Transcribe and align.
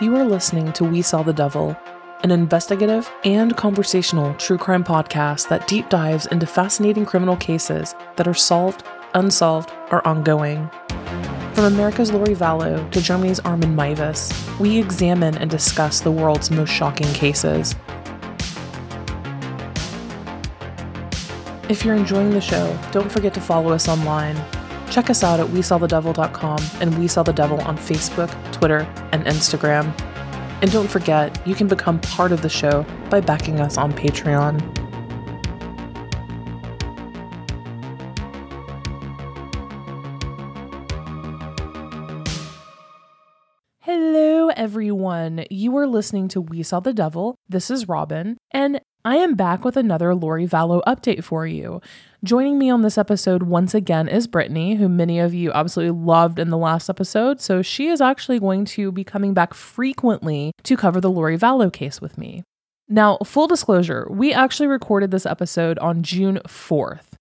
You 0.00 0.14
are 0.14 0.24
listening 0.24 0.72
to 0.74 0.84
We 0.84 1.02
Saw 1.02 1.24
the 1.24 1.32
Devil, 1.32 1.76
an 2.22 2.30
investigative 2.30 3.10
and 3.24 3.56
conversational 3.56 4.32
true 4.34 4.56
crime 4.56 4.84
podcast 4.84 5.48
that 5.48 5.66
deep 5.66 5.88
dives 5.88 6.26
into 6.26 6.46
fascinating 6.46 7.04
criminal 7.04 7.36
cases 7.36 7.96
that 8.14 8.28
are 8.28 8.32
solved, 8.32 8.84
unsolved, 9.14 9.72
or 9.90 10.06
ongoing. 10.06 10.70
From 11.52 11.64
America's 11.64 12.12
Lori 12.12 12.36
Vallow 12.36 12.88
to 12.92 13.00
Germany's 13.00 13.40
Armin 13.40 13.74
Meiwes, 13.74 14.32
we 14.60 14.78
examine 14.78 15.36
and 15.36 15.50
discuss 15.50 15.98
the 15.98 16.12
world's 16.12 16.52
most 16.52 16.70
shocking 16.70 17.12
cases. 17.12 17.74
If 21.68 21.84
you're 21.84 21.96
enjoying 21.96 22.30
the 22.30 22.40
show, 22.40 22.78
don't 22.92 23.10
forget 23.10 23.34
to 23.34 23.40
follow 23.40 23.72
us 23.72 23.88
online. 23.88 24.36
Check 24.90 25.10
us 25.10 25.22
out 25.22 25.38
at 25.38 25.46
WeSawTheDevil.com 25.48 26.58
and 26.80 26.98
We 26.98 27.08
Saw 27.08 27.22
the 27.22 27.32
Devil 27.32 27.60
on 27.60 27.76
Facebook, 27.76 28.30
Twitter, 28.52 28.80
and 29.12 29.24
Instagram. 29.26 29.92
And 30.60 30.72
don't 30.72 30.88
forget, 30.88 31.46
you 31.46 31.54
can 31.54 31.68
become 31.68 32.00
part 32.00 32.32
of 32.32 32.42
the 32.42 32.48
show 32.48 32.84
by 33.10 33.20
backing 33.20 33.60
us 33.60 33.76
on 33.76 33.92
Patreon. 33.92 34.60
Hello, 43.80 44.48
everyone. 44.48 45.44
You 45.50 45.76
are 45.76 45.86
listening 45.86 46.28
to 46.28 46.40
We 46.40 46.62
Saw 46.62 46.80
the 46.80 46.92
Devil. 46.92 47.36
This 47.48 47.70
is 47.70 47.88
Robin, 47.88 48.36
and 48.50 48.80
I 49.04 49.16
am 49.16 49.34
back 49.34 49.64
with 49.64 49.76
another 49.76 50.14
Lori 50.14 50.46
Vallow 50.46 50.82
update 50.86 51.22
for 51.22 51.46
you. 51.46 51.80
Joining 52.24 52.58
me 52.58 52.68
on 52.68 52.82
this 52.82 52.98
episode 52.98 53.44
once 53.44 53.74
again 53.74 54.08
is 54.08 54.26
Brittany, 54.26 54.74
who 54.74 54.88
many 54.88 55.20
of 55.20 55.32
you 55.32 55.52
absolutely 55.52 55.96
loved 56.04 56.40
in 56.40 56.50
the 56.50 56.58
last 56.58 56.90
episode. 56.90 57.40
So 57.40 57.62
she 57.62 57.86
is 57.86 58.00
actually 58.00 58.40
going 58.40 58.64
to 58.64 58.90
be 58.90 59.04
coming 59.04 59.34
back 59.34 59.54
frequently 59.54 60.50
to 60.64 60.76
cover 60.76 61.00
the 61.00 61.12
Lori 61.12 61.38
Vallow 61.38 61.72
case 61.72 62.00
with 62.00 62.18
me. 62.18 62.42
Now, 62.88 63.18
full 63.24 63.46
disclosure, 63.46 64.04
we 64.10 64.32
actually 64.32 64.66
recorded 64.66 65.12
this 65.12 65.26
episode 65.26 65.78
on 65.78 66.02
June 66.02 66.40
4th. 66.48 67.12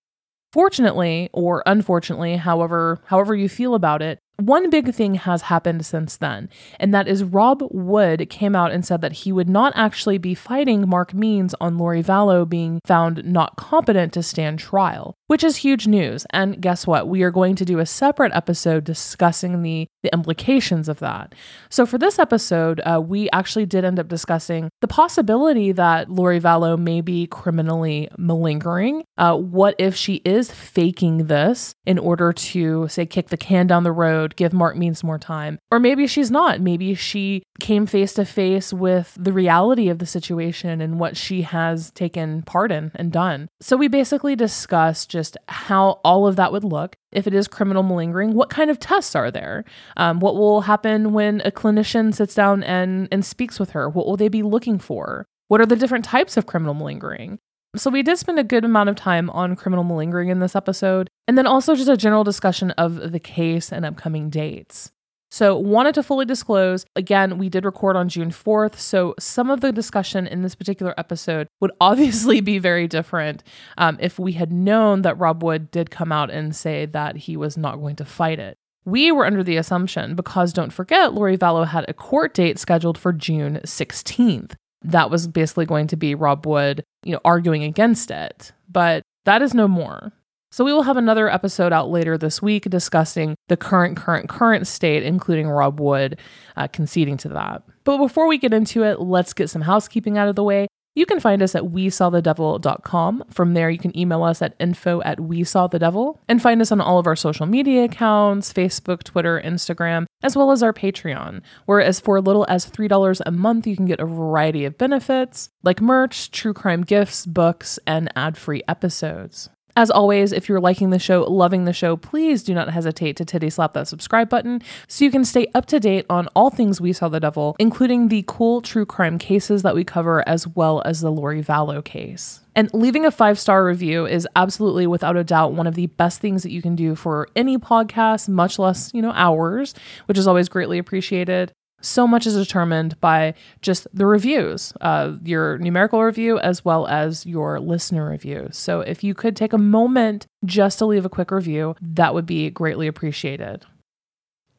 Fortunately, 0.51 1.29
or 1.31 1.61
unfortunately, 1.67 2.37
however, 2.37 2.99
however 3.05 3.35
you 3.35 3.47
feel 3.49 3.75
about 3.75 4.01
it, 4.01 4.17
one 4.37 4.69
big 4.69 4.93
thing 4.93 5.15
has 5.15 5.43
happened 5.43 5.85
since 5.85 6.15
then, 6.17 6.49
and 6.79 6.93
that 6.93 7.07
is 7.07 7.23
Rob 7.23 7.63
Wood 7.71 8.29
came 8.29 8.55
out 8.55 8.71
and 8.71 8.85
said 8.85 9.01
that 9.01 9.11
he 9.11 9.31
would 9.31 9.49
not 9.49 9.73
actually 9.75 10.17
be 10.17 10.35
fighting 10.35 10.87
Mark 10.87 11.13
Means 11.13 11.55
on 11.59 11.77
Lori 11.77 12.03
Vallow 12.03 12.47
being 12.47 12.79
found 12.85 13.25
not 13.25 13.55
competent 13.55 14.13
to 14.13 14.21
stand 14.21 14.59
trial, 14.59 15.15
which 15.27 15.43
is 15.43 15.57
huge 15.57 15.87
news. 15.87 16.25
And 16.31 16.61
guess 16.61 16.87
what? 16.87 17.07
We 17.07 17.23
are 17.23 17.31
going 17.31 17.55
to 17.57 17.65
do 17.65 17.79
a 17.79 17.85
separate 17.85 18.33
episode 18.33 18.83
discussing 18.83 19.61
the, 19.61 19.87
the 20.03 20.13
implications 20.13 20.89
of 20.89 20.99
that. 20.99 21.35
So 21.69 21.85
for 21.85 21.97
this 21.97 22.17
episode, 22.19 22.81
uh, 22.85 23.01
we 23.01 23.29
actually 23.31 23.65
did 23.65 23.85
end 23.85 23.99
up 23.99 24.07
discussing 24.07 24.69
the 24.81 24.87
possibility 24.87 25.71
that 25.73 26.09
Lori 26.09 26.39
Vallow 26.39 26.77
may 26.79 27.01
be 27.01 27.27
criminally 27.27 28.09
malingering. 28.17 29.03
Uh, 29.17 29.35
what 29.35 29.75
if 29.77 29.95
she 29.95 30.15
is 30.25 30.51
faking 30.51 31.27
this 31.27 31.73
in 31.85 31.99
order 31.99 32.31
to, 32.33 32.87
say, 32.87 33.05
kick 33.05 33.27
the 33.27 33.37
can 33.37 33.67
down 33.67 33.83
the 33.83 33.91
road? 33.91 34.35
give 34.35 34.53
Mark 34.53 34.77
Means 34.77 35.03
more 35.03 35.19
time. 35.19 35.59
Or 35.71 35.79
maybe 35.79 36.07
she's 36.07 36.31
not. 36.31 36.61
Maybe 36.61 36.95
she 36.95 37.43
came 37.59 37.85
face 37.85 38.13
to 38.13 38.25
face 38.25 38.71
with 38.71 39.17
the 39.19 39.33
reality 39.33 39.89
of 39.89 39.99
the 39.99 40.05
situation 40.05 40.79
and 40.79 40.99
what 40.99 41.17
she 41.17 41.41
has 41.41 41.91
taken 41.91 42.43
part 42.43 42.71
in 42.71 42.91
and 42.95 43.11
done. 43.11 43.49
So 43.59 43.75
we 43.75 43.87
basically 43.87 44.35
discussed 44.35 45.09
just 45.17 45.35
how 45.47 45.99
all 46.03 46.27
of 46.27 46.35
that 46.35 46.51
would 46.51 46.63
look. 46.63 46.95
If 47.11 47.25
it 47.25 47.33
is 47.33 47.47
criminal 47.47 47.81
malingering, 47.81 48.35
what 48.35 48.51
kind 48.51 48.69
of 48.69 48.79
tests 48.79 49.15
are 49.15 49.31
there? 49.31 49.65
Um, 49.97 50.19
what 50.19 50.35
will 50.35 50.61
happen 50.61 51.11
when 51.11 51.41
a 51.43 51.49
clinician 51.49 52.13
sits 52.13 52.35
down 52.35 52.61
and, 52.61 53.07
and 53.11 53.25
speaks 53.25 53.59
with 53.59 53.71
her? 53.71 53.89
What 53.89 54.05
will 54.05 54.15
they 54.15 54.27
be 54.27 54.43
looking 54.43 54.77
for? 54.77 55.25
What 55.47 55.59
are 55.59 55.65
the 55.65 55.75
different 55.75 56.05
types 56.05 56.37
of 56.37 56.45
criminal 56.45 56.75
malingering? 56.75 57.39
So, 57.75 57.89
we 57.89 58.03
did 58.03 58.19
spend 58.19 58.37
a 58.37 58.43
good 58.43 58.63
amount 58.63 58.89
of 58.89 58.95
time 58.95 59.29
on 59.31 59.55
criminal 59.55 59.83
malingering 59.83 60.29
in 60.29 60.39
this 60.39 60.55
episode, 60.55 61.09
and 61.27 61.35
then 61.35 61.47
also 61.47 61.75
just 61.75 61.89
a 61.89 61.97
general 61.97 62.23
discussion 62.23 62.71
of 62.71 63.11
the 63.11 63.19
case 63.19 63.71
and 63.71 63.85
upcoming 63.85 64.29
dates. 64.29 64.91
So, 65.29 65.57
wanted 65.57 65.95
to 65.95 66.03
fully 66.03 66.25
disclose 66.25 66.85
again, 66.95 67.37
we 67.37 67.49
did 67.49 67.65
record 67.65 67.95
on 67.95 68.09
June 68.09 68.31
4th. 68.31 68.75
So, 68.75 69.13
some 69.19 69.49
of 69.49 69.61
the 69.61 69.71
discussion 69.71 70.27
in 70.27 70.41
this 70.41 70.55
particular 70.55 70.93
episode 70.97 71.47
would 71.59 71.71
obviously 71.81 72.41
be 72.41 72.59
very 72.59 72.87
different 72.87 73.43
um, 73.77 73.97
if 73.99 74.17
we 74.19 74.33
had 74.33 74.51
known 74.51 75.01
that 75.01 75.17
Rob 75.17 75.43
Wood 75.43 75.71
did 75.71 75.91
come 75.91 76.11
out 76.11 76.29
and 76.29 76.55
say 76.55 76.85
that 76.85 77.17
he 77.17 77.35
was 77.35 77.57
not 77.57 77.77
going 77.77 77.95
to 77.97 78.05
fight 78.05 78.39
it. 78.39 78.57
We 78.85 79.11
were 79.11 79.25
under 79.25 79.43
the 79.43 79.57
assumption, 79.57 80.15
because 80.15 80.53
don't 80.53 80.71
forget, 80.71 81.13
Lori 81.13 81.37
Vallow 81.37 81.67
had 81.67 81.85
a 81.89 81.93
court 81.93 82.33
date 82.33 82.57
scheduled 82.57 82.97
for 82.97 83.11
June 83.11 83.59
16th 83.65 84.53
that 84.83 85.09
was 85.09 85.27
basically 85.27 85.65
going 85.65 85.87
to 85.87 85.97
be 85.97 86.15
Rob 86.15 86.45
Wood, 86.45 86.83
you 87.03 87.13
know, 87.13 87.21
arguing 87.25 87.63
against 87.63 88.11
it. 88.11 88.51
But 88.69 89.03
that 89.25 89.41
is 89.41 89.53
no 89.53 89.67
more. 89.67 90.13
So 90.57 90.65
we 90.65 90.73
will 90.73 90.81
have 90.81 90.97
another 90.97 91.29
episode 91.29 91.71
out 91.71 91.91
later 91.91 92.17
this 92.17 92.41
week 92.41 92.63
discussing 92.63 93.35
the 93.47 93.55
current, 93.55 93.95
current, 93.95 94.27
current 94.27 94.65
state, 94.65 95.03
including 95.03 95.47
Rob 95.47 95.79
Wood 95.79 96.19
uh, 96.55 96.67
conceding 96.67 97.15
to 97.17 97.29
that. 97.29 97.61
But 97.83 97.99
before 97.99 98.25
we 98.25 98.39
get 98.39 98.55
into 98.55 98.81
it, 98.83 98.99
let's 98.99 99.33
get 99.33 99.51
some 99.51 99.61
housekeeping 99.61 100.17
out 100.17 100.29
of 100.29 100.35
the 100.35 100.43
way. 100.43 100.65
You 100.95 101.05
can 101.05 101.19
find 101.19 101.43
us 101.43 101.53
at 101.53 101.61
WeSawTheDevil.com. 101.61 103.25
From 103.29 103.53
there, 103.53 103.69
you 103.69 103.77
can 103.77 103.95
email 103.95 104.23
us 104.23 104.41
at 104.41 104.55
info 104.59 104.99
at 105.03 105.19
WeSawTheDevil 105.19 106.17
and 106.27 106.41
find 106.41 106.59
us 106.59 106.71
on 106.71 106.81
all 106.81 106.97
of 106.97 107.05
our 107.05 107.15
social 107.15 107.45
media 107.45 107.83
accounts 107.83 108.51
Facebook, 108.51 109.03
Twitter, 109.03 109.39
Instagram, 109.39 110.07
as 110.23 110.35
well 110.35 110.49
as 110.49 110.63
our 110.63 110.73
Patreon, 110.73 111.41
where 111.67 111.81
as 111.81 111.99
for 111.99 112.19
little 112.19 112.47
as 112.49 112.67
$3 112.67 113.21
a 113.23 113.31
month, 113.31 113.67
you 113.67 113.75
can 113.75 113.85
get 113.85 113.99
a 113.99 114.07
variety 114.07 114.65
of 114.65 114.75
benefits 114.75 115.51
like 115.61 115.81
merch, 115.81 116.31
true 116.31 116.55
crime 116.55 116.81
gifts, 116.81 117.27
books, 117.27 117.77
and 117.85 118.11
ad 118.15 118.39
free 118.39 118.63
episodes. 118.67 119.51
As 119.77 119.91
always, 119.91 120.31
if 120.31 120.49
you're 120.49 120.59
liking 120.59 120.89
the 120.89 120.97
show, 120.97 121.21
loving 121.25 121.65
the 121.65 121.71
show, 121.71 121.95
please 121.95 122.41
do 122.41 122.55
not 122.55 122.71
hesitate 122.71 123.15
to 123.17 123.25
titty 123.25 123.51
slap 123.51 123.73
that 123.73 123.87
subscribe 123.87 124.27
button 124.27 124.59
so 124.87 125.05
you 125.05 125.11
can 125.11 125.23
stay 125.23 125.45
up 125.53 125.67
to 125.67 125.79
date 125.79 126.07
on 126.09 126.27
all 126.35 126.49
things 126.49 126.81
We 126.81 126.93
Saw 126.93 127.09
the 127.09 127.19
Devil, 127.19 127.55
including 127.59 128.07
the 128.07 128.23
cool 128.27 128.63
true 128.63 128.87
crime 128.87 129.19
cases 129.19 129.61
that 129.61 129.75
we 129.75 129.83
cover, 129.83 130.27
as 130.27 130.47
well 130.47 130.81
as 130.83 131.01
the 131.01 131.11
Lori 131.11 131.43
Vallow 131.43 131.85
case. 131.85 132.39
And 132.55 132.73
leaving 132.73 133.05
a 133.05 133.11
five 133.11 133.37
star 133.37 133.63
review 133.63 134.07
is 134.07 134.27
absolutely, 134.35 134.87
without 134.87 135.15
a 135.15 135.23
doubt, 135.23 135.53
one 135.53 135.67
of 135.67 135.75
the 135.75 135.85
best 135.85 136.21
things 136.21 136.41
that 136.41 136.51
you 136.51 136.63
can 136.63 136.75
do 136.75 136.95
for 136.95 137.27
any 137.35 137.59
podcast, 137.59 138.27
much 138.27 138.57
less, 138.57 138.91
you 138.95 139.01
know, 139.03 139.13
ours, 139.13 139.75
which 140.07 140.17
is 140.17 140.25
always 140.25 140.49
greatly 140.49 140.79
appreciated 140.79 141.53
so 141.87 142.07
much 142.07 142.27
is 142.27 142.35
determined 142.35 142.99
by 142.99 143.33
just 143.61 143.87
the 143.93 144.05
reviews, 144.05 144.73
uh, 144.81 145.13
your 145.23 145.57
numerical 145.57 146.03
review 146.03 146.39
as 146.39 146.63
well 146.63 146.87
as 146.87 147.25
your 147.25 147.59
listener 147.59 148.09
review. 148.09 148.49
So 148.51 148.81
if 148.81 149.03
you 149.03 149.13
could 149.13 149.35
take 149.35 149.53
a 149.53 149.57
moment 149.57 150.27
just 150.45 150.79
to 150.79 150.85
leave 150.85 151.05
a 151.05 151.09
quick 151.09 151.31
review, 151.31 151.75
that 151.81 152.13
would 152.13 152.25
be 152.25 152.49
greatly 152.49 152.87
appreciated. 152.87 153.65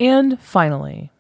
And 0.00 0.40
finally, 0.40 1.10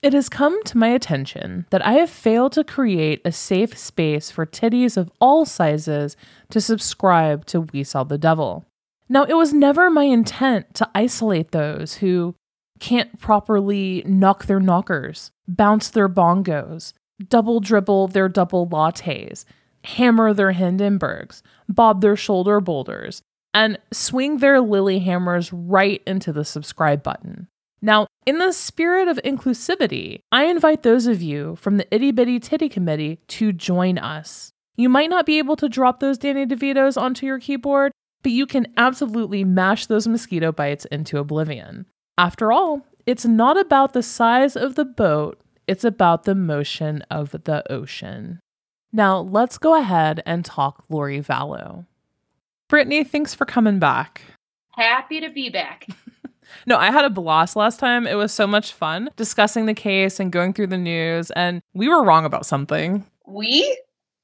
it 0.00 0.12
has 0.12 0.28
come 0.28 0.62
to 0.64 0.78
my 0.78 0.88
attention 0.88 1.66
that 1.70 1.84
I 1.84 1.92
have 1.94 2.10
failed 2.10 2.52
to 2.52 2.62
create 2.62 3.20
a 3.24 3.32
safe 3.32 3.76
space 3.76 4.30
for 4.30 4.46
titties 4.46 4.96
of 4.96 5.10
all 5.20 5.44
sizes 5.44 6.16
to 6.50 6.60
subscribe 6.60 7.46
to 7.46 7.62
We 7.62 7.82
Saw 7.82 8.04
the 8.04 8.18
Devil. 8.18 8.64
Now, 9.08 9.24
it 9.24 9.34
was 9.34 9.52
never 9.52 9.90
my 9.90 10.04
intent 10.04 10.74
to 10.74 10.88
isolate 10.94 11.50
those 11.50 11.94
who 11.94 12.36
can't 12.78 13.20
properly 13.20 14.02
knock 14.06 14.46
their 14.46 14.60
knockers, 14.60 15.30
bounce 15.46 15.90
their 15.90 16.08
bongos, 16.08 16.92
double 17.28 17.60
dribble 17.60 18.08
their 18.08 18.28
double 18.28 18.66
lattes, 18.66 19.44
hammer 19.84 20.32
their 20.32 20.52
Hindenburgs, 20.52 21.42
bob 21.68 22.00
their 22.00 22.16
shoulder 22.16 22.60
boulders, 22.60 23.22
and 23.54 23.78
swing 23.92 24.38
their 24.38 24.60
lily 24.60 25.00
hammers 25.00 25.52
right 25.52 26.02
into 26.06 26.32
the 26.32 26.44
subscribe 26.44 27.02
button. 27.02 27.48
Now, 27.80 28.06
in 28.26 28.38
the 28.38 28.52
spirit 28.52 29.08
of 29.08 29.18
inclusivity, 29.24 30.20
I 30.32 30.44
invite 30.44 30.82
those 30.82 31.06
of 31.06 31.22
you 31.22 31.56
from 31.56 31.76
the 31.76 31.86
Itty 31.94 32.10
Bitty 32.10 32.40
Titty 32.40 32.68
Committee 32.68 33.20
to 33.28 33.52
join 33.52 33.98
us. 33.98 34.52
You 34.76 34.88
might 34.88 35.10
not 35.10 35.26
be 35.26 35.38
able 35.38 35.56
to 35.56 35.68
drop 35.68 36.00
those 36.00 36.18
Danny 36.18 36.44
DeVitos 36.44 37.00
onto 37.00 37.26
your 37.26 37.38
keyboard, 37.38 37.92
but 38.22 38.32
you 38.32 38.46
can 38.46 38.66
absolutely 38.76 39.44
mash 39.44 39.86
those 39.86 40.08
mosquito 40.08 40.52
bites 40.52 40.84
into 40.86 41.18
oblivion. 41.18 41.86
After 42.18 42.50
all, 42.50 42.84
it's 43.06 43.24
not 43.24 43.56
about 43.56 43.92
the 43.92 44.02
size 44.02 44.56
of 44.56 44.74
the 44.74 44.84
boat, 44.84 45.40
it's 45.68 45.84
about 45.84 46.24
the 46.24 46.34
motion 46.34 47.04
of 47.12 47.30
the 47.30 47.62
ocean. 47.70 48.40
Now, 48.92 49.20
let's 49.20 49.56
go 49.56 49.78
ahead 49.78 50.20
and 50.26 50.44
talk 50.44 50.84
Lori 50.88 51.20
Vallow. 51.20 51.86
Brittany, 52.68 53.04
thanks 53.04 53.34
for 53.34 53.44
coming 53.44 53.78
back. 53.78 54.22
Happy 54.72 55.20
to 55.20 55.30
be 55.30 55.48
back. 55.48 55.86
no, 56.66 56.76
I 56.76 56.90
had 56.90 57.04
a 57.04 57.10
blast 57.10 57.54
last 57.54 57.78
time. 57.78 58.04
It 58.04 58.16
was 58.16 58.32
so 58.32 58.48
much 58.48 58.72
fun 58.72 59.10
discussing 59.14 59.66
the 59.66 59.74
case 59.74 60.18
and 60.18 60.32
going 60.32 60.54
through 60.54 60.66
the 60.66 60.76
news, 60.76 61.30
and 61.30 61.62
we 61.72 61.88
were 61.88 62.02
wrong 62.02 62.24
about 62.24 62.46
something. 62.46 63.06
We? 63.28 63.78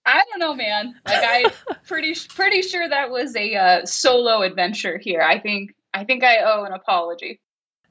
I 0.05 0.21
don't 0.31 0.41
know, 0.41 0.55
man. 0.55 0.97
Like 1.07 1.23
I 1.23 1.53
pretty 1.87 2.17
pretty 2.29 2.61
sure 2.61 2.89
that 2.89 3.11
was 3.11 3.37
a 3.37 3.55
uh, 3.55 3.87
solo 3.87 4.43
adventure 4.43 4.99
here. 4.99 5.23
I 5.23 5.39
think 5.39 5.77
I 5.95 6.03
think 6.03 6.25
I 6.25 6.39
owe 6.39 6.65
an 6.65 6.73
apology. 6.73 7.41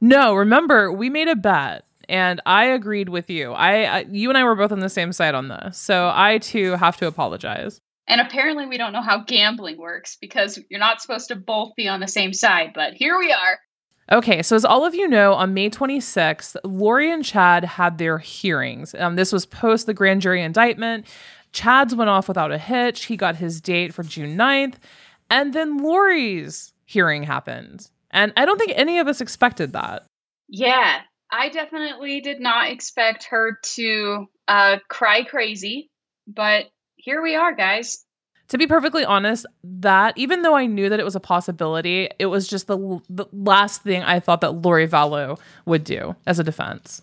No, 0.04 0.36
remember 0.36 0.92
we 0.92 1.10
made 1.10 1.30
a 1.30 1.36
bet 1.38 1.86
and 2.10 2.42
I 2.46 2.66
agreed 2.66 3.08
with 3.08 3.30
you. 3.30 3.54
I, 3.54 3.84
I, 3.84 4.00
you 4.10 4.28
and 4.28 4.38
I 4.38 4.44
were 4.44 4.54
both 4.54 4.74
on 4.74 4.82
the 4.82 4.90
same 4.90 5.14
side 5.14 5.34
on 5.34 5.48
this. 5.48 5.78
So 5.78 6.12
I 6.14 6.40
too 6.40 6.72
have 6.72 6.98
to 6.98 7.08
apologize. 7.08 7.80
And 8.06 8.20
apparently 8.20 8.66
we 8.66 8.78
don't 8.78 8.92
know 8.92 9.02
how 9.02 9.24
gambling 9.24 9.78
works 9.78 10.18
because 10.20 10.60
you're 10.70 10.82
not 10.82 11.02
supposed 11.02 11.30
to 11.30 11.38
both 11.38 11.74
be 11.78 11.88
on 11.88 12.02
the 12.02 12.10
same 12.10 12.34
side, 12.34 12.74
but 12.76 12.96
here 12.96 13.18
we 13.18 13.32
are. 13.32 13.60
Okay, 14.12 14.42
so 14.42 14.58
as 14.58 14.66
all 14.66 14.84
of 14.84 14.94
you 14.94 15.08
know, 15.08 15.36
on 15.36 15.54
May 15.54 15.70
26th, 15.70 16.58
Lori 16.66 17.10
and 17.10 17.24
Chad 17.24 17.64
had 17.64 17.98
their 17.98 18.18
hearings. 18.18 18.94
Um, 18.96 19.16
this 19.16 19.32
was 19.32 19.46
post 19.46 19.86
the 19.86 19.94
grand 19.94 20.22
jury 20.22 20.44
indictment. 20.44 21.08
Chad's 21.54 21.96
went 21.96 22.10
off 22.10 22.28
without 22.28 22.52
a 22.52 22.58
hitch. 22.58 23.06
He 23.06 23.16
got 23.16 23.38
his 23.38 23.62
date 23.62 23.94
for 23.94 24.04
June 24.04 24.38
9th. 24.38 24.76
And 25.30 25.54
then 25.54 25.78
Lori's 25.78 26.74
hearing 26.84 27.24
happened. 27.24 27.88
And 28.14 28.32
I 28.38 28.46
don't 28.46 28.58
think 28.58 28.72
any 28.76 29.00
of 29.00 29.08
us 29.08 29.20
expected 29.20 29.74
that. 29.74 30.06
Yeah, 30.48 31.02
I 31.32 31.50
definitely 31.50 32.22
did 32.22 32.40
not 32.40 32.70
expect 32.70 33.26
her 33.26 33.58
to 33.76 34.28
uh, 34.48 34.78
cry 34.88 35.24
crazy, 35.24 35.90
but 36.28 36.66
here 36.96 37.22
we 37.22 37.36
are, 37.36 37.54
guys. 37.54 38.06
To 38.50 38.58
be 38.58 38.68
perfectly 38.68 39.04
honest, 39.04 39.48
that 39.64 40.16
even 40.16 40.44
though 40.44 40.56
I 40.56 40.68
knew 40.68 40.90
that 40.90 41.00
it 41.00 41.06
was 41.06 41.16
a 41.16 41.20
possibility, 41.20 42.10
it 42.20 42.28
was 42.28 42.48
just 42.48 42.68
the, 42.68 43.02
the 43.10 43.26
last 43.34 43.82
thing 43.82 44.04
I 44.04 44.20
thought 44.20 44.42
that 44.42 44.62
Lori 44.62 44.88
Vallow 44.88 45.40
would 45.66 45.84
do 45.84 46.16
as 46.28 46.38
a 46.38 46.44
defense. 46.44 47.02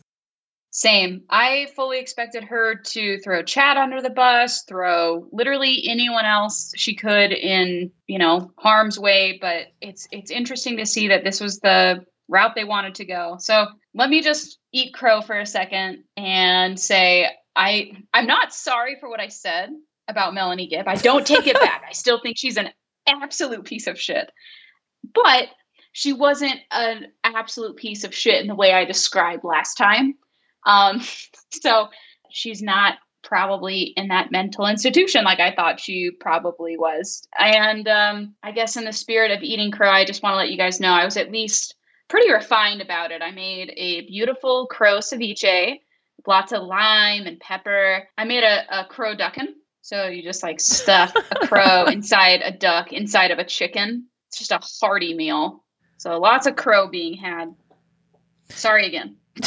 Same. 0.80 1.24
I 1.28 1.66
fully 1.76 1.98
expected 1.98 2.42
her 2.44 2.74
to 2.74 3.18
throw 3.18 3.42
Chad 3.42 3.76
under 3.76 4.00
the 4.00 4.08
bus, 4.08 4.62
throw 4.66 5.28
literally 5.30 5.82
anyone 5.86 6.24
else 6.24 6.72
she 6.74 6.94
could 6.94 7.32
in, 7.32 7.90
you 8.06 8.18
know, 8.18 8.50
harm's 8.56 8.98
way, 8.98 9.36
but 9.42 9.66
it's 9.82 10.08
it's 10.10 10.30
interesting 10.30 10.78
to 10.78 10.86
see 10.86 11.08
that 11.08 11.22
this 11.22 11.38
was 11.38 11.58
the 11.58 12.02
route 12.28 12.54
they 12.54 12.64
wanted 12.64 12.94
to 12.94 13.04
go. 13.04 13.36
So 13.40 13.66
let 13.92 14.08
me 14.08 14.22
just 14.22 14.58
eat 14.72 14.94
crow 14.94 15.20
for 15.20 15.38
a 15.38 15.44
second 15.44 16.04
and 16.16 16.80
say 16.80 17.28
I 17.54 17.92
I'm 18.14 18.26
not 18.26 18.54
sorry 18.54 18.96
for 18.98 19.10
what 19.10 19.20
I 19.20 19.28
said 19.28 19.68
about 20.08 20.32
Melanie 20.32 20.66
Gibb. 20.66 20.88
I 20.88 20.94
don't 20.94 21.26
take 21.26 21.46
it 21.46 21.60
back. 21.60 21.82
I 21.86 21.92
still 21.92 22.22
think 22.22 22.38
she's 22.38 22.56
an 22.56 22.70
absolute 23.06 23.66
piece 23.66 23.86
of 23.86 24.00
shit. 24.00 24.32
But 25.12 25.48
she 25.92 26.14
wasn't 26.14 26.58
an 26.70 27.08
absolute 27.22 27.76
piece 27.76 28.02
of 28.04 28.14
shit 28.14 28.40
in 28.40 28.46
the 28.46 28.54
way 28.54 28.72
I 28.72 28.86
described 28.86 29.44
last 29.44 29.74
time. 29.74 30.14
Um, 30.64 31.00
so 31.62 31.88
she's 32.30 32.62
not 32.62 32.98
probably 33.22 33.82
in 33.96 34.08
that 34.08 34.32
mental 34.32 34.66
institution 34.66 35.24
like 35.24 35.40
I 35.40 35.54
thought 35.54 35.80
she 35.80 36.10
probably 36.10 36.76
was. 36.76 37.26
And 37.38 37.86
um, 37.86 38.34
I 38.42 38.52
guess 38.52 38.76
in 38.76 38.84
the 38.84 38.92
spirit 38.92 39.30
of 39.30 39.42
eating 39.42 39.70
crow, 39.70 39.90
I 39.90 40.04
just 40.04 40.22
want 40.22 40.34
to 40.34 40.38
let 40.38 40.50
you 40.50 40.56
guys 40.56 40.80
know 40.80 40.90
I 40.90 41.04
was 41.04 41.16
at 41.16 41.30
least 41.30 41.74
pretty 42.08 42.32
refined 42.32 42.80
about 42.80 43.12
it. 43.12 43.22
I 43.22 43.30
made 43.30 43.72
a 43.76 44.06
beautiful 44.06 44.66
crow 44.66 44.98
ceviche, 44.98 45.80
lots 46.26 46.52
of 46.52 46.62
lime 46.62 47.26
and 47.26 47.38
pepper. 47.40 48.08
I 48.18 48.24
made 48.24 48.42
a, 48.42 48.80
a 48.80 48.84
crow 48.86 49.14
duckin. 49.14 49.54
So 49.82 50.08
you 50.08 50.22
just 50.22 50.42
like 50.42 50.60
stuff 50.60 51.14
a 51.16 51.46
crow 51.46 51.84
inside 51.88 52.42
a 52.44 52.50
duck, 52.50 52.92
inside 52.92 53.30
of 53.30 53.38
a 53.38 53.44
chicken. 53.44 54.06
It's 54.28 54.38
just 54.38 54.52
a 54.52 54.60
hearty 54.84 55.14
meal. 55.14 55.64
So 55.98 56.18
lots 56.18 56.46
of 56.46 56.56
crow 56.56 56.88
being 56.88 57.14
had. 57.14 57.54
Sorry 58.50 58.86
again. 58.86 59.16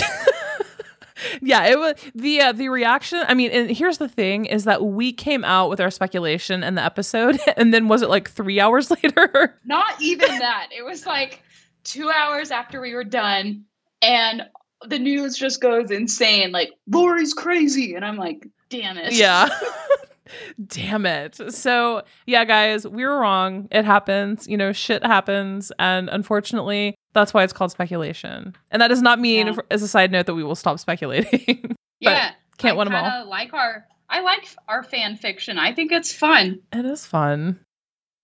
yeah, 1.42 1.66
it 1.66 1.78
was 1.78 1.96
the 2.16 2.42
uh, 2.42 2.52
the 2.52 2.70
reaction. 2.70 3.24
I 3.28 3.34
mean, 3.34 3.52
and 3.52 3.70
here's 3.70 3.98
the 3.98 4.10
thing: 4.10 4.46
is 4.46 4.66
that 4.66 4.84
we 4.84 5.14
came 5.14 5.44
out 5.44 5.70
with 5.70 5.80
our 5.80 5.92
speculation 5.92 6.64
in 6.64 6.76
the 6.76 6.84
episode, 6.84 7.40
and 7.58 7.74
then 7.74 7.88
was 7.88 8.02
it 8.02 8.10
like 8.10 8.30
three 8.30 8.60
hours 8.60 8.92
later? 9.04 9.60
Not 9.66 10.02
even 10.02 10.30
that. 10.40 10.70
It 10.76 10.84
was 10.84 11.06
like 11.06 11.42
two 11.84 12.10
hours 12.10 12.52
after 12.52 12.82
we 12.82 12.94
were 12.94 13.04
done, 13.04 13.66
and 14.02 14.44
the 14.88 15.00
news 15.00 15.38
just 15.38 15.62
goes 15.62 15.92
insane. 15.92 16.52
Like 16.52 16.72
Lori's 16.88 17.34
crazy, 17.34 17.96
and 17.96 18.06
I'm 18.06 18.18
like, 18.18 18.48
damn 18.70 18.98
it. 18.98 19.14
Yeah. 19.14 19.50
damn 20.68 21.06
it. 21.06 21.54
So, 21.54 22.04
yeah, 22.26 22.46
guys, 22.46 22.88
we 22.88 23.06
were 23.06 23.20
wrong. 23.20 23.68
It 23.72 23.86
happens. 23.86 24.48
You 24.48 24.58
know, 24.58 24.72
shit 24.72 25.06
happens. 25.06 25.72
And 25.80 26.10
unfortunately, 26.10 26.96
that's 27.14 27.34
why 27.34 27.44
it's 27.44 27.54
called 27.54 27.72
speculation. 27.72 28.56
And 28.72 28.82
that 28.82 28.88
does 28.88 29.02
not 29.02 29.20
mean, 29.20 29.48
yeah. 29.48 29.58
as 29.72 29.82
a 29.82 29.88
side 29.88 30.12
note, 30.12 30.26
that 30.26 30.36
we 30.36 30.44
will 30.44 30.56
stop 30.56 30.80
speculating. 30.80 31.76
yeah. 32.00 32.32
Can't 32.58 32.76
I 32.76 32.78
win 32.78 32.88
them 32.90 32.96
all. 32.96 33.28
like 33.28 33.54
our, 33.54 33.86
I 34.10 34.22
like 34.22 34.48
our 34.68 34.84
fan 34.84 35.16
fiction. 35.16 35.58
I 35.58 35.74
think 35.74 35.92
it's 35.92 36.14
fun. 36.14 36.60
It 36.72 36.86
is 36.86 37.06
fun. 37.06 37.60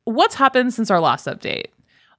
What's 0.06 0.36
happened 0.36 0.74
since 0.74 0.92
our 0.92 1.00
last 1.00 1.28
update? 1.28 1.68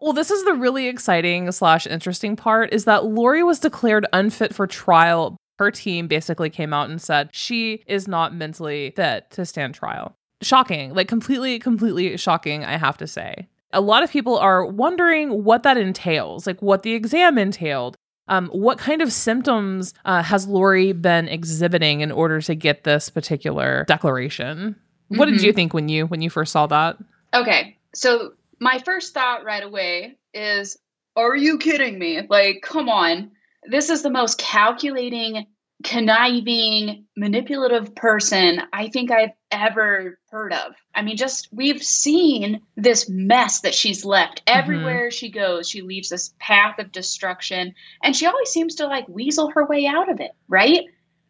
Well, 0.00 0.12
this 0.12 0.30
is 0.30 0.44
the 0.44 0.54
really 0.54 0.86
exciting 0.86 1.50
slash 1.52 1.86
interesting 1.86 2.34
part 2.34 2.72
is 2.72 2.84
that 2.86 3.04
Lori 3.04 3.42
was 3.42 3.58
declared 3.58 4.06
unfit 4.12 4.54
for 4.54 4.66
trial. 4.66 5.36
Her 5.58 5.70
team 5.70 6.08
basically 6.08 6.48
came 6.48 6.72
out 6.72 6.88
and 6.88 7.00
said 7.00 7.28
she 7.32 7.82
is 7.86 8.08
not 8.08 8.34
mentally 8.34 8.92
fit 8.96 9.30
to 9.32 9.44
stand 9.44 9.74
trial. 9.74 10.14
Shocking, 10.40 10.94
like 10.94 11.06
completely, 11.06 11.58
completely 11.58 12.16
shocking, 12.16 12.64
I 12.64 12.78
have 12.78 12.96
to 12.98 13.06
say. 13.06 13.46
A 13.72 13.80
lot 13.80 14.02
of 14.02 14.10
people 14.10 14.36
are 14.38 14.64
wondering 14.64 15.44
what 15.44 15.62
that 15.62 15.76
entails, 15.76 16.46
like 16.46 16.60
what 16.60 16.82
the 16.82 16.92
exam 16.92 17.38
entailed. 17.38 17.96
Um, 18.28 18.48
what 18.48 18.78
kind 18.78 19.02
of 19.02 19.12
symptoms 19.12 19.92
uh, 20.04 20.22
has 20.22 20.46
Lori 20.46 20.92
been 20.92 21.26
exhibiting 21.28 22.00
in 22.00 22.12
order 22.12 22.40
to 22.42 22.54
get 22.54 22.84
this 22.84 23.10
particular 23.10 23.84
declaration? 23.88 24.76
Mm-hmm. 25.10 25.18
What 25.18 25.26
did 25.26 25.36
mm-hmm. 25.36 25.46
you 25.46 25.52
think 25.52 25.74
when 25.74 25.88
you 25.88 26.06
when 26.06 26.22
you 26.22 26.30
first 26.30 26.52
saw 26.52 26.66
that? 26.68 26.96
Okay, 27.34 27.76
so 27.94 28.32
my 28.60 28.78
first 28.84 29.14
thought 29.14 29.44
right 29.44 29.62
away 29.62 30.16
is 30.32 30.78
are 31.16 31.36
you 31.36 31.58
kidding 31.58 31.98
me? 31.98 32.20
Like, 32.28 32.62
come 32.62 32.88
on. 32.88 33.32
This 33.64 33.90
is 33.90 34.02
the 34.02 34.10
most 34.10 34.38
calculating, 34.38 35.46
conniving, 35.82 37.06
manipulative 37.16 37.94
person 37.94 38.60
I 38.72 38.88
think 38.88 39.10
I've 39.10 39.32
ever 39.50 40.18
heard 40.30 40.52
of. 40.52 40.74
I 40.94 41.02
mean, 41.02 41.16
just 41.16 41.48
we've 41.52 41.82
seen 41.82 42.62
this 42.76 43.08
mess 43.08 43.60
that 43.60 43.74
she's 43.74 44.04
left 44.04 44.44
mm-hmm. 44.44 44.58
everywhere 44.58 45.08
mm-hmm. 45.08 45.16
she 45.16 45.30
goes. 45.30 45.68
She 45.68 45.82
leaves 45.82 46.08
this 46.08 46.34
path 46.38 46.78
of 46.78 46.92
destruction, 46.92 47.74
and 48.02 48.14
she 48.14 48.26
always 48.26 48.50
seems 48.50 48.76
to 48.76 48.86
like 48.86 49.08
weasel 49.08 49.50
her 49.50 49.66
way 49.66 49.86
out 49.86 50.10
of 50.10 50.20
it, 50.20 50.32
right? 50.48 50.84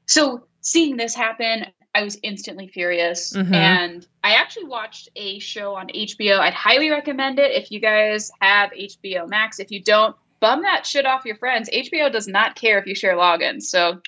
So, 0.06 0.44
seeing 0.60 0.96
this 0.96 1.14
happen 1.14 1.66
I 1.94 2.02
was 2.02 2.18
instantly 2.22 2.68
furious. 2.68 3.32
Mm-hmm. 3.32 3.54
And 3.54 4.06
I 4.22 4.34
actually 4.34 4.66
watched 4.66 5.08
a 5.16 5.38
show 5.38 5.74
on 5.74 5.88
HBO. 5.88 6.38
I'd 6.38 6.54
highly 6.54 6.90
recommend 6.90 7.38
it 7.38 7.50
if 7.52 7.70
you 7.70 7.80
guys 7.80 8.30
have 8.40 8.70
HBO 8.70 9.28
Max. 9.28 9.58
If 9.58 9.70
you 9.70 9.82
don't, 9.82 10.14
bum 10.40 10.62
that 10.62 10.86
shit 10.86 11.06
off 11.06 11.24
your 11.24 11.36
friends. 11.36 11.68
HBO 11.68 12.12
does 12.12 12.28
not 12.28 12.54
care 12.54 12.78
if 12.78 12.86
you 12.86 12.94
share 12.94 13.16
logins. 13.16 13.62
So 13.62 14.00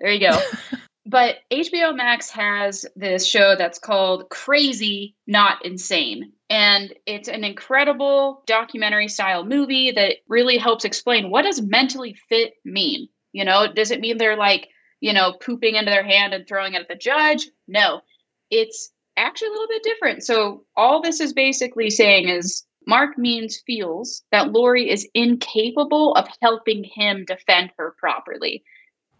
there 0.00 0.12
you 0.12 0.30
go. 0.30 0.38
but 1.06 1.36
HBO 1.52 1.96
Max 1.96 2.30
has 2.30 2.86
this 2.96 3.26
show 3.26 3.54
that's 3.56 3.78
called 3.78 4.28
Crazy 4.30 5.16
Not 5.26 5.64
Insane. 5.64 6.32
And 6.50 6.92
it's 7.06 7.28
an 7.28 7.44
incredible 7.44 8.42
documentary 8.46 9.08
style 9.08 9.44
movie 9.44 9.92
that 9.92 10.16
really 10.28 10.58
helps 10.58 10.84
explain 10.84 11.30
what 11.30 11.42
does 11.42 11.60
mentally 11.60 12.16
fit 12.28 12.54
mean? 12.64 13.08
You 13.32 13.44
know, 13.44 13.72
does 13.72 13.90
it 13.90 14.00
mean 14.00 14.18
they're 14.18 14.36
like 14.36 14.68
you 15.04 15.12
know, 15.12 15.34
pooping 15.34 15.74
into 15.74 15.90
their 15.90 16.02
hand 16.02 16.32
and 16.32 16.48
throwing 16.48 16.72
it 16.72 16.80
at 16.80 16.88
the 16.88 16.94
judge. 16.94 17.46
No, 17.68 18.00
it's 18.50 18.90
actually 19.18 19.48
a 19.48 19.50
little 19.50 19.68
bit 19.68 19.82
different. 19.82 20.24
So 20.24 20.64
all 20.74 21.02
this 21.02 21.20
is 21.20 21.34
basically 21.34 21.90
saying 21.90 22.30
is 22.30 22.64
Mark 22.86 23.18
Means 23.18 23.62
feels 23.66 24.22
that 24.32 24.52
Lori 24.52 24.90
is 24.90 25.06
incapable 25.12 26.14
of 26.14 26.26
helping 26.40 26.84
him 26.84 27.26
defend 27.26 27.72
her 27.76 27.94
properly. 27.98 28.64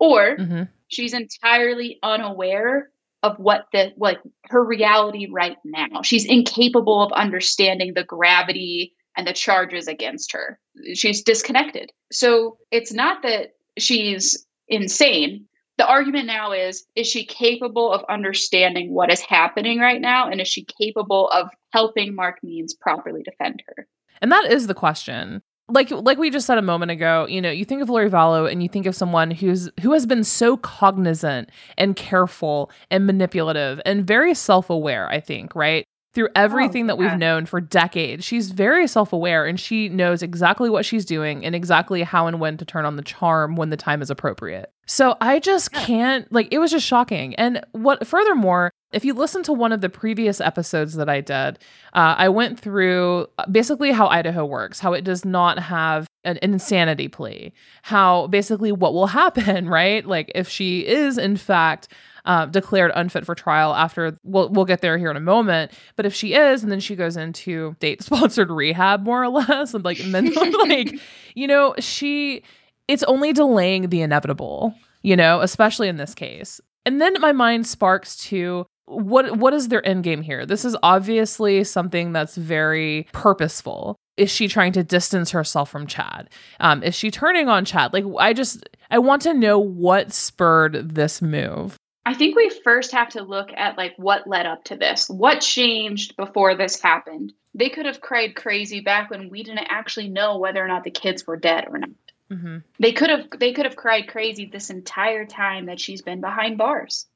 Or 0.05 0.37
mm-hmm. 0.37 0.63
she's 0.89 1.15
entirely 1.15 1.99
unaware 2.03 2.91
of 3.23 3.39
what 3.39 3.67
the 3.73 3.93
like 3.97 4.19
her 4.45 4.63
reality 4.65 5.29
right 5.31 5.57
now. 5.65 6.03
She's 6.03 6.27
incapable 6.27 7.03
of 7.03 7.13
understanding 7.13 7.95
the 7.95 8.05
gravity 8.05 8.95
and 9.17 9.27
the 9.27 9.33
charges 9.33 9.89
against 9.89 10.33
her. 10.33 10.59
She's 10.95 11.23
disconnected. 11.23 11.93
So 12.13 12.59
it's 12.71 12.93
not 12.93 13.23
that 13.23 13.55
she's 13.79 14.47
insane 14.69 15.47
the 15.77 15.87
argument 15.87 16.27
now 16.27 16.53
is 16.53 16.87
is 16.95 17.07
she 17.07 17.25
capable 17.25 17.93
of 17.93 18.05
understanding 18.09 18.93
what 18.93 19.13
is 19.13 19.21
happening 19.21 19.79
right 19.79 20.01
now 20.01 20.29
and 20.29 20.41
is 20.41 20.49
she 20.49 20.65
capable 20.81 21.29
of 21.31 21.49
helping 21.71 22.15
mark 22.15 22.39
means 22.43 22.75
properly 22.75 23.23
defend 23.23 23.63
her 23.67 23.87
and 24.23 24.31
that 24.33 24.51
is 24.51 24.67
the 24.67 24.75
question 24.75 25.43
like 25.69 25.91
like 25.91 26.19
we 26.19 26.31
just 26.31 26.47
said 26.47 26.59
a 26.59 26.63
moment 26.63 26.91
ago 26.91 27.27
you 27.29 27.41
know 27.41 27.51
you 27.51 27.65
think 27.65 27.81
of 27.81 27.89
lori 27.89 28.11
vallow 28.11 28.51
and 28.51 28.63
you 28.63 28.69
think 28.69 28.85
of 28.85 28.95
someone 28.95 29.31
who's 29.31 29.71
who 29.81 29.93
has 29.93 30.05
been 30.05 30.23
so 30.23 30.59
cognizant 30.59 31.49
and 31.79 31.97
careful 31.97 32.71
and 32.91 33.07
manipulative 33.07 33.81
and 33.87 34.07
very 34.07 34.35
self-aware 34.35 35.09
i 35.09 35.19
think 35.19 35.55
right 35.55 35.87
through 36.15 36.29
everything 36.37 36.85
oh, 36.85 36.87
that 36.89 36.99
we've 36.99 37.19
known 37.19 37.45
for 37.45 37.61
decades. 37.61 38.25
She's 38.25 38.51
very 38.51 38.87
self 38.87 39.13
aware 39.13 39.45
and 39.45 39.59
she 39.59 39.89
knows 39.89 40.23
exactly 40.23 40.71
what 40.71 40.85
she's 40.85 41.05
doing 41.05 41.45
and 41.45 41.55
exactly 41.55 42.03
how 42.03 42.27
and 42.27 42.41
when 42.41 42.57
to 42.59 42.65
turn 42.65 42.85
on 42.85 42.97
the 42.97 43.03
charm 43.03 43.57
when 43.57 43.71
the 43.71 43.77
time 43.77 44.01
is 44.01 44.11
appropriate. 44.11 44.73
So 44.87 45.17
I 45.21 45.41
just 45.41 45.71
yeah. 45.73 45.85
can't, 45.85 46.33
like, 46.33 46.49
it 46.53 46.59
was 46.59 46.71
just 46.71 46.87
shocking. 46.87 47.35
And 47.37 47.65
what, 47.73 48.07
furthermore, 48.07 48.71
if 48.93 49.05
you 49.05 49.15
listen 49.15 49.43
to 49.45 49.53
one 49.53 49.73
of 49.73 49.81
the 49.81 49.89
previous 49.89 50.41
episodes 50.41 50.95
that 50.95 51.09
I 51.09 51.21
did, 51.21 51.59
uh, 51.95 52.15
I 52.17 52.29
went 52.29 52.61
through 52.61 53.27
uh, 53.39 53.47
basically 53.51 53.93
how 53.93 54.07
Idaho 54.07 54.45
works, 54.45 54.79
how 54.79 54.93
it 54.93 55.03
does 55.03 55.25
not 55.25 55.59
have 55.59 56.07
an 56.23 56.39
insanity 56.43 57.09
plea, 57.09 57.53
how 57.83 58.29
basically 58.29 58.73
what 58.73 58.95
will 58.95 59.09
happen, 59.09 59.69
right? 59.69 60.07
Like, 60.07 60.31
if 60.35 60.49
she 60.49 60.87
is 60.87 61.19
in 61.19 61.37
fact 61.37 61.89
uh, 62.25 62.47
declared 62.47 62.93
unfit 62.95 63.27
for 63.27 63.35
trial 63.35 63.75
after 63.75 64.19
we'll 64.23 64.49
we'll 64.49 64.65
get 64.65 64.81
there 64.81 64.99
here 64.99 65.11
in 65.11 65.17
a 65.17 65.21
moment. 65.21 65.73
But 65.97 66.07
if 66.07 66.15
she 66.15 66.35
is, 66.35 66.63
and 66.63 66.73
then 66.73 66.81
she 66.81 66.97
goes 66.97 67.17
into 67.17 67.77
date 67.81 68.03
sponsored 68.03 68.51
rehab 68.51 69.03
more 69.03 69.23
or 69.23 69.29
less, 69.29 69.75
and 69.75 69.85
like 69.85 69.99
then 69.99 70.33
like 70.69 70.99
you 71.35 71.47
know 71.47 71.75
she 71.79 72.43
it's 72.89 73.03
only 73.05 73.33
delaying 73.33 73.89
the 73.89 74.03
inevitable, 74.03 74.75
you 75.03 75.17
know, 75.17 75.41
especially 75.41 75.89
in 75.89 75.97
this 75.97 76.15
case. 76.15 76.61
And 76.87 77.01
then 77.01 77.21
my 77.21 77.33
mind 77.33 77.67
sparks 77.67 78.17
to 78.29 78.67
what 78.87 79.39
what 79.39 79.55
is 79.55 79.69
their 79.69 79.87
end 79.87 80.05
game 80.05 80.23
here? 80.23 80.45
This 80.45 80.65
is 80.65 80.77
obviously 80.83 81.65
something 81.65 82.13
that's 82.13 82.37
very 82.37 83.07
purposeful. 83.13 83.97
Is 84.17 84.31
she 84.31 84.47
trying 84.47 84.73
to 84.73 84.85
distance 84.85 85.31
herself 85.31 85.71
from 85.71 85.87
Chad? 85.87 86.31
Um, 86.61 86.83
is 86.83 86.95
she 86.95 87.11
turning 87.11 87.49
on 87.49 87.65
Chad? 87.65 87.93
Like 87.93 88.05
I 88.19 88.33
just 88.33 88.69
I 88.91 88.99
want 88.99 89.23
to 89.23 89.35
know 89.35 89.59
what 89.59 90.13
spurred 90.13 90.95
this 90.95 91.21
move. 91.21 91.77
I 92.07 92.15
think 92.15 92.37
we 92.37 92.51
first 92.51 92.93
have 92.93 93.11
to 93.11 93.23
look 93.23 93.51
at 93.57 93.79
like 93.79 93.95
what 93.97 94.27
led 94.27 94.47
up 94.47 94.65
to 94.65 94.77
this. 94.77 95.09
What 95.09 95.41
changed 95.41 96.17
before 96.17 96.55
this 96.55 96.81
happened? 96.81 97.33
They 97.55 97.71
could 97.71 97.87
have 97.87 98.01
cried 98.01 98.37
crazy 98.37 98.81
back 98.81 99.11
when 99.11 99.31
we 99.31 99.43
didn't 99.43 99.67
actually 99.69 100.09
know 100.09 100.39
whether 100.39 100.63
or 100.63 100.69
not 100.69 100.85
the 100.85 100.91
kids 100.91 101.27
were 101.27 101.37
dead 101.37 101.67
or 101.69 101.79
not. 101.79 101.91
Mm-hmm. 102.31 102.59
They 102.79 102.93
could 102.93 103.11
have 103.11 103.27
they 103.39 103.53
could 103.53 103.65
have 103.65 103.77
cried 103.77 104.09
crazy 104.09 104.47
this 104.47 104.71
entire 104.71 105.25
time 105.25 105.67
that 105.67 105.81
she's 105.81 106.03
been 106.03 106.21
behind 106.21 106.59
bars. 106.59 107.07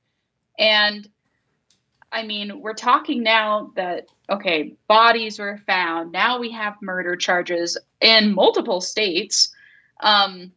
And 0.58 1.06
I 2.10 2.22
mean, 2.22 2.60
we're 2.60 2.74
talking 2.74 3.22
now 3.22 3.72
that 3.76 4.06
okay, 4.30 4.74
bodies 4.86 5.38
were 5.38 5.58
found. 5.66 6.12
Now 6.12 6.38
we 6.38 6.52
have 6.52 6.80
murder 6.80 7.16
charges 7.16 7.76
in 8.00 8.34
multiple 8.34 8.80
states. 8.80 9.50
Um 10.00 10.52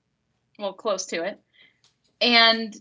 well, 0.60 0.74
close 0.74 1.08
to 1.08 1.24
it. 1.24 1.40
And 2.22 2.76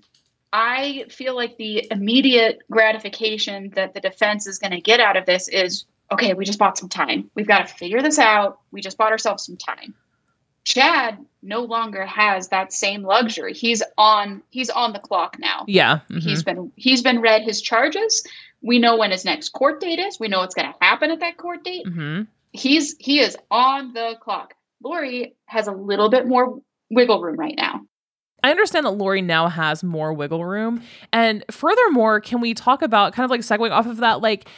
I 0.53 1.07
feel 1.11 1.35
like 1.35 1.57
the 1.57 1.87
immediate 1.91 2.63
gratification 2.71 3.71
that 3.77 3.95
the 3.95 4.01
defense 4.01 4.47
is 4.47 4.59
going 4.59 4.73
to 4.73 4.81
get 4.81 5.01
out 5.01 5.17
of 5.17 5.27
this 5.27 5.49
is 5.49 5.85
okay, 6.13 6.35
we 6.35 6.45
just 6.45 6.59
bought 6.59 6.77
some 6.77 6.89
time. 6.89 7.31
We've 7.35 7.47
got 7.47 7.69
to 7.69 7.75
figure 7.75 8.03
this 8.03 8.19
out. 8.19 8.59
We 8.73 8.81
just 8.81 8.99
bought 8.99 9.13
ourselves 9.13 9.47
some 9.47 9.57
time. 9.57 9.95
Chad 10.65 11.19
no 11.43 11.63
longer 11.63 12.05
has 12.05 12.49
that 12.49 12.73
same 12.73 13.03
luxury. 13.03 13.55
He's 13.55 13.83
on 13.97 14.43
he's 14.51 14.71
on 14.71 14.93
the 14.93 14.99
clock 14.99 15.37
now. 15.39 15.65
Yeah. 15.67 16.01
Mm-hmm. 16.11 16.19
He's 16.19 16.43
been 16.43 16.73
he's 16.77 17.03
been 17.03 17.21
read 17.21 17.43
his 17.43 17.63
charges. 17.63 18.27
We 18.61 18.79
know 18.79 18.99
when 18.99 19.11
his 19.11 19.25
next 19.25 19.51
court 19.51 19.81
date 19.81 19.99
is. 19.99 20.21
We 20.21 20.29
know 20.29 20.41
what's 20.41 20.55
going 20.55 20.71
to 20.71 20.79
happen 20.85 21.11
at 21.11 21.21
that 21.21 21.39
court 21.39 21.65
date. 21.65 21.87
Mm-hmm. 21.87 22.23
He's 22.53 22.97
he 22.99 23.21
is 23.21 23.37
on 23.51 23.95
the 23.95 24.17
clock. 24.21 24.55
Lori 24.83 25.35
has 25.47 25.67
a 25.67 25.73
little 25.73 26.11
bit 26.11 26.27
more 26.27 26.61
wiggle 26.91 27.23
room 27.23 27.37
right 27.37 27.57
now. 27.57 27.83
I 28.43 28.51
understand 28.51 28.87
that 28.87 28.93
Lori 28.93 29.23
now 29.23 29.49
has 29.49 29.83
more 29.83 30.13
wiggle 30.13 30.45
room. 30.45 30.83
And 31.13 31.45
furthermore, 31.51 32.21
can 32.21 32.41
we 32.41 32.55
talk 32.55 32.83
about 32.83 33.13
kind 33.13 33.25
of 33.25 33.31
like 33.31 33.41
segueing 33.41 33.71
off 33.71 33.87
of 33.87 33.99
that? 33.99 34.21
Like, 34.21 34.49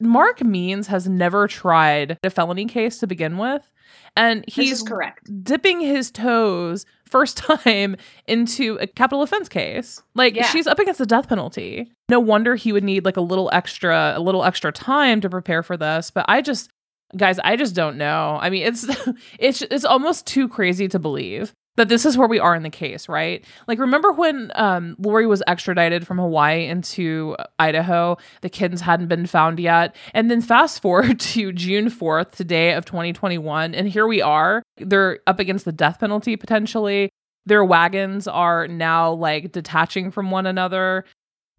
Mark 0.00 0.42
Means 0.42 0.88
has 0.88 1.08
never 1.08 1.46
tried 1.46 2.18
a 2.24 2.30
felony 2.30 2.66
case 2.66 2.98
to 2.98 3.06
begin 3.06 3.38
with. 3.38 3.70
And 4.16 4.44
he's 4.46 4.82
correct. 4.82 5.30
dipping 5.42 5.80
his 5.80 6.10
toes 6.10 6.84
first 7.06 7.36
time 7.60 7.96
into 8.26 8.78
a 8.80 8.86
capital 8.86 9.22
offense 9.22 9.48
case. 9.48 10.02
Like 10.14 10.34
yeah. 10.34 10.46
she's 10.46 10.66
up 10.66 10.78
against 10.78 10.98
the 10.98 11.06
death 11.06 11.28
penalty. 11.28 11.92
No 12.08 12.20
wonder 12.20 12.56
he 12.56 12.72
would 12.72 12.84
need 12.84 13.04
like 13.04 13.16
a 13.16 13.22
little 13.22 13.48
extra 13.52 14.14
a 14.16 14.20
little 14.20 14.44
extra 14.44 14.72
time 14.72 15.20
to 15.20 15.30
prepare 15.30 15.62
for 15.62 15.76
this, 15.76 16.10
but 16.10 16.26
I 16.28 16.42
just 16.42 16.70
guys, 17.16 17.38
I 17.38 17.56
just 17.56 17.74
don't 17.74 17.96
know. 17.96 18.38
I 18.40 18.50
mean, 18.50 18.66
it's 18.66 18.86
it's 19.38 19.62
it's 19.62 19.84
almost 19.84 20.26
too 20.26 20.48
crazy 20.48 20.88
to 20.88 20.98
believe 20.98 21.52
that 21.76 21.88
this 21.88 22.04
is 22.04 22.18
where 22.18 22.28
we 22.28 22.38
are 22.38 22.54
in 22.54 22.62
the 22.62 22.70
case, 22.70 23.08
right? 23.08 23.44
Like, 23.66 23.78
remember 23.78 24.12
when 24.12 24.52
um, 24.54 24.96
Lori 24.98 25.26
was 25.26 25.42
extradited 25.46 26.06
from 26.06 26.18
Hawaii 26.18 26.66
into 26.66 27.36
Idaho? 27.58 28.18
The 28.42 28.50
kids 28.50 28.82
hadn't 28.82 29.08
been 29.08 29.26
found 29.26 29.58
yet. 29.58 29.96
And 30.12 30.30
then 30.30 30.42
fast 30.42 30.82
forward 30.82 31.20
to 31.20 31.52
June 31.52 31.86
4th, 31.86 32.32
today 32.32 32.74
of 32.74 32.84
2021, 32.84 33.74
and 33.74 33.88
here 33.88 34.06
we 34.06 34.20
are. 34.20 34.62
They're 34.76 35.20
up 35.26 35.40
against 35.40 35.64
the 35.64 35.72
death 35.72 36.00
penalty 36.00 36.36
potentially. 36.36 37.10
Their 37.46 37.64
wagons 37.64 38.28
are 38.28 38.68
now 38.68 39.12
like 39.12 39.52
detaching 39.52 40.10
from 40.10 40.30
one 40.30 40.46
another. 40.46 41.04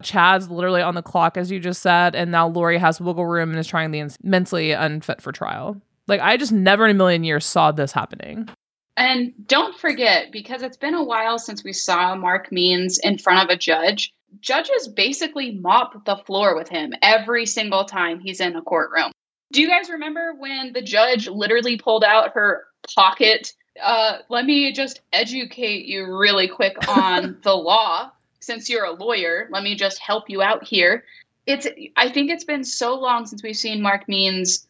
Chad's 0.02 0.50
literally 0.50 0.82
on 0.82 0.94
the 0.94 1.02
clock, 1.02 1.36
as 1.36 1.50
you 1.50 1.60
just 1.60 1.82
said, 1.82 2.14
and 2.14 2.30
now 2.30 2.48
Lori 2.48 2.78
has 2.78 3.00
wiggle 3.00 3.26
room 3.26 3.50
and 3.50 3.58
is 3.58 3.66
trying 3.66 3.90
the 3.90 4.16
mentally 4.22 4.72
unfit 4.72 5.20
for 5.20 5.32
trial. 5.32 5.80
Like, 6.06 6.20
I 6.20 6.36
just 6.36 6.52
never 6.52 6.84
in 6.84 6.90
a 6.90 6.94
million 6.94 7.24
years 7.24 7.46
saw 7.46 7.72
this 7.72 7.92
happening. 7.92 8.48
And 8.96 9.32
don't 9.46 9.76
forget, 9.76 10.30
because 10.30 10.62
it's 10.62 10.76
been 10.76 10.94
a 10.94 11.02
while 11.02 11.38
since 11.38 11.64
we 11.64 11.72
saw 11.72 12.14
Mark 12.14 12.52
Means 12.52 12.98
in 12.98 13.18
front 13.18 13.42
of 13.42 13.54
a 13.54 13.58
judge, 13.58 14.12
judges 14.40 14.88
basically 14.88 15.52
mop 15.52 16.04
the 16.04 16.16
floor 16.16 16.56
with 16.56 16.68
him 16.68 16.92
every 17.02 17.46
single 17.46 17.84
time 17.84 18.20
he's 18.20 18.40
in 18.40 18.54
a 18.56 18.62
courtroom. 18.62 19.10
Do 19.52 19.60
you 19.60 19.68
guys 19.68 19.90
remember 19.90 20.34
when 20.34 20.72
the 20.72 20.82
judge 20.82 21.28
literally 21.28 21.76
pulled 21.76 22.04
out 22.04 22.32
her 22.34 22.64
pocket? 22.94 23.52
Uh, 23.82 24.18
let 24.28 24.44
me 24.44 24.72
just 24.72 25.00
educate 25.12 25.86
you 25.86 26.16
really 26.16 26.48
quick 26.48 26.88
on 26.88 27.38
the 27.42 27.54
law. 27.54 28.10
Since 28.40 28.68
you're 28.68 28.84
a 28.84 28.92
lawyer, 28.92 29.48
let 29.50 29.62
me 29.62 29.74
just 29.74 29.98
help 29.98 30.28
you 30.28 30.42
out 30.42 30.64
here. 30.64 31.04
It's 31.46 31.66
I 31.96 32.10
think 32.10 32.30
it's 32.30 32.44
been 32.44 32.64
so 32.64 32.98
long 32.98 33.26
since 33.26 33.42
we've 33.42 33.56
seen 33.56 33.80
Mark 33.80 34.06
Means 34.06 34.66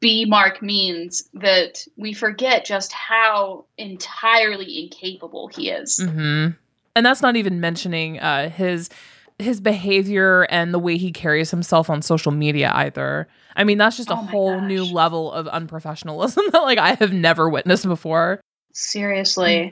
B 0.00 0.24
mark 0.24 0.60
means 0.60 1.28
that 1.34 1.84
we 1.96 2.12
forget 2.12 2.64
just 2.64 2.92
how 2.92 3.64
entirely 3.76 4.82
incapable 4.82 5.48
he 5.48 5.70
is. 5.70 6.00
Mm-hmm. 6.00 6.50
And 6.96 7.06
that's 7.06 7.22
not 7.22 7.36
even 7.36 7.60
mentioning 7.60 8.18
uh, 8.18 8.50
his 8.50 8.90
his 9.38 9.60
behavior 9.60 10.48
and 10.50 10.74
the 10.74 10.80
way 10.80 10.96
he 10.96 11.12
carries 11.12 11.52
himself 11.52 11.88
on 11.88 12.02
social 12.02 12.32
media 12.32 12.72
either. 12.74 13.28
I 13.54 13.62
mean, 13.62 13.78
that's 13.78 13.96
just 13.96 14.10
a 14.10 14.14
oh 14.14 14.16
whole 14.16 14.58
gosh. 14.58 14.68
new 14.68 14.84
level 14.84 15.30
of 15.30 15.46
unprofessionalism 15.46 16.40
that 16.52 16.58
like 16.58 16.78
I 16.78 16.94
have 16.94 17.12
never 17.12 17.48
witnessed 17.48 17.86
before. 17.86 18.40
Seriously. 18.74 19.70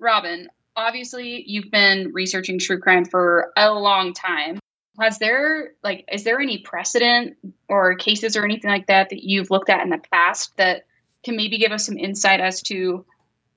Robin, 0.00 0.48
obviously 0.74 1.44
you've 1.46 1.70
been 1.70 2.10
researching 2.12 2.58
true 2.58 2.80
crime 2.80 3.04
for 3.04 3.52
a 3.56 3.72
long 3.72 4.12
time 4.12 4.58
has 5.00 5.18
there 5.18 5.72
like 5.82 6.04
is 6.12 6.24
there 6.24 6.40
any 6.40 6.58
precedent 6.58 7.36
or 7.68 7.94
cases 7.94 8.36
or 8.36 8.44
anything 8.44 8.70
like 8.70 8.86
that 8.86 9.08
that 9.10 9.22
you've 9.24 9.50
looked 9.50 9.70
at 9.70 9.80
in 9.80 9.90
the 9.90 10.00
past 10.12 10.56
that 10.56 10.84
can 11.24 11.36
maybe 11.36 11.58
give 11.58 11.72
us 11.72 11.86
some 11.86 11.96
insight 11.96 12.40
as 12.40 12.62
to 12.62 13.04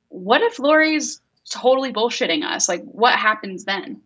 what 0.10 0.42
if 0.42 0.60
Lori's 0.60 1.22
totally 1.50 1.92
bullshitting 1.92 2.44
us? 2.44 2.70
Like 2.70 2.84
what 2.84 3.18
happens 3.18 3.66
then? 3.66 4.02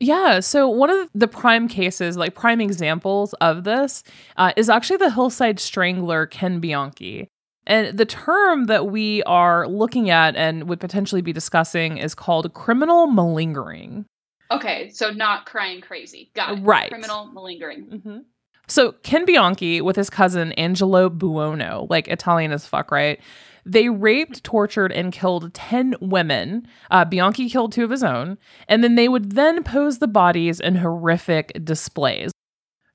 Yeah, 0.00 0.40
so 0.40 0.68
one 0.68 0.90
of 0.90 1.08
the 1.12 1.26
prime 1.26 1.66
cases, 1.66 2.16
like 2.16 2.34
prime 2.34 2.60
examples 2.60 3.32
of 3.34 3.64
this, 3.64 4.04
uh, 4.36 4.52
is 4.56 4.70
actually 4.70 4.98
the 4.98 5.10
Hillside 5.10 5.58
Strangler 5.58 6.26
Ken 6.26 6.60
Bianchi. 6.60 7.28
And 7.66 7.98
the 7.98 8.06
term 8.06 8.66
that 8.66 8.86
we 8.86 9.22
are 9.24 9.66
looking 9.66 10.08
at 10.08 10.36
and 10.36 10.68
would 10.68 10.80
potentially 10.80 11.20
be 11.20 11.32
discussing 11.32 11.98
is 11.98 12.14
called 12.14 12.54
criminal 12.54 13.08
malingering. 13.08 14.06
Okay, 14.50 14.90
so 14.90 15.10
not 15.10 15.46
crying 15.46 15.80
crazy. 15.80 16.30
Got 16.34 16.58
it. 16.58 16.62
Right. 16.62 16.88
Criminal 16.90 17.26
malingering. 17.26 17.86
Mm-hmm. 17.86 18.18
So 18.66 18.92
Ken 19.02 19.24
Bianchi 19.24 19.80
with 19.80 19.96
his 19.96 20.10
cousin 20.10 20.52
Angelo 20.52 21.08
Buono, 21.08 21.86
like 21.88 22.08
Italian 22.08 22.52
as 22.52 22.66
fuck, 22.66 22.90
right? 22.90 23.20
They 23.64 23.88
raped, 23.90 24.44
tortured, 24.44 24.92
and 24.92 25.12
killed 25.12 25.52
10 25.52 25.96
women. 26.00 26.66
Uh, 26.90 27.04
Bianchi 27.04 27.50
killed 27.50 27.72
two 27.72 27.84
of 27.84 27.90
his 27.90 28.02
own. 28.02 28.38
And 28.66 28.82
then 28.82 28.94
they 28.94 29.08
would 29.08 29.32
then 29.32 29.62
pose 29.62 29.98
the 29.98 30.08
bodies 30.08 30.58
in 30.60 30.76
horrific 30.76 31.52
displays. 31.64 32.30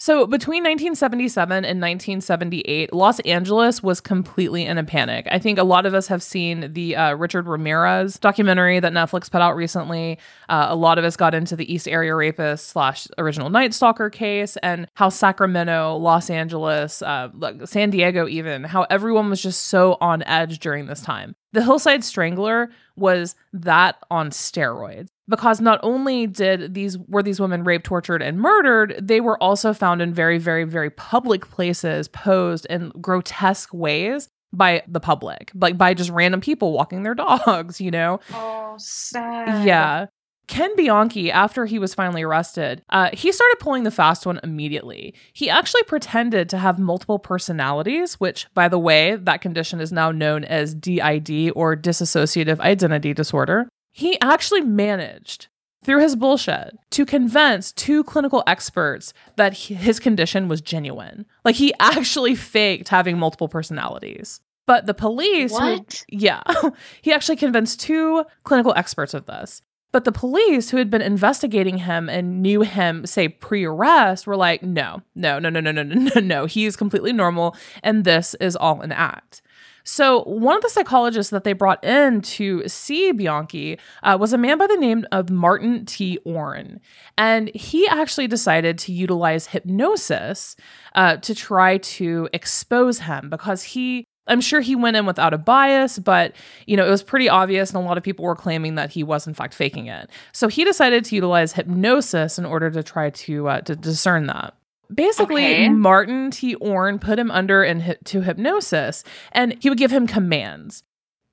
So 0.04 0.28
between 0.28 0.64
1977 0.64 1.64
and 1.64 1.80
1978, 1.80 2.92
Los 2.92 3.22
Angeles 3.22 3.82
was 3.82 4.02
completely 4.02 4.66
in 4.66 4.78
a 4.78 4.84
panic. 4.84 5.26
I 5.32 5.40
think 5.40 5.58
a 5.58 5.64
lot 5.64 5.86
of 5.86 5.94
us 5.94 6.08
have 6.08 6.22
seen 6.22 6.74
the 6.74 6.98
uh, 6.98 7.14
Richard 7.14 7.48
Ramirez 7.48 8.20
documentary 8.20 8.82
that 8.82 8.92
Netflix 8.92 9.32
put 9.32 9.40
out 9.40 9.56
recently. 9.56 10.20
Uh, 10.50 10.66
a 10.68 10.76
lot 10.76 10.98
of 10.98 11.06
us 11.06 11.16
got 11.16 11.34
into 11.34 11.56
the 11.56 11.74
East 11.74 11.88
Area 11.88 12.14
Rapist 12.14 12.68
slash 12.68 13.08
original 13.18 13.50
Night 13.50 13.74
Stalker 13.74 14.10
case 14.10 14.58
and 14.58 14.90
how 14.96 15.08
Sacramento, 15.08 15.96
Los 15.96 16.30
Angeles, 16.30 17.02
uh, 17.02 17.30
San 17.64 17.90
Diego, 17.90 18.28
even 18.28 18.66
how 18.66 18.86
everyone 18.90 19.30
was 19.30 19.42
just 19.42 19.64
so 19.64 19.98
on 20.02 20.22
edge 20.24 20.60
during 20.60 20.88
this 20.88 21.00
time. 21.00 21.34
The 21.54 21.64
Hillside 21.64 22.04
Strangler 22.04 22.72
was 22.98 23.36
that 23.54 23.96
on 24.12 24.32
steroids 24.32 25.08
because 25.28 25.62
not 25.62 25.80
only 25.84 26.28
did 26.28 26.74
these 26.74 26.98
were 26.98 27.24
these 27.24 27.40
women 27.40 27.64
raped, 27.64 27.86
tortured, 27.86 28.22
and 28.22 28.40
murdered, 28.40 28.96
they 29.02 29.22
were 29.22 29.42
also 29.42 29.74
found 29.74 30.02
in 30.02 30.14
very, 30.14 30.38
very, 30.38 30.64
very 30.64 30.90
public 30.90 31.50
places, 31.50 32.08
posed 32.08 32.66
in 32.68 32.90
grotesque 33.02 33.74
ways 33.74 34.30
by 34.52 34.84
the 34.88 35.00
public, 35.00 35.52
like 35.56 35.78
by 35.78 35.94
just 35.94 36.10
random 36.12 36.42
people 36.42 36.74
walking 36.74 37.04
their 37.04 37.16
dogs, 37.16 37.82
you 37.82 37.92
know? 37.92 38.20
Oh, 38.34 38.76
sad. 38.78 39.66
Yeah. 39.66 40.08
Ken 40.48 40.76
Bianchi, 40.76 41.32
after 41.32 41.66
he 41.66 41.80
was 41.80 41.94
finally 41.94 42.22
arrested, 42.22 42.84
uh, 42.90 43.10
he 43.14 43.32
started 43.32 43.58
pulling 43.60 43.84
the 43.84 43.92
fast 43.92 44.26
one 44.26 44.42
immediately. 44.44 45.14
He 45.32 45.50
actually 45.50 45.84
pretended 45.84 46.50
to 46.50 46.58
have 46.58 46.78
multiple 46.78 47.18
personalities, 47.18 48.16
which, 48.16 48.48
by 48.54 48.68
the 48.68 48.78
way, 48.78 49.16
that 49.16 49.40
condition 49.42 49.80
is 49.80 49.94
now 49.94 50.12
known 50.12 50.44
as 50.44 50.76
DID 50.76 51.54
or 51.56 51.78
dissociative 51.78 52.60
identity 52.60 53.14
disorder. 53.14 53.70
He 53.94 54.20
actually 54.20 54.62
managed 54.62 55.48
through 55.84 56.02
his 56.02 56.16
bullshit 56.16 56.76
to 56.90 57.06
convince 57.06 57.72
two 57.72 58.04
clinical 58.04 58.44
experts 58.48 59.14
that 59.36 59.54
his 59.54 60.00
condition 60.00 60.48
was 60.48 60.62
genuine. 60.62 61.26
Like 61.46 61.56
he 61.56 61.74
actually 61.80 62.36
faked 62.36 62.90
having 62.90 63.20
multiple 63.20 63.48
personalities. 63.48 64.42
But 64.66 64.88
the 64.88 64.94
police, 64.94 65.56
who, 65.56 65.86
yeah, 66.10 66.42
he 67.02 67.14
actually 67.14 67.36
convinced 67.36 67.80
two 67.80 68.26
clinical 68.44 68.74
experts 68.76 69.14
of 69.14 69.26
this. 69.26 69.62
But 69.92 70.06
the 70.06 70.12
police 70.12 70.72
who 70.72 70.78
had 70.78 70.90
been 70.90 71.04
investigating 71.04 71.78
him 71.78 72.10
and 72.10 72.42
knew 72.42 72.62
him, 72.62 73.06
say, 73.06 73.28
pre 73.28 73.64
arrest, 73.64 74.26
were 74.26 74.36
like, 74.36 74.64
no, 74.64 75.04
no, 75.14 75.38
no, 75.38 75.50
no, 75.52 75.60
no, 75.60 75.72
no, 75.72 75.84
no, 75.84 76.20
no, 76.20 76.46
he's 76.48 76.76
completely 76.76 77.14
normal. 77.14 77.56
And 77.84 78.04
this 78.04 78.34
is 78.42 78.56
all 78.56 78.82
an 78.82 78.92
act. 78.92 79.43
So, 79.84 80.24
one 80.24 80.56
of 80.56 80.62
the 80.62 80.70
psychologists 80.70 81.30
that 81.32 81.44
they 81.44 81.54
brought 81.54 81.84
in 81.84 82.22
to 82.22 82.68
see 82.68 83.12
Bianchi 83.12 83.78
uh, 84.04 84.18
was 84.20 84.34
a 84.34 84.38
man 84.38 84.58
by 84.58 84.68
the 84.68 84.78
name 84.78 85.06
of 85.12 85.30
Martin 85.30 85.86
T. 85.86 86.18
Orne. 86.24 86.80
And 87.18 87.54
he 87.54 87.88
actually 87.88 88.28
decided 88.28 88.78
to 88.80 88.94
utilize 88.94 89.48
hypnosis 89.48 90.56
uh, 90.96 91.18
to 91.18 91.36
try 91.36 91.78
to 91.78 92.30
expose 92.34 93.00
him 93.00 93.30
because 93.30 93.64
he 93.64 94.06
I'm 94.26 94.42
sure 94.42 94.62
he 94.62 94.76
went 94.76 94.96
in 94.96 95.06
without 95.06 95.34
a 95.34 95.38
bias, 95.38 96.00
but 96.00 96.34
you 96.66 96.78
know, 96.78 96.88
it 96.88 96.90
was 96.90 97.04
pretty 97.04 97.28
obvious 97.28 97.72
and 97.72 97.84
a 97.84 97.86
lot 97.86 97.98
of 97.98 98.04
people 98.04 98.24
were 98.24 98.36
claiming 98.36 98.76
that 98.76 98.92
he 98.92 99.04
was 99.04 99.28
in 99.28 99.34
fact 99.34 99.54
faking 99.54 99.88
it. 99.88 100.10
So 100.32 100.48
he 100.48 100.64
decided 100.64 101.04
to 101.06 101.16
utilize 101.16 101.54
hypnosis 101.54 102.40
in 102.40 102.46
order 102.46 102.72
to 102.72 102.84
try 102.84 103.10
to 103.10 103.48
uh, 103.50 103.62
to 103.62 103.76
discern 103.76 104.28
that. 104.28 104.56
Basically, 104.94 105.54
okay. 105.54 105.70
Martin 105.70 106.32
T. 106.32 106.56
Orne 106.56 107.00
put 107.00 107.20
him 107.20 107.32
under 107.32 107.64
into 107.64 108.22
hypnosis 108.22 109.04
and 109.32 109.62
he 109.62 109.70
would 109.70 109.78
give 109.78 109.92
him 109.92 110.08
commands. 110.08 110.84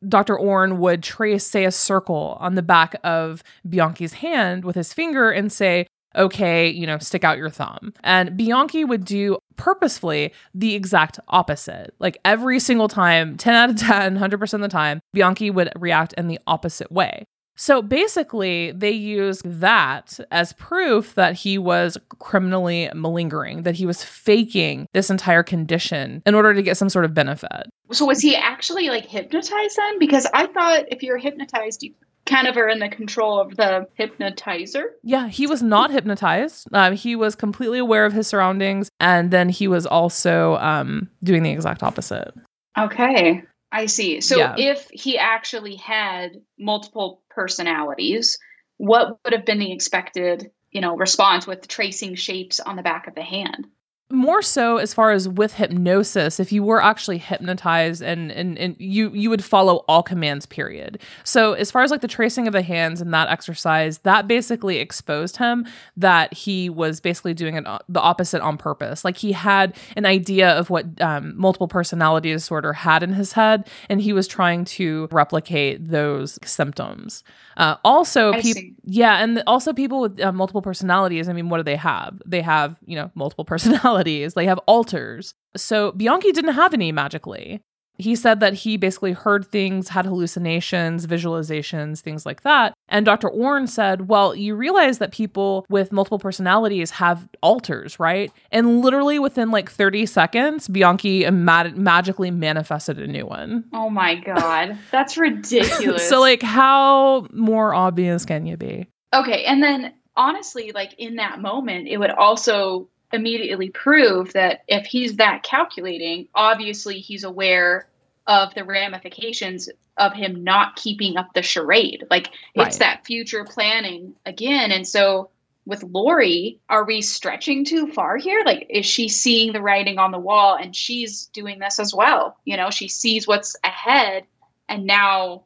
Dr. 0.09 0.39
Orne 0.39 0.79
would 0.79 1.03
trace, 1.03 1.47
say, 1.47 1.65
a 1.65 1.71
circle 1.71 2.39
on 2.41 2.55
the 2.55 2.63
back 2.63 2.97
of 3.05 3.43
Bianchi's 3.69 4.15
hand 4.15 4.65
with 4.65 4.77
his 4.77 4.95
finger 4.95 5.31
and 5.31 5.53
say, 5.53 5.87
okay, 6.17 6.69
you 6.69 6.87
know, 6.87 6.99
stick 6.99 7.23
out 7.23 7.39
your 7.39 7.51
thumb. 7.51 7.93
And 8.03 8.37
Bianchi 8.37 8.85
would 8.85 9.05
do 9.05 9.39
purposefully 9.57 10.33
the 10.55 10.75
exact 10.75 11.21
opposite. 11.29 11.95
Like 11.99 12.19
every 12.25 12.59
single 12.59 12.89
time, 12.89 13.37
10 13.37 13.55
out 13.55 13.71
of 13.71 13.77
10, 13.77 14.19
100% 14.19 14.55
of 14.55 14.61
the 14.61 14.69
time, 14.69 15.01
Bianchi 15.13 15.51
would 15.51 15.71
react 15.77 16.13
in 16.15 16.29
the 16.29 16.39
opposite 16.47 16.91
way. 16.91 17.25
So 17.61 17.83
basically, 17.83 18.73
they 18.73 18.91
use 18.91 19.43
that 19.45 20.19
as 20.31 20.55
proof 20.55 21.15
that 21.17 21.35
he 21.35 21.59
was 21.59 21.99
criminally 22.19 22.89
malingering, 22.95 23.65
that 23.65 23.75
he 23.75 23.85
was 23.85 24.03
faking 24.03 24.87
this 24.95 25.11
entire 25.11 25.43
condition 25.43 26.23
in 26.25 26.35
order 26.35 26.55
to 26.55 26.63
get 26.63 26.79
some 26.79 26.89
sort 26.89 27.05
of 27.05 27.13
benefit. 27.13 27.69
So 27.93 28.07
was 28.07 28.23
he 28.23 28.35
actually 28.35 28.89
like 28.89 29.05
hypnotized 29.05 29.77
then? 29.77 29.99
Because 29.99 30.27
I 30.33 30.47
thought 30.47 30.85
if 30.89 31.03
you're 31.03 31.19
hypnotized, 31.19 31.83
you 31.83 31.93
kind 32.25 32.47
of 32.47 32.57
are 32.57 32.67
in 32.67 32.79
the 32.79 32.89
control 32.89 33.39
of 33.39 33.57
the 33.57 33.87
hypnotizer. 33.93 34.93
Yeah, 35.03 35.29
he 35.29 35.47
was 35.47 35.63
not 35.63 35.91
hypnotized. 35.91 36.67
Um, 36.73 36.95
he 36.95 37.15
was 37.15 37.35
completely 37.35 37.79
aware 37.79 38.07
of 38.07 38.15
his 38.15 38.27
surroundings, 38.27 38.89
and 39.01 39.31
then 39.31 39.51
he 39.51 39.69
was 39.69 39.85
also 39.85 40.57
um, 40.57 41.11
doing 41.23 41.43
the 41.43 41.51
exact 41.51 41.83
opposite. 41.83 42.33
Okay. 42.79 43.43
I 43.73 43.87
see. 43.87 44.21
So 44.21 44.39
yeah. 44.39 44.55
if 44.57 44.89
he 44.91 45.19
actually 45.19 45.77
had 45.77 46.41
multiple 46.59 47.23
personalities, 47.31 48.39
what 48.79 49.19
would 49.25 49.33
have 49.33 49.45
been 49.45 49.59
the 49.59 49.73
expected, 49.73 50.51
you 50.71 50.81
know, 50.81 50.97
response 50.97 51.47
with 51.47 51.69
tracing 51.69 52.15
shapes 52.15 52.61
on 52.61 52.77
the 52.77 52.83
back 52.83 53.07
of 53.07 53.15
the 53.15 53.23
hand? 53.23 53.67
More 54.11 54.43
so 54.43 54.79
as 54.79 54.93
far 54.93 55.13
as 55.13 55.29
with 55.29 55.55
hypnosis 55.55 56.41
if 56.41 56.53
you 56.53 56.63
were 56.63 56.83
actually 56.83 57.19
hypnotized 57.19 58.03
and, 58.03 58.33
and 58.33 58.59
and 58.59 58.75
you 58.79 59.11
you 59.11 59.31
would 59.31 59.45
follow 59.45 59.85
all 59.89 60.03
commands 60.03 60.47
period 60.47 61.01
so 61.25 61.53
as 61.53 61.71
far 61.71 61.83
as 61.83 61.91
like 61.91 62.01
the 62.01 62.09
tracing 62.09 62.47
of 62.47 62.53
the 62.53 62.63
hands 62.63 63.01
and 63.01 63.15
that 63.15 63.29
exercise 63.29 63.99
that 63.99 64.27
basically 64.27 64.79
exposed 64.79 65.37
him 65.37 65.67
that 65.97 66.33
he 66.35 66.69
was 66.69 67.01
basically 67.01 67.35
doing 67.35 67.55
it 67.55 67.65
the 67.89 68.01
opposite 68.01 68.41
on 68.41 68.57
purpose 68.57 69.05
like 69.05 69.17
he 69.17 69.33
had 69.33 69.77
an 69.97 70.05
idea 70.05 70.51
of 70.51 70.71
what 70.71 70.87
um, 71.01 71.37
multiple 71.37 71.69
personality 71.69 72.33
disorder 72.33 72.73
had 72.73 73.03
in 73.03 73.13
his 73.13 73.33
head 73.33 73.69
and 73.89 74.01
he 74.01 74.13
was 74.13 74.27
trying 74.27 74.65
to 74.65 75.09
replicate 75.11 75.89
those 75.89 76.39
symptoms 76.45 77.23
uh, 77.61 77.77
also, 77.85 78.33
people, 78.41 78.63
yeah, 78.85 79.23
and 79.23 79.43
also 79.47 79.75
people 79.75 80.01
with 80.01 80.19
uh, 80.19 80.33
multiple 80.33 80.63
personalities. 80.63 81.29
I 81.29 81.35
mean, 81.35 81.51
what 81.51 81.59
do 81.59 81.63
they 81.63 81.77
have? 81.77 82.19
They 82.25 82.41
have, 82.41 82.75
you 82.87 82.97
know, 82.97 83.11
multiple 83.15 83.45
personalities. 83.55 84.00
They 84.05 84.47
have 84.47 84.59
alters. 84.67 85.35
So 85.57 85.93
Bianchi 85.93 86.33
didn't 86.33 86.55
have 86.55 86.75
any 86.75 86.93
magically 86.93 87.61
he 88.01 88.17
said 88.17 88.41
that 88.41 88.55
he 88.55 88.77
basically 88.77 89.13
heard 89.13 89.47
things, 89.47 89.89
had 89.89 90.07
hallucinations, 90.07 91.07
visualizations, 91.07 92.01
things 92.01 92.25
like 92.25 92.43
that. 92.43 92.75
And 92.89 93.07
Dr. 93.07 93.29
Orne 93.29 93.67
said, 93.67 94.09
Well, 94.09 94.35
you 94.35 94.55
realize 94.55 94.99
that 94.99 95.13
people 95.13 95.67
with 95.69 95.93
multiple 95.93 96.19
personalities 96.19 96.91
have 96.93 97.29
alters, 97.43 98.01
right? 98.01 98.33
And 98.51 98.81
literally 98.81 99.19
within 99.19 99.51
like 99.51 99.71
30 99.71 100.07
seconds, 100.07 100.69
Bianchi 100.69 101.29
mag- 101.31 101.77
magically 101.77 102.31
manifested 102.31 102.99
a 102.99 103.07
new 103.07 103.27
one. 103.27 103.65
Oh 103.73 103.91
my 103.91 104.17
God. 104.17 104.79
That's 104.91 105.17
ridiculous. 105.17 106.09
so, 106.09 106.21
like, 106.21 106.43
how 106.43 107.27
more 107.33 107.75
obvious 107.75 108.25
can 108.25 108.47
you 108.47 108.57
be? 108.57 108.87
Okay. 109.15 109.45
And 109.45 109.63
then 109.63 109.93
honestly, 110.17 110.73
like 110.75 110.95
in 110.99 111.17
that 111.17 111.41
moment, 111.41 111.89
it 111.89 111.99
would 111.99 112.11
also 112.11 112.89
immediately 113.13 113.71
prove 113.71 114.33
that 114.33 114.63
if 114.69 114.87
he's 114.87 115.17
that 115.17 115.43
calculating, 115.43 116.29
obviously 116.35 117.01
he's 117.01 117.25
aware 117.25 117.89
of 118.27 118.55
the 118.55 118.65
ramifications 118.65 119.69
of 119.97 120.13
him 120.13 120.45
not 120.45 120.77
keeping 120.77 121.17
up 121.17 121.35
the 121.35 121.43
charade. 121.43 122.05
Like 122.11 122.31
right. 122.57 122.69
it's 122.69 122.79
that 122.79 123.05
future 123.05 123.45
planning 123.45 124.15
again. 124.25 124.71
And 124.71 124.87
so 124.87 125.31
with 125.67 125.83
Lori, 125.83 126.59
are 126.69 126.85
we 126.85 127.03
stretching 127.03 127.65
too 127.65 127.89
far 127.89 128.17
here? 128.17 128.43
Like, 128.45 128.67
is 128.71 128.87
she 128.87 129.09
seeing 129.09 129.53
the 129.53 129.61
writing 129.61 129.99
on 129.99 130.11
the 130.11 130.19
wall 130.19 130.57
and 130.57 130.75
she's 130.75 131.27
doing 131.27 131.59
this 131.59 131.79
as 131.79 131.95
well? 131.95 132.37
You 132.45 132.57
know, 132.57 132.71
she 132.71 132.89
sees 132.89 133.27
what's 133.27 133.57
ahead. 133.63 134.25
And 134.69 134.87
now, 134.87 135.45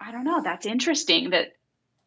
I 0.00 0.12
don't 0.12 0.24
know, 0.24 0.42
that's 0.42 0.66
interesting 0.66 1.30
that 1.30 1.52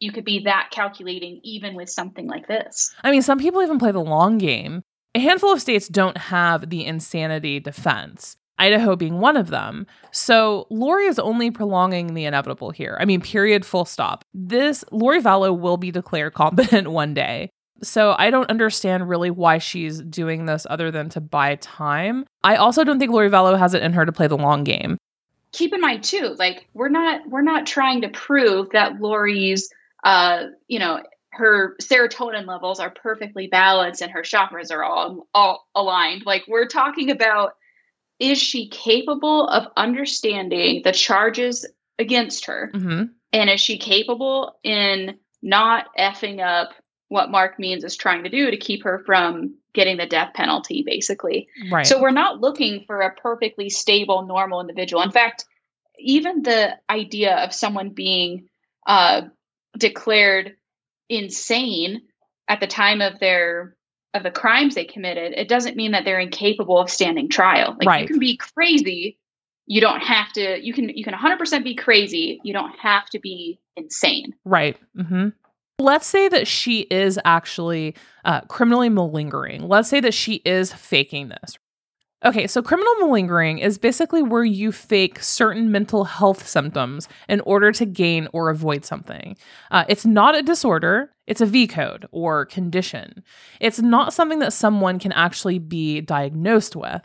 you 0.02 0.12
could 0.12 0.24
be 0.24 0.40
that 0.40 0.68
calculating 0.70 1.40
even 1.42 1.74
with 1.74 1.88
something 1.88 2.26
like 2.26 2.48
this. 2.48 2.92
I 3.04 3.10
mean, 3.10 3.22
some 3.22 3.38
people 3.38 3.62
even 3.62 3.78
play 3.78 3.92
the 3.92 4.00
long 4.00 4.38
game. 4.38 4.82
A 5.14 5.20
handful 5.20 5.52
of 5.52 5.60
states 5.60 5.88
don't 5.88 6.16
have 6.16 6.70
the 6.70 6.84
insanity 6.84 7.60
defense. 7.60 8.36
Idaho 8.58 8.96
being 8.96 9.18
one 9.18 9.36
of 9.36 9.48
them. 9.48 9.86
So 10.10 10.66
Lori 10.70 11.06
is 11.06 11.18
only 11.18 11.50
prolonging 11.50 12.14
the 12.14 12.24
inevitable 12.24 12.70
here. 12.70 12.96
I 13.00 13.04
mean, 13.04 13.20
period, 13.20 13.64
full 13.64 13.84
stop. 13.84 14.24
This 14.34 14.84
Lori 14.90 15.20
Vallow 15.20 15.58
will 15.58 15.76
be 15.76 15.90
declared 15.90 16.34
competent 16.34 16.90
one 16.90 17.14
day. 17.14 17.50
So 17.82 18.14
I 18.16 18.30
don't 18.30 18.48
understand 18.48 19.08
really 19.08 19.30
why 19.30 19.58
she's 19.58 20.00
doing 20.02 20.46
this 20.46 20.66
other 20.70 20.90
than 20.90 21.08
to 21.10 21.20
buy 21.20 21.56
time. 21.56 22.24
I 22.44 22.56
also 22.56 22.84
don't 22.84 22.98
think 22.98 23.10
Lori 23.10 23.28
Vallow 23.28 23.58
has 23.58 23.74
it 23.74 23.82
in 23.82 23.92
her 23.94 24.06
to 24.06 24.12
play 24.12 24.28
the 24.28 24.36
long 24.36 24.62
game. 24.62 24.98
Keep 25.50 25.74
in 25.74 25.80
mind 25.80 26.04
too, 26.04 26.34
like 26.38 26.68
we're 26.72 26.88
not 26.88 27.28
we're 27.28 27.42
not 27.42 27.66
trying 27.66 28.00
to 28.02 28.08
prove 28.08 28.70
that 28.70 29.00
Lori's 29.00 29.68
uh, 30.02 30.44
you 30.68 30.78
know, 30.78 31.02
her 31.32 31.76
serotonin 31.80 32.46
levels 32.46 32.78
are 32.78 32.90
perfectly 32.90 33.46
balanced 33.46 34.02
and 34.02 34.12
her 34.12 34.22
chakras 34.22 34.70
are 34.70 34.84
all 34.84 35.28
all 35.34 35.66
aligned. 35.74 36.24
Like 36.26 36.44
we're 36.46 36.66
talking 36.66 37.10
about 37.10 37.52
is 38.18 38.38
she 38.40 38.68
capable 38.68 39.48
of 39.48 39.66
understanding 39.76 40.82
the 40.84 40.92
charges 40.92 41.66
against 41.98 42.46
her? 42.46 42.70
Mm-hmm. 42.74 43.04
And 43.32 43.50
is 43.50 43.60
she 43.60 43.78
capable 43.78 44.58
in 44.62 45.18
not 45.42 45.86
effing 45.98 46.40
up 46.40 46.70
what 47.08 47.30
Mark 47.30 47.58
Means 47.58 47.84
is 47.84 47.96
trying 47.96 48.24
to 48.24 48.30
do 48.30 48.50
to 48.50 48.56
keep 48.56 48.84
her 48.84 49.02
from 49.04 49.54
getting 49.74 49.96
the 49.96 50.06
death 50.06 50.34
penalty, 50.34 50.82
basically. 50.86 51.48
Right. 51.70 51.86
So 51.86 52.00
we're 52.00 52.10
not 52.10 52.40
looking 52.40 52.84
for 52.86 53.00
a 53.00 53.14
perfectly 53.14 53.70
stable, 53.70 54.26
normal 54.26 54.60
individual. 54.60 55.02
In 55.02 55.10
fact, 55.10 55.44
even 55.98 56.42
the 56.42 56.76
idea 56.88 57.36
of 57.36 57.52
someone 57.52 57.90
being 57.90 58.48
uh, 58.86 59.22
declared 59.82 60.56
insane 61.10 62.00
at 62.48 62.60
the 62.60 62.66
time 62.66 63.02
of 63.02 63.18
their 63.20 63.76
of 64.14 64.22
the 64.22 64.30
crimes 64.30 64.74
they 64.74 64.84
committed, 64.84 65.32
it 65.32 65.48
doesn't 65.48 65.76
mean 65.76 65.92
that 65.92 66.04
they're 66.04 66.20
incapable 66.20 66.78
of 66.78 66.90
standing 66.90 67.28
trial. 67.28 67.76
Like 67.78 67.88
Right. 67.88 68.00
you 68.02 68.06
can 68.06 68.18
be 68.18 68.36
crazy, 68.36 69.18
you 69.66 69.80
don't 69.80 70.00
have 70.00 70.32
to. 70.32 70.64
You 70.64 70.72
can 70.72 70.88
you 70.90 71.04
can 71.04 71.14
100% 71.14 71.64
be 71.64 71.74
crazy. 71.74 72.40
You 72.44 72.52
don't 72.52 72.78
have 72.78 73.06
to 73.10 73.20
be 73.20 73.58
insane. 73.76 74.34
Right. 74.44 74.76
Mm-hmm. 74.96 75.28
Let's 75.78 76.06
say 76.06 76.28
that 76.28 76.46
she 76.46 76.80
is 76.82 77.18
actually 77.24 77.94
uh, 78.24 78.42
criminally 78.42 78.88
malingering. 78.88 79.66
Let's 79.66 79.88
say 79.88 80.00
that 80.00 80.14
she 80.14 80.36
is 80.44 80.72
faking 80.72 81.28
this. 81.28 81.58
Okay, 82.24 82.46
so 82.46 82.62
criminal 82.62 82.94
malingering 83.00 83.58
is 83.58 83.78
basically 83.78 84.22
where 84.22 84.44
you 84.44 84.70
fake 84.70 85.20
certain 85.20 85.72
mental 85.72 86.04
health 86.04 86.46
symptoms 86.46 87.08
in 87.28 87.40
order 87.40 87.72
to 87.72 87.84
gain 87.84 88.28
or 88.32 88.48
avoid 88.48 88.84
something. 88.84 89.36
Uh, 89.72 89.84
it's 89.88 90.06
not 90.06 90.36
a 90.36 90.42
disorder, 90.42 91.10
it's 91.26 91.40
a 91.40 91.46
V 91.46 91.66
code 91.66 92.06
or 92.12 92.46
condition. 92.46 93.24
It's 93.60 93.80
not 93.80 94.12
something 94.12 94.38
that 94.38 94.52
someone 94.52 95.00
can 95.00 95.10
actually 95.12 95.58
be 95.58 96.00
diagnosed 96.00 96.76
with. 96.76 97.02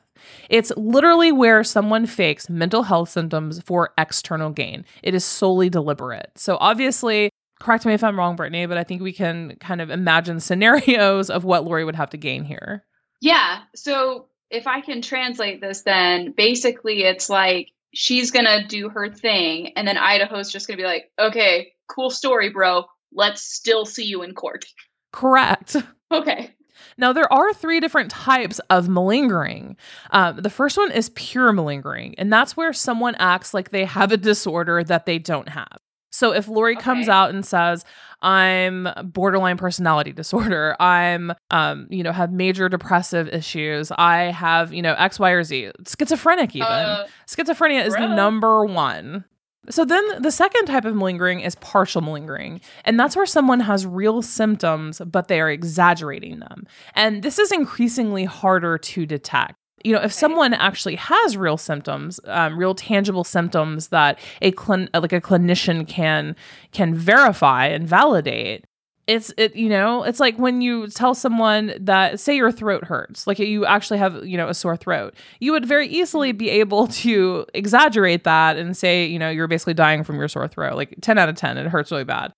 It's 0.50 0.72
literally 0.78 1.32
where 1.32 1.64
someone 1.64 2.06
fakes 2.06 2.48
mental 2.48 2.84
health 2.84 3.10
symptoms 3.10 3.60
for 3.64 3.94
external 3.98 4.52
gain. 4.52 4.86
It 5.02 5.16
is 5.16 5.26
solely 5.26 5.70
deliberate. 5.70 6.32
So, 6.36 6.58
obviously, 6.60 7.32
correct 7.60 7.86
me 7.88 7.94
if 7.94 8.04
I'm 8.04 8.20
wrong, 8.20 8.36
Brittany, 8.36 8.68
but 8.68 8.78
I 8.78 8.84
think 8.84 9.02
we 9.02 9.14
can 9.14 9.56
kind 9.60 9.82
of 9.82 9.90
imagine 9.90 10.40
scenarios 10.42 11.32
of 11.32 11.44
what 11.44 11.66
Lori 11.66 11.86
would 11.86 11.96
have 11.96 12.12
to 12.12 12.18
gain 12.18 12.44
here. 12.44 12.84
Yeah. 13.20 13.62
So 13.76 14.28
if 14.50 14.68
I 14.68 14.82
can 14.82 15.02
translate 15.02 15.62
this, 15.62 15.82
then 15.82 16.32
basically 16.32 17.04
it's 17.04 17.30
like 17.30 17.70
she's 17.94 18.32
gonna 18.32 18.68
do 18.68 18.90
her 18.90 19.10
thing, 19.10 19.74
and 19.76 19.88
then 19.88 19.98
Idaho's 19.98 20.52
just 20.52 20.68
gonna 20.68 20.78
be 20.78 20.84
like, 20.84 21.12
"Okay, 21.20 21.74
cool 21.88 22.10
story, 22.10 22.50
bro. 22.50 22.86
Let's 23.14 23.42
still 23.42 23.86
see 23.86 24.06
you 24.06 24.24
in 24.24 24.34
court." 24.34 24.66
Correct. 25.12 25.76
Okay. 26.10 26.56
Now, 26.98 27.12
there 27.12 27.32
are 27.34 27.54
three 27.54 27.82
different 27.82 28.10
types 28.10 28.60
of 28.70 28.88
malingering. 28.88 29.76
Um, 30.12 30.38
the 30.38 30.50
first 30.50 30.78
one 30.78 30.90
is 30.90 31.10
pure 31.10 31.52
malingering, 31.52 32.16
and 32.18 32.32
that's 32.32 32.56
where 32.56 32.72
someone 32.72 33.16
acts 33.16 33.54
like 33.54 33.72
they 33.72 33.84
have 33.84 34.14
a 34.14 34.18
disorder 34.18 34.86
that 34.86 35.06
they 35.06 35.20
don't 35.20 35.50
have. 35.50 35.80
So 36.12 36.34
if 36.34 36.48
Lori 36.48 36.76
comes 36.76 37.10
out 37.10 37.30
and 37.30 37.46
says, 37.46 37.84
I'm 38.22 38.88
borderline 39.04 39.58
personality 39.58 40.12
disorder, 40.12 40.76
I'm, 40.80 41.34
um, 41.52 41.88
you 41.90 42.04
know, 42.04 42.12
have 42.12 42.32
major 42.32 42.70
depressive 42.70 43.28
issues, 43.28 43.92
I 43.98 44.32
have, 44.32 44.74
you 44.74 44.82
know, 44.82 44.94
X, 44.94 45.20
Y, 45.20 45.32
or 45.32 45.44
Z, 45.44 45.72
schizophrenic 45.88 46.56
even. 46.56 46.68
Uh, 46.68 47.08
Schizophrenia 47.28 47.86
is 47.86 47.94
the 47.94 48.08
number 48.08 48.66
one. 48.66 49.26
So 49.70 49.84
then 49.84 50.22
the 50.22 50.32
second 50.32 50.66
type 50.66 50.86
of 50.86 50.96
malingering 50.96 51.42
is 51.42 51.56
partial 51.56 52.02
malingering. 52.02 52.62
And 52.86 53.00
that's 53.00 53.16
where 53.16 53.26
someone 53.26 53.60
has 53.60 53.86
real 53.86 54.22
symptoms, 54.22 55.02
but 55.06 55.28
they 55.28 55.42
are 55.42 55.50
exaggerating 55.50 56.40
them. 56.40 56.66
And 56.96 57.22
this 57.22 57.38
is 57.38 57.52
increasingly 57.52 58.24
harder 58.24 58.78
to 58.78 59.06
detect. 59.06 59.56
You 59.84 59.94
know, 59.94 60.02
if 60.02 60.12
someone 60.12 60.54
actually 60.54 60.96
has 60.96 61.38
real 61.38 61.58
symptoms, 61.58 62.20
um, 62.26 62.58
real 62.58 62.74
tangible 62.76 63.24
symptoms 63.24 63.90
that 63.90 64.20
a 64.42 64.52
clin- 64.52 64.90
like 64.94 65.14
a 65.14 65.22
clinician 65.22 65.88
can 65.88 66.36
can 66.72 66.94
verify 66.96 67.68
and 67.68 67.88
validate, 67.88 68.66
it's 69.08 69.34
it 69.38 69.56
you 69.56 69.70
know 69.70 70.04
it's 70.04 70.20
like 70.20 70.38
when 70.38 70.62
you 70.62 70.88
tell 70.88 71.16
someone 71.16 71.74
that 71.80 72.20
say 72.20 72.36
your 72.36 72.52
throat 72.52 72.84
hurts 72.84 73.26
like 73.26 73.40
you 73.40 73.66
actually 73.66 73.98
have 73.98 74.26
you 74.26 74.38
know 74.38 74.50
a 74.50 74.54
sore 74.54 74.76
throat 74.76 75.16
you 75.40 75.54
would 75.54 75.66
very 75.66 75.88
easily 75.88 76.34
be 76.34 76.50
able 76.50 76.88
to 77.04 77.46
exaggerate 77.54 78.26
that 78.26 78.58
and 78.58 78.76
say 78.76 79.06
you 79.06 79.18
know 79.18 79.30
you're 79.30 79.48
basically 79.48 79.74
dying 79.74 80.04
from 80.04 80.18
your 80.18 80.28
sore 80.28 80.48
throat 80.48 80.76
like 80.76 80.94
10 81.02 81.18
out 81.18 81.30
of 81.30 81.36
10 81.36 81.58
it 81.58 81.68
hurts 81.68 81.92
really 81.92 82.04
bad. 82.04 82.34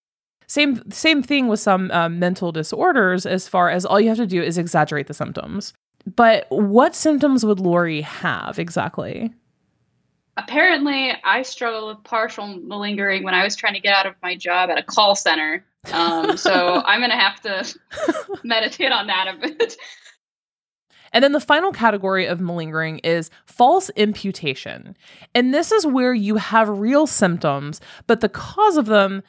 Same 0.47 0.81
same 0.89 1.21
thing 1.21 1.47
with 1.47 1.59
some 1.59 1.91
um, 1.91 2.17
mental 2.17 2.51
disorders 2.51 3.25
as 3.25 3.47
far 3.47 3.69
as 3.69 3.85
all 3.85 3.99
you 3.99 4.07
have 4.07 4.17
to 4.17 4.25
do 4.25 4.41
is 4.41 4.57
exaggerate 4.57 5.07
the 5.07 5.13
symptoms 5.13 5.73
but 6.15 6.45
what 6.49 6.95
symptoms 6.95 7.45
would 7.45 7.59
lori 7.59 8.01
have 8.01 8.59
exactly 8.59 9.33
apparently, 10.39 11.13
I 11.23 11.41
struggled 11.43 11.95
with 11.95 12.03
partial 12.03 12.47
malingering 12.47 13.23
when 13.23 13.33
I 13.33 13.43
was 13.43 13.55
trying 13.55 13.73
to 13.73 13.79
get 13.79 13.93
out 13.93 14.05
of 14.05 14.15
my 14.23 14.35
job 14.35 14.69
at 14.69 14.77
a 14.77 14.83
call 14.83 15.15
center. 15.15 15.63
Um, 15.91 16.37
so 16.37 16.81
I'm 16.85 17.01
gonna 17.01 17.19
have 17.19 17.41
to 17.41 17.79
meditate 18.43 18.91
on 18.91 19.07
that 19.07 19.27
a 19.27 19.37
bit. 19.37 19.75
And 21.11 21.23
then 21.23 21.31
the 21.31 21.39
final 21.39 21.71
category 21.71 22.27
of 22.27 22.39
malingering 22.39 22.99
is 22.99 23.31
false 23.45 23.89
imputation. 23.91 24.95
And 25.33 25.53
this 25.53 25.71
is 25.71 25.85
where 25.85 26.13
you 26.13 26.35
have 26.35 26.69
real 26.69 27.07
symptoms, 27.07 27.81
but 28.05 28.21
the 28.21 28.29
cause 28.29 28.77
of 28.77 28.85
them 28.85 29.23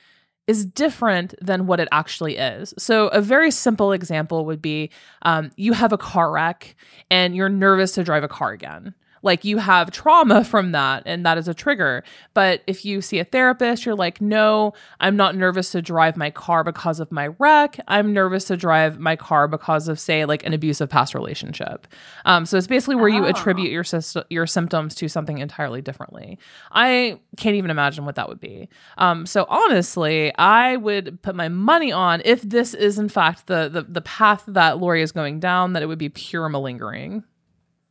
is 0.50 0.64
different 0.64 1.32
than 1.40 1.68
what 1.68 1.78
it 1.78 1.86
actually 1.92 2.36
is. 2.36 2.74
So, 2.76 3.06
a 3.08 3.20
very 3.20 3.52
simple 3.52 3.92
example 3.92 4.44
would 4.46 4.60
be 4.60 4.90
um, 5.22 5.52
you 5.56 5.72
have 5.74 5.92
a 5.92 5.96
car 5.96 6.32
wreck 6.32 6.74
and 7.08 7.36
you're 7.36 7.48
nervous 7.48 7.92
to 7.92 8.02
drive 8.02 8.24
a 8.24 8.28
car 8.28 8.50
again. 8.50 8.92
Like 9.22 9.44
you 9.44 9.58
have 9.58 9.90
trauma 9.90 10.44
from 10.44 10.72
that, 10.72 11.02
and 11.06 11.26
that 11.26 11.36
is 11.38 11.46
a 11.48 11.54
trigger. 11.54 12.02
But 12.34 12.62
if 12.66 12.84
you 12.84 13.00
see 13.02 13.18
a 13.18 13.24
therapist, 13.24 13.84
you're 13.84 13.94
like, 13.94 14.20
no, 14.20 14.72
I'm 15.00 15.16
not 15.16 15.36
nervous 15.36 15.70
to 15.72 15.82
drive 15.82 16.16
my 16.16 16.30
car 16.30 16.64
because 16.64 17.00
of 17.00 17.12
my 17.12 17.28
wreck. 17.38 17.78
I'm 17.86 18.12
nervous 18.12 18.44
to 18.46 18.56
drive 18.56 18.98
my 18.98 19.16
car 19.16 19.46
because 19.48 19.88
of, 19.88 20.00
say, 20.00 20.24
like 20.24 20.44
an 20.46 20.52
abusive 20.54 20.88
past 20.88 21.14
relationship. 21.14 21.86
Um, 22.24 22.46
so 22.46 22.56
it's 22.56 22.66
basically 22.66 22.96
where 22.96 23.08
you 23.08 23.24
Oh. 23.24 23.28
attribute 23.28 23.70
your 23.70 23.84
your 24.30 24.46
symptoms 24.46 24.94
to 24.96 25.08
something 25.08 25.38
entirely 25.38 25.82
differently. 25.82 26.38
I 26.72 27.18
can't 27.36 27.56
even 27.56 27.70
imagine 27.70 28.04
what 28.06 28.14
that 28.14 28.28
would 28.28 28.40
be. 28.40 28.68
Um, 28.98 29.26
so 29.26 29.44
honestly, 29.48 30.34
I 30.38 30.76
would 30.76 31.20
put 31.22 31.34
my 31.34 31.48
money 31.48 31.92
on 31.92 32.22
if 32.24 32.42
this 32.42 32.74
is 32.74 32.98
in 32.98 33.08
fact 33.08 33.46
the 33.48 33.68
the, 33.68 33.82
the 33.82 34.00
path 34.00 34.44
that 34.48 34.78
Lori 34.78 35.02
is 35.02 35.12
going 35.12 35.40
down, 35.40 35.74
that 35.74 35.82
it 35.82 35.86
would 35.86 35.98
be 35.98 36.08
pure 36.08 36.48
malingering. 36.48 37.24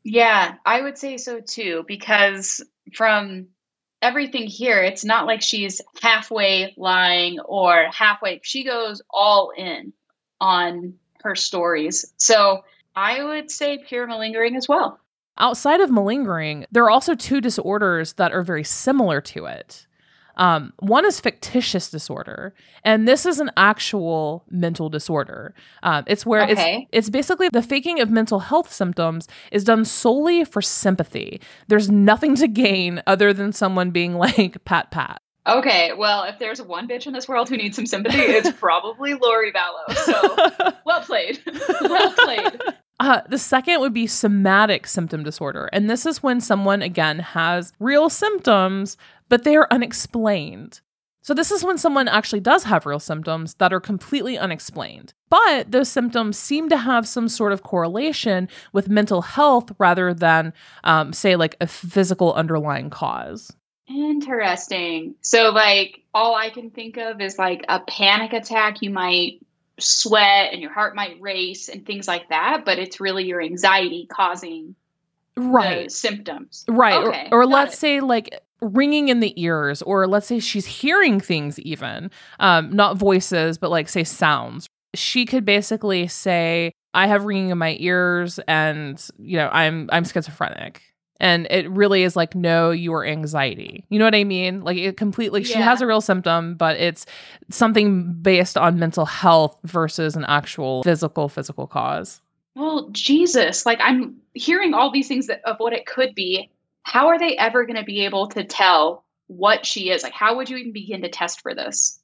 Yeah, 0.04 0.56
I 0.66 0.82
would 0.82 0.98
say 0.98 1.18
so 1.18 1.40
too, 1.42 1.84
because 1.88 2.64
from 2.94 3.48
everything 4.02 4.48
here, 4.48 4.82
it's 4.82 5.04
not 5.04 5.26
like 5.26 5.42
she's 5.42 5.82
halfway 6.02 6.74
lying 6.78 7.40
or 7.42 7.88
halfway. 7.92 8.40
She 8.44 8.64
goes 8.64 9.02
all 9.10 9.52
in 9.56 9.94
on 10.40 10.94
her 11.24 11.36
stories. 11.36 12.14
So 12.18 12.64
I 12.96 13.24
would 13.24 13.52
say 13.52 13.78
pure 13.86 14.08
malingering 14.08 14.56
as 14.56 14.68
well. 14.68 15.00
Outside 15.38 15.80
of 15.80 15.92
malingering, 15.92 16.66
there 16.72 16.84
are 16.84 16.90
also 16.90 17.16
two 17.16 17.40
disorders 17.40 18.14
that 18.14 18.34
are 18.34 18.44
very 18.44 18.64
similar 18.64 19.22
to 19.22 19.46
it. 19.46 19.88
Um, 20.40 20.74
one 20.80 21.06
is 21.06 21.20
factitious 21.20 21.92
disorder, 21.92 22.56
and 22.84 23.08
this 23.08 23.26
is 23.28 23.40
an 23.40 23.52
actual 23.58 24.46
mental 24.50 24.90
disorder. 24.90 25.54
Um, 25.84 26.04
it's 26.08 26.26
where 26.26 26.44
Okay. 26.50 26.88
it's 26.92 27.08
it's 27.08 27.10
basically 27.12 27.50
the 27.50 27.62
faking 27.62 28.00
of 28.00 28.10
mental 28.10 28.40
health 28.40 28.72
symptoms 28.74 29.28
is 29.52 29.64
done 29.64 29.86
solely 29.86 30.46
for 30.46 30.62
sympathy. 30.62 31.40
There's 31.68 31.90
nothing 31.92 32.36
to 32.38 32.48
gain 32.48 33.04
other 33.06 33.34
than 33.34 33.52
someone 33.54 33.92
being 33.92 34.14
like 34.26 34.64
pat 34.66 34.90
pat. 34.90 35.22
Okay, 35.48 35.94
well, 35.94 36.24
if 36.26 36.38
there's 36.38 36.62
one 36.62 36.88
bitch 36.88 37.08
in 37.08 37.14
this 37.14 37.28
world 37.28 37.50
who 37.50 37.58
needs 37.58 37.76
some 37.76 37.86
sympathy, 37.86 38.20
it's 38.20 38.52
probably 38.60 39.16
Lori 39.16 39.52
Vallow. 39.52 39.96
So 39.96 40.72
well 40.86 41.02
played. 41.02 41.40
well 41.82 42.14
played. 42.24 42.60
Uh, 43.00 43.22
the 43.30 43.38
second 43.38 43.80
would 43.80 43.94
be 43.94 44.08
somatic 44.08 44.86
symptom 44.86 45.24
disorder. 45.24 45.70
And 45.72 45.90
this 45.90 46.06
is 46.06 46.22
when 46.22 46.42
someone, 46.42 46.82
again, 46.82 47.20
has 47.20 47.72
real 47.80 48.10
symptoms, 48.10 48.98
but 49.30 49.44
they 49.44 49.56
are 49.56 49.68
unexplained. 49.72 50.82
So, 51.22 51.34
this 51.34 51.52
is 51.52 51.64
when 51.64 51.78
someone 51.78 52.08
actually 52.08 52.40
does 52.40 52.64
have 52.64 52.86
real 52.86 53.00
symptoms 53.00 53.54
that 53.56 53.72
are 53.72 53.80
completely 53.80 54.38
unexplained. 54.38 55.14
But 55.30 55.72
those 55.72 55.90
symptoms 55.90 56.40
seem 56.40 56.70
to 56.70 56.78
have 56.78 57.08
some 57.08 57.28
sort 57.28 57.52
of 57.52 57.62
correlation 57.62 58.50
with 58.74 58.90
mental 58.90 59.22
health 59.22 59.72
rather 59.78 60.14
than, 60.14 60.54
um, 60.84 61.14
say, 61.14 61.36
like 61.36 61.56
a 61.62 61.68
physical 61.68 62.34
underlying 62.34 62.90
cause. 62.90 63.54
Interesting. 63.88 65.16
So, 65.22 65.50
like, 65.50 66.02
all 66.14 66.36
I 66.36 66.50
can 66.50 66.70
think 66.70 66.98
of 66.98 67.22
is 67.22 67.38
like 67.38 67.66
a 67.68 67.80
panic 67.82 68.34
attack. 68.34 68.82
You 68.82 68.90
might 68.90 69.40
sweat 69.80 70.52
and 70.54 70.62
your 70.62 70.74
heart 70.74 70.96
might 70.96 71.20
race 71.22 71.70
and 71.70 71.86
things 71.86 72.08
like 72.08 72.30
that, 72.30 72.64
but 72.66 72.80
it's 72.80 73.00
really 73.00 73.26
your 73.26 73.42
anxiety 73.42 74.08
causing 74.12 74.76
Right. 75.36 75.92
symptoms. 75.92 76.66
Right. 76.68 76.96
Okay, 76.96 77.30
or 77.32 77.40
or 77.44 77.46
let's 77.48 77.74
it. 77.76 77.78
say 77.78 78.00
like 78.02 78.40
ringing 78.62 79.08
in 79.08 79.22
the 79.22 79.34
ears, 79.42 79.82
or 79.82 80.06
let's 80.08 80.28
say 80.28 80.40
she's 80.40 80.66
hearing 80.66 81.20
things 81.22 81.58
even, 81.60 82.12
um, 82.40 82.76
not 82.76 82.98
voices, 82.98 83.58
but 83.58 83.70
like 83.70 83.88
say 83.88 84.04
sounds. 84.04 84.68
She 84.96 85.26
could 85.26 85.46
basically 85.46 86.08
say, 86.08 86.74
I 86.94 87.08
have 87.08 87.24
ringing 87.26 87.50
in 87.52 87.58
my 87.58 87.78
ears 87.80 88.40
and 88.48 89.02
you 89.18 89.38
know, 89.38 89.50
I'm 89.50 89.90
I'm 89.94 90.04
schizophrenic. 90.04 90.82
And 91.20 91.48
it 91.50 91.70
really 91.70 92.04
is 92.04 92.16
like, 92.16 92.34
no, 92.34 92.72
your 92.72 93.06
anxiety. 93.06 93.86
You 93.90 94.00
know 94.00 94.06
what 94.06 94.16
I 94.16 94.24
mean? 94.24 94.62
Like 94.62 94.78
it 94.78 94.96
completely 94.96 95.44
she 95.44 95.54
has 95.56 95.82
a 95.82 95.88
real 95.88 96.02
symptom, 96.02 96.56
but 96.56 96.78
it's 96.78 97.06
something 97.50 98.14
based 98.14 98.58
on 98.58 98.80
mental 98.80 99.06
health 99.06 99.58
versus 99.64 100.16
an 100.16 100.26
actual 100.26 100.84
physical, 100.84 101.28
physical 101.28 101.68
cause. 101.68 102.22
Well, 102.56 102.90
Jesus, 102.92 103.66
like 103.66 103.80
I'm 103.82 104.16
hearing 104.34 104.74
all 104.74 104.92
these 104.92 105.08
things 105.08 105.28
that, 105.28 105.42
of 105.46 105.58
what 105.60 105.74
it 105.74 105.86
could 105.86 106.16
be. 106.16 106.50
How 106.84 107.08
are 107.08 107.20
they 107.20 107.38
ever 107.38 107.66
going 107.66 107.78
to 107.78 107.84
be 107.84 108.06
able 108.06 108.28
to 108.30 108.44
tell 108.44 109.04
what 109.28 109.66
she 109.66 109.92
is? 109.92 110.02
Like, 110.02 110.14
how 110.14 110.36
would 110.38 110.50
you 110.50 110.58
even 110.58 110.74
begin 110.74 111.02
to 111.02 111.10
test 111.10 111.42
for 111.42 111.54
this? 111.54 112.00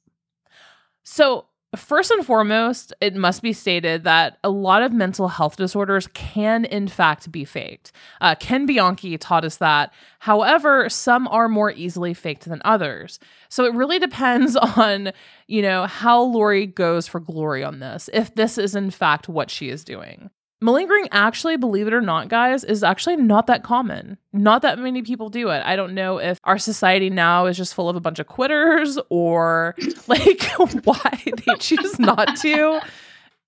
So, 1.02 1.46
First 1.76 2.10
and 2.10 2.24
foremost, 2.24 2.92
it 3.00 3.14
must 3.14 3.42
be 3.42 3.52
stated 3.52 4.04
that 4.04 4.38
a 4.42 4.50
lot 4.50 4.82
of 4.82 4.92
mental 4.92 5.28
health 5.28 5.56
disorders 5.56 6.08
can, 6.08 6.64
in 6.64 6.88
fact, 6.88 7.30
be 7.30 7.44
faked. 7.44 7.92
Uh, 8.20 8.34
Ken 8.34 8.66
Bianchi 8.66 9.16
taught 9.18 9.44
us 9.44 9.58
that. 9.58 9.92
However, 10.20 10.88
some 10.88 11.28
are 11.28 11.48
more 11.48 11.70
easily 11.70 12.14
faked 12.14 12.46
than 12.46 12.62
others. 12.64 13.18
So 13.48 13.64
it 13.64 13.74
really 13.74 13.98
depends 14.08 14.56
on, 14.56 15.12
you 15.46 15.62
know, 15.62 15.86
how 15.86 16.22
Lori 16.22 16.66
goes 16.66 17.06
for 17.06 17.20
glory 17.20 17.62
on 17.62 17.78
this, 17.80 18.10
if 18.12 18.34
this 18.34 18.58
is, 18.58 18.74
in 18.74 18.90
fact, 18.90 19.28
what 19.28 19.50
she 19.50 19.68
is 19.68 19.84
doing. 19.84 20.30
Malingering, 20.62 21.08
actually, 21.12 21.58
believe 21.58 21.86
it 21.86 21.92
or 21.92 22.00
not, 22.00 22.28
guys, 22.28 22.64
is 22.64 22.82
actually 22.82 23.16
not 23.16 23.46
that 23.46 23.62
common. 23.62 24.16
Not 24.32 24.62
that 24.62 24.78
many 24.78 25.02
people 25.02 25.28
do 25.28 25.50
it. 25.50 25.62
I 25.64 25.76
don't 25.76 25.94
know 25.94 26.18
if 26.18 26.38
our 26.44 26.58
society 26.58 27.10
now 27.10 27.44
is 27.46 27.58
just 27.58 27.74
full 27.74 27.90
of 27.90 27.96
a 27.96 28.00
bunch 28.00 28.18
of 28.18 28.26
quitters 28.26 28.98
or 29.10 29.74
like 30.06 30.42
why 30.84 31.22
they 31.24 31.54
choose 31.58 31.98
not 31.98 32.36
to. 32.38 32.80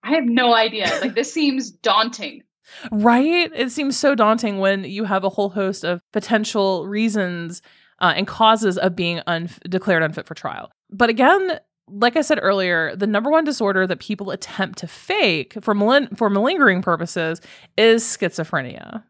I 0.02 0.10
have 0.12 0.26
no 0.26 0.54
idea. 0.54 0.86
Like, 1.00 1.14
this 1.14 1.32
seems 1.32 1.70
daunting. 1.70 2.42
Right? 2.92 3.50
It 3.54 3.72
seems 3.72 3.96
so 3.96 4.14
daunting 4.14 4.58
when 4.58 4.84
you 4.84 5.04
have 5.04 5.24
a 5.24 5.30
whole 5.30 5.48
host 5.48 5.84
of 5.84 6.02
potential 6.12 6.86
reasons 6.86 7.62
uh, 8.00 8.12
and 8.16 8.26
causes 8.26 8.76
of 8.78 8.94
being 8.94 9.20
unf- 9.26 9.58
declared 9.68 10.02
unfit 10.02 10.26
for 10.26 10.34
trial. 10.34 10.70
But 10.90 11.10
again, 11.10 11.58
like 11.90 12.16
I 12.16 12.20
said 12.22 12.38
earlier, 12.42 12.94
the 12.96 13.06
number 13.06 13.30
one 13.30 13.44
disorder 13.44 13.86
that 13.86 14.00
people 14.00 14.30
attempt 14.30 14.78
to 14.78 14.86
fake 14.86 15.56
for 15.60 15.74
malin- 15.74 16.14
for 16.16 16.30
malingering 16.30 16.82
purposes 16.82 17.40
is 17.76 18.02
schizophrenia. 18.04 19.02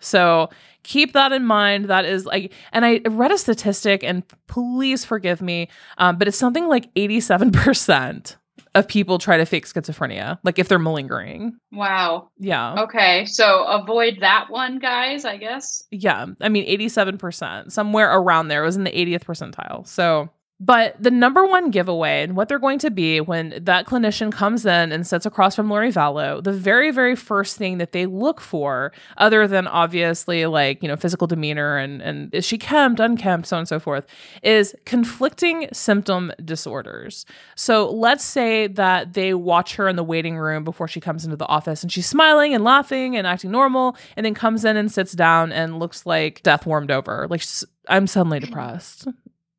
So 0.00 0.50
keep 0.82 1.12
that 1.14 1.32
in 1.32 1.44
mind. 1.44 1.86
That 1.86 2.04
is 2.04 2.26
like, 2.26 2.52
and 2.72 2.84
I 2.84 3.00
read 3.08 3.32
a 3.32 3.38
statistic, 3.38 4.04
and 4.04 4.22
please 4.46 5.04
forgive 5.04 5.40
me, 5.40 5.68
um, 5.98 6.18
but 6.18 6.28
it's 6.28 6.36
something 6.36 6.68
like 6.68 6.88
eighty-seven 6.96 7.50
percent 7.52 8.36
of 8.74 8.86
people 8.86 9.18
try 9.18 9.38
to 9.38 9.46
fake 9.46 9.66
schizophrenia, 9.66 10.38
like 10.44 10.58
if 10.58 10.68
they're 10.68 10.78
malingering. 10.78 11.56
Wow. 11.72 12.28
Yeah. 12.38 12.82
Okay, 12.82 13.24
so 13.24 13.64
avoid 13.64 14.18
that 14.20 14.46
one, 14.50 14.78
guys. 14.78 15.24
I 15.24 15.38
guess. 15.38 15.82
Yeah. 15.90 16.26
I 16.42 16.50
mean, 16.50 16.64
eighty-seven 16.66 17.16
percent, 17.16 17.72
somewhere 17.72 18.14
around 18.14 18.48
there, 18.48 18.62
it 18.62 18.66
was 18.66 18.76
in 18.76 18.84
the 18.84 18.90
80th 18.90 19.24
percentile. 19.24 19.86
So 19.86 20.28
but 20.58 20.96
the 20.98 21.10
number 21.10 21.46
one 21.46 21.70
giveaway 21.70 22.22
and 22.22 22.34
what 22.34 22.48
they're 22.48 22.58
going 22.58 22.78
to 22.78 22.90
be 22.90 23.20
when 23.20 23.58
that 23.60 23.84
clinician 23.86 24.32
comes 24.32 24.64
in 24.64 24.90
and 24.90 25.06
sits 25.06 25.26
across 25.26 25.54
from 25.54 25.68
Lori 25.68 25.92
Vallow, 25.92 26.42
the 26.42 26.52
very, 26.52 26.90
very 26.90 27.14
first 27.14 27.58
thing 27.58 27.76
that 27.76 27.92
they 27.92 28.06
look 28.06 28.40
for, 28.40 28.90
other 29.18 29.46
than 29.46 29.66
obviously 29.66 30.46
like, 30.46 30.82
you 30.82 30.88
know, 30.88 30.96
physical 30.96 31.26
demeanor 31.26 31.76
and, 31.76 32.00
and 32.00 32.34
is 32.34 32.46
she 32.46 32.56
kempt, 32.56 33.00
unkempt, 33.00 33.48
so 33.48 33.56
on 33.56 33.60
and 33.60 33.68
so 33.68 33.78
forth, 33.78 34.06
is 34.42 34.74
conflicting 34.86 35.68
symptom 35.74 36.32
disorders. 36.42 37.26
So 37.54 37.90
let's 37.90 38.24
say 38.24 38.66
that 38.66 39.12
they 39.12 39.34
watch 39.34 39.76
her 39.76 39.88
in 39.88 39.96
the 39.96 40.04
waiting 40.04 40.38
room 40.38 40.64
before 40.64 40.88
she 40.88 41.00
comes 41.00 41.24
into 41.24 41.36
the 41.36 41.46
office 41.46 41.82
and 41.82 41.92
she's 41.92 42.06
smiling 42.06 42.54
and 42.54 42.64
laughing 42.64 43.14
and 43.14 43.26
acting 43.26 43.50
normal, 43.50 43.94
and 44.16 44.24
then 44.24 44.32
comes 44.32 44.64
in 44.64 44.78
and 44.78 44.90
sits 44.90 45.12
down 45.12 45.52
and 45.52 45.78
looks 45.78 46.06
like 46.06 46.42
death 46.42 46.64
warmed 46.64 46.90
over. 46.90 47.26
Like, 47.28 47.42
I'm 47.88 48.06
suddenly 48.06 48.40
depressed. 48.46 49.06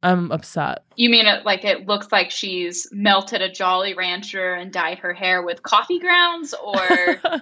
I'm 0.07 0.31
upset. 0.31 0.83
You 0.95 1.09
mean 1.09 1.27
it 1.27 1.45
like 1.45 1.65
it 1.65 1.87
looks 1.87 2.11
like 2.11 2.31
she's 2.31 2.87
melted 2.91 3.41
a 3.41 3.51
Jolly 3.51 3.93
Rancher 3.93 4.53
and 4.53 4.71
dyed 4.71 4.99
her 4.99 5.13
hair 5.13 5.41
with 5.41 5.63
coffee 5.63 5.99
grounds 5.99 6.53
or 6.53 7.21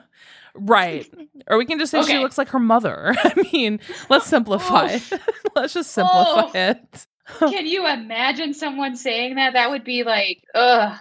Right. 0.56 1.12
Or 1.48 1.58
we 1.58 1.66
can 1.66 1.80
just 1.80 1.92
say 1.92 2.00
okay. 2.00 2.14
she 2.14 2.18
looks 2.20 2.38
like 2.38 2.50
her 2.50 2.60
mother. 2.60 3.14
I 3.24 3.48
mean, 3.52 3.80
let's 4.10 4.26
simplify. 4.26 5.00
Oh. 5.12 5.18
let's 5.56 5.74
just 5.74 5.92
simplify 5.92 6.42
oh. 6.44 6.52
it. 6.54 7.08
can 7.40 7.66
you 7.66 7.88
imagine 7.88 8.54
someone 8.54 8.96
saying 8.96 9.36
that? 9.36 9.54
That 9.54 9.70
would 9.70 9.84
be 9.84 10.04
like, 10.04 10.44
ugh. 10.54 10.98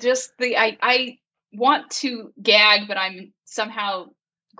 Just 0.00 0.32
the 0.38 0.58
I 0.58 0.76
I 0.82 1.18
want 1.52 1.90
to 1.90 2.32
gag, 2.40 2.86
but 2.86 2.98
I'm 2.98 3.32
somehow 3.46 4.08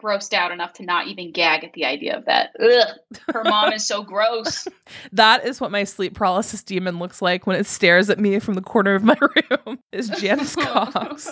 grossed 0.04 0.34
out 0.34 0.52
enough 0.52 0.74
to 0.74 0.84
not 0.84 1.06
even 1.06 1.32
gag 1.32 1.64
at 1.64 1.72
the 1.72 1.84
idea 1.84 2.16
of 2.16 2.26
that. 2.26 2.50
Ugh, 2.60 2.98
her 3.32 3.44
mom 3.44 3.72
is 3.72 3.86
so 3.86 4.02
gross. 4.02 4.68
that 5.12 5.46
is 5.46 5.60
what 5.60 5.70
my 5.70 5.84
sleep 5.84 6.14
paralysis 6.14 6.62
demon 6.62 6.98
looks 6.98 7.22
like 7.22 7.46
when 7.46 7.56
it 7.56 7.66
stares 7.66 8.10
at 8.10 8.18
me 8.18 8.38
from 8.38 8.54
the 8.54 8.60
corner 8.60 8.94
of 8.94 9.02
my 9.02 9.16
room. 9.50 9.78
Is 9.92 10.10
Janis 10.10 10.54
Cox. 10.56 11.30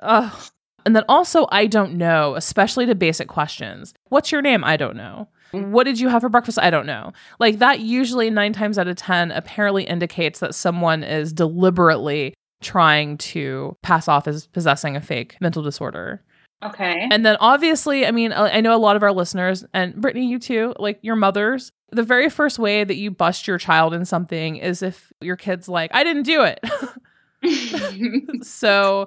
Ugh. 0.00 0.42
And 0.86 0.94
then 0.94 1.04
also, 1.08 1.46
I 1.50 1.66
don't 1.66 1.94
know, 1.94 2.34
especially 2.34 2.84
to 2.86 2.94
basic 2.94 3.28
questions. 3.28 3.94
What's 4.10 4.30
your 4.30 4.42
name? 4.42 4.64
I 4.64 4.76
don't 4.76 4.96
know. 4.96 5.28
What 5.52 5.84
did 5.84 6.00
you 6.00 6.08
have 6.08 6.22
for 6.22 6.28
breakfast? 6.28 6.58
I 6.58 6.68
don't 6.68 6.84
know. 6.84 7.12
Like 7.38 7.58
that 7.60 7.80
usually 7.80 8.28
nine 8.28 8.52
times 8.52 8.76
out 8.76 8.88
of 8.88 8.96
10 8.96 9.30
apparently 9.30 9.84
indicates 9.84 10.40
that 10.40 10.54
someone 10.54 11.04
is 11.04 11.32
deliberately 11.32 12.34
trying 12.60 13.16
to 13.18 13.76
pass 13.82 14.08
off 14.08 14.26
as 14.26 14.46
possessing 14.48 14.96
a 14.96 15.00
fake 15.00 15.36
mental 15.40 15.62
disorder. 15.62 16.22
Okay. 16.64 17.08
And 17.10 17.24
then 17.26 17.36
obviously, 17.40 18.06
I 18.06 18.10
mean, 18.10 18.32
I 18.32 18.60
know 18.60 18.74
a 18.74 18.78
lot 18.78 18.96
of 18.96 19.02
our 19.02 19.12
listeners, 19.12 19.64
and 19.74 19.94
Brittany, 19.96 20.28
you 20.28 20.38
too, 20.38 20.74
like 20.78 20.98
your 21.02 21.16
mothers, 21.16 21.72
the 21.90 22.02
very 22.02 22.30
first 22.30 22.58
way 22.58 22.84
that 22.84 22.96
you 22.96 23.10
bust 23.10 23.46
your 23.46 23.58
child 23.58 23.94
in 23.94 24.04
something 24.04 24.56
is 24.56 24.82
if 24.82 25.12
your 25.20 25.36
kid's 25.36 25.68
like, 25.68 25.90
I 25.94 26.02
didn't 26.02 26.24
do 26.24 26.42
it. 26.42 26.60
so 28.42 29.06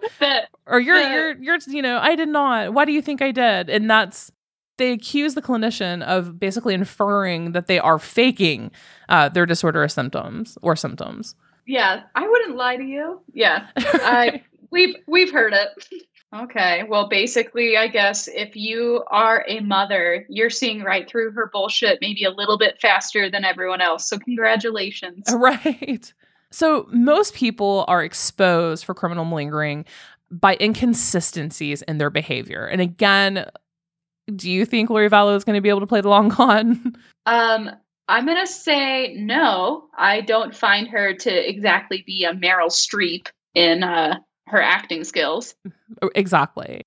or 0.65 0.79
you're 0.79 0.99
you're 0.99 1.37
you're 1.37 1.57
you 1.67 1.81
know, 1.81 1.97
I 1.97 2.15
did 2.15 2.29
not. 2.29 2.73
Why 2.73 2.85
do 2.85 2.91
you 2.91 3.01
think 3.01 3.21
I 3.21 3.31
did? 3.31 3.69
And 3.69 3.89
that's 3.89 4.31
they 4.77 4.91
accuse 4.91 5.33
the 5.33 5.41
clinician 5.41 6.03
of 6.03 6.39
basically 6.39 6.73
inferring 6.73 7.53
that 7.53 7.67
they 7.67 7.79
are 7.79 7.97
faking 7.97 8.71
uh, 9.09 9.29
their 9.29 9.45
disorder 9.45 9.83
or 9.83 9.87
symptoms 9.87 10.57
or 10.61 10.75
symptoms. 10.75 11.35
Yeah, 11.65 12.03
I 12.15 12.27
wouldn't 12.27 12.55
lie 12.55 12.77
to 12.77 12.83
you. 12.83 13.21
Yeah, 13.33 13.67
I 13.77 14.43
we've 14.71 14.95
we've 15.07 15.31
heard 15.31 15.53
it. 15.53 15.69
Okay. 16.35 16.83
Well, 16.83 17.07
basically, 17.07 17.77
I 17.77 17.87
guess 17.87 18.27
if 18.27 18.55
you 18.55 19.03
are 19.07 19.45
a 19.47 19.61
mother, 19.61 20.25
you're 20.29 20.49
seeing 20.49 20.83
right 20.83 21.09
through 21.09 21.31
her 21.31 21.49
bullshit 21.53 21.99
maybe 22.01 22.25
a 22.25 22.31
little 22.31 22.57
bit 22.57 22.79
faster 22.81 23.29
than 23.29 23.45
everyone 23.45 23.81
else. 23.81 24.09
So, 24.09 24.19
congratulations. 24.19 25.23
Right. 25.33 26.13
So, 26.51 26.87
most 26.91 27.33
people 27.33 27.85
are 27.87 28.03
exposed 28.03 28.83
for 28.83 28.93
criminal 28.93 29.23
malingering 29.23 29.85
by 30.29 30.57
inconsistencies 30.59 31.81
in 31.83 31.97
their 31.97 32.09
behavior. 32.09 32.65
And 32.65 32.81
again, 32.81 33.49
do 34.35 34.51
you 34.51 34.65
think 34.65 34.89
Lori 34.89 35.09
Vallow 35.09 35.35
is 35.35 35.45
going 35.45 35.55
to 35.55 35.61
be 35.61 35.69
able 35.69 35.79
to 35.79 35.87
play 35.87 36.01
the 36.01 36.09
long 36.09 36.29
con? 36.29 36.95
Um, 37.25 37.69
I'm 38.07 38.25
going 38.25 38.39
to 38.39 38.47
say 38.47 39.13
no. 39.17 39.89
I 39.97 40.21
don't 40.21 40.55
find 40.55 40.87
her 40.87 41.13
to 41.13 41.49
exactly 41.49 42.05
be 42.07 42.23
a 42.23 42.31
Meryl 42.31 42.69
Streep 42.69 43.27
in 43.53 43.83
uh, 43.83 44.19
her 44.47 44.61
acting 44.61 45.03
skills. 45.03 45.55
Exactly. 46.15 46.83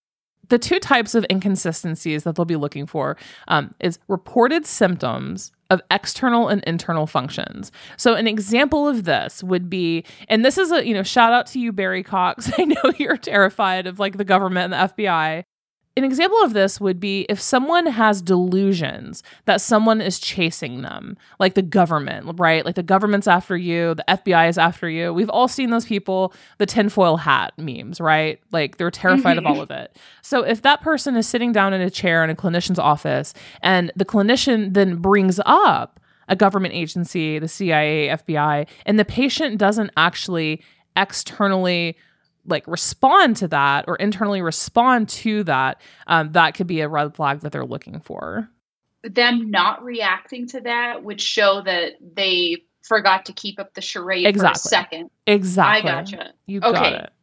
The 0.49 0.59
two 0.59 0.81
types 0.81 1.15
of 1.15 1.25
inconsistencies 1.31 2.25
that 2.25 2.35
they'll 2.35 2.45
be 2.45 2.57
looking 2.57 2.87
for 2.87 3.17
um, 3.47 3.73
is 3.79 3.99
reported 4.09 4.67
symptoms 4.67 5.53
of 5.71 5.81
external 5.91 6.49
and 6.49 6.63
internal 6.65 7.07
functions. 7.07 7.71
So 7.97 8.15
an 8.15 8.27
example 8.27 8.89
of 8.89 9.05
this 9.05 9.45
would 9.45 9.71
be, 9.71 10.05
and 10.29 10.45
this 10.45 10.59
is 10.59 10.73
a, 10.73 10.85
you 10.85 10.93
know, 10.93 11.05
shout 11.05 11.33
out 11.33 11.47
to 11.49 11.61
you, 11.61 11.73
Barry 11.73 12.03
Cox. 12.03 12.51
I 12.59 12.65
know 12.65 12.93
you're 12.99 13.17
terrified 13.17 13.87
of 13.87 14.01
like 14.01 14.17
the 14.17 14.25
government 14.25 14.75
and 14.75 14.91
the 14.91 14.95
FBI. 14.95 15.45
An 15.97 16.05
example 16.05 16.41
of 16.43 16.53
this 16.53 16.81
would 16.81 17.01
be 17.01 17.27
if 17.29 17.41
someone 17.41 17.87
has 17.87 18.23
delusions 18.23 19.25
that 19.47 19.61
someone 19.61 20.01
is 20.01 20.21
chasing 20.21 20.83
them, 20.83 21.17
like 21.41 21.55
the 21.55 21.63
government, 21.63 22.39
right? 22.39 22.65
Like 22.65 22.77
the 22.77 22.83
government's 22.83 23.27
after 23.27 23.57
you, 23.57 23.95
the 23.97 24.05
FBI 24.07 24.49
is 24.49 24.57
after 24.57 24.89
you. 24.89 25.13
We've 25.13 25.29
all 25.29 25.49
seen 25.49 25.71
those 25.71 25.85
people, 25.85 26.33
the 26.59 26.67
tinfoil 26.67 27.17
hat 27.17 27.55
memes, 27.59 28.01
right? 28.01 28.41
Like 28.53 28.77
they're 28.77 28.93
terrified 28.93 29.37
mm-hmm. 29.37 29.47
of 29.47 29.57
all 29.57 29.61
of 29.61 29.73
it. 29.73 29.97
So 30.23 30.43
if 30.43 30.63
that 30.63 30.81
person 30.81 31.17
is 31.17 31.27
sitting 31.27 31.51
down 31.51 31.75
in 31.75 31.81
a 31.81 31.91
chair 31.91 32.23
in 32.23 32.31
a 32.31 32.37
clinician's 32.37 32.79
office 32.79 33.35
and 33.61 33.91
the 33.97 34.05
clinician 34.05 34.75
then 34.75 34.97
brings 34.97 35.41
up 35.45 35.99
a 36.29 36.37
government 36.37 36.73
agency, 36.73 37.41
the 37.41 37.49
CIA, 37.49 38.09
FBI, 38.09 38.69
and 38.87 38.99
the 38.99 39.05
patient 39.05 39.59
doesn't 39.59 39.91
actually 39.97 40.63
externally 40.97 41.97
like 42.47 42.67
respond 42.67 43.37
to 43.37 43.49
that 43.49 43.85
or 43.89 43.97
internally 43.97 44.43
respond 44.43 45.09
to 45.09 45.45
that, 45.45 45.81
um, 46.07 46.33
that 46.33 46.55
could 46.55 46.67
be 46.67 46.81
a 46.81 46.89
red 46.89 47.15
flag 47.15 47.41
that 47.41 47.53
they're 47.53 47.65
looking 47.65 48.01
for. 48.01 48.49
Them 49.03 49.51
not 49.51 49.83
reacting 49.83 50.47
to 50.49 50.61
that 50.63 51.03
would 51.05 51.21
show 51.21 51.63
that 51.63 51.93
they 52.15 52.65
forgot 52.83 53.27
to 53.27 53.33
keep 53.33 53.59
up 53.59 53.75
the 53.75 53.81
charade 53.81 54.27
exactly. 54.27 54.49
for 54.49 54.53
a 54.53 54.69
second. 54.69 55.11
Exactly. 55.27 55.91
I 55.91 55.95
gotcha. 55.95 56.33
You 56.47 56.61
okay. 56.61 56.73
got 56.73 56.93
it. 56.93 57.11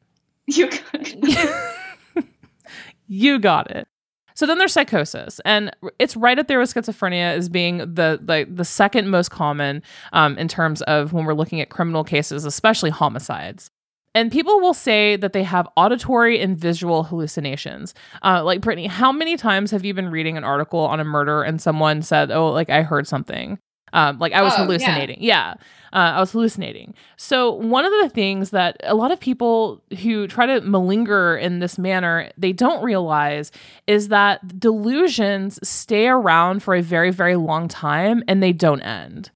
You 0.50 0.70
got 0.70 0.82
it. 0.94 2.26
you 3.08 3.38
got 3.38 3.70
it. 3.70 3.86
So 4.34 4.46
then 4.46 4.60
there's 4.60 4.72
psychosis, 4.72 5.42
and 5.44 5.76
it's 6.00 6.16
right 6.16 6.40
up 6.40 6.48
there 6.48 6.58
with 6.60 6.74
schizophrenia 6.74 7.36
as 7.36 7.50
being 7.50 7.80
the 7.80 8.20
the, 8.22 8.48
the 8.50 8.64
second 8.64 9.10
most 9.10 9.30
common 9.30 9.84
um, 10.14 10.38
in 10.38 10.48
terms 10.48 10.82
of 10.84 11.12
when 11.12 11.26
we're 11.26 11.34
looking 11.34 11.60
at 11.60 11.70
criminal 11.70 12.06
cases, 12.06 12.46
especially 12.46 12.92
homicides. 12.92 13.72
And 14.18 14.32
people 14.32 14.60
will 14.60 14.74
say 14.74 15.16
that 15.18 15.34
they 15.34 15.44
have 15.44 15.68
auditory 15.78 16.40
and 16.42 16.58
visual 16.58 17.04
hallucinations. 17.04 17.94
Uh, 18.24 18.44
like, 18.44 18.62
Brittany, 18.62 18.88
how 18.88 19.12
many 19.12 19.38
times 19.38 19.70
have 19.72 19.86
you 19.86 19.94
been 19.94 20.10
reading 20.10 20.38
an 20.38 20.44
article 20.44 20.80
on 20.80 21.00
a 21.00 21.04
murder 21.04 21.44
and 21.44 21.62
someone 21.62 22.02
said, 22.02 22.32
Oh, 22.32 22.48
like 22.52 22.70
I 22.70 22.82
heard 22.82 23.08
something? 23.08 23.60
Um, 23.94 24.18
like 24.20 24.34
I 24.34 24.42
was 24.42 24.54
Oh, 24.58 24.64
hallucinating. 24.64 25.18
Yeah. 25.22 25.54
Uh, 25.94 26.18
I 26.18 26.20
was 26.20 26.32
hallucinating. 26.32 26.94
So, 27.16 27.52
one 27.54 27.86
of 27.86 27.92
the 28.02 28.10
things 28.10 28.50
that 28.50 28.76
a 28.84 28.96
lot 28.96 29.12
of 29.12 29.20
people 29.20 29.82
who 30.02 30.28
try 30.28 30.46
to 30.46 30.60
malinger 30.62 31.40
in 31.42 31.60
this 31.60 31.78
manner, 31.78 32.30
they 32.38 32.52
don't 32.52 32.84
realize 32.84 33.52
is 33.88 34.10
that 34.10 34.60
delusions 34.60 35.58
stay 35.68 36.08
around 36.08 36.64
for 36.64 36.76
a 36.76 36.82
very, 36.82 37.12
very 37.12 37.36
long 37.38 37.68
time 37.70 38.24
and 38.28 38.42
they 38.44 38.52
don't 38.54 38.82
end. 38.82 39.32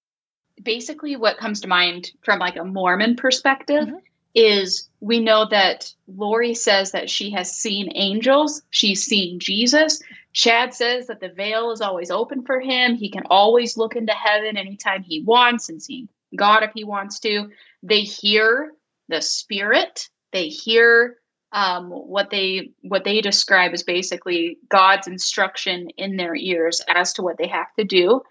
basically 0.64 1.16
what 1.16 1.38
comes 1.38 1.62
to 1.62 1.68
mind 1.68 2.12
from 2.24 2.38
like 2.38 2.56
a 2.56 2.64
Mormon 2.64 3.16
perspective 3.16 3.88
Mhm. 3.88 3.98
Is 4.34 4.90
we 5.00 5.20
know 5.20 5.48
that 5.50 5.94
Lori 6.08 6.54
says 6.54 6.92
that 6.92 7.10
she 7.10 7.32
has 7.32 7.56
seen 7.56 7.92
angels, 7.96 8.62
she's 8.70 9.04
seen 9.04 9.40
Jesus. 9.40 10.02
Chad 10.34 10.74
says 10.74 11.08
that 11.08 11.20
the 11.20 11.30
veil 11.30 11.72
is 11.72 11.82
always 11.82 12.10
open 12.10 12.44
for 12.44 12.60
him. 12.60 12.96
He 12.96 13.10
can 13.10 13.24
always 13.30 13.76
look 13.76 13.96
into 13.96 14.14
heaven 14.14 14.56
anytime 14.56 15.04
he 15.04 15.22
wants 15.22 15.68
and 15.68 15.84
see 15.84 16.08
God 16.36 16.64
if 16.64 16.72
he 16.74 16.86
wants 16.86 17.20
to. 17.22 17.50
They 17.84 18.02
hear 18.02 18.72
the 19.10 19.22
spirit. 19.22 20.08
They 20.32 20.48
hear 20.48 21.18
um, 21.52 21.90
what 21.90 22.30
they 22.30 22.72
what 22.82 23.04
they 23.04 23.20
describe 23.20 23.74
as 23.74 23.84
basically 23.84 24.58
God's 24.70 25.08
instruction 25.08 25.90
in 25.98 26.16
their 26.16 26.34
ears 26.34 26.82
as 26.88 27.12
to 27.14 27.24
what 27.24 27.38
they 27.38 27.48
have 27.48 27.74
to 27.78 27.84
do 27.84 28.22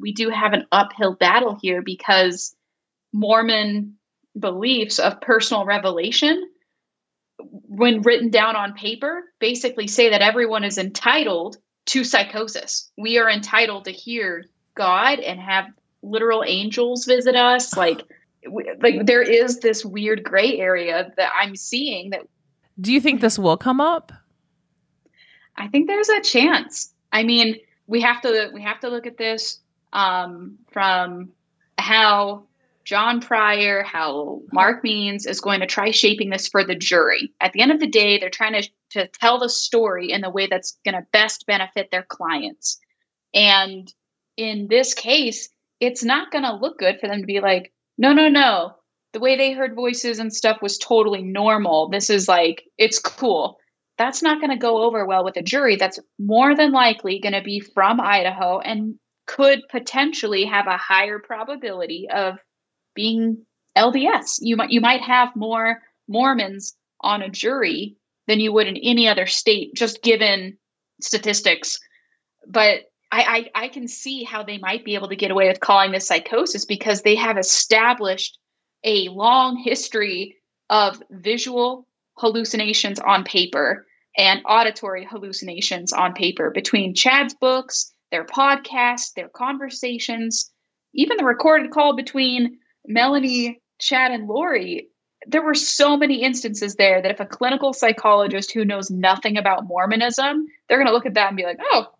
we 0.00 0.12
do 0.12 0.30
have 0.30 0.52
an 0.52 0.66
uphill 0.72 1.14
battle 1.14 1.58
here 1.60 1.82
because 1.82 2.54
Mormon 3.12 3.97
beliefs 4.38 4.98
of 4.98 5.20
personal 5.20 5.64
revelation, 5.64 6.48
when 7.38 8.02
written 8.02 8.30
down 8.30 8.56
on 8.56 8.74
paper, 8.74 9.24
basically 9.38 9.86
say 9.86 10.10
that 10.10 10.22
everyone 10.22 10.64
is 10.64 10.78
entitled 10.78 11.56
to 11.86 12.04
psychosis. 12.04 12.90
We 12.96 13.18
are 13.18 13.30
entitled 13.30 13.84
to 13.84 13.92
hear 13.92 14.44
God 14.74 15.20
and 15.20 15.40
have 15.40 15.66
literal 16.02 16.44
angels 16.46 17.04
visit 17.04 17.34
us. 17.34 17.76
Like, 17.76 18.02
like 18.80 19.04
there 19.04 19.22
is 19.22 19.58
this 19.60 19.84
weird 19.84 20.22
gray 20.22 20.58
area 20.58 21.12
that 21.16 21.32
I'm 21.38 21.56
seeing 21.56 22.10
that 22.10 22.22
Do 22.80 22.92
you 22.92 23.00
think 23.00 23.20
this 23.20 23.38
will 23.38 23.56
come 23.56 23.80
up? 23.80 24.12
I 25.56 25.66
think 25.68 25.88
there's 25.88 26.08
a 26.08 26.20
chance. 26.20 26.94
I 27.12 27.24
mean, 27.24 27.56
we 27.86 28.00
have 28.02 28.20
to 28.22 28.50
we 28.54 28.62
have 28.62 28.80
to 28.80 28.88
look 28.88 29.06
at 29.06 29.18
this 29.18 29.58
um, 29.92 30.58
from 30.70 31.30
how 31.78 32.44
John 32.88 33.20
Prior, 33.20 33.82
how 33.82 34.40
Mark 34.50 34.82
Means 34.82 35.26
is 35.26 35.42
going 35.42 35.60
to 35.60 35.66
try 35.66 35.90
shaping 35.90 36.30
this 36.30 36.48
for 36.48 36.64
the 36.64 36.74
jury. 36.74 37.34
At 37.38 37.52
the 37.52 37.60
end 37.60 37.70
of 37.70 37.80
the 37.80 37.86
day, 37.86 38.16
they're 38.16 38.30
trying 38.30 38.62
to 38.62 38.68
to 38.92 39.06
tell 39.08 39.38
the 39.38 39.50
story 39.50 40.10
in 40.10 40.22
the 40.22 40.30
way 40.30 40.46
that's 40.46 40.78
going 40.86 40.94
to 40.94 41.06
best 41.12 41.44
benefit 41.46 41.90
their 41.90 42.06
clients. 42.08 42.78
And 43.34 43.92
in 44.38 44.68
this 44.70 44.94
case, 44.94 45.50
it's 45.80 46.02
not 46.02 46.30
going 46.30 46.44
to 46.44 46.56
look 46.56 46.78
good 46.78 46.98
for 46.98 47.08
them 47.08 47.20
to 47.20 47.26
be 47.26 47.40
like, 47.40 47.74
no, 47.98 48.14
no, 48.14 48.30
no. 48.30 48.76
The 49.12 49.20
way 49.20 49.36
they 49.36 49.52
heard 49.52 49.74
voices 49.74 50.18
and 50.18 50.32
stuff 50.32 50.62
was 50.62 50.78
totally 50.78 51.20
normal. 51.20 51.90
This 51.90 52.08
is 52.08 52.26
like, 52.26 52.64
it's 52.78 52.98
cool 52.98 53.58
that's 53.98 54.22
not 54.22 54.40
going 54.40 54.50
to 54.50 54.56
go 54.56 54.84
over 54.84 55.04
well 55.04 55.24
with 55.24 55.36
a 55.36 55.42
jury 55.42 55.74
that's 55.76 55.98
more 56.20 56.54
than 56.54 56.70
likely 56.70 57.18
going 57.18 57.32
to 57.34 57.42
be 57.42 57.58
from 57.60 58.00
Idaho 58.00 58.60
and 58.60 58.94
could 59.26 59.60
potentially 59.68 60.44
have 60.44 60.68
a 60.68 60.78
higher 60.78 61.18
probability 61.18 62.06
of 62.08 62.38
being 62.98 63.46
LDS. 63.76 64.40
You 64.40 64.56
might 64.56 64.70
you 64.70 64.80
might 64.80 65.02
have 65.02 65.36
more 65.36 65.80
Mormons 66.08 66.74
on 67.00 67.22
a 67.22 67.30
jury 67.30 67.96
than 68.26 68.40
you 68.40 68.52
would 68.52 68.66
in 68.66 68.76
any 68.76 69.06
other 69.06 69.26
state, 69.26 69.74
just 69.76 70.02
given 70.02 70.58
statistics. 71.00 71.78
But 72.44 72.90
I, 73.12 73.50
I, 73.54 73.64
I 73.64 73.68
can 73.68 73.86
see 73.86 74.24
how 74.24 74.42
they 74.42 74.58
might 74.58 74.84
be 74.84 74.96
able 74.96 75.08
to 75.08 75.16
get 75.16 75.30
away 75.30 75.46
with 75.46 75.60
calling 75.60 75.92
this 75.92 76.08
psychosis 76.08 76.64
because 76.64 77.02
they 77.02 77.14
have 77.14 77.38
established 77.38 78.36
a 78.82 79.08
long 79.10 79.56
history 79.56 80.36
of 80.68 81.00
visual 81.10 81.86
hallucinations 82.16 82.98
on 82.98 83.22
paper 83.22 83.86
and 84.16 84.42
auditory 84.44 85.04
hallucinations 85.04 85.92
on 85.92 86.14
paper 86.14 86.50
between 86.50 86.96
Chad's 86.96 87.34
books, 87.34 87.92
their 88.10 88.24
podcasts, 88.24 89.12
their 89.14 89.28
conversations, 89.28 90.50
even 90.94 91.16
the 91.16 91.24
recorded 91.24 91.70
call 91.70 91.94
between 91.94 92.58
Melanie, 92.88 93.60
Chad, 93.78 94.10
and 94.10 94.26
Lori. 94.26 94.88
There 95.26 95.42
were 95.42 95.54
so 95.54 95.96
many 95.96 96.22
instances 96.22 96.76
there 96.76 97.02
that 97.02 97.10
if 97.10 97.20
a 97.20 97.26
clinical 97.26 97.72
psychologist 97.72 98.52
who 98.52 98.64
knows 98.64 98.90
nothing 98.90 99.36
about 99.36 99.66
Mormonism, 99.66 100.46
they're 100.68 100.78
going 100.78 100.86
to 100.86 100.92
look 100.92 101.06
at 101.06 101.14
that 101.14 101.28
and 101.28 101.36
be 101.36 101.44
like, 101.44 101.58
oh, 101.60 101.92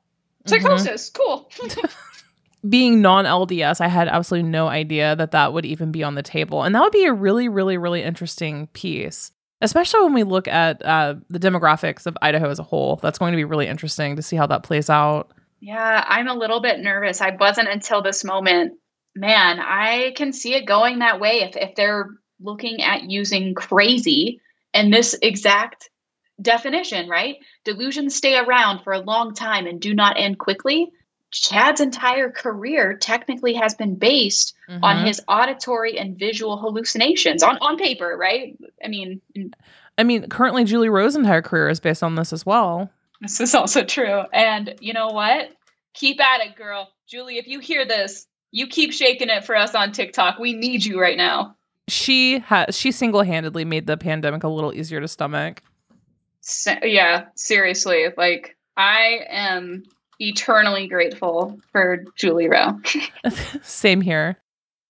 psychosis, 0.46 1.10
cool. 1.10 1.50
being 2.68 3.00
non 3.00 3.24
LDS, 3.24 3.80
I 3.80 3.88
had 3.88 4.08
absolutely 4.08 4.48
no 4.48 4.68
idea 4.68 5.14
that 5.16 5.32
that 5.32 5.52
would 5.52 5.64
even 5.64 5.92
be 5.92 6.02
on 6.02 6.14
the 6.14 6.22
table. 6.22 6.62
And 6.62 6.74
that 6.74 6.82
would 6.82 6.92
be 6.92 7.04
a 7.04 7.12
really, 7.12 7.48
really, 7.48 7.76
really 7.76 8.02
interesting 8.02 8.68
piece, 8.68 9.32
especially 9.60 10.02
when 10.02 10.14
we 10.14 10.22
look 10.24 10.48
at 10.48 10.84
uh, 10.84 11.16
the 11.28 11.38
demographics 11.38 12.06
of 12.06 12.16
Idaho 12.22 12.48
as 12.48 12.58
a 12.58 12.64
whole. 12.64 12.96
That's 12.96 13.18
going 13.18 13.32
to 13.32 13.36
be 13.36 13.44
really 13.44 13.66
interesting 13.66 14.16
to 14.16 14.22
see 14.22 14.36
how 14.36 14.46
that 14.46 14.62
plays 14.62 14.88
out. 14.90 15.30
Yeah, 15.60 16.04
I'm 16.06 16.28
a 16.28 16.34
little 16.34 16.60
bit 16.60 16.80
nervous. 16.80 17.20
I 17.20 17.36
wasn't 17.38 17.68
until 17.68 18.00
this 18.02 18.24
moment. 18.24 18.74
Man, 19.18 19.58
I 19.60 20.12
can 20.16 20.32
see 20.32 20.54
it 20.54 20.64
going 20.66 21.00
that 21.00 21.18
way 21.20 21.40
if, 21.40 21.56
if 21.56 21.74
they're 21.74 22.10
looking 22.40 22.82
at 22.82 23.04
using 23.10 23.54
crazy 23.54 24.40
and 24.72 24.92
this 24.92 25.16
exact 25.20 25.90
definition, 26.40 27.08
right? 27.08 27.36
Delusions 27.64 28.14
stay 28.14 28.36
around 28.38 28.84
for 28.84 28.92
a 28.92 29.00
long 29.00 29.34
time 29.34 29.66
and 29.66 29.80
do 29.80 29.92
not 29.92 30.18
end 30.18 30.38
quickly. 30.38 30.92
Chad's 31.32 31.80
entire 31.80 32.30
career 32.30 32.96
technically 32.96 33.54
has 33.54 33.74
been 33.74 33.96
based 33.96 34.54
on 34.68 34.98
Mhm. 34.98 35.06
his 35.06 35.20
auditory 35.28 35.98
and 35.98 36.16
visual 36.18 36.56
hallucinations 36.58 37.42
on, 37.42 37.58
on 37.58 37.76
paper, 37.76 38.16
right? 38.16 38.56
I 38.84 38.88
mean, 38.88 39.20
I 39.98 40.04
mean, 40.04 40.28
currently 40.28 40.62
Julie 40.64 40.88
Rowe's 40.88 41.16
entire 41.16 41.42
career 41.42 41.68
is 41.68 41.80
based 41.80 42.02
on 42.04 42.14
this 42.14 42.32
as 42.32 42.46
well. 42.46 42.88
This 43.20 43.40
is 43.40 43.54
also 43.54 43.82
true. 43.84 44.22
And 44.32 44.76
you 44.80 44.92
know 44.92 45.08
what? 45.08 45.50
Keep 45.94 46.20
at 46.20 46.40
it, 46.46 46.54
girl. 46.56 46.88
Julie, 47.08 47.38
if 47.38 47.48
you 47.48 47.58
hear 47.58 47.84
this, 47.84 48.26
you 48.50 48.66
keep 48.66 48.92
shaking 48.92 49.28
it 49.28 49.44
for 49.44 49.56
us 49.56 49.74
on 49.74 49.92
TikTok. 49.92 50.38
We 50.38 50.52
need 50.52 50.84
you 50.84 51.00
right 51.00 51.16
now. 51.16 51.56
She 51.88 52.40
has 52.40 52.76
she 52.76 52.92
single 52.92 53.22
handedly 53.22 53.64
made 53.64 53.86
the 53.86 53.96
pandemic 53.96 54.44
a 54.44 54.48
little 54.48 54.74
easier 54.74 55.00
to 55.00 55.08
stomach. 55.08 55.62
Se- 56.40 56.80
yeah, 56.82 57.26
seriously. 57.34 58.06
Like, 58.16 58.56
I 58.76 59.20
am 59.28 59.84
eternally 60.18 60.86
grateful 60.86 61.58
for 61.72 62.04
Julie 62.16 62.48
Rowe. 62.48 62.80
Same 63.62 64.00
here. 64.00 64.38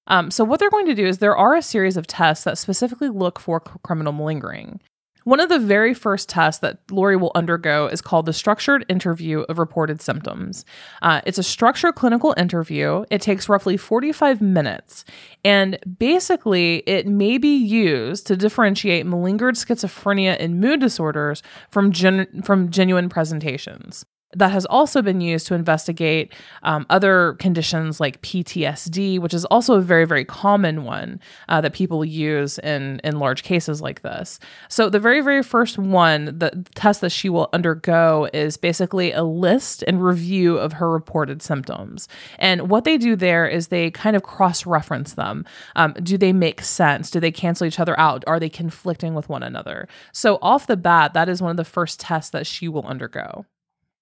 Um, 0.08 0.30
so, 0.30 0.42
what 0.42 0.58
they're 0.58 0.70
going 0.70 0.86
to 0.86 0.94
do 0.94 1.06
is 1.06 1.18
there 1.18 1.36
are 1.36 1.54
a 1.54 1.62
series 1.62 1.96
of 1.96 2.06
tests 2.06 2.44
that 2.44 2.58
specifically 2.58 3.10
look 3.10 3.38
for 3.38 3.60
criminal 3.60 4.12
malingering. 4.12 4.80
One 5.28 5.40
of 5.40 5.50
the 5.50 5.58
very 5.58 5.92
first 5.92 6.30
tests 6.30 6.60
that 6.60 6.78
Lori 6.90 7.14
will 7.14 7.32
undergo 7.34 7.86
is 7.86 8.00
called 8.00 8.24
the 8.24 8.32
structured 8.32 8.86
interview 8.88 9.40
of 9.40 9.58
reported 9.58 10.00
symptoms. 10.00 10.64
Uh, 11.02 11.20
it's 11.26 11.36
a 11.36 11.42
structured 11.42 11.96
clinical 11.96 12.32
interview. 12.38 13.04
It 13.10 13.20
takes 13.20 13.46
roughly 13.46 13.76
45 13.76 14.40
minutes. 14.40 15.04
And 15.44 15.78
basically, 15.98 16.76
it 16.86 17.06
may 17.06 17.36
be 17.36 17.54
used 17.54 18.26
to 18.28 18.38
differentiate 18.38 19.04
malingered 19.04 19.62
schizophrenia 19.62 20.34
and 20.40 20.62
mood 20.62 20.80
disorders 20.80 21.42
from, 21.70 21.92
gen- 21.92 22.40
from 22.40 22.70
genuine 22.70 23.10
presentations 23.10 24.06
that 24.34 24.50
has 24.50 24.66
also 24.66 25.00
been 25.00 25.22
used 25.22 25.46
to 25.46 25.54
investigate 25.54 26.34
um, 26.62 26.84
other 26.90 27.34
conditions 27.38 27.98
like 27.98 28.20
PTSD, 28.20 29.18
which 29.18 29.32
is 29.32 29.46
also 29.46 29.74
a 29.74 29.80
very, 29.80 30.04
very 30.04 30.24
common 30.24 30.84
one 30.84 31.18
uh, 31.48 31.62
that 31.62 31.72
people 31.72 32.04
use 32.04 32.58
in 32.58 33.00
in 33.04 33.18
large 33.18 33.42
cases 33.42 33.80
like 33.80 34.02
this. 34.02 34.38
So 34.68 34.90
the 34.90 35.00
very, 35.00 35.22
very 35.22 35.42
first 35.42 35.78
one, 35.78 36.38
the 36.38 36.66
test 36.74 37.00
that 37.00 37.10
she 37.10 37.30
will 37.30 37.48
undergo 37.54 38.28
is 38.34 38.58
basically 38.58 39.12
a 39.12 39.22
list 39.22 39.82
and 39.86 40.04
review 40.04 40.58
of 40.58 40.74
her 40.74 40.90
reported 40.90 41.40
symptoms. 41.40 42.06
And 42.38 42.68
what 42.68 42.84
they 42.84 42.98
do 42.98 43.16
there 43.16 43.46
is 43.48 43.68
they 43.68 43.90
kind 43.90 44.14
of 44.14 44.22
cross 44.22 44.66
reference 44.66 45.14
them. 45.14 45.46
Um, 45.74 45.94
do 46.02 46.18
they 46.18 46.34
make 46.34 46.60
sense? 46.60 47.10
Do 47.10 47.18
they 47.18 47.32
cancel 47.32 47.66
each 47.66 47.80
other 47.80 47.98
out? 47.98 48.24
Are 48.26 48.38
they 48.38 48.50
conflicting 48.50 49.14
with 49.14 49.30
one 49.30 49.42
another? 49.42 49.88
So 50.12 50.38
off 50.42 50.66
the 50.66 50.76
bat, 50.76 51.14
that 51.14 51.30
is 51.30 51.40
one 51.40 51.50
of 51.50 51.56
the 51.56 51.64
first 51.64 51.98
tests 51.98 52.30
that 52.30 52.46
she 52.46 52.68
will 52.68 52.84
undergo. 52.84 53.46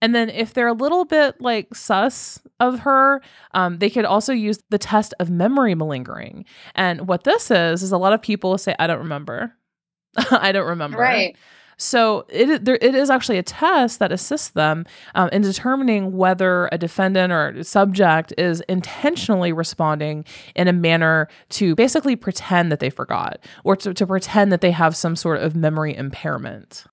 And 0.02 0.14
then 0.14 0.28
if 0.28 0.52
they're 0.52 0.66
a 0.66 0.72
little 0.74 1.04
bit 1.04 1.40
like 1.40 1.74
sus 1.74 2.40
of 2.60 2.80
her, 2.80 3.22
um, 3.54 3.78
they 3.78 3.90
could 3.90 4.04
also 4.04 4.32
use 4.32 4.62
the 4.68 4.78
test 4.78 5.14
of 5.20 5.30
memory 5.30 5.74
malingering. 5.74 6.44
And 6.74 7.08
what 7.08 7.24
this 7.24 7.50
is, 7.50 7.82
is 7.82 7.92
a 7.92 7.98
lot 7.98 8.12
of 8.12 8.20
people 8.20 8.58
say, 8.58 8.74
I 8.78 8.86
don't 8.86 8.98
remember. 8.98 9.54
I 10.30 10.52
don't 10.52 10.68
remember. 10.68 10.98
Right. 10.98 11.36
So 11.78 12.24
it 12.30 12.64
there, 12.64 12.78
it 12.80 12.94
is 12.94 13.10
actually 13.10 13.36
a 13.38 13.42
test 13.42 13.98
that 13.98 14.10
assists 14.10 14.48
them 14.48 14.86
um, 15.14 15.28
in 15.30 15.42
determining 15.42 16.16
whether 16.16 16.70
a 16.72 16.78
defendant 16.78 17.32
or 17.32 17.62
subject 17.62 18.32
is 18.38 18.62
intentionally 18.62 19.52
responding 19.52 20.24
in 20.54 20.68
a 20.68 20.72
manner 20.72 21.28
to 21.50 21.74
basically 21.74 22.16
pretend 22.16 22.72
that 22.72 22.80
they 22.80 22.88
forgot 22.88 23.38
or 23.62 23.76
to, 23.76 23.92
to 23.92 24.06
pretend 24.06 24.52
that 24.52 24.62
they 24.62 24.70
have 24.70 24.96
some 24.96 25.16
sort 25.16 25.42
of 25.42 25.54
memory 25.54 25.94
impairment. 25.94 26.86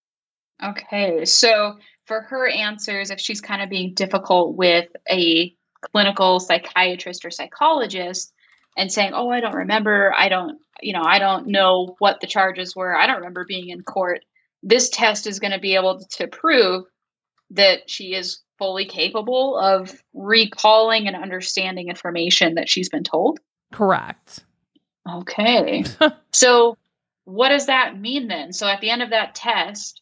Okay, 0.61 1.25
so 1.25 1.77
for 2.05 2.21
her 2.21 2.47
answers, 2.47 3.11
if 3.11 3.19
she's 3.19 3.41
kind 3.41 3.61
of 3.61 3.69
being 3.69 3.93
difficult 3.93 4.55
with 4.55 4.89
a 5.09 5.55
clinical 5.81 6.39
psychiatrist 6.39 7.25
or 7.25 7.31
psychologist 7.31 8.33
and 8.77 8.91
saying, 8.91 9.13
"Oh, 9.13 9.29
I 9.29 9.39
don't 9.39 9.55
remember. 9.55 10.13
I 10.15 10.29
don't, 10.29 10.59
you 10.81 10.93
know, 10.93 11.03
I 11.03 11.19
don't 11.19 11.47
know 11.47 11.95
what 11.99 12.19
the 12.19 12.27
charges 12.27 12.75
were. 12.75 12.95
I 12.95 13.07
don't 13.07 13.17
remember 13.17 13.45
being 13.47 13.69
in 13.69 13.83
court." 13.83 14.21
This 14.61 14.89
test 14.89 15.27
is 15.27 15.39
going 15.39 15.51
to 15.51 15.59
be 15.59 15.75
able 15.75 15.99
to 16.17 16.27
prove 16.27 16.85
that 17.51 17.89
she 17.89 18.13
is 18.13 18.39
fully 18.57 18.85
capable 18.85 19.57
of 19.57 19.93
recalling 20.13 21.07
and 21.07 21.15
understanding 21.15 21.89
information 21.89 22.55
that 22.55 22.69
she's 22.69 22.89
been 22.89 23.03
told. 23.03 23.39
Correct. 23.71 24.43
Okay. 25.09 25.83
so, 26.31 26.77
what 27.25 27.49
does 27.49 27.67
that 27.67 27.99
mean 27.99 28.27
then? 28.27 28.53
So, 28.53 28.67
at 28.67 28.81
the 28.81 28.89
end 28.89 29.01
of 29.01 29.09
that 29.09 29.35
test, 29.35 30.01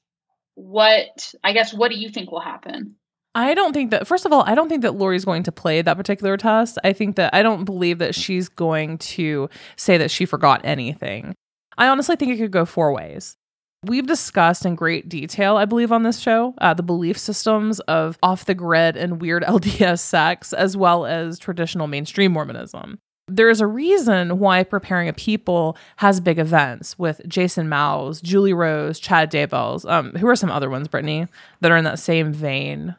what 0.55 1.33
I 1.43 1.53
guess 1.53 1.73
what 1.73 1.91
do 1.91 1.97
you 1.97 2.09
think 2.09 2.31
will 2.31 2.39
happen? 2.39 2.95
I 3.33 3.53
don't 3.53 3.73
think 3.73 3.91
that 3.91 4.07
first 4.07 4.25
of 4.25 4.33
all, 4.33 4.43
I 4.45 4.55
don't 4.55 4.67
think 4.67 4.81
that 4.81 4.95
Lori's 4.95 5.23
going 5.23 5.43
to 5.43 5.51
play 5.51 5.81
that 5.81 5.97
particular 5.97 6.35
test. 6.35 6.77
I 6.83 6.93
think 6.93 7.15
that 7.15 7.33
I 7.33 7.43
don't 7.43 7.63
believe 7.63 7.99
that 7.99 8.13
she's 8.13 8.49
going 8.49 8.97
to 8.97 9.49
say 9.77 9.97
that 9.97 10.11
she 10.11 10.25
forgot 10.25 10.61
anything. 10.63 11.33
I 11.77 11.87
honestly 11.87 12.17
think 12.17 12.33
it 12.33 12.37
could 12.37 12.51
go 12.51 12.65
four 12.65 12.93
ways. 12.93 13.37
We've 13.83 14.05
discussed 14.05 14.65
in 14.65 14.75
great 14.75 15.09
detail, 15.09 15.57
I 15.57 15.65
believe, 15.65 15.91
on 15.91 16.03
this 16.03 16.19
show, 16.19 16.53
uh, 16.59 16.75
the 16.75 16.83
belief 16.83 17.17
systems 17.17 17.79
of 17.81 18.17
off 18.21 18.45
the 18.45 18.53
grid 18.53 18.95
and 18.95 19.19
weird 19.19 19.43
LDS 19.47 19.99
sects, 19.99 20.53
as 20.53 20.77
well 20.77 21.05
as 21.05 21.39
traditional 21.39 21.87
mainstream 21.87 22.33
Mormonism 22.33 22.99
there's 23.35 23.61
a 23.61 23.67
reason 23.67 24.39
why 24.39 24.63
preparing 24.63 25.07
a 25.07 25.13
people 25.13 25.77
has 25.97 26.19
big 26.19 26.39
events 26.39 26.97
with 26.99 27.21
Jason 27.27 27.69
Mouse, 27.69 28.21
Julie 28.21 28.53
Rowes, 28.53 28.99
Chad 28.99 29.31
Daybells. 29.31 29.89
Um, 29.89 30.11
who 30.11 30.27
are 30.27 30.35
some 30.35 30.51
other 30.51 30.69
ones, 30.69 30.87
Brittany, 30.87 31.27
that 31.61 31.71
are 31.71 31.77
in 31.77 31.85
that 31.85 31.99
same 31.99 32.33
vein? 32.33 32.95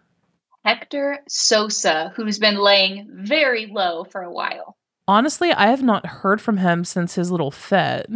Hector 0.65 1.19
Sosa, 1.29 2.13
who's 2.17 2.39
been 2.39 2.57
laying 2.57 3.09
very 3.11 3.67
low 3.67 4.05
for 4.05 4.23
a 4.23 4.33
while. 4.33 4.77
Honestly, 5.09 5.53
I 5.53 5.67
have 5.67 5.83
not 5.83 6.07
heard 6.07 6.41
from 6.41 6.59
him 6.59 6.85
since 6.85 7.17
his 7.17 7.31
little 7.31 7.51
fit. 7.51 8.09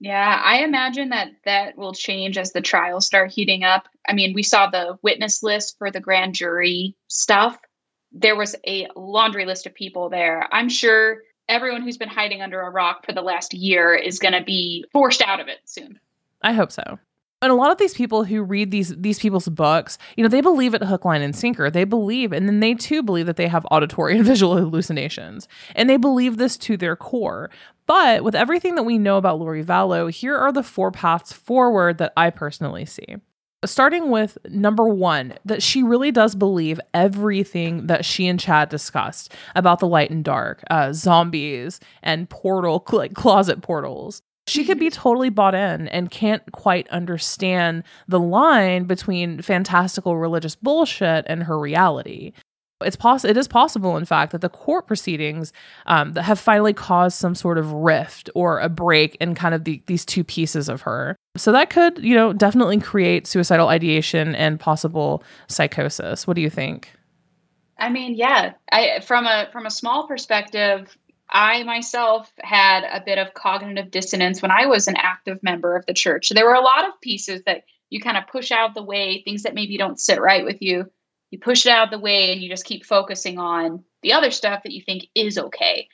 Yeah, 0.00 0.40
I 0.44 0.62
imagine 0.62 1.08
that 1.08 1.30
that 1.44 1.76
will 1.76 1.92
change 1.92 2.38
as 2.38 2.52
the 2.52 2.60
trials 2.60 3.06
start 3.06 3.32
heating 3.32 3.64
up. 3.64 3.88
I 4.08 4.12
mean, 4.12 4.32
we 4.32 4.44
saw 4.44 4.70
the 4.70 4.96
witness 5.02 5.42
list 5.42 5.76
for 5.78 5.90
the 5.90 6.00
grand 6.00 6.34
jury 6.34 6.96
stuff. 7.08 7.58
There 8.12 8.36
was 8.36 8.54
a 8.66 8.86
laundry 8.94 9.44
list 9.44 9.66
of 9.66 9.74
people 9.74 10.08
there. 10.08 10.48
I'm 10.52 10.68
sure 10.68 11.18
everyone 11.48 11.82
who's 11.82 11.96
been 11.96 12.08
hiding 12.08 12.42
under 12.42 12.60
a 12.60 12.70
rock 12.70 13.04
for 13.04 13.12
the 13.12 13.22
last 13.22 13.54
year 13.54 13.94
is 13.94 14.18
going 14.18 14.34
to 14.34 14.42
be 14.42 14.84
forced 14.92 15.22
out 15.22 15.40
of 15.40 15.48
it 15.48 15.58
soon. 15.64 15.98
I 16.42 16.52
hope 16.52 16.70
so. 16.72 16.98
And 17.40 17.52
a 17.52 17.54
lot 17.54 17.70
of 17.70 17.78
these 17.78 17.94
people 17.94 18.24
who 18.24 18.42
read 18.42 18.72
these 18.72 18.96
these 18.96 19.20
people's 19.20 19.48
books, 19.48 19.96
you 20.16 20.24
know, 20.24 20.28
they 20.28 20.40
believe 20.40 20.74
it 20.74 20.82
hook, 20.82 21.04
line, 21.04 21.22
and 21.22 21.36
sinker. 21.36 21.70
They 21.70 21.84
believe, 21.84 22.32
and 22.32 22.48
then 22.48 22.58
they 22.58 22.74
too 22.74 23.00
believe 23.00 23.26
that 23.26 23.36
they 23.36 23.46
have 23.46 23.64
auditory 23.70 24.16
and 24.16 24.24
visual 24.26 24.56
hallucinations, 24.56 25.46
and 25.76 25.88
they 25.88 25.96
believe 25.96 26.36
this 26.36 26.56
to 26.58 26.76
their 26.76 26.96
core. 26.96 27.48
But 27.86 28.24
with 28.24 28.34
everything 28.34 28.74
that 28.74 28.82
we 28.82 28.98
know 28.98 29.18
about 29.18 29.38
Lori 29.38 29.64
Vallow, 29.64 30.10
here 30.10 30.36
are 30.36 30.50
the 30.50 30.64
four 30.64 30.90
paths 30.90 31.32
forward 31.32 31.98
that 31.98 32.12
I 32.16 32.30
personally 32.30 32.84
see 32.84 33.16
starting 33.64 34.10
with 34.10 34.38
number 34.48 34.88
one, 34.88 35.34
that 35.44 35.62
she 35.62 35.82
really 35.82 36.12
does 36.12 36.34
believe 36.34 36.80
everything 36.94 37.86
that 37.86 38.04
she 38.04 38.28
and 38.28 38.38
Chad 38.38 38.68
discussed 38.68 39.32
about 39.54 39.80
the 39.80 39.88
light 39.88 40.10
and 40.10 40.24
dark, 40.24 40.62
uh, 40.70 40.92
zombies, 40.92 41.80
and 42.02 42.28
portal, 42.30 42.84
like 42.92 43.14
closet 43.14 43.62
portals. 43.62 44.22
She 44.46 44.64
could 44.64 44.78
be 44.78 44.88
totally 44.88 45.28
bought 45.28 45.54
in 45.54 45.88
and 45.88 46.10
can't 46.10 46.42
quite 46.52 46.88
understand 46.88 47.84
the 48.06 48.20
line 48.20 48.84
between 48.84 49.42
fantastical 49.42 50.16
religious 50.16 50.56
bullshit 50.56 51.26
and 51.28 51.42
her 51.42 51.58
reality. 51.58 52.32
It's 52.80 52.96
poss- 52.96 53.24
it 53.24 53.36
is 53.36 53.48
possible, 53.48 53.96
in 53.96 54.04
fact, 54.04 54.32
that 54.32 54.40
the 54.40 54.48
court 54.48 54.86
proceedings 54.86 55.52
um, 55.86 56.12
that 56.12 56.22
have 56.22 56.38
finally 56.38 56.72
caused 56.72 57.18
some 57.18 57.34
sort 57.34 57.58
of 57.58 57.72
rift 57.72 58.30
or 58.34 58.60
a 58.60 58.68
break 58.68 59.16
in 59.16 59.34
kind 59.34 59.54
of 59.54 59.64
the, 59.64 59.82
these 59.86 60.06
two 60.06 60.24
pieces 60.24 60.68
of 60.68 60.82
her. 60.82 61.16
So 61.38 61.52
that 61.52 61.70
could, 61.70 61.98
you 61.98 62.14
know, 62.14 62.32
definitely 62.32 62.80
create 62.80 63.26
suicidal 63.26 63.68
ideation 63.68 64.34
and 64.34 64.58
possible 64.58 65.22
psychosis. 65.46 66.26
What 66.26 66.34
do 66.34 66.42
you 66.42 66.50
think? 66.50 66.90
I 67.78 67.90
mean, 67.90 68.14
yeah, 68.14 68.54
I 68.72 69.00
from 69.00 69.24
a 69.24 69.48
from 69.52 69.64
a 69.64 69.70
small 69.70 70.08
perspective, 70.08 70.96
I 71.30 71.62
myself 71.62 72.32
had 72.40 72.84
a 72.84 73.02
bit 73.04 73.18
of 73.18 73.34
cognitive 73.34 73.90
dissonance 73.90 74.42
when 74.42 74.50
I 74.50 74.66
was 74.66 74.88
an 74.88 74.96
active 74.96 75.42
member 75.42 75.76
of 75.76 75.86
the 75.86 75.94
church. 75.94 76.30
There 76.30 76.46
were 76.46 76.54
a 76.54 76.60
lot 76.60 76.88
of 76.88 77.00
pieces 77.00 77.42
that 77.46 77.64
you 77.90 78.00
kind 78.00 78.16
of 78.16 78.26
push 78.26 78.50
out 78.50 78.74
the 78.74 78.82
way, 78.82 79.22
things 79.22 79.44
that 79.44 79.54
maybe 79.54 79.78
don't 79.78 80.00
sit 80.00 80.20
right 80.20 80.44
with 80.44 80.60
you 80.60 80.90
you 81.30 81.38
push 81.38 81.66
it 81.66 81.70
out 81.70 81.84
of 81.84 81.90
the 81.90 81.98
way 81.98 82.32
and 82.32 82.42
you 82.42 82.48
just 82.48 82.64
keep 82.64 82.84
focusing 82.84 83.38
on 83.38 83.84
the 84.02 84.12
other 84.12 84.30
stuff 84.30 84.62
that 84.62 84.72
you 84.72 84.82
think 84.82 85.06
is 85.14 85.38
okay. 85.38 85.88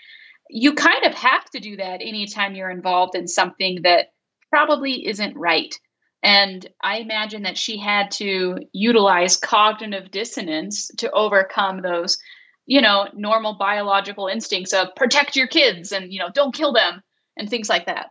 You 0.49 0.74
kind 0.74 1.05
of 1.05 1.14
have 1.14 1.49
to 1.51 1.61
do 1.61 1.76
that 1.76 2.01
anytime 2.01 2.55
you're 2.55 2.70
involved 2.70 3.14
in 3.14 3.26
something 3.26 3.82
that 3.82 4.12
probably 4.55 5.05
isn't 5.09 5.36
right. 5.36 5.74
And 6.22 6.64
I 6.80 6.98
imagine 6.98 7.42
that 7.42 7.59
she 7.59 7.76
had 7.76 8.12
to 8.12 8.61
utilize 8.72 9.36
cognitive 9.36 10.12
dissonance 10.12 10.92
to 10.98 11.11
overcome 11.11 11.82
those, 11.82 12.18
you 12.64 12.80
know, 12.80 13.09
normal 13.14 13.55
biological 13.55 14.28
instincts 14.28 14.72
of 14.72 14.94
protect 14.94 15.34
your 15.34 15.48
kids 15.48 15.90
and, 15.90 16.12
you 16.12 16.20
know, 16.20 16.28
don't 16.32 16.55
kill 16.55 16.72
them 16.72 17.02
and 17.36 17.50
things 17.50 17.68
like 17.68 17.86
that. 17.86 18.11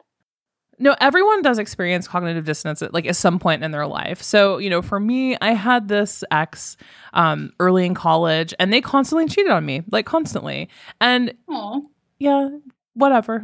No, 0.80 0.98
everyone 1.00 1.44
does 1.44 1.60
experience 1.60 2.10
cognitive 2.10 2.44
dissonance 2.44 2.82
at 2.82 2.94
like 2.94 3.06
at 3.06 3.16
some 3.16 3.40
point 3.40 3.64
in 3.64 3.72
their 3.72 3.88
life. 3.88 4.22
So, 4.22 4.58
you 4.58 4.70
know, 4.70 4.82
for 4.82 5.00
me, 5.00 5.38
I 5.40 5.54
had 5.54 5.88
this 5.88 6.26
ex 6.30 6.76
um, 7.14 7.54
early 7.62 7.86
in 7.86 7.94
college, 7.94 8.54
and 8.60 8.74
they 8.74 8.82
constantly 8.82 9.30
cheated 9.30 9.52
on 9.52 9.66
me, 9.66 9.84
like 9.92 10.06
constantly. 10.06 10.68
And 11.00 11.36
Aww. 11.50 11.84
yeah, 12.20 12.50
whatever. 12.94 13.44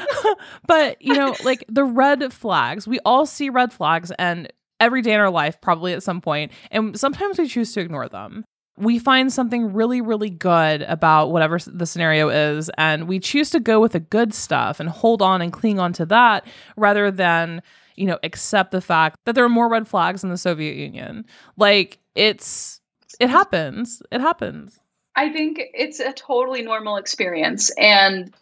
but 0.66 1.00
you 1.00 1.14
know, 1.14 1.34
like 1.44 1.64
the 1.68 1.84
red 1.84 2.32
flags, 2.32 2.86
we 2.86 2.98
all 3.04 3.26
see 3.26 3.50
red 3.50 3.72
flags, 3.72 4.10
and 4.18 4.52
every 4.80 5.02
day 5.02 5.12
in 5.12 5.20
our 5.20 5.30
life, 5.30 5.60
probably 5.60 5.92
at 5.92 6.02
some 6.02 6.20
point, 6.20 6.52
and 6.70 6.98
sometimes 6.98 7.38
we 7.38 7.48
choose 7.48 7.72
to 7.72 7.80
ignore 7.80 8.08
them 8.08 8.44
we 8.78 8.98
find 8.98 9.32
something 9.32 9.72
really, 9.72 10.00
really 10.00 10.30
good 10.30 10.82
about 10.82 11.30
whatever 11.30 11.58
the 11.58 11.86
scenario 11.86 12.28
is, 12.28 12.70
and 12.76 13.08
we 13.08 13.18
choose 13.18 13.50
to 13.50 13.60
go 13.60 13.80
with 13.80 13.92
the 13.92 14.00
good 14.00 14.34
stuff 14.34 14.80
and 14.80 14.88
hold 14.88 15.22
on 15.22 15.40
and 15.40 15.52
cling 15.52 15.78
on 15.78 15.92
to 15.94 16.06
that 16.06 16.46
rather 16.76 17.10
than, 17.10 17.62
you 17.96 18.06
know, 18.06 18.18
accept 18.22 18.72
the 18.72 18.80
fact 18.80 19.16
that 19.24 19.34
there 19.34 19.44
are 19.44 19.50
more 19.50 19.68
red 19.68 19.88
flags 19.88 20.22
in 20.22 20.30
the 20.30 20.36
Soviet 20.36 20.76
Union. 20.76 21.24
Like, 21.56 21.98
it's, 22.14 22.80
it 23.18 23.30
happens. 23.30 24.02
It 24.12 24.20
happens. 24.20 24.78
I 25.14 25.30
think 25.30 25.58
it's 25.72 26.00
a 26.00 26.12
totally 26.12 26.60
normal 26.60 26.98
experience. 26.98 27.70
And 27.78 28.34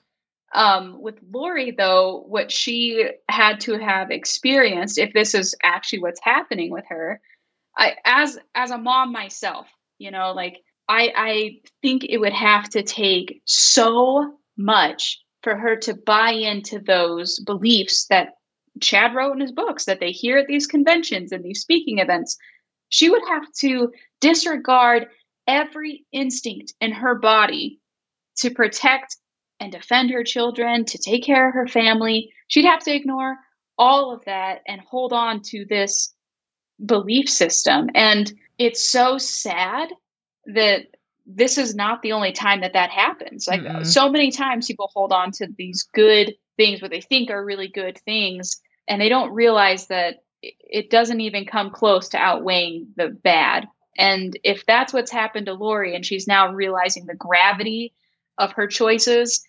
um, 0.54 1.00
with 1.00 1.18
Lori, 1.30 1.72
though, 1.72 2.24
what 2.26 2.50
she 2.50 3.10
had 3.28 3.60
to 3.60 3.78
have 3.78 4.10
experienced, 4.10 4.98
if 4.98 5.12
this 5.12 5.34
is 5.34 5.54
actually 5.62 6.00
what's 6.00 6.20
happening 6.22 6.70
with 6.70 6.84
her, 6.88 7.20
I, 7.76 7.94
as 8.04 8.38
as 8.54 8.70
a 8.70 8.78
mom 8.78 9.12
myself, 9.12 9.66
you 9.98 10.10
know 10.10 10.32
like 10.32 10.58
i 10.88 11.12
i 11.16 11.50
think 11.82 12.04
it 12.04 12.18
would 12.18 12.32
have 12.32 12.68
to 12.68 12.82
take 12.82 13.42
so 13.46 14.34
much 14.56 15.20
for 15.42 15.56
her 15.56 15.76
to 15.76 15.94
buy 15.94 16.30
into 16.30 16.78
those 16.78 17.38
beliefs 17.40 18.06
that 18.06 18.34
chad 18.80 19.14
wrote 19.14 19.34
in 19.34 19.40
his 19.40 19.52
books 19.52 19.84
that 19.84 20.00
they 20.00 20.10
hear 20.10 20.38
at 20.38 20.46
these 20.46 20.66
conventions 20.66 21.32
and 21.32 21.44
these 21.44 21.60
speaking 21.60 21.98
events. 21.98 22.36
She 22.88 23.10
would 23.10 23.22
have 23.28 23.44
to 23.60 23.92
disregard 24.20 25.08
every 25.46 26.06
instinct 26.12 26.74
in 26.80 26.92
her 26.92 27.14
body 27.14 27.80
to 28.38 28.50
protect 28.50 29.16
and 29.64 29.72
defend 29.72 30.10
her 30.10 30.22
children 30.22 30.84
to 30.84 30.98
take 30.98 31.24
care 31.24 31.48
of 31.48 31.54
her 31.54 31.66
family 31.66 32.32
she'd 32.48 32.64
have 32.64 32.82
to 32.84 32.94
ignore 32.94 33.36
all 33.78 34.12
of 34.14 34.24
that 34.26 34.60
and 34.68 34.80
hold 34.80 35.12
on 35.12 35.40
to 35.42 35.64
this 35.64 36.14
belief 36.84 37.28
system 37.28 37.88
and 37.94 38.32
it's 38.58 38.88
so 38.88 39.18
sad 39.18 39.88
that 40.46 40.86
this 41.26 41.58
is 41.58 41.74
not 41.74 42.02
the 42.02 42.12
only 42.12 42.32
time 42.32 42.60
that 42.60 42.74
that 42.74 42.90
happens. 42.90 43.48
Like 43.48 43.62
mm-hmm. 43.62 43.84
so 43.84 44.10
many 44.10 44.30
times 44.30 44.66
people 44.66 44.90
hold 44.92 45.12
on 45.12 45.32
to 45.32 45.48
these 45.56 45.88
good 45.94 46.34
things 46.56 46.82
what 46.82 46.90
they 46.90 47.00
think 47.00 47.30
are 47.30 47.44
really 47.44 47.68
good 47.68 47.98
things 47.98 48.60
and 48.86 49.00
they 49.00 49.08
don't 49.08 49.32
realize 49.32 49.88
that 49.88 50.22
it 50.42 50.90
doesn't 50.90 51.20
even 51.20 51.46
come 51.46 51.70
close 51.70 52.10
to 52.10 52.18
outweighing 52.18 52.88
the 52.96 53.08
bad. 53.08 53.66
And 53.96 54.38
if 54.44 54.66
that's 54.66 54.92
what's 54.92 55.10
happened 55.10 55.46
to 55.46 55.54
Lori 55.54 55.94
and 55.94 56.04
she's 56.04 56.26
now 56.26 56.52
realizing 56.52 57.06
the 57.06 57.14
gravity 57.14 57.94
of 58.36 58.52
her 58.52 58.66
choices, 58.66 59.44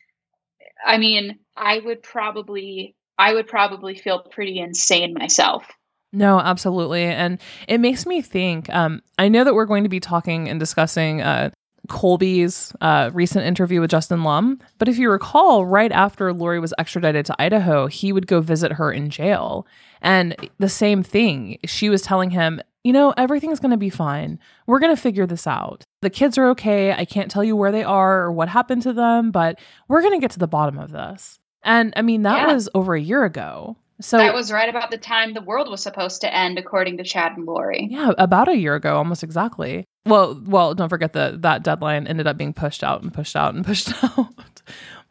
I 0.84 0.98
mean, 0.98 1.40
I 1.56 1.80
would 1.80 2.02
probably 2.04 2.96
I 3.18 3.34
would 3.34 3.48
probably 3.48 3.96
feel 3.96 4.20
pretty 4.20 4.60
insane 4.60 5.14
myself 5.14 5.66
No, 6.14 6.40
absolutely. 6.40 7.04
And 7.04 7.40
it 7.68 7.80
makes 7.80 8.06
me 8.06 8.22
think 8.22 8.74
um, 8.74 9.02
I 9.20 9.28
know 9.28 9.44
that 9.44 9.54
we're 9.54 9.66
going 9.66 9.84
to 9.84 9.90
be 9.90 10.00
talking 10.00 10.48
and 10.48 10.60
discussing 10.60 11.22
uh, 11.22 11.50
Colby's 11.88 12.74
uh, 12.82 13.12
recent 13.14 13.46
interview 13.46 13.82
with 13.82 13.92
Justin 13.92 14.24
Lum. 14.24 14.60
But 14.78 14.88
if 14.88 14.98
you 14.98 15.10
recall, 15.10 15.66
right 15.66 15.92
after 15.92 16.34
Lori 16.34 16.60
was 16.60 16.74
extradited 16.78 17.26
to 17.28 17.36
Idaho, 17.38 17.88
he 17.88 18.14
would 18.14 18.28
go 18.28 18.42
visit 18.42 18.74
her 18.74 18.92
in 18.92 19.10
jail. 19.10 19.68
And 20.02 20.36
the 20.58 20.70
same 20.70 21.04
thing, 21.04 21.60
she 21.66 21.90
was 21.90 22.02
telling 22.02 22.32
him, 22.32 22.62
you 22.86 22.94
know, 22.94 23.16
everything's 23.18 23.60
going 23.60 23.72
to 23.72 23.78
be 23.78 23.90
fine. 23.90 24.38
We're 24.68 24.78
going 24.78 24.96
to 24.96 25.02
figure 25.02 25.26
this 25.26 25.48
out. 25.48 25.84
The 26.04 26.12
kids 26.12 26.38
are 26.38 26.48
okay. 26.50 26.94
I 26.94 27.04
can't 27.04 27.32
tell 27.32 27.44
you 27.44 27.56
where 27.56 27.72
they 27.72 27.84
are 27.84 28.22
or 28.22 28.32
what 28.32 28.48
happened 28.48 28.84
to 28.84 28.94
them, 28.94 29.32
but 29.32 29.58
we're 29.88 30.02
going 30.02 30.14
to 30.14 30.20
get 30.20 30.30
to 30.32 30.40
the 30.40 30.48
bottom 30.48 30.78
of 30.78 30.92
this. 30.92 31.40
And 31.64 31.94
I 31.96 32.04
mean, 32.04 32.22
that 32.22 32.48
yeah. 32.48 32.54
was 32.54 32.70
over 32.76 32.94
a 32.94 33.02
year 33.02 33.26
ago. 33.26 33.76
So 34.02 34.18
that 34.18 34.36
was 34.36 34.52
right 34.52 34.70
about 34.70 34.92
the 34.92 35.00
time 35.00 35.34
the 35.34 35.42
world 35.42 35.68
was 35.68 35.82
supposed 35.82 36.22
to 36.22 36.32
end, 36.32 36.60
according 36.60 36.98
to 36.98 37.04
Chad 37.04 37.36
and 37.36 37.48
Lori. 37.48 37.88
Yeah, 37.90 38.12
about 38.20 38.50
a 38.50 38.56
year 38.56 38.76
ago, 38.76 38.98
almost 38.98 39.24
exactly. 39.24 39.86
Well, 40.06 40.40
well, 40.46 40.76
don't 40.76 40.90
forget 40.90 41.14
that 41.14 41.42
that 41.42 41.64
deadline 41.64 42.06
ended 42.06 42.28
up 42.28 42.38
being 42.38 42.54
pushed 42.54 42.84
out 42.84 43.02
and 43.02 43.12
pushed 43.12 43.36
out 43.36 43.56
and 43.56 43.66
pushed 43.66 43.92
out. 44.04 44.62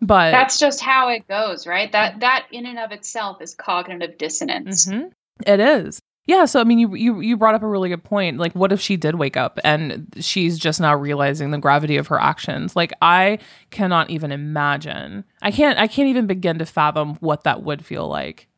but 0.00 0.30
that's 0.30 0.60
just 0.60 0.80
how 0.80 1.08
it 1.08 1.26
goes, 1.26 1.66
right? 1.66 1.90
That 1.90 2.20
that 2.20 2.46
in 2.52 2.66
and 2.66 2.78
of 2.78 2.92
itself 2.92 3.42
is 3.42 3.52
cognitive 3.52 4.16
dissonance. 4.16 4.86
Mm-hmm. 4.86 5.08
It 5.44 5.58
is. 5.58 5.98
Yeah, 6.26 6.46
so 6.46 6.60
I 6.60 6.64
mean, 6.64 6.78
you 6.78 6.94
you 6.94 7.20
you 7.20 7.36
brought 7.36 7.54
up 7.54 7.62
a 7.62 7.68
really 7.68 7.90
good 7.90 8.02
point. 8.04 8.38
Like, 8.38 8.54
what 8.54 8.72
if 8.72 8.80
she 8.80 8.96
did 8.96 9.16
wake 9.16 9.36
up 9.36 9.58
and 9.62 10.14
she's 10.20 10.58
just 10.58 10.80
now 10.80 10.94
realizing 10.94 11.50
the 11.50 11.58
gravity 11.58 11.98
of 11.98 12.06
her 12.06 12.18
actions? 12.18 12.74
Like, 12.74 12.92
I 13.02 13.38
cannot 13.70 14.08
even 14.08 14.32
imagine. 14.32 15.24
I 15.42 15.50
can't. 15.50 15.78
I 15.78 15.86
can't 15.86 16.08
even 16.08 16.26
begin 16.26 16.58
to 16.58 16.66
fathom 16.66 17.16
what 17.16 17.44
that 17.44 17.62
would 17.62 17.84
feel 17.84 18.08
like 18.08 18.48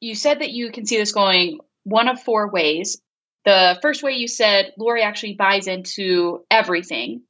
you 0.00 0.14
said 0.14 0.40
that 0.40 0.50
you 0.50 0.72
can 0.72 0.86
see 0.86 0.96
this 0.96 1.12
going 1.12 1.60
one 1.84 2.08
of 2.08 2.20
four 2.22 2.50
ways. 2.50 3.00
The 3.44 3.78
first 3.80 4.02
way 4.02 4.12
you 4.12 4.28
said 4.28 4.72
Lori 4.76 5.02
actually 5.02 5.34
buys 5.34 5.66
into 5.66 6.44
everything. 6.50 7.22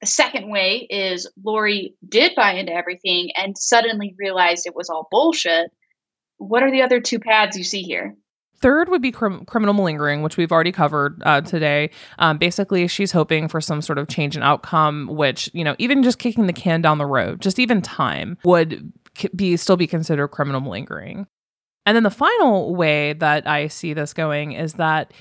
The 0.00 0.06
second 0.06 0.50
way 0.50 0.86
is 0.88 1.30
Lori 1.42 1.94
did 2.06 2.34
buy 2.34 2.54
into 2.54 2.72
everything 2.72 3.30
and 3.36 3.56
suddenly 3.56 4.14
realized 4.18 4.66
it 4.66 4.76
was 4.76 4.90
all 4.90 5.08
bullshit. 5.10 5.70
What 6.36 6.62
are 6.62 6.70
the 6.70 6.82
other 6.82 7.00
two 7.00 7.18
paths 7.18 7.56
you 7.56 7.64
see 7.64 7.82
here? 7.82 8.16
Third 8.60 8.88
would 8.88 9.02
be 9.02 9.12
crim- 9.12 9.44
criminal 9.44 9.74
malingering, 9.74 10.22
which 10.22 10.36
we've 10.36 10.52
already 10.52 10.72
covered 10.72 11.22
uh, 11.24 11.42
today. 11.42 11.90
Um, 12.18 12.38
basically, 12.38 12.88
she's 12.88 13.12
hoping 13.12 13.48
for 13.48 13.60
some 13.60 13.82
sort 13.82 13.98
of 13.98 14.08
change 14.08 14.36
in 14.36 14.42
outcome, 14.42 15.08
which 15.08 15.50
you 15.52 15.64
know, 15.64 15.76
even 15.78 16.02
just 16.02 16.18
kicking 16.18 16.46
the 16.46 16.52
can 16.52 16.80
down 16.80 16.98
the 16.98 17.06
road, 17.06 17.40
just 17.40 17.58
even 17.58 17.82
time 17.82 18.38
would 18.44 18.92
be 19.34 19.56
still 19.56 19.76
be 19.76 19.86
considered 19.86 20.28
criminal 20.28 20.60
malingering. 20.60 21.26
And 21.86 21.94
then 21.94 22.02
the 22.02 22.10
final 22.10 22.74
way 22.74 23.12
that 23.14 23.46
I 23.46 23.68
see 23.68 23.92
this 23.92 24.14
going 24.14 24.52
is 24.52 24.74
that 24.74 25.12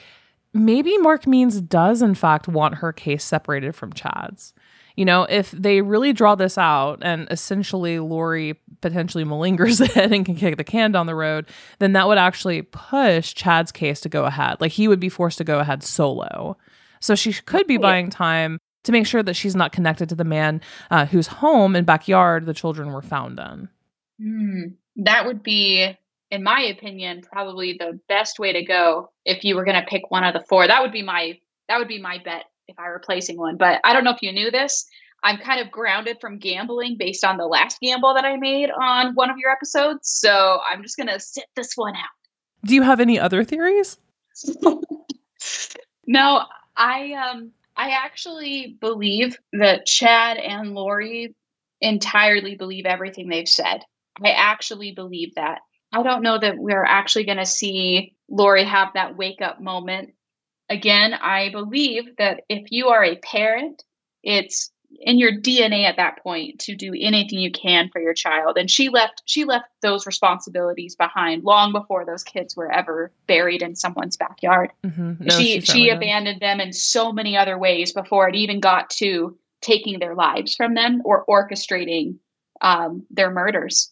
maybe 0.53 0.97
Mark 0.97 1.27
Means 1.27 1.59
does, 1.59 2.01
in 2.01 2.15
fact, 2.15 2.47
want 2.47 2.75
her 2.75 2.93
case 2.93 3.23
separated 3.23 3.75
from 3.75 3.93
Chad's. 3.93 4.53
You 4.95 5.05
know, 5.05 5.23
if 5.23 5.51
they 5.51 5.81
really 5.81 6.13
draw 6.13 6.35
this 6.35 6.57
out 6.57 6.99
and 7.01 7.27
essentially 7.31 7.99
Lori 7.99 8.59
potentially 8.81 9.25
malingers 9.25 9.81
it 9.97 10.11
and 10.11 10.25
can 10.25 10.35
kick 10.35 10.57
the 10.57 10.63
can 10.63 10.91
down 10.91 11.07
the 11.07 11.15
road, 11.15 11.47
then 11.79 11.93
that 11.93 12.07
would 12.07 12.17
actually 12.17 12.61
push 12.61 13.33
Chad's 13.33 13.71
case 13.71 14.01
to 14.01 14.09
go 14.09 14.25
ahead. 14.25 14.61
Like 14.61 14.71
he 14.71 14.87
would 14.87 14.99
be 14.99 15.09
forced 15.09 15.37
to 15.39 15.43
go 15.43 15.59
ahead 15.59 15.83
solo. 15.83 16.57
So 16.99 17.15
she 17.15 17.33
could 17.33 17.67
be 17.67 17.77
buying 17.77 18.09
time 18.09 18.59
to 18.83 18.91
make 18.91 19.07
sure 19.07 19.23
that 19.23 19.35
she's 19.35 19.55
not 19.55 19.71
connected 19.71 20.09
to 20.09 20.15
the 20.15 20.23
man 20.23 20.61
uh, 20.91 21.05
whose 21.05 21.27
home 21.27 21.75
and 21.75 21.85
backyard 21.85 22.45
the 22.45 22.53
children 22.53 22.91
were 22.91 23.01
found 23.01 23.39
in. 23.39 23.69
Mm, 24.21 24.75
that 24.97 25.25
would 25.25 25.43
be 25.43 25.97
in 26.33 26.41
my 26.41 26.61
opinion, 26.61 27.21
probably 27.21 27.73
the 27.73 27.99
best 28.09 28.39
way 28.39 28.53
to 28.53 28.63
go 28.63 29.11
if 29.23 29.43
you 29.43 29.55
were 29.55 29.63
going 29.63 29.79
to 29.79 29.85
pick 29.85 30.09
one 30.09 30.23
of 30.23 30.33
the 30.33 30.43
four. 30.49 30.65
That 30.65 30.81
would 30.81 30.91
be 30.91 31.03
my 31.03 31.37
that 31.69 31.77
would 31.77 31.87
be 31.87 32.01
my 32.01 32.17
bet 32.25 32.45
if 32.73 32.79
I 32.79 32.89
were 32.89 32.99
placing 32.99 33.37
one. 33.37 33.57
But 33.57 33.79
I 33.83 33.93
don't 33.93 34.03
know 34.03 34.11
if 34.11 34.21
you 34.21 34.31
knew 34.31 34.51
this. 34.51 34.85
I'm 35.23 35.37
kind 35.37 35.61
of 35.61 35.71
grounded 35.71 36.17
from 36.19 36.37
gambling 36.37 36.97
based 36.97 37.23
on 37.23 37.37
the 37.37 37.45
last 37.45 37.79
gamble 37.79 38.13
that 38.13 38.25
I 38.25 38.35
made 38.35 38.69
on 38.69 39.15
one 39.15 39.29
of 39.29 39.37
your 39.37 39.51
episodes. 39.51 40.09
So 40.09 40.59
I'm 40.69 40.83
just 40.83 40.97
going 40.97 41.07
to 41.07 41.19
sit 41.19 41.45
this 41.55 41.73
one 41.75 41.95
out. 41.95 42.09
Do 42.65 42.75
you 42.75 42.81
have 42.81 42.99
any 42.99 43.19
other 43.19 43.43
theories? 43.43 43.97
no, 46.07 46.43
I 46.75 47.13
um 47.13 47.51
I 47.75 47.91
actually 47.91 48.77
believe 48.79 49.37
that 49.53 49.85
Chad 49.85 50.37
and 50.37 50.73
Lori 50.73 51.35
entirely 51.81 52.55
believe 52.55 52.85
everything 52.85 53.27
they've 53.27 53.47
said. 53.47 53.83
I 54.23 54.31
actually 54.31 54.91
believe 54.91 55.35
that. 55.35 55.59
I 55.91 56.03
don't 56.03 56.23
know 56.23 56.39
that 56.39 56.57
we're 56.57 56.83
actually 56.83 57.25
going 57.25 57.37
to 57.37 57.45
see 57.45 58.15
Lori 58.29 58.63
have 58.63 58.93
that 58.93 59.17
wake 59.17 59.41
up 59.41 59.61
moment. 59.61 60.13
Again, 60.73 61.13
I 61.13 61.51
believe 61.51 62.15
that 62.17 62.41
if 62.49 62.71
you 62.71 62.87
are 62.87 63.03
a 63.03 63.17
parent, 63.17 63.83
it's 64.23 64.71
in 64.99 65.19
your 65.19 65.31
DNA 65.31 65.85
at 65.85 65.97
that 65.97 66.21
point 66.23 66.59
to 66.59 66.75
do 66.75 66.93
anything 66.99 67.37
you 67.39 67.51
can 67.51 67.89
for 67.89 68.01
your 68.01 68.15
child. 68.15 68.57
And 68.57 68.69
she 68.69 68.89
left 68.89 69.21
she 69.25 69.45
left 69.45 69.65
those 69.81 70.07
responsibilities 70.07 70.95
behind 70.95 71.43
long 71.43 71.71
before 71.71 72.05
those 72.05 72.23
kids 72.23 72.55
were 72.55 72.71
ever 72.71 73.11
buried 73.27 73.61
in 73.61 73.75
someone's 73.75 74.17
backyard. 74.17 74.71
Mm-hmm. 74.83 75.25
No, 75.25 75.37
she 75.37 75.61
she, 75.61 75.89
abandoned 75.89 76.41
them 76.41 76.59
in 76.59 76.73
so 76.73 77.11
many 77.11 77.37
other 77.37 77.57
ways 77.57 77.93
before 77.93 78.27
it 78.27 78.35
even 78.35 78.59
got 78.59 78.89
to 78.91 79.37
taking 79.61 79.99
their 79.99 80.15
lives 80.15 80.55
from 80.55 80.73
them 80.73 81.01
or 81.05 81.23
orchestrating 81.25 82.15
um, 82.61 83.05
their 83.11 83.29
murders. 83.29 83.91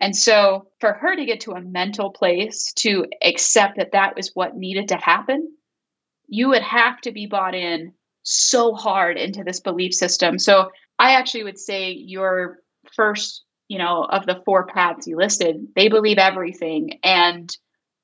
And 0.00 0.14
so 0.14 0.68
for 0.78 0.92
her 0.92 1.16
to 1.16 1.24
get 1.24 1.40
to 1.40 1.52
a 1.52 1.60
mental 1.60 2.10
place 2.10 2.72
to 2.76 3.06
accept 3.22 3.78
that 3.78 3.92
that 3.92 4.14
was 4.14 4.30
what 4.34 4.56
needed 4.56 4.88
to 4.88 4.96
happen, 4.96 5.52
you 6.28 6.48
would 6.48 6.62
have 6.62 7.00
to 7.00 7.12
be 7.12 7.26
bought 7.26 7.54
in 7.54 7.92
so 8.22 8.74
hard 8.74 9.16
into 9.16 9.42
this 9.42 9.60
belief 9.60 9.94
system. 9.94 10.38
So 10.38 10.70
I 10.98 11.12
actually 11.14 11.44
would 11.44 11.58
say 11.58 11.92
your 11.92 12.58
first, 12.94 13.44
you 13.68 13.78
know, 13.78 14.04
of 14.04 14.26
the 14.26 14.42
four 14.44 14.66
paths 14.66 15.06
you 15.06 15.16
listed, 15.16 15.56
they 15.74 15.88
believe 15.88 16.18
everything. 16.18 16.98
And 17.02 17.54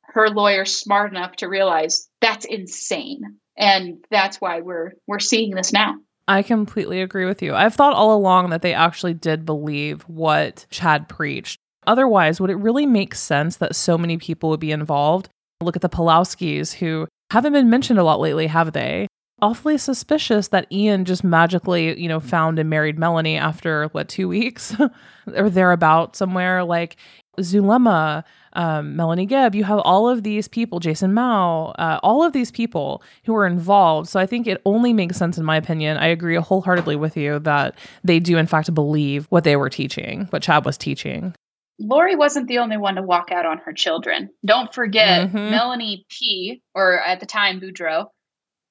her 0.03 0.29
lawyer's 0.29 0.75
smart 0.75 1.11
enough 1.11 1.37
to 1.37 1.49
realize 1.49 2.09
that's 2.21 2.45
insane. 2.45 3.23
And 3.57 4.05
that's 4.11 4.41
why 4.41 4.61
we're 4.61 4.93
we're 5.07 5.21
seeing 5.21 5.55
this 5.55 5.73
now. 5.73 5.97
I 6.27 6.43
completely 6.43 7.03
agree 7.03 7.27
with 7.27 7.43
you. 7.43 7.55
I've 7.55 7.75
thought 7.75 7.93
all 7.93 8.17
along 8.17 8.51
that 8.51 8.63
they 8.63 8.73
actually 8.73 9.15
did 9.15 9.45
believe 9.45 10.03
what 10.03 10.67
Chad 10.71 11.09
preached. 11.09 11.59
Otherwise, 11.87 12.41
would 12.41 12.49
it 12.49 12.57
really 12.57 12.87
make 12.87 13.15
sense 13.15 13.57
that 13.57 13.77
so 13.77 13.99
many 13.99 14.17
people 14.17 14.49
would 14.49 14.61
be 14.61 14.73
involved? 14.73 15.29
Look 15.65 15.77
at 15.77 15.83
the 15.83 15.89
Pawlowskis, 15.89 16.75
who 16.75 17.07
haven't 17.31 17.53
been 17.53 17.71
mentioned 17.71 17.99
a 17.99 18.05
lot 18.05 18.21
lately, 18.21 18.47
have 18.47 18.73
they? 18.73 19.07
Awfully 19.43 19.79
suspicious 19.79 20.49
that 20.49 20.71
Ian 20.71 21.05
just 21.05 21.25
magically, 21.25 22.01
you 22.01 22.09
know, 22.09 22.21
found 22.21 22.59
and 22.59 22.71
married 22.71 22.99
Melanie 22.99 23.37
after 23.37 23.89
what 23.89 24.09
two 24.09 24.29
weeks 24.29 24.77
or 25.35 25.51
thereabout 25.51 26.17
somewhere. 26.17 26.63
Like 26.63 26.97
Zulema, 27.41 28.25
um, 28.53 28.97
Melanie 28.97 29.27
Gibb, 29.27 29.55
you 29.55 29.65
have 29.65 29.81
all 29.81 30.09
of 30.09 30.23
these 30.23 30.49
people, 30.49 30.79
Jason 30.79 31.13
Mow, 31.13 31.75
uh, 31.79 31.99
all 32.03 32.23
of 32.23 32.33
these 32.33 32.51
people 32.51 33.03
who 33.25 33.35
are 33.35 33.47
involved. 33.47 34.09
So 34.09 34.21
I 34.21 34.27
think 34.27 34.47
it 34.47 34.63
only 34.65 34.93
makes 34.93 35.17
sense, 35.17 35.37
in 35.37 35.45
my 35.45 35.57
opinion. 35.57 35.97
I 35.97 36.07
agree 36.07 36.37
wholeheartedly 36.37 36.97
with 36.97 37.17
you 37.17 37.41
that 37.41 37.77
they 38.05 38.21
do, 38.21 38.39
in 38.39 38.47
fact, 38.47 38.73
believe 38.73 39.27
what 39.31 39.45
they 39.45 39.57
were 39.57 39.71
teaching, 39.71 40.27
what 40.31 40.43
Chad 40.43 40.65
was 40.65 40.79
teaching. 40.79 41.35
Lori 41.79 42.15
wasn't 42.15 42.49
the 42.49 42.59
only 42.59 42.77
one 42.77 42.95
to 42.95 43.03
walk 43.03 43.31
out 43.33 43.47
on 43.47 43.59
her 43.59 43.73
children. 43.73 44.31
Don't 44.45 44.73
forget 44.73 45.29
mm-hmm. 45.29 45.51
Melanie 45.51 46.07
P, 46.09 46.63
or 46.75 47.01
at 47.01 47.21
the 47.21 47.27
time 47.27 47.61
Boudreaux, 47.61 48.07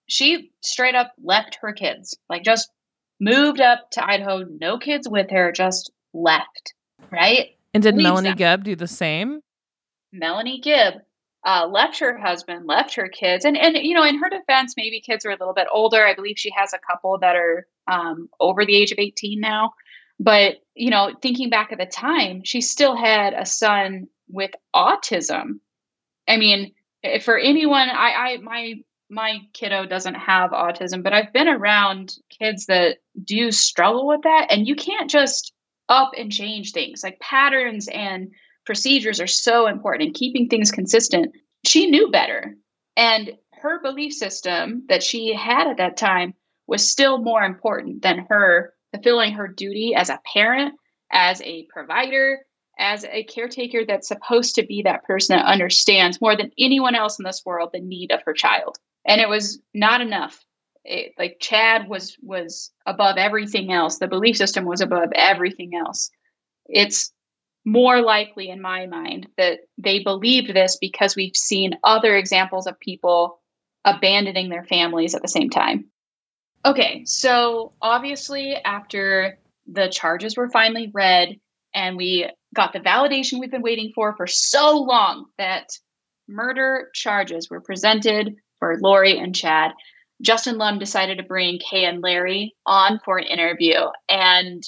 she 0.08 0.52
straight 0.62 0.96
up 0.96 1.12
left 1.22 1.58
her 1.62 1.74
kids. 1.74 2.18
Like 2.30 2.44
just 2.44 2.70
moved 3.20 3.60
up 3.60 3.92
to 3.92 4.06
Idaho, 4.06 4.46
no 4.60 4.78
kids 4.78 5.08
with 5.08 5.32
her, 5.32 5.52
just 5.52 5.92
left. 6.14 6.74
Right? 7.12 7.58
And 7.74 7.84
did 7.84 7.96
Leaves 7.96 8.04
Melanie 8.04 8.30
them. 8.30 8.38
Gibb 8.38 8.64
do 8.64 8.76
the 8.76 8.88
same? 8.88 9.42
Melanie 10.12 10.62
Gibb 10.62 10.96
uh, 11.46 11.68
left 11.70 12.00
her 12.00 12.18
husband, 12.18 12.68
left 12.68 12.96
her 12.96 13.10
kids, 13.10 13.46
and 13.46 13.58
and 13.58 13.76
you 13.78 13.96
know, 13.96 14.04
in 14.04 14.20
her 14.20 14.30
defense, 14.30 14.76
maybe 14.78 15.02
kids 15.02 15.26
are 15.26 15.32
a 15.32 15.38
little 15.38 15.54
bit 15.54 15.68
older. 15.74 16.06
I 16.06 16.14
believe 16.14 16.38
she 16.38 16.52
has 16.56 16.74
a 16.74 16.80
couple 16.80 17.18
that 17.20 17.36
are 17.36 17.68
um, 17.88 18.30
over 18.40 18.66
the 18.66 18.76
age 18.76 18.92
of 18.92 19.00
eighteen 19.00 19.42
now. 19.42 19.74
But, 20.20 20.58
you 20.76 20.90
know, 20.90 21.14
thinking 21.22 21.50
back 21.50 21.72
at 21.72 21.78
the 21.78 21.86
time, 21.86 22.44
she 22.44 22.62
still 22.62 22.96
had 22.96 23.34
a 23.34 23.46
son 23.46 24.08
with 24.30 24.52
autism. 24.76 25.60
I 26.28 26.38
mean, 26.38 26.74
eh, 27.04 27.20
for 27.20 27.38
anyone, 27.38 27.90
I, 27.90 28.12
I, 28.12 28.38
my, 28.38 28.76
my 29.10 29.40
kiddo 29.54 29.86
doesn't 29.86 30.16
have 30.16 30.52
autism, 30.52 31.04
but 31.04 31.14
I've 31.14 31.34
been 31.34 31.48
around 31.48 32.16
kids 32.30 32.68
that 32.68 32.98
do 33.24 33.52
struggle 33.52 34.08
with 34.08 34.22
that. 34.24 34.48
And 34.50 34.68
you 34.68 34.76
can't 34.76 35.10
just 35.10 35.54
up 35.90 36.12
and 36.18 36.32
change 36.32 36.72
things. 36.72 37.04
Like 37.04 37.20
patterns 37.20 37.88
and 37.88 38.32
procedures 38.66 39.20
are 39.20 39.28
so 39.28 39.68
important 39.68 40.08
and 40.08 40.16
keeping 40.16 40.48
things 40.48 40.72
consistent. 40.72 41.34
She 41.66 41.90
knew 41.90 42.10
better. 42.10 42.56
And 42.96 43.32
her 43.52 43.82
belief 43.82 44.14
system 44.14 44.84
that 44.90 45.04
she 45.04 45.34
had 45.34 45.68
at 45.68 45.78
that 45.78 45.98
time 45.98 46.34
was 46.68 46.90
still 46.90 47.18
more 47.18 47.44
important 47.44 48.02
than 48.02 48.26
her 48.30 48.74
fulfilling 48.94 49.34
her 49.34 49.48
duty 49.48 49.94
as 49.96 50.10
a 50.10 50.20
parent, 50.34 50.76
as 51.12 51.42
a 51.42 51.66
provider, 51.72 52.40
as 52.78 53.06
a 53.06 53.24
caretaker 53.24 53.86
that's 53.86 54.08
supposed 54.08 54.56
to 54.56 54.66
be 54.66 54.84
that 54.84 55.04
person 55.04 55.38
that 55.38 55.46
understands 55.46 56.20
more 56.22 56.36
than 56.36 56.52
anyone 56.58 56.96
else 56.96 57.20
in 57.20 57.24
this 57.24 57.44
world 57.46 57.70
the 57.74 57.80
need 57.80 58.12
of 58.12 58.22
her 58.26 58.34
child. 58.34 58.78
And 59.06 59.22
it 59.22 59.30
was 59.30 59.60
not 59.74 60.02
enough. 60.02 60.40
It, 60.86 61.14
like 61.18 61.38
Chad 61.40 61.88
was 61.88 62.18
was 62.22 62.72
above 62.86 63.18
everything 63.18 63.72
else. 63.72 64.00
The 64.00 64.08
belief 64.08 64.38
system 64.38 64.66
was 64.66 64.82
above 64.82 65.10
everything 65.16 65.76
else. 65.76 66.10
It's 66.66 67.12
more 67.66 68.02
likely 68.02 68.50
in 68.50 68.62
my 68.62 68.86
mind 68.88 69.28
that 69.38 69.60
they 69.78 70.04
believed 70.04 70.54
this 70.54 70.78
because 70.82 71.16
we've 71.16 71.36
seen 71.36 71.78
other 71.84 72.16
examples 72.16 72.68
of 72.68 72.80
people 72.80 73.40
abandoning 73.86 74.50
their 74.50 74.66
families 74.66 75.16
at 75.16 75.22
the 75.22 75.28
same 75.28 75.50
time. 75.50 75.86
Okay, 76.66 77.04
so 77.06 77.74
obviously, 77.82 78.56
after 78.56 79.38
the 79.68 79.90
charges 79.90 80.38
were 80.38 80.50
finally 80.50 80.92
read 80.94 81.40
and 81.74 81.98
we 81.98 82.30
got 82.56 82.74
the 82.74 82.80
validation 82.80 83.40
we've 83.40 83.52
been 83.52 83.62
waiting 83.62 83.92
for 83.96 84.16
for 84.16 84.28
so 84.28 84.78
long 84.78 85.26
that 85.38 85.70
murder 86.28 86.90
charges 86.94 87.50
were 87.50 87.62
presented 87.62 88.36
for 88.60 88.78
Lori 88.80 89.18
and 89.18 89.36
Chad, 89.36 89.72
Justin 90.22 90.58
Lum 90.58 90.80
decided 90.80 91.18
to 91.18 91.24
bring 91.24 91.60
Kay 91.60 91.86
and 91.86 92.02
Larry 92.02 92.56
on 92.66 93.00
for 93.04 93.18
an 93.18 93.26
interview 93.26 93.76
and 94.08 94.64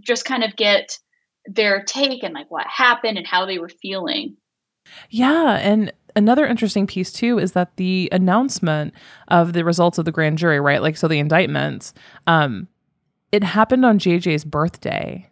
just 0.00 0.24
kind 0.24 0.44
of 0.44 0.56
get 0.56 0.98
their 1.46 1.82
take 1.82 2.22
and 2.22 2.32
like 2.32 2.50
what 2.50 2.66
happened 2.66 3.18
and 3.18 3.26
how 3.26 3.44
they 3.44 3.58
were 3.58 3.68
feeling. 3.68 4.36
Yeah, 5.10 5.56
and 5.56 5.92
another 6.16 6.46
interesting 6.46 6.86
piece 6.86 7.12
too 7.12 7.38
is 7.38 7.52
that 7.52 7.76
the 7.76 8.08
announcement 8.12 8.94
of 9.28 9.52
the 9.52 9.64
results 9.64 9.98
of 9.98 10.04
the 10.04 10.12
grand 10.12 10.38
jury, 10.38 10.60
right? 10.60 10.82
Like 10.82 10.96
so 10.96 11.08
the 11.08 11.18
indictments, 11.18 11.94
um 12.26 12.68
it 13.32 13.42
happened 13.42 13.84
on 13.84 13.98
JJ's 13.98 14.44
birthday. 14.44 15.28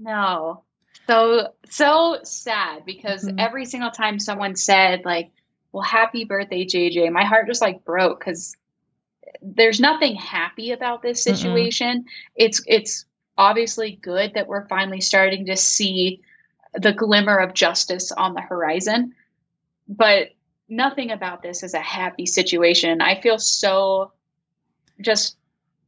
No. 0.00 0.62
So 1.06 1.52
so 1.68 2.18
sad 2.22 2.84
because 2.84 3.24
mm-hmm. 3.24 3.38
every 3.38 3.64
single 3.64 3.90
time 3.90 4.18
someone 4.18 4.56
said 4.56 5.04
like, 5.04 5.30
"Well, 5.72 5.82
happy 5.82 6.24
birthday, 6.24 6.64
JJ," 6.64 7.10
my 7.12 7.24
heart 7.24 7.46
just 7.46 7.62
like 7.62 7.84
broke 7.84 8.20
cuz 8.20 8.56
there's 9.42 9.80
nothing 9.80 10.14
happy 10.14 10.72
about 10.72 11.02
this 11.02 11.22
situation. 11.22 12.02
Mm-mm. 12.02 12.06
It's 12.36 12.62
it's 12.66 13.04
obviously 13.38 13.98
good 14.02 14.34
that 14.34 14.46
we're 14.46 14.68
finally 14.68 15.00
starting 15.00 15.46
to 15.46 15.56
see 15.56 16.20
the 16.74 16.92
glimmer 16.92 17.38
of 17.38 17.54
justice 17.54 18.12
on 18.12 18.34
the 18.34 18.40
horizon. 18.40 19.14
But 19.88 20.30
nothing 20.68 21.10
about 21.10 21.42
this 21.42 21.62
is 21.62 21.74
a 21.74 21.80
happy 21.80 22.26
situation. 22.26 23.00
I 23.00 23.20
feel 23.20 23.38
so 23.38 24.12
just, 25.00 25.36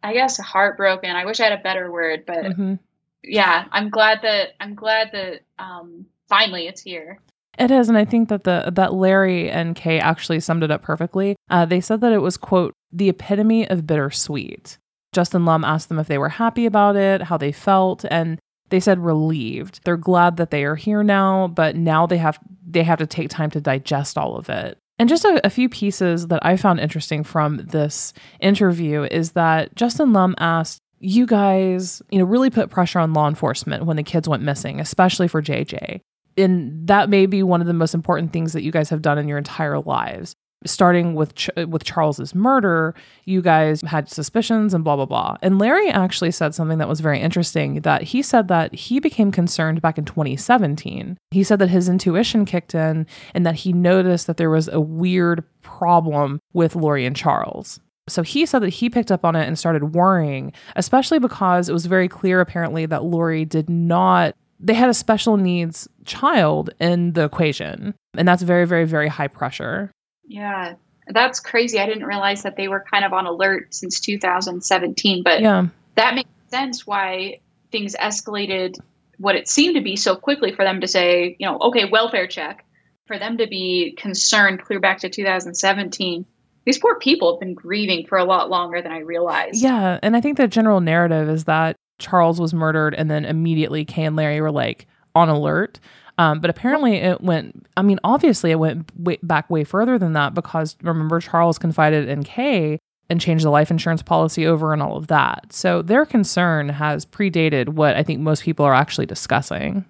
I 0.03 0.13
guess, 0.13 0.39
heartbroken. 0.39 1.11
I 1.11 1.25
wish 1.25 1.41
I 1.41 1.45
had 1.45 1.59
a 1.59 1.63
better 1.63 1.91
word, 1.91 2.25
but 2.27 2.45
mm-hmm. 2.45 2.75
yeah, 3.23 3.65
I'm 3.73 3.91
glad 3.91 4.21
that 4.23 4.51
I'm 4.61 4.75
glad 4.75 5.11
that 5.13 5.41
um, 5.59 6.07
finally 6.29 6.67
it's 6.67 6.81
here. 6.81 7.21
It 7.59 7.73
is, 7.73 7.89
and 7.89 7.99
I 7.99 8.05
think 8.05 8.29
that 8.29 8.45
the 8.45 8.71
that 8.75 8.95
Larry 8.95 9.51
and 9.51 9.75
Kay 9.75 9.99
actually 9.99 10.41
summed 10.41 10.63
it 10.63 10.71
up 10.71 10.83
perfectly. 10.83 11.35
Uh, 11.51 11.65
they 11.65 11.81
said 11.81 12.01
that 12.03 12.13
it 12.13 12.19
was 12.19 12.37
quote 12.37 12.73
the 12.93 13.09
epitome 13.09 13.69
of 13.69 13.87
bittersweet. 13.87 14.79
Justin 15.13 15.45
Lum 15.45 15.65
asked 15.65 15.89
them 15.89 15.99
if 15.99 16.07
they 16.07 16.19
were 16.19 16.29
happy 16.29 16.67
about 16.67 16.95
it, 16.95 17.23
how 17.23 17.37
they 17.37 17.51
felt, 17.51 18.05
and 18.11 18.39
they 18.71 18.81
said 18.81 18.99
relieved. 18.99 19.81
They're 19.85 19.97
glad 19.97 20.37
that 20.37 20.51
they 20.51 20.65
are 20.65 20.77
here 20.77 21.03
now, 21.03 21.49
but 21.49 21.77
now 21.77 22.07
they 22.07 22.19
have 22.19 22.39
they 22.67 22.83
have 22.83 22.99
to 22.99 23.07
take 23.07 23.31
time 23.31 23.51
to 23.51 23.61
digest 23.61 24.19
all 24.19 24.37
of 24.37 24.49
it. 24.49 24.79
And 24.99 25.09
just 25.09 25.25
a, 25.25 25.41
a, 25.45 25.51
few 25.51 25.69
pieces 25.69 26.27
that 26.27 26.45
I 26.45 26.57
found 26.57 26.81
interesting 26.81 27.23
from 27.23 27.59
this 27.59 28.13
interview 28.41 29.05
is 29.05 29.33
that 29.33 29.75
Justin 29.77 30.13
Lum 30.13 30.35
asked, 30.39 30.81
You 30.99 31.25
guys, 31.25 32.03
you 32.11 32.19
know, 32.19 32.25
really 32.25 32.51
put 32.51 32.69
pressure 32.69 32.99
on 32.99 33.13
law 33.13 33.29
enforcement 33.29 33.87
when 33.87 33.97
the 33.97 34.03
kids 34.03 34.29
went 34.29 34.43
missing, 34.43 34.81
especially 34.81 35.29
for 35.29 35.41
JJ. 35.41 36.01
And 36.37 36.87
that 36.89 37.09
may 37.09 37.27
be 37.27 37.43
one 37.43 37.61
of 37.61 37.67
the 37.67 37.73
most 37.73 37.95
important 37.95 38.33
things 38.33 38.53
that 38.53 38.63
you 38.63 38.73
guys 38.73 38.91
have 38.91 39.03
done 39.03 39.19
in 39.19 39.29
your 39.29 39.39
entire 39.39 39.79
lives 39.79 40.35
starting 40.67 41.15
with 41.15 41.35
Ch- 41.35 41.51
with 41.69 41.85
Charles's 41.85 42.35
murder, 42.35 42.95
you 43.25 43.43
guys 43.43 43.81
had 43.83 44.09
suspicions 44.09 44.75
and 44.75 44.85
blah 44.85 44.97
blah 44.97 45.07
blah. 45.07 45.37
And 45.43 45.59
Larry 45.59 45.89
actually 45.91 46.31
said 46.31 46.55
something 46.55 46.79
that 46.79 46.89
was 46.89 47.01
very 47.01 47.21
interesting 47.21 47.83
that 47.83 48.03
he 48.03 48.23
said 48.23 48.49
that 48.49 48.75
he 48.75 49.01
became 49.01 49.31
concerned 49.31 49.81
back 49.81 49.99
in 49.99 50.05
2017. 50.05 51.17
He 51.31 51.45
said 51.45 51.59
that 51.59 51.71
his 51.71 51.89
intuition 51.89 52.45
kicked 52.45 52.75
in 52.75 53.07
and 53.35 53.47
that 53.47 53.57
he 53.57 53.73
noticed 53.73 54.27
that 54.27 54.37
there 54.37 54.51
was 54.51 54.69
a 54.69 54.81
weird 54.81 55.45
problem 55.63 56.41
with 56.53 56.75
Lori 56.77 57.07
and 57.07 57.17
Charles. 57.17 57.81
So 58.09 58.23
he 58.23 58.47
said 58.47 58.61
that 58.61 58.71
he 58.71 58.89
picked 58.89 59.13
up 59.13 59.25
on 59.25 59.37
it 59.37 59.47
and 59.47 59.59
started 59.59 59.95
worrying, 59.95 60.53
especially 60.77 61.19
because 61.19 61.69
it 61.69 61.75
was 61.75 61.87
very 61.87 62.09
clear 62.09 62.41
apparently 62.41 62.87
that 62.87 63.05
Lori 63.05 63.45
did 63.45 63.69
not 63.69 64.35
they 64.61 64.75
had 64.75 64.89
a 64.89 64.95
special 64.95 65.37
needs 65.37 65.89
child 66.05 66.71
in 66.81 67.13
the 67.13 67.25
equation. 67.25 67.95
And 68.17 68.27
that's 68.27 68.43
very, 68.43 68.67
very, 68.67 68.85
very 68.85 69.09
high 69.09 69.29
pressure. 69.29 69.93
Yeah, 70.29 70.75
that's 71.09 71.41
crazy. 71.41 71.81
I 71.81 71.87
didn't 71.87 72.05
realize 72.05 72.43
that 72.43 72.57
they 72.57 72.69
were 72.69 72.85
kind 72.91 73.05
of 73.05 73.13
on 73.13 73.27
alert 73.27 73.75
since 73.75 73.99
2017, 74.01 75.23
but 75.23 75.41
yeah. 75.41 75.67
that 75.97 76.15
makes 76.15 76.31
sense 76.51 76.87
why 76.87 77.41
things 77.73 77.97
escalated 77.97 78.77
what 79.19 79.35
it 79.35 79.49
seemed 79.49 79.75
to 79.75 79.83
be 79.83 79.97
so 79.97 80.15
quickly 80.15 80.53
for 80.53 80.65
them 80.65 80.81
to 80.81 80.87
say, 80.87 81.37
you 81.39 81.47
know, 81.47 81.59
okay, 81.59 81.87
welfare 81.87 82.27
check, 82.27 82.65
for 83.07 83.19
them 83.19 83.37
to 83.39 83.47
be 83.47 83.97
concerned 83.99 84.63
clear 84.63 84.79
back 84.79 84.99
to 85.01 85.09
2017. 85.09 86.25
These 86.65 86.79
poor 86.79 86.99
people 86.99 87.33
have 87.33 87.41
been 87.41 87.55
grieving 87.55 88.07
for 88.07 88.19
a 88.19 88.25
lot 88.25 88.51
longer 88.51 88.81
than 88.81 88.93
I 88.93 88.99
realized. 88.99 89.61
Yeah, 89.61 89.99
and 90.03 90.17
I 90.17 90.21
think 90.21 90.37
the 90.37 90.47
general 90.47 90.81
narrative 90.81 91.29
is 91.29 91.45
that 91.45 91.77
Charles 91.99 92.41
was 92.41 92.55
murdered 92.55 92.95
and 92.95 93.11
then 93.11 93.25
immediately 93.25 93.85
Kay 93.85 94.05
and 94.05 94.17
Larry 94.17 94.41
were 94.41 94.53
like 94.53 94.87
on 95.15 95.29
alert. 95.29 95.81
Um, 96.19 96.41
but 96.41 96.51
apparently 96.51 96.97
it 96.97 97.21
went, 97.21 97.67
I 97.77 97.83
mean, 97.83 98.01
obviously 98.03 98.51
it 98.51 98.59
went 98.59 98.91
way, 98.99 99.19
back 99.23 99.49
way 99.49 99.63
further 99.63 99.99
than 99.99 100.15
that 100.15 100.35
because 100.35 100.77
remember, 100.83 101.21
Charles 101.21 101.59
confided 101.59 102.09
in 102.09 102.25
Kay 102.25 102.79
and 103.09 103.21
changed 103.21 103.45
the 103.45 103.51
life 103.51 103.71
insurance 103.71 104.03
policy 104.03 104.45
over 104.45 104.73
and 104.73 104.83
all 104.83 104.97
of 104.97 105.07
that. 105.07 105.53
So 105.53 105.81
their 105.81 106.05
concern 106.05 106.69
has 106.69 107.07
predated 107.07 107.71
what 107.71 107.97
I 107.97 108.03
think 108.03 108.21
most 108.21 108.43
people 108.43 108.67
are 108.67 108.75
actually 108.75 109.07
discussing. 109.07 109.85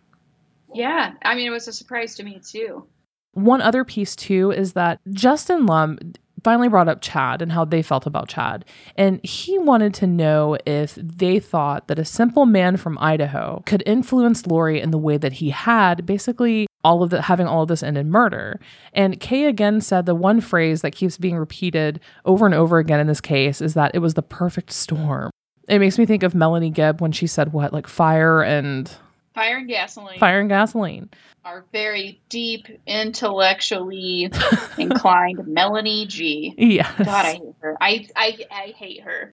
Yeah. 0.74 1.14
I 1.22 1.34
mean, 1.34 1.46
it 1.46 1.50
was 1.50 1.66
a 1.66 1.72
surprise 1.72 2.14
to 2.16 2.22
me 2.22 2.40
too. 2.46 2.86
One 3.32 3.62
other 3.62 3.84
piece 3.84 4.14
too 4.14 4.50
is 4.50 4.74
that 4.74 5.00
Justin 5.10 5.66
Lum 5.66 5.98
finally 6.44 6.68
brought 6.68 6.88
up 6.88 7.00
Chad 7.00 7.42
and 7.42 7.52
how 7.52 7.64
they 7.64 7.82
felt 7.82 8.06
about 8.06 8.28
Chad. 8.28 8.64
And 8.96 9.24
he 9.24 9.58
wanted 9.58 9.94
to 9.94 10.06
know 10.06 10.56
if 10.66 10.94
they 10.96 11.40
thought 11.40 11.88
that 11.88 11.98
a 11.98 12.04
simple 12.04 12.46
man 12.46 12.76
from 12.76 12.98
Idaho 12.98 13.62
could 13.66 13.82
influence 13.86 14.46
Lori 14.46 14.80
in 14.80 14.90
the 14.90 14.98
way 14.98 15.16
that 15.16 15.34
he 15.34 15.50
had, 15.50 16.06
basically 16.06 16.66
all 16.84 17.02
of 17.02 17.10
the 17.10 17.22
having 17.22 17.46
all 17.46 17.62
of 17.62 17.68
this 17.68 17.82
end 17.82 17.98
in 17.98 18.10
murder. 18.10 18.60
And 18.92 19.20
Kay 19.20 19.46
again 19.46 19.80
said 19.80 20.06
the 20.06 20.14
one 20.14 20.40
phrase 20.40 20.82
that 20.82 20.92
keeps 20.92 21.18
being 21.18 21.36
repeated 21.36 22.00
over 22.24 22.46
and 22.46 22.54
over 22.54 22.78
again 22.78 23.00
in 23.00 23.06
this 23.06 23.20
case 23.20 23.60
is 23.60 23.74
that 23.74 23.92
it 23.94 23.98
was 23.98 24.14
the 24.14 24.22
perfect 24.22 24.70
storm. 24.70 25.30
It 25.68 25.80
makes 25.80 25.98
me 25.98 26.06
think 26.06 26.22
of 26.22 26.34
Melanie 26.34 26.70
Gibb 26.70 27.00
when 27.00 27.12
she 27.12 27.26
said 27.26 27.52
what, 27.52 27.72
like 27.72 27.86
fire 27.86 28.42
and 28.42 28.90
Fire 29.38 29.58
and 29.58 29.68
gasoline. 29.68 30.18
Fire 30.18 30.40
and 30.40 30.48
gasoline. 30.48 31.10
Our 31.44 31.64
very 31.70 32.20
deep, 32.28 32.66
intellectually 32.88 34.32
inclined 34.78 35.46
Melanie 35.46 36.06
G. 36.06 36.54
Yeah. 36.58 36.92
God, 36.98 37.08
I 37.08 37.32
hate 37.34 37.54
her. 37.60 37.76
I, 37.80 38.06
I 38.16 38.38
I 38.50 38.74
hate 38.76 39.02
her. 39.02 39.32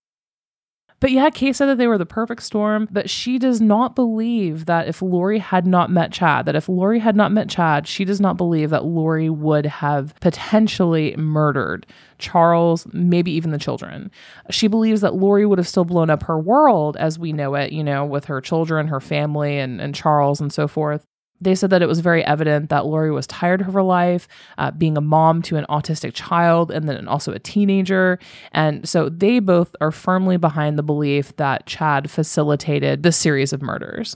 But 0.99 1.11
yeah, 1.11 1.29
Kay 1.29 1.51
said 1.53 1.65
that 1.67 1.77
they 1.77 1.87
were 1.87 1.97
the 1.97 2.05
perfect 2.05 2.41
storm, 2.43 2.87
but 2.89 3.09
she 3.09 3.37
does 3.37 3.59
not 3.59 3.95
believe 3.95 4.65
that 4.65 4.87
if 4.87 5.01
Lori 5.01 5.39
had 5.39 5.67
not 5.67 5.91
met 5.91 6.11
Chad, 6.11 6.45
that 6.45 6.55
if 6.55 6.69
Lori 6.69 6.99
had 6.99 7.15
not 7.15 7.31
met 7.31 7.49
Chad, 7.49 7.85
she 7.87 8.05
does 8.05 8.21
not 8.21 8.37
believe 8.37 8.69
that 8.69 8.85
Lori 8.85 9.29
would 9.29 9.65
have 9.65 10.15
potentially 10.21 11.13
murdered 11.17 11.85
Charles, 12.17 12.87
maybe 12.93 13.31
even 13.31 13.51
the 13.51 13.57
children. 13.57 14.09
She 14.49 14.67
believes 14.67 15.01
that 15.01 15.15
Lori 15.15 15.45
would 15.45 15.59
have 15.59 15.67
still 15.67 15.85
blown 15.85 16.09
up 16.09 16.23
her 16.23 16.39
world 16.39 16.95
as 16.97 17.19
we 17.19 17.33
know 17.33 17.55
it, 17.55 17.73
you 17.73 17.83
know, 17.83 18.05
with 18.05 18.25
her 18.25 18.39
children, 18.39 18.87
her 18.87 19.01
family, 19.01 19.59
and, 19.59 19.81
and 19.81 19.93
Charles 19.93 20.39
and 20.39 20.51
so 20.51 20.67
forth. 20.67 21.05
They 21.41 21.55
said 21.55 21.69
that 21.71 21.81
it 21.81 21.88
was 21.88 21.99
very 21.99 22.23
evident 22.23 22.69
that 22.69 22.86
Lori 22.86 23.11
was 23.11 23.27
tired 23.27 23.61
of 23.61 23.73
her 23.73 23.83
life, 23.83 24.27
uh, 24.57 24.71
being 24.71 24.97
a 24.97 25.01
mom 25.01 25.41
to 25.43 25.57
an 25.57 25.65
autistic 25.69 26.13
child 26.13 26.71
and 26.71 26.88
then 26.88 27.07
also 27.07 27.33
a 27.33 27.39
teenager. 27.39 28.19
And 28.53 28.88
so 28.88 29.09
they 29.09 29.39
both 29.39 29.75
are 29.81 29.91
firmly 29.91 30.38
behind 30.38 30.77
the 30.77 30.83
belief 30.83 31.36
that 31.36 31.65
Chad 31.65 32.09
facilitated 32.09 33.03
the 33.03 33.11
series 33.11 33.51
of 33.51 33.61
murders. 33.61 34.15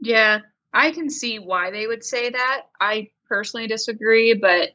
Yeah, 0.00 0.40
I 0.72 0.92
can 0.92 1.10
see 1.10 1.38
why 1.38 1.70
they 1.70 1.86
would 1.86 2.04
say 2.04 2.30
that. 2.30 2.62
I 2.80 3.10
personally 3.28 3.66
disagree, 3.66 4.34
but 4.34 4.70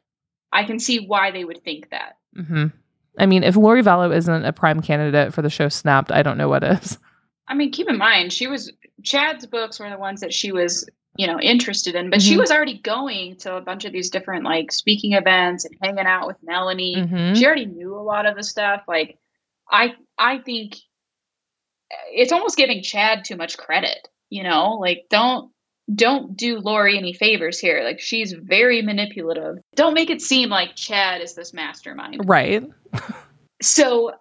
I 0.51 0.65
can 0.65 0.79
see 0.79 1.05
why 1.05 1.32
they 1.32 1.45
would 1.45 1.63
think 1.63 1.91
that. 1.91 2.17
Mm-hmm. 2.38 2.67
I 3.17 3.25
mean, 3.25 3.43
if 3.43 3.55
Lori 3.55 3.84
Vallow 3.84 4.15
isn't 4.15 4.45
a 4.45 4.53
prime 4.53 4.82
candidate 4.82 5.34
for 5.34 5.41
the 5.41 5.49
show 5.49 5.69
Snapped, 5.69 6.11
I 6.11 6.23
don't 6.23 6.38
know 6.38 6.49
what 6.49 6.63
is. 6.63 6.97
I 7.47 7.53
mean, 7.53 7.71
keep 7.71 7.89
in 7.89 7.97
mind, 7.97 8.32
she 8.34 8.47
was 8.47 8.71
Chad's 9.03 9.45
books 9.45 9.79
were 9.79 9.89
the 9.89 9.97
ones 9.97 10.21
that 10.21 10.34
she 10.34 10.51
was 10.51 10.89
you 11.22 11.28
know 11.28 11.39
interested 11.39 11.93
in 11.93 12.09
but 12.09 12.19
mm-hmm. 12.19 12.30
she 12.30 12.38
was 12.38 12.49
already 12.49 12.80
going 12.80 13.36
to 13.36 13.55
a 13.55 13.61
bunch 13.61 13.86
of 13.86 13.93
these 13.93 14.09
different 14.09 14.43
like 14.43 14.72
speaking 14.72 15.13
events 15.13 15.65
and 15.65 15.76
hanging 15.80 16.07
out 16.07 16.26
with 16.26 16.38
melanie 16.41 16.95
mm-hmm. 16.97 17.36
she 17.36 17.45
already 17.45 17.67
knew 17.67 17.95
a 17.95 18.01
lot 18.01 18.26
of 18.26 18.36
the 18.36 18.43
stuff 18.43 18.82
like 18.88 19.19
i 19.69 19.93
i 20.17 20.39
think 20.39 20.78
it's 22.11 22.32
almost 22.32 22.57
giving 22.57 22.82
chad 22.82 23.24
too 23.24 23.36
much 23.36 23.55
credit 23.55 24.07
you 24.32 24.41
know 24.41 24.80
like 24.82 25.05
don't 25.11 25.51
don't 25.93 26.38
do 26.38 26.59
Lori 26.59 26.97
any 26.97 27.11
favors 27.11 27.59
here. 27.59 27.84
Like 27.84 27.99
she's 27.99 28.32
very 28.32 28.82
manipulative. 28.82 29.57
Don't 29.76 29.93
make 29.93 30.09
it 30.09 30.22
seem 30.22 30.47
like 30.47 30.76
Chad 30.76 31.22
is 31.22 31.36
this 31.36 31.53
mastermind. 31.53 32.22
Right. 32.26 32.63
so, 33.61 34.11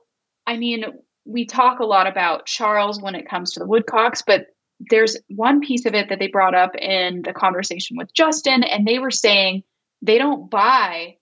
I 0.49 0.57
mean, 0.57 0.85
we 1.25 1.47
talk 1.47 1.79
a 1.79 1.87
lot 1.87 2.07
about 2.07 2.47
Charles 2.47 3.01
when 3.01 3.15
it 3.15 3.29
comes 3.29 3.53
to 3.53 3.61
the 3.61 3.67
Woodcocks, 3.67 4.23
but 4.27 4.47
there's 4.89 5.17
one 5.29 5.61
piece 5.61 5.85
of 5.85 5.95
it 5.95 6.09
that 6.09 6.19
they 6.19 6.29
brought 6.29 6.55
up 6.55 6.75
in 6.75 7.23
the 7.23 7.33
conversation 7.33 7.97
with 7.97 8.15
Justin, 8.15 8.63
and 8.63 8.87
they 8.87 8.99
were 8.99 9.11
saying 9.11 9.63
they 10.01 10.19
don't 10.19 10.51
buy 10.51 11.17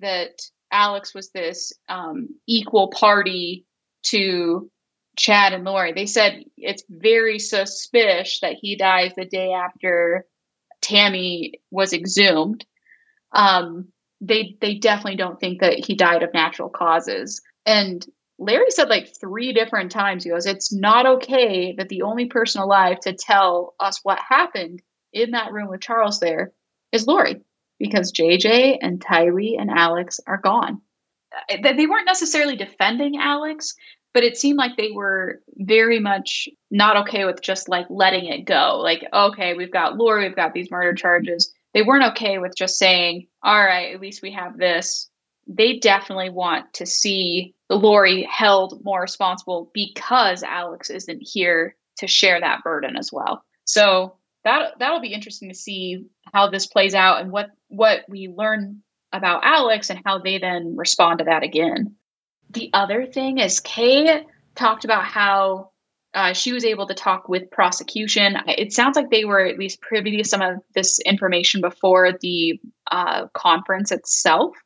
that 0.00 0.40
Alex 0.70 1.14
was 1.14 1.30
this 1.30 1.72
um, 1.88 2.28
equal 2.46 2.90
party 2.90 3.66
to 4.04 4.70
Chad 5.16 5.52
and 5.52 5.64
Lori. 5.64 5.92
They 5.92 6.06
said 6.06 6.44
it's 6.56 6.84
very 6.88 7.38
suspicious 7.38 8.40
that 8.40 8.56
he 8.60 8.76
dies 8.76 9.12
the 9.16 9.24
day 9.24 9.52
after 9.52 10.24
Tammy 10.80 11.54
was 11.70 11.92
exhumed. 11.92 12.64
Um, 13.32 13.88
they 14.20 14.56
they 14.60 14.74
definitely 14.74 15.16
don't 15.16 15.40
think 15.40 15.60
that 15.60 15.84
he 15.84 15.94
died 15.94 16.22
of 16.22 16.32
natural 16.32 16.68
causes. 16.68 17.42
And 17.66 18.06
Larry 18.40 18.70
said 18.70 18.88
like 18.88 19.14
three 19.20 19.52
different 19.52 19.92
times, 19.92 20.24
he 20.24 20.30
goes, 20.30 20.46
It's 20.46 20.72
not 20.72 21.06
okay 21.06 21.74
that 21.76 21.90
the 21.90 22.02
only 22.02 22.24
person 22.24 22.62
alive 22.62 22.98
to 23.00 23.12
tell 23.12 23.74
us 23.78 24.00
what 24.02 24.18
happened 24.18 24.82
in 25.12 25.32
that 25.32 25.52
room 25.52 25.68
with 25.68 25.82
Charles 25.82 26.20
there 26.20 26.52
is 26.90 27.06
Lori 27.06 27.42
because 27.78 28.12
JJ 28.12 28.78
and 28.80 28.98
Tylee 28.98 29.60
and 29.60 29.70
Alex 29.70 30.20
are 30.26 30.38
gone. 30.38 30.80
Uh, 31.50 31.72
they 31.76 31.86
weren't 31.86 32.06
necessarily 32.06 32.56
defending 32.56 33.18
Alex, 33.18 33.74
but 34.14 34.24
it 34.24 34.38
seemed 34.38 34.58
like 34.58 34.76
they 34.76 34.90
were 34.90 35.42
very 35.56 36.00
much 36.00 36.48
not 36.70 36.96
okay 36.96 37.26
with 37.26 37.42
just 37.42 37.68
like 37.68 37.86
letting 37.90 38.24
it 38.24 38.46
go. 38.46 38.80
Like, 38.82 39.04
okay, 39.12 39.52
we've 39.52 39.72
got 39.72 39.98
Lori, 39.98 40.26
we've 40.26 40.36
got 40.36 40.54
these 40.54 40.70
murder 40.70 40.94
charges. 40.94 41.52
They 41.74 41.82
weren't 41.82 42.12
okay 42.12 42.38
with 42.38 42.56
just 42.56 42.78
saying, 42.78 43.26
all 43.42 43.62
right, 43.62 43.94
at 43.94 44.00
least 44.00 44.22
we 44.22 44.32
have 44.32 44.56
this. 44.56 45.10
They 45.46 45.78
definitely 45.78 46.30
want 46.30 46.72
to 46.74 46.86
see 46.86 47.54
Lori 47.76 48.28
held 48.30 48.84
more 48.84 49.00
responsible 49.00 49.70
because 49.72 50.42
Alex 50.42 50.90
isn't 50.90 51.20
here 51.20 51.76
to 51.98 52.06
share 52.06 52.40
that 52.40 52.62
burden 52.64 52.96
as 52.96 53.10
well. 53.12 53.44
So 53.64 54.16
that 54.44 54.78
that'll 54.78 55.00
be 55.00 55.12
interesting 55.12 55.48
to 55.50 55.54
see 55.54 56.06
how 56.32 56.50
this 56.50 56.66
plays 56.66 56.94
out 56.94 57.20
and 57.20 57.30
what 57.30 57.50
what 57.68 58.00
we 58.08 58.28
learn 58.28 58.82
about 59.12 59.44
Alex 59.44 59.90
and 59.90 60.00
how 60.04 60.18
they 60.18 60.38
then 60.38 60.76
respond 60.76 61.18
to 61.18 61.24
that 61.26 61.42
again. 61.42 61.94
The 62.50 62.70
other 62.72 63.06
thing 63.06 63.38
is 63.38 63.60
Kay 63.60 64.24
talked 64.54 64.84
about 64.84 65.04
how 65.04 65.70
uh, 66.12 66.32
she 66.32 66.52
was 66.52 66.64
able 66.64 66.88
to 66.88 66.94
talk 66.94 67.28
with 67.28 67.50
prosecution. 67.50 68.36
It 68.48 68.72
sounds 68.72 68.96
like 68.96 69.10
they 69.10 69.24
were 69.24 69.46
at 69.46 69.58
least 69.58 69.80
privy 69.80 70.16
to 70.16 70.28
some 70.28 70.42
of 70.42 70.56
this 70.74 70.98
information 71.00 71.60
before 71.60 72.18
the 72.20 72.60
uh, 72.90 73.28
conference 73.28 73.92
itself. 73.92 74.56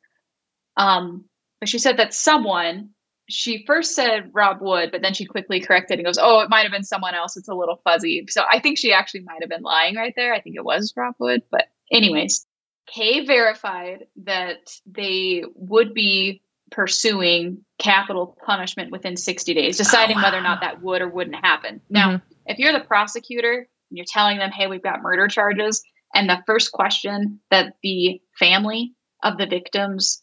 Um, 0.77 1.25
but 1.59 1.69
she 1.69 1.77
said 1.77 1.97
that 1.97 2.13
someone 2.13 2.89
she 3.27 3.63
first 3.65 3.95
said 3.95 4.29
Rob 4.33 4.61
Wood, 4.61 4.91
but 4.91 5.01
then 5.01 5.13
she 5.13 5.25
quickly 5.25 5.59
corrected 5.59 5.97
and 5.97 6.05
goes, 6.05 6.19
"Oh, 6.21 6.41
it 6.41 6.49
might 6.49 6.63
have 6.63 6.71
been 6.71 6.83
someone 6.83 7.15
else. 7.15 7.37
It's 7.37 7.47
a 7.47 7.55
little 7.55 7.81
fuzzy." 7.83 8.25
So 8.29 8.43
I 8.49 8.59
think 8.59 8.77
she 8.77 8.93
actually 8.93 9.21
might 9.21 9.41
have 9.41 9.49
been 9.49 9.63
lying 9.63 9.95
right 9.95 10.13
there. 10.15 10.33
I 10.33 10.41
think 10.41 10.55
it 10.55 10.63
was 10.63 10.93
Rob 10.95 11.15
Wood, 11.19 11.41
but 11.51 11.65
anyways, 11.91 12.45
Kay 12.87 13.25
verified 13.25 14.05
that 14.23 14.71
they 14.85 15.43
would 15.55 15.93
be 15.93 16.41
pursuing 16.71 17.63
capital 17.79 18.37
punishment 18.45 18.91
within 18.91 19.15
60 19.15 19.53
days, 19.53 19.77
deciding 19.77 20.17
oh, 20.17 20.19
wow. 20.19 20.25
whether 20.25 20.37
or 20.37 20.41
not 20.41 20.61
that 20.61 20.81
would 20.81 21.01
or 21.01 21.09
wouldn't 21.09 21.43
happen. 21.43 21.81
Now, 21.89 22.09
mm-hmm. 22.09 22.25
if 22.47 22.59
you're 22.59 22.73
the 22.73 22.79
prosecutor 22.79 23.67
and 23.89 23.97
you're 23.97 24.05
telling 24.07 24.37
them, 24.37 24.51
"Hey, 24.51 24.67
we've 24.67 24.83
got 24.83 25.01
murder 25.01 25.27
charges," 25.27 25.83
and 26.13 26.29
the 26.29 26.43
first 26.45 26.71
question 26.71 27.39
that 27.49 27.73
the 27.81 28.21
family 28.37 28.93
of 29.23 29.37
the 29.37 29.47
victims 29.47 30.21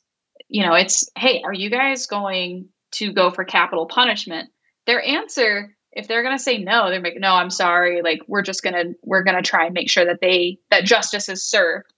you 0.53 0.63
know, 0.67 0.75
it's, 0.75 1.09
hey, 1.17 1.41
are 1.45 1.53
you 1.53 1.71
guys 1.71 2.07
going 2.07 2.69
to 2.93 3.13
go 3.13 3.31
for 3.31 3.45
capital 3.45 3.87
punishment 3.87 4.51
their 4.87 5.03
answer 5.03 5.75
if 5.93 6.09
they're 6.09 6.23
going 6.23 6.37
to 6.37 6.43
say 6.43 6.59
no 6.59 6.91
they're 6.91 7.01
like 7.01 7.17
no 7.19 7.33
i'm 7.33 7.51
sorry 7.51 8.03
like 8.03 8.21
we're 8.27 8.43
just 8.43 8.63
going 8.63 8.75
to 8.75 8.95
we're 9.03 9.25
going 9.25 9.37
to 9.37 9.43
try 9.43 9.67
and 9.67 9.75
make 9.75 9.91
sure 9.91 10.05
that 10.05 10.21
they 10.21 10.59
that 10.71 10.85
justice 10.85 11.29
is 11.29 11.45
served 11.45 11.93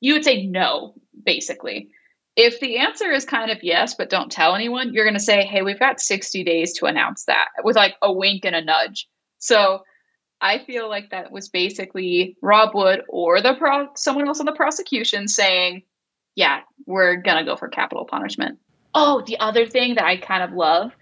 you 0.00 0.14
would 0.14 0.24
say 0.24 0.46
no 0.46 0.94
basically. 1.24 1.90
If 2.36 2.60
the 2.60 2.78
answer 2.78 3.10
is 3.10 3.24
kind 3.24 3.50
of 3.50 3.62
yes 3.62 3.94
but 3.94 4.08
don't 4.08 4.32
tell 4.32 4.54
anyone 4.54 4.94
you're 4.94 5.04
going 5.04 5.14
to 5.14 5.20
say 5.20 5.44
hey 5.44 5.62
we've 5.62 5.78
got 5.78 6.00
60 6.00 6.44
days 6.44 6.72
to 6.78 6.86
announce 6.86 7.24
that 7.24 7.48
with 7.62 7.76
like 7.76 7.96
a 8.02 8.12
wink 8.12 8.44
and 8.44 8.56
a 8.56 8.64
nudge. 8.64 9.08
So 9.38 9.80
i 10.40 10.58
feel 10.58 10.88
like 10.88 11.10
that 11.10 11.30
was 11.30 11.50
basically 11.50 12.36
rob 12.40 12.74
wood 12.74 13.02
or 13.10 13.42
the 13.42 13.54
pro 13.58 13.88
someone 13.94 14.26
else 14.26 14.40
on 14.40 14.46
the 14.46 14.52
prosecution 14.52 15.28
saying 15.28 15.82
yeah 16.34 16.60
we're 16.86 17.16
going 17.16 17.36
to 17.36 17.44
go 17.44 17.56
for 17.56 17.68
capital 17.68 18.06
punishment 18.06 18.58
Oh, 18.94 19.22
the 19.26 19.38
other 19.38 19.66
thing 19.66 19.94
that 19.94 20.04
I 20.04 20.16
kind 20.16 20.42
of 20.42 20.52
love, 20.52 20.92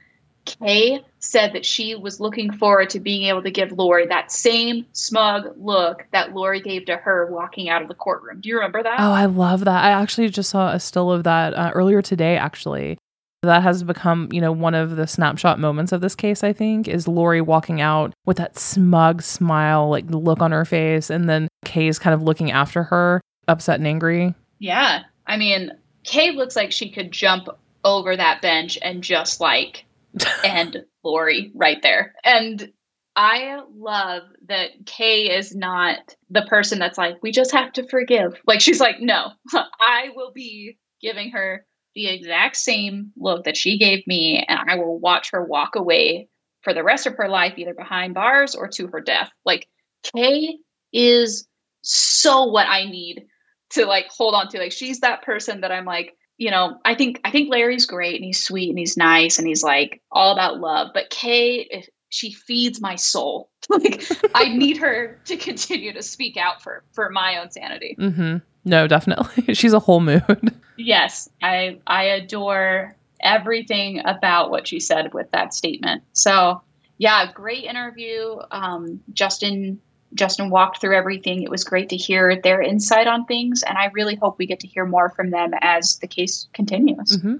Kay 0.44 1.04
said 1.18 1.52
that 1.52 1.66
she 1.66 1.94
was 1.94 2.20
looking 2.20 2.52
forward 2.52 2.90
to 2.90 3.00
being 3.00 3.24
able 3.28 3.42
to 3.42 3.50
give 3.50 3.72
Lori 3.72 4.06
that 4.06 4.32
same 4.32 4.86
smug 4.92 5.48
look 5.56 6.06
that 6.12 6.34
Lori 6.34 6.60
gave 6.60 6.86
to 6.86 6.96
her 6.96 7.26
walking 7.30 7.68
out 7.68 7.82
of 7.82 7.88
the 7.88 7.94
courtroom. 7.94 8.40
Do 8.40 8.48
you 8.48 8.56
remember 8.56 8.82
that? 8.82 8.96
Oh, 8.98 9.12
I 9.12 9.26
love 9.26 9.64
that. 9.64 9.84
I 9.84 9.90
actually 9.90 10.28
just 10.28 10.50
saw 10.50 10.72
a 10.72 10.80
still 10.80 11.10
of 11.12 11.24
that 11.24 11.54
uh, 11.54 11.70
earlier 11.74 12.02
today, 12.02 12.36
actually. 12.36 12.98
That 13.42 13.62
has 13.62 13.84
become, 13.84 14.28
you 14.32 14.40
know, 14.40 14.50
one 14.50 14.74
of 14.74 14.96
the 14.96 15.06
snapshot 15.06 15.60
moments 15.60 15.92
of 15.92 16.00
this 16.00 16.16
case, 16.16 16.42
I 16.42 16.52
think, 16.52 16.88
is 16.88 17.06
Lori 17.06 17.40
walking 17.40 17.80
out 17.80 18.12
with 18.26 18.36
that 18.38 18.58
smug 18.58 19.22
smile, 19.22 19.88
like 19.88 20.06
look 20.08 20.40
on 20.40 20.50
her 20.50 20.64
face, 20.64 21.08
and 21.08 21.28
then 21.28 21.46
Kay's 21.64 22.00
kind 22.00 22.14
of 22.14 22.22
looking 22.22 22.50
after 22.50 22.82
her, 22.84 23.20
upset 23.46 23.78
and 23.78 23.86
angry. 23.86 24.34
Yeah. 24.58 25.02
I 25.26 25.36
mean, 25.36 25.70
Kay 26.02 26.32
looks 26.32 26.56
like 26.56 26.72
she 26.72 26.90
could 26.90 27.12
jump 27.12 27.48
over 27.84 28.16
that 28.16 28.42
bench 28.42 28.78
and 28.80 29.02
just 29.02 29.40
like 29.40 29.84
end 30.44 30.84
Lori 31.04 31.52
right 31.54 31.80
there. 31.82 32.14
And 32.24 32.72
I 33.16 33.60
love 33.74 34.22
that 34.46 34.70
Kay 34.86 35.36
is 35.36 35.54
not 35.54 35.98
the 36.30 36.46
person 36.48 36.78
that's 36.78 36.98
like, 36.98 37.16
we 37.22 37.32
just 37.32 37.52
have 37.52 37.72
to 37.72 37.88
forgive. 37.88 38.40
Like 38.46 38.60
she's 38.60 38.80
like, 38.80 39.00
no, 39.00 39.32
I 39.52 40.10
will 40.14 40.32
be 40.32 40.78
giving 41.00 41.32
her 41.32 41.66
the 41.94 42.06
exact 42.06 42.56
same 42.56 43.10
look 43.16 43.44
that 43.44 43.56
she 43.56 43.76
gave 43.76 44.06
me, 44.06 44.44
and 44.46 44.70
I 44.70 44.76
will 44.76 45.00
watch 45.00 45.30
her 45.32 45.44
walk 45.44 45.74
away 45.74 46.28
for 46.62 46.72
the 46.72 46.84
rest 46.84 47.06
of 47.08 47.16
her 47.16 47.28
life, 47.28 47.54
either 47.56 47.74
behind 47.74 48.14
bars 48.14 48.54
or 48.54 48.68
to 48.68 48.86
her 48.88 49.00
death. 49.00 49.30
Like 49.44 49.66
Kay 50.14 50.58
is 50.92 51.48
so 51.82 52.44
what 52.44 52.68
I 52.68 52.84
need 52.84 53.26
to 53.70 53.84
like 53.84 54.06
hold 54.10 54.34
on 54.34 54.48
to. 54.48 54.58
Like 54.58 54.70
she's 54.70 55.00
that 55.00 55.22
person 55.22 55.62
that 55.62 55.72
I'm 55.72 55.84
like, 55.84 56.14
you 56.38 56.50
know, 56.50 56.78
I 56.84 56.94
think 56.94 57.20
I 57.24 57.30
think 57.30 57.50
Larry's 57.50 57.84
great 57.84 58.14
and 58.14 58.24
he's 58.24 58.42
sweet 58.42 58.70
and 58.70 58.78
he's 58.78 58.96
nice 58.96 59.38
and 59.38 59.46
he's 59.46 59.62
like 59.62 60.00
all 60.10 60.32
about 60.32 60.60
love. 60.60 60.92
But 60.94 61.10
Kay, 61.10 61.66
if 61.70 61.88
she 62.10 62.32
feeds 62.32 62.80
my 62.80 62.96
soul. 62.96 63.50
like 63.68 64.04
I 64.34 64.48
need 64.54 64.78
her 64.78 65.20
to 65.26 65.36
continue 65.36 65.92
to 65.92 66.02
speak 66.02 66.36
out 66.36 66.62
for 66.62 66.84
for 66.92 67.10
my 67.10 67.38
own 67.38 67.50
sanity. 67.50 67.96
Mm-hmm. 67.98 68.38
No, 68.64 68.86
definitely, 68.86 69.54
she's 69.54 69.72
a 69.72 69.78
whole 69.78 70.00
mood. 70.00 70.54
yes, 70.76 71.28
I 71.42 71.80
I 71.86 72.04
adore 72.04 72.96
everything 73.20 74.00
about 74.04 74.50
what 74.50 74.68
she 74.68 74.80
said 74.80 75.12
with 75.12 75.30
that 75.32 75.52
statement. 75.52 76.04
So 76.12 76.62
yeah, 76.98 77.30
great 77.32 77.64
interview. 77.64 78.38
Um, 78.50 79.00
Justin 79.12 79.80
Justin 80.14 80.50
walked 80.50 80.80
through 80.80 80.96
everything. 80.96 81.42
It 81.42 81.50
was 81.50 81.64
great 81.64 81.88
to 81.90 81.96
hear 81.96 82.40
their 82.40 82.62
insight 82.62 83.06
on 83.06 83.24
things, 83.26 83.62
and 83.62 83.76
I 83.76 83.90
really 83.94 84.16
hope 84.16 84.38
we 84.38 84.46
get 84.46 84.60
to 84.60 84.66
hear 84.66 84.86
more 84.86 85.10
from 85.10 85.30
them 85.30 85.52
as 85.60 85.98
the 85.98 86.06
case 86.06 86.48
continues. 86.54 87.18
Mm-hmm. 87.18 87.36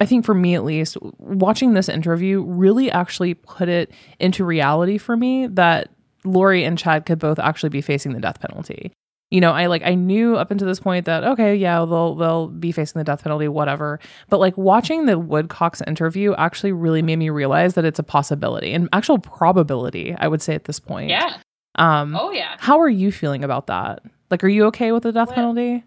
I 0.00 0.06
think 0.06 0.24
for 0.24 0.34
me 0.34 0.54
at 0.54 0.64
least, 0.64 0.98
watching 1.18 1.74
this 1.74 1.88
interview 1.88 2.42
really 2.42 2.90
actually 2.90 3.34
put 3.34 3.68
it 3.68 3.92
into 4.18 4.44
reality 4.44 4.98
for 4.98 5.16
me 5.16 5.46
that 5.48 5.90
Lori 6.24 6.64
and 6.64 6.78
Chad 6.78 7.06
could 7.06 7.18
both 7.18 7.38
actually 7.38 7.70
be 7.70 7.80
facing 7.80 8.12
the 8.12 8.20
death 8.20 8.40
penalty. 8.40 8.92
You 9.30 9.40
know, 9.40 9.52
I 9.52 9.66
like 9.66 9.82
I 9.84 9.94
knew 9.94 10.36
up 10.36 10.52
until 10.52 10.68
this 10.68 10.78
point 10.78 11.06
that 11.06 11.24
okay, 11.24 11.56
yeah, 11.56 11.78
they'll 11.84 12.14
they'll 12.14 12.46
be 12.46 12.70
facing 12.70 13.00
the 13.00 13.04
death 13.04 13.24
penalty, 13.24 13.48
whatever. 13.48 13.98
But 14.28 14.38
like 14.38 14.56
watching 14.56 15.06
the 15.06 15.18
Woodcocks 15.18 15.82
interview 15.86 16.34
actually 16.34 16.72
really 16.72 17.02
made 17.02 17.16
me 17.16 17.30
realize 17.30 17.74
that 17.74 17.84
it's 17.84 17.98
a 17.98 18.04
possibility 18.04 18.72
and 18.72 18.88
actual 18.92 19.18
probability, 19.18 20.14
I 20.16 20.28
would 20.28 20.42
say 20.42 20.54
at 20.54 20.64
this 20.64 20.78
point. 20.78 21.10
Yeah. 21.10 21.38
Um, 21.76 22.16
oh 22.16 22.30
yeah. 22.30 22.56
How 22.58 22.80
are 22.80 22.88
you 22.88 23.12
feeling 23.12 23.44
about 23.44 23.68
that? 23.68 24.02
Like, 24.30 24.42
are 24.42 24.48
you 24.48 24.66
okay 24.66 24.92
with 24.92 25.04
the 25.04 25.12
death 25.12 25.28
well, 25.28 25.36
penalty 25.36 25.84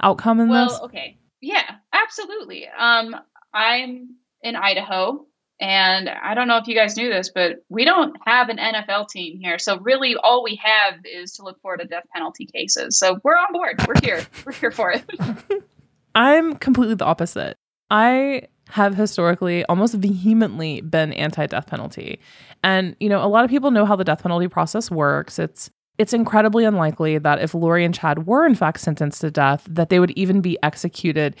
outcome 0.00 0.40
in 0.40 0.48
well, 0.48 0.64
this? 0.64 0.72
Well, 0.74 0.84
okay, 0.86 1.18
yeah, 1.40 1.76
absolutely. 1.92 2.66
Um, 2.68 3.14
I'm 3.52 4.16
in 4.42 4.56
Idaho, 4.56 5.26
and 5.60 6.08
I 6.08 6.34
don't 6.34 6.48
know 6.48 6.58
if 6.58 6.68
you 6.68 6.74
guys 6.74 6.96
knew 6.96 7.08
this, 7.08 7.30
but 7.34 7.64
we 7.68 7.84
don't 7.84 8.16
have 8.24 8.48
an 8.48 8.58
NFL 8.58 9.08
team 9.08 9.38
here. 9.38 9.58
So 9.58 9.78
really, 9.80 10.16
all 10.16 10.44
we 10.44 10.60
have 10.62 10.94
is 11.04 11.32
to 11.34 11.42
look 11.42 11.60
forward 11.60 11.80
to 11.80 11.86
death 11.86 12.04
penalty 12.14 12.46
cases. 12.46 12.98
So 12.98 13.18
we're 13.24 13.36
on 13.36 13.52
board. 13.52 13.84
We're 13.86 14.00
here. 14.00 14.26
we're 14.46 14.52
here 14.52 14.70
for 14.70 14.92
it. 14.92 15.04
I'm 16.14 16.56
completely 16.56 16.94
the 16.94 17.04
opposite. 17.04 17.56
I 17.90 18.42
have 18.70 18.94
historically 18.94 19.64
almost 19.66 19.94
vehemently 19.94 20.80
been 20.80 21.12
anti 21.14 21.46
death 21.46 21.66
penalty. 21.66 22.20
And, 22.62 22.96
you 23.00 23.08
know, 23.08 23.24
a 23.24 23.28
lot 23.28 23.44
of 23.44 23.50
people 23.50 23.70
know 23.70 23.84
how 23.84 23.96
the 23.96 24.04
death 24.04 24.22
penalty 24.22 24.48
process 24.48 24.90
works. 24.90 25.38
It's 25.38 25.70
it's 25.98 26.12
incredibly 26.12 26.64
unlikely 26.64 27.18
that 27.18 27.40
if 27.40 27.54
Lori 27.54 27.84
and 27.84 27.94
Chad 27.94 28.26
were 28.26 28.46
in 28.46 28.54
fact 28.54 28.80
sentenced 28.80 29.20
to 29.22 29.30
death, 29.30 29.66
that 29.68 29.88
they 29.88 29.98
would 29.98 30.12
even 30.12 30.40
be 30.40 30.56
executed 30.62 31.34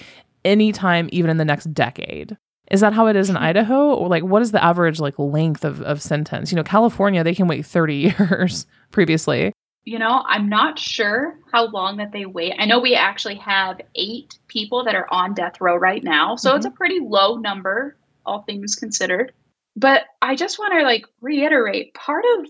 anytime, 0.44 1.08
even 1.12 1.30
in 1.30 1.36
the 1.36 1.44
next 1.44 1.72
decade. 1.72 2.36
Is 2.70 2.80
that 2.80 2.92
how 2.92 3.06
it 3.06 3.16
is 3.16 3.30
in 3.30 3.36
Idaho? 3.36 3.94
Or 3.94 4.08
like 4.08 4.24
what 4.24 4.42
is 4.42 4.52
the 4.52 4.62
average 4.62 4.98
like 4.98 5.18
length 5.18 5.64
of, 5.64 5.80
of 5.82 6.02
sentence? 6.02 6.50
You 6.50 6.56
know, 6.56 6.64
California, 6.64 7.22
they 7.22 7.34
can 7.34 7.46
wait 7.46 7.64
30 7.64 7.94
years 8.18 8.66
previously. 8.90 9.52
You 9.84 9.98
know, 9.98 10.22
I'm 10.26 10.48
not 10.48 10.78
sure 10.78 11.38
how 11.50 11.68
long 11.68 11.96
that 11.96 12.12
they 12.12 12.26
wait. 12.26 12.54
I 12.58 12.66
know 12.66 12.78
we 12.78 12.94
actually 12.94 13.36
have 13.36 13.80
eight 13.94 14.38
people 14.46 14.84
that 14.84 14.94
are 14.94 15.06
on 15.10 15.34
death 15.34 15.60
row 15.60 15.76
right 15.76 16.04
now. 16.04 16.36
So 16.36 16.50
mm-hmm. 16.50 16.56
it's 16.58 16.66
a 16.66 16.70
pretty 16.70 17.00
low 17.00 17.36
number, 17.36 17.96
all 18.26 18.42
things 18.42 18.74
considered. 18.74 19.32
But 19.76 20.02
I 20.20 20.34
just 20.34 20.58
want 20.58 20.74
to 20.74 20.82
like 20.82 21.06
reiterate 21.20 21.94
part 21.94 22.24
of 22.36 22.46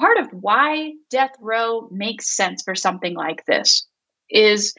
part 0.00 0.18
of 0.18 0.28
why 0.32 0.92
death 1.10 1.32
row 1.40 1.88
makes 1.90 2.34
sense 2.36 2.62
for 2.62 2.74
something 2.74 3.14
like 3.14 3.44
this 3.46 3.86
is 4.30 4.74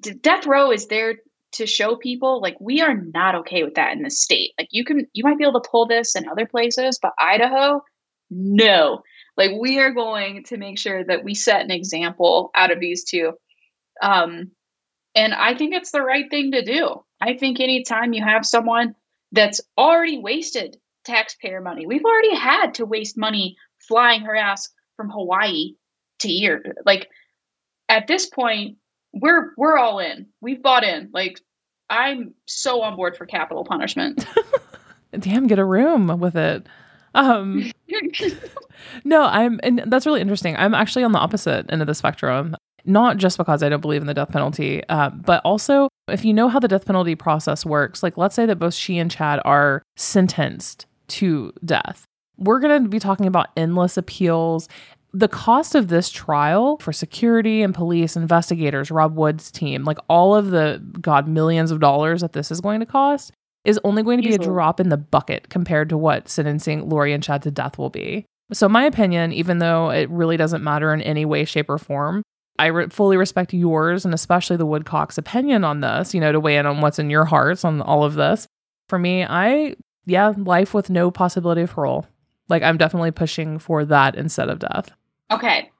death 0.00 0.46
row 0.46 0.72
is 0.72 0.86
there 0.86 1.16
to 1.52 1.66
show 1.66 1.96
people 1.96 2.40
like 2.40 2.56
we 2.60 2.80
are 2.80 2.94
not 2.94 3.36
okay 3.36 3.62
with 3.62 3.74
that 3.74 3.92
in 3.92 4.02
the 4.02 4.10
state. 4.10 4.52
Like 4.58 4.68
you 4.70 4.84
can 4.84 5.06
you 5.12 5.22
might 5.22 5.38
be 5.38 5.44
able 5.44 5.60
to 5.60 5.68
pull 5.68 5.86
this 5.86 6.16
in 6.16 6.28
other 6.28 6.46
places, 6.46 6.98
but 7.00 7.12
Idaho, 7.18 7.82
no. 8.30 9.02
Like 9.36 9.52
we 9.58 9.78
are 9.80 9.92
going 9.92 10.44
to 10.44 10.56
make 10.56 10.78
sure 10.78 11.04
that 11.04 11.24
we 11.24 11.34
set 11.34 11.62
an 11.62 11.70
example 11.70 12.50
out 12.54 12.70
of 12.70 12.80
these 12.80 13.04
two. 13.04 13.32
Um 14.02 14.52
and 15.14 15.32
I 15.32 15.54
think 15.54 15.74
it's 15.74 15.92
the 15.92 16.02
right 16.02 16.28
thing 16.28 16.52
to 16.52 16.62
do. 16.62 17.04
I 17.20 17.36
think 17.36 17.60
anytime 17.60 18.12
you 18.12 18.22
have 18.24 18.44
someone 18.44 18.96
that's 19.32 19.60
already 19.78 20.18
wasted 20.18 20.76
taxpayer 21.04 21.60
money, 21.60 21.86
we've 21.86 22.04
already 22.04 22.34
had 22.34 22.74
to 22.74 22.86
waste 22.86 23.16
money 23.16 23.56
flying 23.78 24.22
her 24.22 24.34
ass 24.34 24.70
from 24.96 25.10
Hawaii 25.10 25.74
to 26.20 26.28
here. 26.28 26.74
Like 26.84 27.08
at 27.88 28.06
this 28.06 28.26
point, 28.26 28.78
we're 29.12 29.52
we're 29.56 29.78
all 29.78 30.00
in. 30.00 30.26
We've 30.40 30.62
bought 30.62 30.84
in. 30.84 31.10
Like 31.12 31.40
I'm 31.88 32.34
so 32.46 32.82
on 32.82 32.96
board 32.96 33.16
for 33.16 33.26
capital 33.26 33.64
punishment. 33.64 34.26
Damn, 35.18 35.46
get 35.46 35.58
a 35.58 35.64
room 35.64 36.18
with 36.18 36.36
it. 36.36 36.66
Um 37.14 37.70
No, 39.04 39.22
I'm 39.22 39.60
and 39.62 39.82
that's 39.86 40.06
really 40.06 40.20
interesting. 40.20 40.56
I'm 40.56 40.74
actually 40.74 41.04
on 41.04 41.12
the 41.12 41.18
opposite 41.18 41.66
end 41.68 41.80
of 41.80 41.86
the 41.86 41.94
spectrum. 41.94 42.56
Not 42.86 43.16
just 43.16 43.38
because 43.38 43.62
I 43.62 43.70
don't 43.70 43.80
believe 43.80 44.02
in 44.02 44.06
the 44.06 44.12
death 44.14 44.28
penalty, 44.28 44.82
uh, 44.90 45.08
but 45.08 45.40
also 45.42 45.88
if 46.06 46.22
you 46.22 46.34
know 46.34 46.48
how 46.50 46.58
the 46.58 46.68
death 46.68 46.84
penalty 46.84 47.14
process 47.14 47.64
works, 47.64 48.02
like 48.02 48.18
let's 48.18 48.34
say 48.34 48.44
that 48.44 48.56
both 48.56 48.74
she 48.74 48.98
and 48.98 49.10
Chad 49.10 49.40
are 49.44 49.82
sentenced 49.96 50.84
to 51.08 51.50
death. 51.64 52.04
We're 52.36 52.58
going 52.58 52.82
to 52.82 52.88
be 52.88 52.98
talking 52.98 53.26
about 53.26 53.48
endless 53.56 53.96
appeals 53.96 54.68
the 55.14 55.28
cost 55.28 55.76
of 55.76 55.88
this 55.88 56.10
trial 56.10 56.76
for 56.78 56.92
security 56.92 57.62
and 57.62 57.72
police 57.72 58.16
investigators, 58.16 58.90
Rob 58.90 59.14
Wood's 59.14 59.50
team, 59.52 59.84
like 59.84 59.98
all 60.08 60.34
of 60.34 60.50
the 60.50 60.82
god 61.00 61.28
millions 61.28 61.70
of 61.70 61.78
dollars 61.78 62.20
that 62.20 62.32
this 62.32 62.50
is 62.50 62.60
going 62.60 62.80
to 62.80 62.86
cost, 62.86 63.32
is 63.64 63.80
only 63.84 64.02
going 64.02 64.18
to 64.18 64.22
be 64.22 64.34
Easily. 64.34 64.46
a 64.46 64.48
drop 64.48 64.80
in 64.80 64.88
the 64.88 64.96
bucket 64.96 65.48
compared 65.48 65.88
to 65.88 65.96
what 65.98 66.28
sentencing 66.28 66.88
Lori 66.88 67.12
and 67.12 67.22
Chad 67.22 67.42
to 67.42 67.50
death 67.50 67.78
will 67.78 67.90
be. 67.90 68.26
So, 68.52 68.68
my 68.68 68.84
opinion, 68.84 69.32
even 69.32 69.58
though 69.58 69.90
it 69.90 70.08
really 70.10 70.36
doesn't 70.36 70.62
matter 70.62 70.92
in 70.92 71.00
any 71.00 71.24
way, 71.24 71.44
shape, 71.44 71.70
or 71.70 71.78
form, 71.78 72.22
I 72.58 72.66
re- 72.66 72.88
fully 72.88 73.16
respect 73.16 73.52
yours 73.52 74.04
and 74.04 74.12
especially 74.14 74.56
the 74.56 74.66
Woodcocks' 74.66 75.18
opinion 75.18 75.64
on 75.64 75.80
this, 75.80 76.14
you 76.14 76.20
know, 76.20 76.30
to 76.30 76.38
weigh 76.38 76.56
in 76.56 76.66
on 76.66 76.80
what's 76.80 76.98
in 76.98 77.10
your 77.10 77.24
hearts 77.24 77.64
on 77.64 77.80
all 77.80 78.04
of 78.04 78.14
this. 78.14 78.46
For 78.88 78.98
me, 78.98 79.24
I, 79.24 79.74
yeah, 80.04 80.32
life 80.36 80.74
with 80.74 80.90
no 80.90 81.10
possibility 81.10 81.62
of 81.62 81.70
parole. 81.70 82.06
Like, 82.48 82.62
I'm 82.62 82.76
definitely 82.76 83.12
pushing 83.12 83.58
for 83.58 83.84
that 83.86 84.14
instead 84.14 84.50
of 84.50 84.58
death. 84.58 84.90
Okay. 85.30 85.70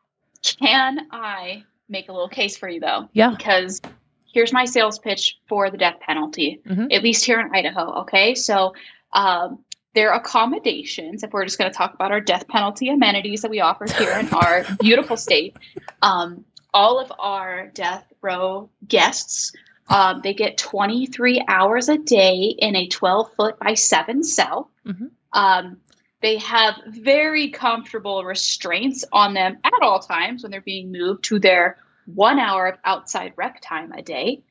Can 0.43 1.07
I 1.11 1.65
make 1.89 2.09
a 2.09 2.13
little 2.13 2.29
case 2.29 2.57
for 2.57 2.69
you 2.69 2.81
though? 2.81 3.09
Yeah. 3.13 3.31
Because 3.31 3.81
here's 4.35 4.53
my 4.53 4.65
sales 4.65 4.99
pitch 4.99 5.39
for 5.47 5.71
the 5.71 5.79
death 5.79 6.01
penalty, 6.01 6.61
mm-hmm. 6.67 6.89
at 6.91 7.05
least 7.05 7.25
here 7.25 7.41
in 7.41 7.55
Idaho. 7.55 8.01
Okay. 8.01 8.35
So, 8.35 8.75
um, 9.13 9.61
their 9.95 10.13
accommodations, 10.13 11.23
if 11.23 11.31
we're 11.31 11.45
just 11.45 11.57
going 11.57 11.71
to 11.71 11.77
talk 11.77 11.95
about 11.95 12.11
our 12.11 12.21
death 12.21 12.49
penalty 12.49 12.89
amenities 12.89 13.43
that 13.43 13.51
we 13.51 13.61
offer 13.61 13.87
here 13.97 14.11
in 14.19 14.29
our 14.31 14.65
beautiful 14.81 15.17
state, 15.17 15.57
um, 16.03 16.45
all 16.75 16.99
of 16.99 17.13
our 17.17 17.69
death 17.69 18.05
row 18.21 18.69
guests, 18.89 19.53
um, 19.89 20.21
they 20.25 20.35
get 20.35 20.59
23 20.59 21.45
hours 21.47 21.89
a 21.89 21.97
day 21.97 22.57
in 22.59 22.75
a 22.75 22.89
12 22.89 23.33
foot 23.37 23.57
by 23.61 23.75
7 23.75 24.25
cell. 24.25 24.69
Mm-hmm. 24.85 25.07
Um, 25.33 25.77
they 26.23 26.39
have 26.39 26.75
very 26.89 27.51
comfortable 27.51 28.25
restraints 28.25 29.05
on 29.13 29.35
them 29.35 29.59
at 29.63 29.73
all 29.81 30.01
times 30.01 30.43
when 30.43 30.51
they're 30.51 30.61
being 30.61 30.91
moved 30.91 31.23
to 31.25 31.39
their 31.39 31.79
one 32.07 32.39
hour 32.39 32.67
of 32.67 32.79
outside 32.85 33.33
rec 33.37 33.61
time 33.61 33.93
a 33.93 34.03
day. 34.03 34.43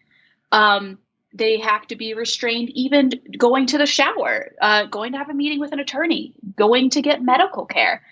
Um, 0.52 1.00
they 1.34 1.60
have 1.60 1.88
to 1.88 1.96
be 1.96 2.14
restrained 2.14 2.70
even 2.70 3.12
going 3.38 3.66
to 3.68 3.78
the 3.78 3.86
shower, 3.86 4.54
uh, 4.62 4.86
going 4.86 5.14
to 5.14 5.18
have 5.18 5.30
a 5.30 5.34
meeting 5.34 5.60
with 5.60 5.72
an 5.72 5.80
attorney, 5.80 6.34
going 6.56 6.92
to 6.92 7.02
get 7.02 7.24
medical 7.24 7.66
care. 7.66 8.04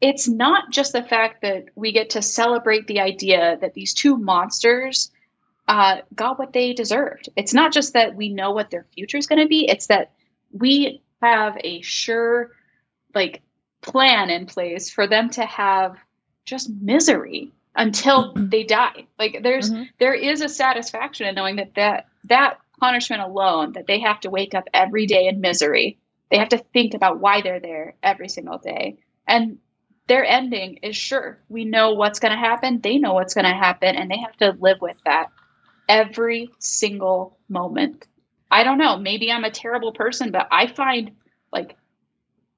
It's 0.00 0.28
not 0.28 0.70
just 0.70 0.92
the 0.92 1.02
fact 1.02 1.42
that 1.42 1.66
we 1.74 1.92
get 1.92 2.10
to 2.10 2.22
celebrate 2.22 2.86
the 2.86 3.00
idea 3.00 3.58
that 3.60 3.74
these 3.74 3.94
two 3.94 4.16
monsters 4.16 5.10
uh, 5.66 5.98
got 6.14 6.38
what 6.38 6.52
they 6.52 6.72
deserved. 6.72 7.28
It's 7.34 7.54
not 7.54 7.72
just 7.72 7.94
that 7.94 8.14
we 8.14 8.28
know 8.28 8.52
what 8.52 8.70
their 8.70 8.86
future 8.94 9.16
is 9.16 9.26
going 9.26 9.42
to 9.42 9.48
be, 9.48 9.68
it's 9.68 9.88
that 9.88 10.12
we 10.52 11.02
have 11.22 11.56
a 11.64 11.80
sure 11.80 12.52
like 13.14 13.42
plan 13.80 14.30
in 14.30 14.46
place 14.46 14.90
for 14.90 15.06
them 15.06 15.30
to 15.30 15.44
have 15.44 15.96
just 16.44 16.70
misery 16.70 17.50
until 17.76 18.32
mm-hmm. 18.32 18.48
they 18.48 18.64
die 18.64 19.06
like 19.18 19.40
there's 19.42 19.70
mm-hmm. 19.70 19.84
there 19.98 20.14
is 20.14 20.40
a 20.40 20.48
satisfaction 20.48 21.26
in 21.26 21.34
knowing 21.34 21.56
that 21.56 21.74
that 21.74 22.08
that 22.24 22.58
punishment 22.80 23.22
alone 23.22 23.72
that 23.72 23.86
they 23.86 24.00
have 24.00 24.20
to 24.20 24.30
wake 24.30 24.54
up 24.54 24.64
every 24.74 25.06
day 25.06 25.26
in 25.26 25.40
misery 25.40 25.98
they 26.30 26.38
have 26.38 26.48
to 26.48 26.58
think 26.72 26.94
about 26.94 27.20
why 27.20 27.40
they're 27.40 27.60
there 27.60 27.94
every 28.02 28.28
single 28.28 28.58
day 28.58 28.98
and 29.26 29.58
their 30.08 30.24
ending 30.24 30.76
is 30.82 30.96
sure 30.96 31.38
we 31.48 31.64
know 31.64 31.92
what's 31.92 32.20
going 32.20 32.32
to 32.32 32.38
happen 32.38 32.80
they 32.80 32.98
know 32.98 33.14
what's 33.14 33.34
going 33.34 33.46
to 33.46 33.50
happen 33.50 33.94
and 33.96 34.10
they 34.10 34.18
have 34.18 34.36
to 34.36 34.56
live 34.60 34.80
with 34.80 34.96
that 35.04 35.30
every 35.88 36.50
single 36.58 37.38
moment 37.48 38.06
i 38.50 38.64
don't 38.64 38.78
know 38.78 38.96
maybe 38.96 39.30
i'm 39.30 39.44
a 39.44 39.50
terrible 39.50 39.92
person 39.92 40.30
but 40.30 40.48
i 40.50 40.66
find 40.66 41.12
like 41.52 41.76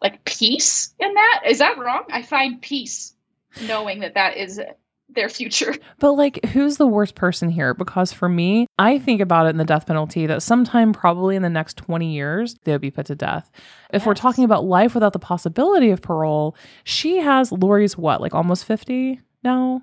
like 0.01 0.25
peace 0.25 0.95
in 0.99 1.13
that. 1.15 1.43
Is 1.47 1.59
that 1.59 1.79
wrong? 1.79 2.05
I 2.11 2.23
find 2.23 2.61
peace 2.61 3.15
knowing 3.63 4.01
that 4.01 4.15
that 4.15 4.37
is 4.37 4.61
their 5.09 5.29
future. 5.29 5.75
But 6.01 6.13
like, 6.13 6.45
who's 6.47 6.77
the 6.77 6.87
worst 6.87 7.17
person 7.17 7.51
here? 7.51 7.75
Because 7.75 8.13
for 8.13 8.29
me, 8.29 8.69
I 8.79 8.99
think 8.99 9.21
about 9.21 9.47
it 9.47 9.51
in 9.51 9.57
the 9.57 9.65
death 9.65 9.87
penalty 9.87 10.27
that 10.27 10.43
sometime 10.43 10.93
probably 10.93 11.35
in 11.35 11.43
the 11.43 11.51
next 11.51 11.77
20 11.77 12.13
years, 12.13 12.55
they'll 12.63 12.79
be 12.79 12.93
put 12.93 13.07
to 13.07 13.17
death. 13.17 13.51
If 13.91 14.03
yes. 14.03 14.07
we're 14.07 14.15
talking 14.15 14.45
about 14.45 14.65
life 14.65 14.95
without 14.95 15.13
the 15.13 15.19
possibility 15.19 15.91
of 15.91 16.01
parole, 16.01 16.55
she 16.85 17.19
has 17.19 17.51
Lori's 17.51 17.99
what, 17.99 18.21
like 18.21 18.33
almost 18.33 18.65
50 18.65 19.21
now? 19.43 19.83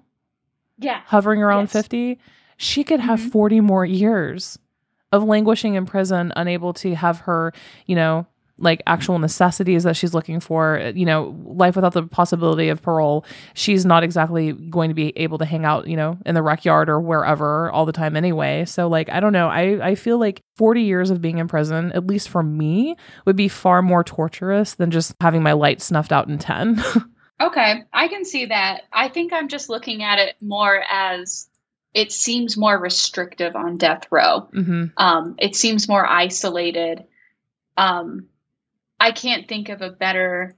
Yeah. 0.78 1.01
Hovering 1.05 1.43
around 1.43 1.63
yes. 1.63 1.73
50. 1.73 2.19
She 2.57 2.86
could 2.86 3.01
have 3.01 3.19
mm-hmm. 3.19 3.30
40 3.30 3.59
more 3.59 3.86
years 3.86 4.57
of 5.11 5.23
languishing 5.23 5.76
in 5.76 5.86
prison, 5.86 6.32
unable 6.36 6.73
to 6.76 6.95
have 6.95 7.19
her, 7.21 7.53
you 7.88 7.95
know, 7.95 8.26
like 8.58 8.82
actual 8.88 9.20
necessities 9.20 9.84
that 9.84 9.95
she's 9.95 10.14
looking 10.14 10.39
for, 10.39 10.91
you 10.95 11.06
know, 11.06 11.36
life 11.45 11.76
without 11.76 11.93
the 11.93 12.03
possibility 12.03 12.70
of 12.70 12.82
parole, 12.82 13.26
she's 13.53 13.86
not 13.86 14.03
exactly 14.03 14.53
going 14.53 14.89
to 14.89 14.93
be 14.93 15.18
able 15.18 15.38
to 15.38 15.45
hang 15.45 15.66
out, 15.66 15.88
you 15.88 15.97
know, 15.97 16.18
in 16.26 16.36
the 16.36 16.41
rec 16.41 16.64
yard 16.64 16.89
or 16.89 16.99
wherever 17.01 17.70
all 17.72 17.86
the 17.86 17.91
time 17.91 18.16
anyway. 18.16 18.64
So 18.66 18.88
like 18.88 19.10
I 19.10 19.20
don't 19.20 19.34
know, 19.34 19.49
I 19.49 19.89
I 19.89 19.95
feel 19.95 20.18
like 20.18 20.41
40 20.56 20.84
years 20.84 21.10
of 21.10 21.22
being 21.22 21.38
in 21.38 21.47
prison, 21.47 21.91
at 21.91 22.08
least 22.08 22.30
for 22.30 22.43
me, 22.43 22.95
would 23.26 23.36
be 23.36 23.49
far 23.49 23.82
more 23.82 24.03
torturous 24.03 24.76
than 24.76 24.89
just 24.91 25.14
having 25.20 25.43
my 25.43 25.51
light 25.51 25.82
snuffed 25.82 26.14
out 26.14 26.30
in 26.30 26.38
10. 26.38 26.82
okay, 27.41 27.84
I 27.91 28.08
can 28.08 28.24
see 28.24 28.45
that. 28.45 28.84
I 28.93 29.10
think 29.10 29.34
I'm 29.34 29.49
just 29.49 29.70
looking 29.70 30.01
at 30.01 30.20
it 30.20 30.36
more 30.41 30.84
as 30.89 31.49
it 31.93 32.12
seems 32.12 32.58
more 32.58 32.78
restrictive 32.78 33.56
on 33.56 33.78
death 33.78 34.03
row. 34.12 34.47
Mm-hmm. 34.53 34.86
Um, 34.97 35.36
it 35.39 35.56
seems 35.56 35.88
more 35.88 36.06
isolated. 36.06 37.06
Um, 37.78 38.28
I 39.00 39.12
can't 39.12 39.48
think 39.48 39.70
of 39.70 39.82
a 39.82 39.89
better 39.89 40.56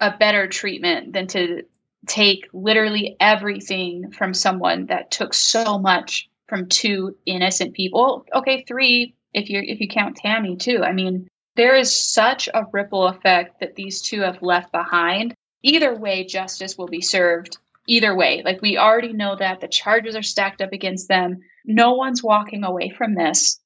a 0.00 0.16
better 0.16 0.48
treatment 0.48 1.12
than 1.12 1.26
to 1.28 1.62
take 2.06 2.48
literally 2.52 3.16
everything 3.20 4.10
from 4.12 4.32
someone 4.32 4.86
that 4.86 5.10
took 5.10 5.34
so 5.34 5.78
much 5.78 6.28
from 6.48 6.68
two 6.68 7.16
innocent 7.26 7.74
people. 7.74 8.24
Okay, 8.34 8.64
three 8.66 9.14
if 9.34 9.50
you 9.50 9.62
if 9.62 9.80
you 9.80 9.88
count 9.88 10.16
Tammy 10.16 10.56
too. 10.56 10.82
I 10.82 10.92
mean, 10.92 11.28
there 11.56 11.76
is 11.76 11.94
such 11.94 12.48
a 12.52 12.66
ripple 12.72 13.06
effect 13.06 13.60
that 13.60 13.76
these 13.76 14.00
two 14.00 14.22
have 14.22 14.42
left 14.42 14.72
behind. 14.72 15.34
Either 15.62 15.94
way, 15.94 16.24
justice 16.24 16.78
will 16.78 16.88
be 16.88 17.02
served. 17.02 17.58
Either 17.86 18.14
way, 18.14 18.42
like 18.44 18.62
we 18.62 18.78
already 18.78 19.12
know 19.12 19.36
that 19.36 19.60
the 19.60 19.68
charges 19.68 20.16
are 20.16 20.22
stacked 20.22 20.62
up 20.62 20.72
against 20.72 21.08
them. 21.08 21.40
No 21.64 21.92
one's 21.92 22.22
walking 22.22 22.64
away 22.64 22.90
from 22.90 23.14
this 23.14 23.59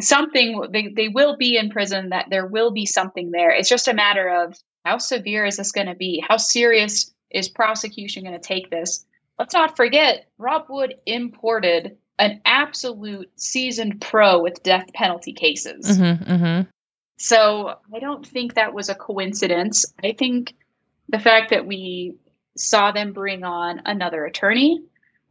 something 0.00 0.66
they, 0.70 0.88
they 0.88 1.08
will 1.08 1.36
be 1.36 1.56
in 1.56 1.70
prison 1.70 2.10
that 2.10 2.26
there 2.30 2.46
will 2.46 2.70
be 2.70 2.86
something 2.86 3.30
there 3.30 3.50
it's 3.50 3.68
just 3.68 3.88
a 3.88 3.94
matter 3.94 4.28
of 4.28 4.56
how 4.84 4.98
severe 4.98 5.44
is 5.44 5.56
this 5.56 5.72
going 5.72 5.86
to 5.86 5.94
be 5.94 6.22
how 6.28 6.36
serious 6.36 7.12
is 7.32 7.48
prosecution 7.48 8.24
going 8.24 8.38
to 8.38 8.46
take 8.46 8.70
this? 8.70 9.04
Let's 9.38 9.54
not 9.54 9.76
forget, 9.76 10.28
Rob 10.38 10.66
Wood 10.68 10.94
imported 11.06 11.96
an 12.18 12.40
absolute 12.44 13.30
seasoned 13.36 14.00
pro 14.00 14.40
with 14.40 14.62
death 14.62 14.92
penalty 14.92 15.32
cases. 15.32 15.98
Mm-hmm, 15.98 16.32
mm-hmm. 16.32 16.70
So 17.18 17.74
I 17.94 17.98
don't 17.98 18.26
think 18.26 18.54
that 18.54 18.74
was 18.74 18.88
a 18.88 18.94
coincidence. 18.94 19.86
I 20.04 20.12
think 20.12 20.54
the 21.08 21.18
fact 21.18 21.50
that 21.50 21.66
we 21.66 22.16
saw 22.56 22.92
them 22.92 23.12
bring 23.12 23.44
on 23.44 23.82
another 23.86 24.24
attorney, 24.24 24.82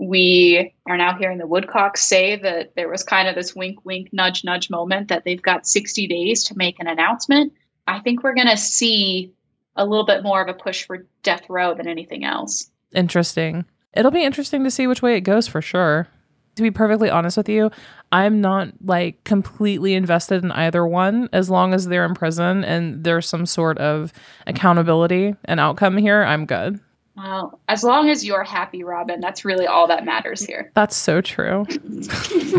we 0.01 0.73
are 0.87 0.97
now 0.97 1.15
hearing 1.15 1.37
the 1.37 1.45
Woodcocks 1.45 1.97
say 1.97 2.35
that 2.37 2.73
there 2.75 2.89
was 2.89 3.03
kind 3.03 3.27
of 3.27 3.35
this 3.35 3.55
wink, 3.55 3.85
wink, 3.85 4.09
nudge, 4.11 4.43
nudge 4.43 4.67
moment 4.71 5.09
that 5.09 5.25
they've 5.25 5.41
got 5.41 5.67
60 5.67 6.07
days 6.07 6.43
to 6.45 6.57
make 6.57 6.79
an 6.79 6.87
announcement. 6.87 7.53
I 7.85 7.99
think 7.99 8.23
we're 8.23 8.33
going 8.33 8.47
to 8.47 8.57
see 8.57 9.31
a 9.75 9.85
little 9.85 10.05
bit 10.05 10.23
more 10.23 10.41
of 10.41 10.47
a 10.47 10.55
push 10.55 10.85
for 10.85 11.05
death 11.21 11.43
row 11.49 11.75
than 11.75 11.87
anything 11.87 12.25
else. 12.25 12.67
Interesting. 12.95 13.63
It'll 13.93 14.09
be 14.09 14.23
interesting 14.23 14.63
to 14.63 14.71
see 14.71 14.87
which 14.87 15.03
way 15.03 15.17
it 15.17 15.21
goes 15.21 15.47
for 15.47 15.61
sure. 15.61 16.07
To 16.55 16.63
be 16.63 16.71
perfectly 16.71 17.09
honest 17.09 17.37
with 17.37 17.47
you, 17.47 17.69
I'm 18.11 18.41
not 18.41 18.69
like 18.83 19.23
completely 19.23 19.93
invested 19.93 20.43
in 20.43 20.51
either 20.51 20.85
one 20.85 21.29
as 21.31 21.51
long 21.51 21.75
as 21.75 21.87
they're 21.87 22.05
in 22.05 22.15
prison 22.15 22.63
and 22.63 23.03
there's 23.03 23.29
some 23.29 23.45
sort 23.45 23.77
of 23.77 24.11
accountability 24.47 25.35
and 25.45 25.59
outcome 25.59 25.95
here, 25.97 26.23
I'm 26.23 26.47
good. 26.47 26.79
Well, 27.15 27.59
as 27.67 27.83
long 27.83 28.09
as 28.09 28.25
you're 28.25 28.43
happy, 28.43 28.83
Robin, 28.83 29.19
that's 29.19 29.43
really 29.43 29.67
all 29.67 29.87
that 29.87 30.05
matters 30.05 30.43
here. 30.43 30.71
That's 30.75 30.95
so 30.95 31.21
true. 31.21 31.65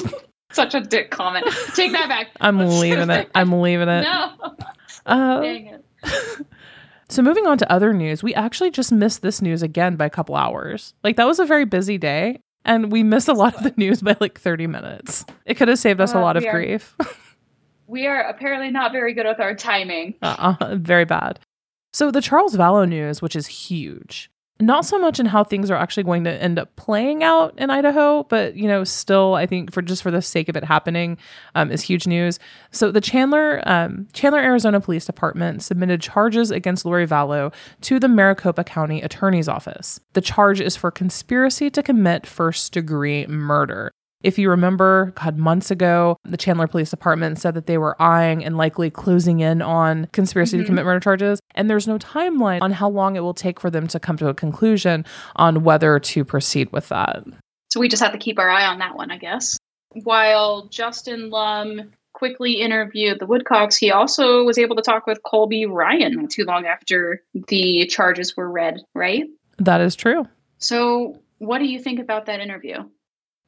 Such 0.53 0.75
a 0.75 0.81
dick 0.81 1.11
comment. 1.11 1.47
Take 1.75 1.93
that 1.93 2.09
back. 2.09 2.29
I'm 2.41 2.59
leaving 2.59 3.11
it. 3.11 3.31
I'm 3.35 3.61
leaving 3.61 3.89
it. 3.89 4.03
No. 4.03 4.33
Uh, 5.07 5.41
Dang 5.41 5.67
it. 5.67 5.85
So 7.09 7.21
moving 7.21 7.47
on 7.47 7.59
to 7.59 7.71
other 7.71 7.93
news, 7.93 8.23
we 8.23 8.35
actually 8.35 8.71
just 8.71 8.91
missed 8.91 9.21
this 9.21 9.43
news 9.43 9.63
again 9.63 9.97
by 9.97 10.07
a 10.07 10.11
couple 10.11 10.35
hours. 10.35 10.95
Like 11.05 11.17
that 11.17 11.27
was 11.27 11.39
a 11.39 11.45
very 11.45 11.67
busy 11.67 11.99
day 11.99 12.41
and 12.65 12.91
we 12.91 13.03
missed 13.03 13.29
a 13.29 13.35
lot 13.35 13.55
of 13.55 13.65
the 13.65 13.75
news 13.77 14.01
by 14.01 14.17
like 14.19 14.41
30 14.41 14.67
minutes. 14.67 15.27
It 15.45 15.59
could 15.59 15.69
have 15.69 15.79
saved 15.79 16.01
us 16.01 16.15
uh, 16.15 16.19
a 16.19 16.21
lot 16.21 16.39
of 16.39 16.45
are, 16.47 16.51
grief. 16.51 16.97
we 17.87 18.07
are 18.07 18.23
apparently 18.23 18.71
not 18.71 18.93
very 18.93 19.13
good 19.13 19.27
with 19.27 19.41
our 19.41 19.55
timing. 19.55 20.15
Uh-uh, 20.23 20.77
very 20.77 21.05
bad. 21.05 21.39
So 21.93 22.11
the 22.11 22.23
Charles 22.23 22.57
Vallow 22.57 22.89
news, 22.89 23.21
which 23.21 23.37
is 23.37 23.47
huge, 23.47 24.31
not 24.67 24.85
so 24.85 24.99
much 24.99 25.19
in 25.19 25.27
how 25.27 25.45
things 25.45 25.71
are 25.71 25.77
actually 25.77 26.05
going 26.05 26.25
to 26.25 26.43
end 26.43 26.59
up 26.59 26.75
playing 26.77 27.23
out 27.23 27.55
in 27.59 27.71
Idaho, 27.71 28.23
but 28.25 28.57
you 28.57 28.69
know, 28.69 28.85
still, 28.85 29.35
I 29.35 29.47
think 29.47 29.73
for 29.73 29.83
just 29.83 30.03
for 30.03 30.11
the 30.11 30.23
sake 30.23 30.49
of 30.49 30.57
it 30.57 30.65
happening, 30.65 31.19
um, 31.55 31.71
is 31.71 31.83
huge 31.83 32.07
news. 32.07 32.39
So 32.71 32.91
the 32.91 33.01
Chandler 33.01 33.63
um, 33.67 34.09
Chandler, 34.13 34.41
Arizona 34.41 34.81
Police 34.81 35.05
Department 35.05 35.63
submitted 35.63 36.01
charges 36.01 36.51
against 36.51 36.85
Lori 36.85 37.07
Vallow 37.07 37.53
to 37.83 37.99
the 37.99 38.09
Maricopa 38.09 38.65
County 38.65 39.03
Attorney's 39.03 39.49
Office. 39.49 40.01
The 40.13 40.21
charge 40.21 40.61
is 40.61 40.77
for 40.77 40.91
conspiracy 40.91 41.71
to 41.71 41.83
commit 41.83 42.27
first 42.27 42.73
degree 42.73 43.27
murder. 43.27 43.91
If 44.23 44.39
you 44.39 44.51
remember, 44.51 45.13
God, 45.17 45.37
months 45.37 45.71
ago, 45.71 46.17
the 46.25 46.37
Chandler 46.37 46.67
Police 46.67 46.91
Department 46.91 47.39
said 47.39 47.55
that 47.55 47.67
they 47.67 47.79
were 47.79 48.01
eyeing 48.01 48.45
and 48.45 48.57
likely 48.57 48.91
closing 48.91 49.41
in 49.41 49.61
on 49.63 50.07
conspiracy 50.13 50.57
mm-hmm. 50.57 50.63
to 50.63 50.67
commit 50.67 50.85
murder 50.85 51.01
charges. 51.01 51.41
And 51.55 51.69
there's 51.69 51.89
no 51.89 51.99
timeline 51.99 52.63
on 52.63 52.71
how 52.71 52.89
long 52.89 53.17
it 53.17 53.21
will 53.21 53.35
take 53.35 53.59
for 53.59 53.71
them 53.71 53.87
to 53.89 53.99
come 53.99 54.17
to 54.19 54.29
a 54.29 54.35
conclusion 54.35 55.05
on 55.37 55.65
whether 55.65 55.99
to 55.99 56.25
proceed 56.25 56.71
with 56.73 56.89
that. 56.89 57.25
So 57.71 57.81
we 57.81 57.89
just 57.89 58.03
have 58.03 58.13
to 58.13 58.19
keep 58.19 58.39
our 58.39 58.49
eye 58.49 58.67
on 58.67 58.79
that 58.79 58.97
one, 58.97 59.11
I 59.11 59.19
guess. 59.19 59.59
While 60.05 60.69
Justin 60.69 61.31
Lum 61.31 61.91
quickly 62.13 62.61
interviewed 62.61 63.19
the 63.19 63.27
Woodcocks, 63.27 63.77
he 63.77 63.91
also 63.91 64.45
was 64.45 64.59
able 64.59 64.77
to 64.77 64.83
talk 64.83 65.07
with 65.07 65.23
Colby 65.23 65.67
Ryan 65.67 66.15
not 66.15 66.31
too 66.31 66.45
long 66.45 66.67
after 66.67 67.23
the 67.49 67.87
charges 67.87 68.37
were 68.37 68.51
read, 68.51 68.81
right? 68.95 69.25
That 69.59 69.81
is 69.81 69.97
true. 69.97 70.27
So, 70.59 71.19
what 71.39 71.59
do 71.59 71.65
you 71.65 71.81
think 71.81 71.99
about 71.99 72.27
that 72.27 72.41
interview? 72.41 72.85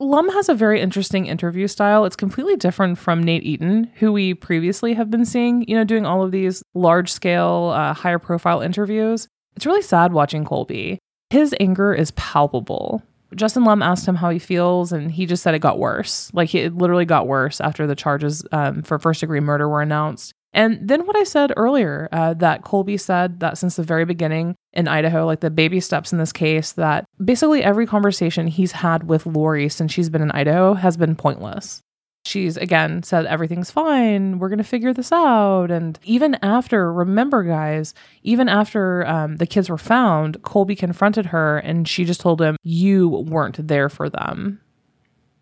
Lum 0.00 0.28
has 0.30 0.48
a 0.48 0.54
very 0.54 0.80
interesting 0.80 1.26
interview 1.26 1.68
style. 1.68 2.04
It's 2.04 2.16
completely 2.16 2.56
different 2.56 2.98
from 2.98 3.22
Nate 3.22 3.44
Eaton, 3.44 3.90
who 3.96 4.12
we 4.12 4.34
previously 4.34 4.94
have 4.94 5.08
been 5.08 5.24
seeing, 5.24 5.64
you 5.68 5.76
know, 5.76 5.84
doing 5.84 6.04
all 6.04 6.24
of 6.24 6.32
these 6.32 6.62
large 6.74 7.12
scale, 7.12 7.72
uh, 7.74 7.94
higher 7.94 8.18
profile 8.18 8.60
interviews. 8.60 9.28
It's 9.54 9.66
really 9.66 9.82
sad 9.82 10.12
watching 10.12 10.44
Colby. 10.44 10.98
His 11.30 11.54
anger 11.60 11.94
is 11.94 12.10
palpable. 12.12 13.02
Justin 13.36 13.64
Lum 13.64 13.82
asked 13.82 14.06
him 14.06 14.16
how 14.16 14.30
he 14.30 14.38
feels, 14.38 14.92
and 14.92 15.12
he 15.12 15.26
just 15.26 15.42
said 15.44 15.54
it 15.54 15.60
got 15.60 15.78
worse. 15.78 16.30
Like 16.34 16.54
it 16.54 16.76
literally 16.76 17.04
got 17.04 17.28
worse 17.28 17.60
after 17.60 17.86
the 17.86 17.96
charges 17.96 18.44
um, 18.50 18.82
for 18.82 18.98
first 18.98 19.20
degree 19.20 19.40
murder 19.40 19.68
were 19.68 19.82
announced. 19.82 20.34
And 20.54 20.78
then 20.88 21.04
what 21.06 21.16
I 21.16 21.24
said 21.24 21.52
earlier 21.56 22.08
uh, 22.12 22.34
that 22.34 22.62
Colby 22.62 22.96
said 22.96 23.40
that 23.40 23.58
since 23.58 23.76
the 23.76 23.82
very 23.82 24.04
beginning 24.04 24.54
in 24.72 24.86
Idaho, 24.86 25.26
like 25.26 25.40
the 25.40 25.50
baby 25.50 25.80
steps 25.80 26.12
in 26.12 26.18
this 26.18 26.32
case, 26.32 26.72
that 26.72 27.06
basically 27.22 27.62
every 27.64 27.86
conversation 27.86 28.46
he's 28.46 28.72
had 28.72 29.08
with 29.08 29.26
Lori 29.26 29.68
since 29.68 29.92
she's 29.92 30.08
been 30.08 30.22
in 30.22 30.30
Idaho 30.30 30.74
has 30.74 30.96
been 30.96 31.16
pointless. 31.16 31.82
She's 32.24 32.56
again 32.56 33.02
said 33.02 33.26
everything's 33.26 33.70
fine. 33.70 34.38
We're 34.38 34.48
gonna 34.48 34.64
figure 34.64 34.94
this 34.94 35.12
out. 35.12 35.70
And 35.70 35.98
even 36.04 36.36
after, 36.36 36.90
remember, 36.90 37.42
guys, 37.42 37.92
even 38.22 38.48
after 38.48 39.06
um, 39.06 39.36
the 39.36 39.46
kids 39.46 39.68
were 39.68 39.76
found, 39.76 40.40
Colby 40.42 40.74
confronted 40.74 41.26
her 41.26 41.58
and 41.58 41.86
she 41.86 42.04
just 42.04 42.20
told 42.20 42.40
him, 42.40 42.56
"You 42.62 43.08
weren't 43.08 43.68
there 43.68 43.90
for 43.90 44.08
them." 44.08 44.60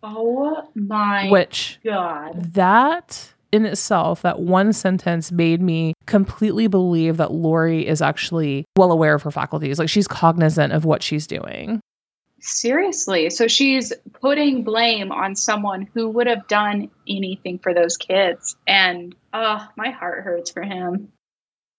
Oh 0.02 0.68
my 0.74 1.28
Which 1.30 1.78
god! 1.84 2.54
That 2.54 3.32
in 3.52 3.66
itself, 3.66 4.22
that 4.22 4.40
one 4.40 4.72
sentence 4.72 5.30
made 5.30 5.60
me 5.60 5.92
completely 6.06 6.66
believe 6.66 7.18
that 7.18 7.32
Lori 7.32 7.86
is 7.86 8.00
actually 8.02 8.64
well 8.76 8.90
aware 8.90 9.14
of 9.14 9.22
her 9.22 9.30
faculties. 9.30 9.78
Like 9.78 9.90
she's 9.90 10.08
cognizant 10.08 10.72
of 10.72 10.84
what 10.84 11.02
she's 11.02 11.26
doing. 11.26 11.80
Seriously. 12.40 13.30
So 13.30 13.46
she's 13.46 13.92
putting 14.20 14.64
blame 14.64 15.12
on 15.12 15.36
someone 15.36 15.86
who 15.94 16.08
would 16.08 16.26
have 16.26 16.48
done 16.48 16.90
anything 17.08 17.58
for 17.58 17.72
those 17.72 17.96
kids. 17.96 18.56
And 18.66 19.14
oh, 19.32 19.64
my 19.76 19.90
heart 19.90 20.24
hurts 20.24 20.50
for 20.50 20.62
him. 20.62 21.12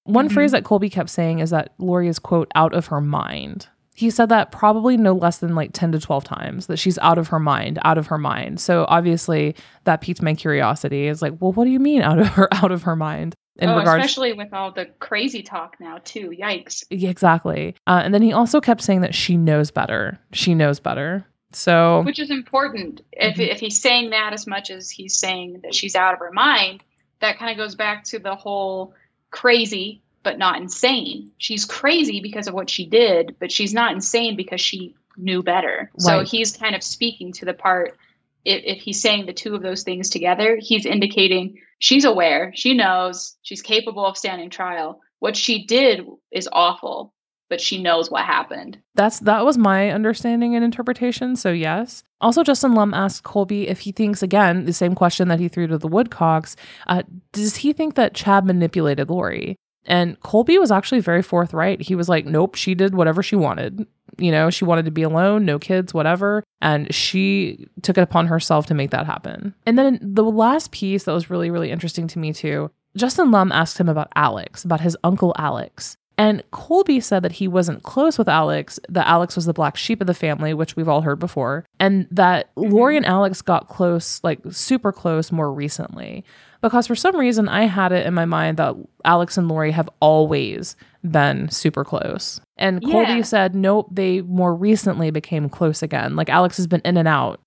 One 0.05 0.27
mm-hmm. 0.27 0.33
phrase 0.33 0.51
that 0.51 0.63
Colby 0.63 0.89
kept 0.89 1.09
saying 1.09 1.39
is 1.39 1.49
that 1.49 1.73
Lori 1.79 2.07
is, 2.07 2.19
quote, 2.19 2.49
out 2.55 2.73
of 2.73 2.87
her 2.87 3.01
mind 3.01 3.67
he 3.93 4.09
said 4.09 4.29
that 4.29 4.51
probably 4.51 4.97
no 4.97 5.13
less 5.13 5.37
than 5.37 5.55
like 5.55 5.71
10 5.73 5.91
to 5.93 5.99
12 5.99 6.23
times 6.23 6.67
that 6.67 6.77
she's 6.77 6.97
out 6.99 7.17
of 7.17 7.27
her 7.27 7.39
mind 7.39 7.79
out 7.83 7.97
of 7.97 8.07
her 8.07 8.17
mind. 8.17 8.59
So 8.59 8.85
obviously 8.87 9.55
that 9.83 10.01
piqued 10.01 10.21
my 10.21 10.33
curiosity. 10.33 11.07
Is 11.07 11.21
like 11.21 11.33
well 11.39 11.51
what 11.51 11.65
do 11.65 11.71
you 11.71 11.79
mean 11.79 12.01
out 12.01 12.19
of 12.19 12.27
her 12.29 12.47
out 12.53 12.71
of 12.71 12.83
her 12.83 12.95
mind 12.95 13.35
in 13.57 13.69
oh, 13.69 13.77
regards 13.77 14.03
especially 14.03 14.33
with 14.33 14.53
all 14.53 14.71
the 14.71 14.85
crazy 14.99 15.43
talk 15.43 15.77
now 15.79 15.99
too. 16.03 16.29
Yikes. 16.29 16.83
Exactly. 16.89 17.75
Uh, 17.85 18.01
and 18.03 18.13
then 18.13 18.21
he 18.21 18.33
also 18.33 18.59
kept 18.59 18.81
saying 18.81 19.01
that 19.01 19.13
she 19.13 19.37
knows 19.37 19.71
better. 19.71 20.19
She 20.31 20.55
knows 20.55 20.79
better. 20.79 21.25
So 21.51 22.01
which 22.01 22.19
is 22.19 22.31
important. 22.31 23.01
If, 23.11 23.33
mm-hmm. 23.33 23.41
if 23.41 23.59
he's 23.59 23.79
saying 23.79 24.09
that 24.09 24.33
as 24.33 24.47
much 24.47 24.71
as 24.71 24.89
he's 24.89 25.15
saying 25.15 25.59
that 25.63 25.75
she's 25.75 25.95
out 25.95 26.13
of 26.13 26.19
her 26.19 26.31
mind 26.31 26.83
that 27.23 27.39
kind 27.39 27.51
of 27.51 27.57
goes 27.57 27.73
back 27.73 28.03
to 28.03 28.19
the 28.19 28.35
whole 28.35 28.93
crazy 29.31 30.02
but 30.23 30.37
not 30.37 30.59
insane. 30.59 31.31
She's 31.37 31.65
crazy 31.65 32.21
because 32.21 32.47
of 32.47 32.53
what 32.53 32.69
she 32.69 32.85
did, 32.85 33.35
but 33.39 33.51
she's 33.51 33.73
not 33.73 33.91
insane 33.91 34.35
because 34.35 34.61
she 34.61 34.95
knew 35.17 35.43
better. 35.43 35.91
Right. 35.93 36.01
So 36.01 36.23
he's 36.23 36.57
kind 36.57 36.75
of 36.75 36.83
speaking 36.83 37.33
to 37.33 37.45
the 37.45 37.53
part. 37.53 37.97
If, 38.45 38.77
if 38.77 38.81
he's 38.81 39.01
saying 39.01 39.25
the 39.25 39.33
two 39.33 39.55
of 39.55 39.61
those 39.61 39.83
things 39.83 40.09
together, 40.09 40.57
he's 40.59 40.85
indicating 40.85 41.59
she's 41.79 42.05
aware, 42.05 42.51
she 42.55 42.73
knows, 42.73 43.35
she's 43.41 43.61
capable 43.61 44.05
of 44.05 44.17
standing 44.17 44.49
trial. 44.49 45.01
What 45.19 45.37
she 45.37 45.65
did 45.65 46.05
is 46.31 46.49
awful, 46.51 47.13
but 47.49 47.61
she 47.61 47.81
knows 47.81 48.09
what 48.09 48.25
happened. 48.25 48.79
That's 48.95 49.19
that 49.21 49.45
was 49.45 49.57
my 49.57 49.91
understanding 49.91 50.55
and 50.55 50.65
interpretation. 50.65 51.35
So 51.35 51.51
yes. 51.51 52.03
Also, 52.19 52.43
Justin 52.43 52.73
Lum 52.73 52.93
asked 52.93 53.23
Colby 53.23 53.67
if 53.67 53.81
he 53.81 53.91
thinks 53.91 54.23
again 54.23 54.65
the 54.65 54.73
same 54.73 54.95
question 54.95 55.27
that 55.27 55.39
he 55.39 55.49
threw 55.49 55.67
to 55.67 55.77
the 55.77 55.87
Woodcocks. 55.87 56.55
Uh, 56.87 57.03
does 57.33 57.57
he 57.57 57.73
think 57.73 57.95
that 57.95 58.13
Chad 58.13 58.45
manipulated 58.45 59.09
Lori? 59.09 59.57
And 59.85 60.19
Colby 60.21 60.57
was 60.57 60.71
actually 60.71 61.01
very 61.01 61.21
forthright. 61.21 61.81
He 61.81 61.95
was 61.95 62.07
like, 62.07 62.25
nope, 62.25 62.55
she 62.55 62.73
did 62.73 62.95
whatever 62.95 63.21
she 63.21 63.35
wanted. 63.35 63.85
You 64.17 64.31
know, 64.31 64.49
she 64.49 64.65
wanted 64.65 64.85
to 64.85 64.91
be 64.91 65.01
alone, 65.01 65.45
no 65.45 65.59
kids, 65.59 65.93
whatever. 65.93 66.43
And 66.61 66.93
she 66.93 67.67
took 67.81 67.97
it 67.97 68.01
upon 68.01 68.27
herself 68.27 68.65
to 68.67 68.73
make 68.73 68.91
that 68.91 69.05
happen. 69.05 69.53
And 69.65 69.77
then 69.77 69.99
the 70.01 70.23
last 70.23 70.71
piece 70.71 71.03
that 71.03 71.13
was 71.13 71.29
really, 71.29 71.49
really 71.49 71.71
interesting 71.71 72.07
to 72.07 72.19
me 72.19 72.31
too 72.31 72.71
Justin 72.95 73.31
Lum 73.31 73.51
asked 73.51 73.79
him 73.79 73.89
about 73.89 74.11
Alex, 74.15 74.63
about 74.63 74.81
his 74.81 74.97
uncle 75.03 75.33
Alex. 75.37 75.97
And 76.15 76.43
Colby 76.51 76.99
said 76.99 77.23
that 77.23 77.33
he 77.33 77.47
wasn't 77.47 77.81
close 77.81 78.19
with 78.19 78.29
Alex, 78.29 78.79
that 78.87 79.07
Alex 79.07 79.35
was 79.35 79.45
the 79.45 79.53
black 79.53 79.75
sheep 79.75 79.99
of 79.99 80.05
the 80.05 80.13
family, 80.13 80.53
which 80.53 80.75
we've 80.75 80.87
all 80.87 81.01
heard 81.01 81.17
before, 81.17 81.65
and 81.79 82.07
that 82.11 82.53
mm-hmm. 82.55 82.71
Lori 82.71 82.97
and 82.97 83.05
Alex 83.05 83.41
got 83.41 83.67
close, 83.67 84.23
like 84.23 84.39
super 84.51 84.91
close, 84.91 85.31
more 85.31 85.51
recently 85.51 86.23
because 86.63 86.87
for 86.87 86.95
some 86.95 87.17
reason 87.17 87.49
I 87.49 87.65
had 87.65 87.91
it 87.91 88.07
in 88.07 88.13
my 88.13 88.23
mind 88.23 88.57
that 88.57 88.73
Alex 89.03 89.37
and 89.37 89.49
Lori 89.49 89.71
have 89.71 89.89
always 89.99 90.77
been 91.03 91.49
super 91.49 91.83
close. 91.83 92.39
And 92.57 92.81
yeah. 92.81 92.89
Colby 92.89 93.21
said, 93.23 93.53
nope, 93.53 93.89
they 93.91 94.21
more 94.21 94.55
recently 94.55 95.11
became 95.11 95.49
close 95.49 95.83
again. 95.83 96.15
Like 96.15 96.29
Alex 96.29 96.55
has 96.55 96.65
been 96.65 96.81
in 96.85 96.95
and 96.95 97.07
out. 97.07 97.41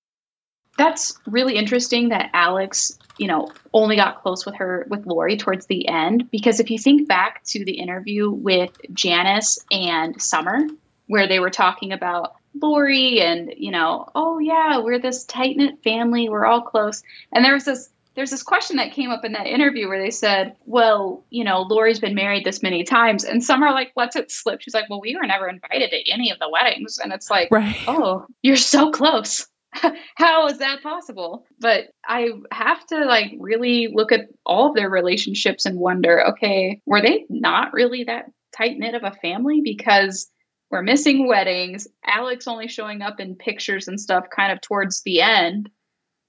That's 0.76 1.18
really 1.26 1.56
interesting 1.56 2.10
that 2.10 2.28
Alex, 2.34 2.98
you 3.16 3.26
know, 3.26 3.48
only 3.72 3.96
got 3.96 4.20
close 4.22 4.44
with 4.44 4.54
her 4.56 4.86
with 4.90 5.06
Lori 5.06 5.38
towards 5.38 5.64
the 5.64 5.88
end. 5.88 6.30
Because 6.30 6.60
if 6.60 6.70
you 6.70 6.78
think 6.78 7.08
back 7.08 7.42
to 7.44 7.64
the 7.64 7.78
interview 7.78 8.30
with 8.30 8.72
Janis 8.92 9.58
and 9.70 10.20
Summer, 10.20 10.58
where 11.06 11.26
they 11.26 11.40
were 11.40 11.48
talking 11.48 11.92
about 11.92 12.34
Lori 12.60 13.22
and, 13.22 13.54
you 13.56 13.70
know, 13.70 14.10
oh 14.14 14.38
yeah, 14.40 14.80
we're 14.80 14.98
this 14.98 15.24
tight 15.24 15.56
knit 15.56 15.82
family, 15.82 16.28
we're 16.28 16.44
all 16.44 16.60
close. 16.60 17.02
And 17.32 17.42
there 17.42 17.54
was 17.54 17.64
this 17.64 17.88
there's 18.16 18.30
this 18.30 18.42
question 18.42 18.76
that 18.76 18.92
came 18.92 19.10
up 19.10 19.24
in 19.24 19.32
that 19.32 19.46
interview 19.46 19.88
where 19.88 20.02
they 20.02 20.10
said, 20.10 20.56
Well, 20.64 21.24
you 21.30 21.44
know, 21.44 21.62
Lori's 21.62 22.00
been 22.00 22.14
married 22.14 22.44
this 22.44 22.62
many 22.62 22.82
times. 22.82 23.24
And 23.24 23.44
some 23.44 23.62
are 23.62 23.72
like, 23.72 23.92
Let's 23.94 24.16
it 24.16 24.30
slip. 24.30 24.62
She's 24.62 24.74
like, 24.74 24.88
Well, 24.88 25.00
we 25.00 25.14
were 25.14 25.26
never 25.26 25.48
invited 25.48 25.90
to 25.90 26.10
any 26.10 26.30
of 26.30 26.38
the 26.38 26.50
weddings. 26.50 26.98
And 26.98 27.12
it's 27.12 27.30
like, 27.30 27.48
Right. 27.50 27.76
Oh, 27.88 28.26
you're 28.42 28.56
so 28.56 28.90
close. 28.90 29.46
How 30.16 30.46
is 30.48 30.58
that 30.58 30.82
possible? 30.82 31.44
But 31.60 31.84
I 32.06 32.30
have 32.50 32.84
to 32.86 33.04
like 33.04 33.32
really 33.38 33.88
look 33.92 34.10
at 34.12 34.28
all 34.46 34.70
of 34.70 34.74
their 34.74 34.88
relationships 34.88 35.66
and 35.66 35.78
wonder, 35.78 36.26
okay, 36.28 36.80
were 36.86 37.02
they 37.02 37.26
not 37.28 37.72
really 37.72 38.04
that 38.04 38.30
tight 38.56 38.78
knit 38.78 38.94
of 38.94 39.04
a 39.04 39.16
family? 39.20 39.60
Because 39.62 40.30
we're 40.70 40.82
missing 40.82 41.28
weddings, 41.28 41.86
Alex 42.04 42.48
only 42.48 42.68
showing 42.68 43.02
up 43.02 43.20
in 43.20 43.36
pictures 43.36 43.86
and 43.86 44.00
stuff 44.00 44.24
kind 44.34 44.52
of 44.52 44.60
towards 44.60 45.02
the 45.02 45.20
end. 45.20 45.70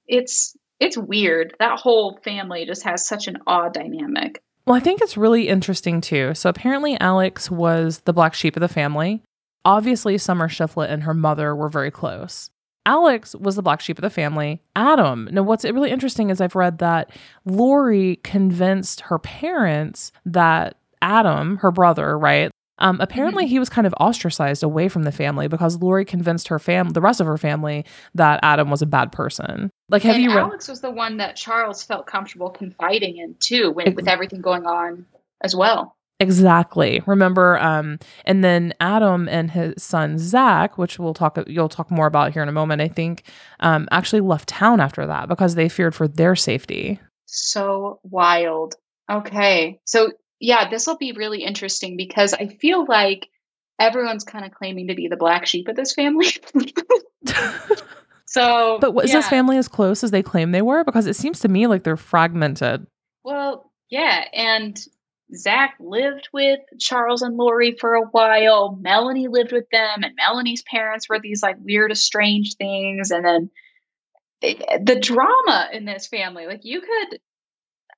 It's 0.05 0.55
it's 0.79 0.97
weird. 0.97 1.55
That 1.59 1.79
whole 1.79 2.19
family 2.23 2.65
just 2.65 2.83
has 2.83 3.05
such 3.05 3.27
an 3.27 3.37
odd 3.47 3.73
dynamic. 3.73 4.41
Well, 4.65 4.75
I 4.75 4.79
think 4.79 5.01
it's 5.01 5.17
really 5.17 5.47
interesting 5.47 6.01
too. 6.01 6.33
So 6.33 6.49
apparently, 6.49 6.99
Alex 6.99 7.49
was 7.49 7.99
the 8.01 8.13
black 8.13 8.33
sheep 8.33 8.55
of 8.55 8.61
the 8.61 8.67
family. 8.67 9.23
Obviously, 9.63 10.17
Summer 10.17 10.49
Shiflet 10.49 10.89
and 10.89 11.03
her 11.03 11.13
mother 11.13 11.55
were 11.55 11.69
very 11.69 11.91
close. 11.91 12.49
Alex 12.85 13.35
was 13.35 13.57
the 13.57 13.61
black 13.61 13.81
sheep 13.81 13.97
of 13.97 14.01
the 14.01 14.09
family. 14.09 14.61
Adam. 14.75 15.27
Now, 15.31 15.43
what's 15.43 15.65
really 15.65 15.91
interesting 15.91 16.29
is 16.29 16.39
I've 16.39 16.55
read 16.55 16.77
that 16.77 17.11
Lori 17.45 18.17
convinced 18.23 19.01
her 19.01 19.19
parents 19.19 20.13
that 20.25 20.77
Adam, 21.01 21.57
her 21.57 21.71
brother, 21.71 22.17
right? 22.17 22.49
Um, 22.79 22.99
apparently, 23.01 23.45
Mm-hmm. 23.45 23.49
he 23.51 23.59
was 23.59 23.69
kind 23.69 23.87
of 23.87 23.93
ostracized 23.99 24.63
away 24.63 24.87
from 24.89 25.03
the 25.03 25.11
family 25.11 25.47
because 25.47 25.77
Lori 25.81 26.05
convinced 26.05 26.47
her 26.49 26.59
fam, 26.59 26.89
the 26.89 27.01
rest 27.01 27.19
of 27.19 27.27
her 27.27 27.37
family, 27.37 27.85
that 28.15 28.39
Adam 28.43 28.69
was 28.69 28.81
a 28.81 28.85
bad 28.85 29.11
person. 29.11 29.69
Like, 29.89 30.03
have 30.03 30.15
and 30.15 30.23
you 30.23 30.29
read? 30.29 30.39
Alex 30.39 30.67
was 30.67 30.81
the 30.81 30.91
one 30.91 31.17
that 31.17 31.35
Charles 31.35 31.83
felt 31.83 32.05
comfortable 32.07 32.49
confiding 32.49 33.17
in 33.17 33.35
too, 33.39 33.71
when, 33.71 33.87
Ex- 33.87 33.95
with 33.95 34.07
everything 34.07 34.41
going 34.41 34.65
on 34.65 35.05
as 35.43 35.55
well. 35.55 35.95
Exactly. 36.19 37.01
Remember, 37.05 37.59
um, 37.59 37.99
and 38.25 38.43
then 38.43 38.73
Adam 38.79 39.29
and 39.29 39.51
his 39.51 39.81
son 39.81 40.17
Zach, 40.17 40.77
which 40.77 40.97
we'll 40.97 41.13
talk, 41.13 41.37
you'll 41.45 41.69
talk 41.69 41.91
more 41.91 42.07
about 42.07 42.33
here 42.33 42.41
in 42.41 42.49
a 42.49 42.51
moment. 42.53 42.81
I 42.81 42.87
think, 42.87 43.23
um, 43.59 43.87
actually 43.91 44.21
left 44.21 44.49
town 44.49 44.79
after 44.79 45.05
that 45.05 45.29
because 45.29 45.53
they 45.53 45.69
feared 45.69 45.93
for 45.93 46.07
their 46.07 46.35
safety. 46.35 46.99
So 47.27 47.99
wild. 48.03 48.75
Okay. 49.09 49.79
So, 49.85 50.11
yeah, 50.39 50.69
this 50.69 50.87
will 50.87 50.97
be 50.97 51.11
really 51.13 51.43
interesting 51.43 51.97
because 51.97 52.33
I 52.33 52.47
feel 52.47 52.85
like 52.85 53.29
everyone's 53.79 54.23
kind 54.23 54.45
of 54.45 54.51
claiming 54.51 54.87
to 54.87 54.95
be 54.95 55.07
the 55.07 55.17
black 55.17 55.45
sheep 55.45 55.67
of 55.67 55.75
this 55.75 55.93
family. 55.93 56.27
so, 58.25 58.77
but 58.79 58.93
was 58.93 59.09
yeah. 59.09 59.17
this 59.17 59.27
family 59.27 59.57
as 59.57 59.67
close 59.67 60.03
as 60.03 60.11
they 60.11 60.23
claim 60.23 60.51
they 60.51 60.61
were? 60.61 60.83
Because 60.83 61.07
it 61.07 61.15
seems 61.15 61.39
to 61.41 61.47
me 61.47 61.67
like 61.67 61.83
they're 61.83 61.97
fragmented. 61.97 62.87
Well, 63.23 63.71
yeah, 63.89 64.25
and 64.33 64.79
Zach 65.35 65.75
lived 65.79 66.29
with 66.33 66.59
Charles 66.79 67.21
and 67.21 67.35
Lori 67.35 67.75
for 67.79 67.95
a 67.95 68.05
while. 68.05 68.77
Melanie 68.81 69.27
lived 69.27 69.51
with 69.51 69.69
them, 69.71 70.03
and 70.03 70.15
Melanie's 70.15 70.63
parents 70.63 71.09
were 71.09 71.19
these 71.19 71.43
like 71.43 71.57
weird, 71.59 71.91
estranged 71.91 72.57
things. 72.57 73.11
And 73.11 73.25
then 73.25 73.49
the, 74.41 74.79
the 74.83 74.99
drama 74.99 75.69
in 75.73 75.85
this 75.85 76.07
family, 76.07 76.45
like 76.45 76.61
you 76.63 76.81
could, 76.81 77.19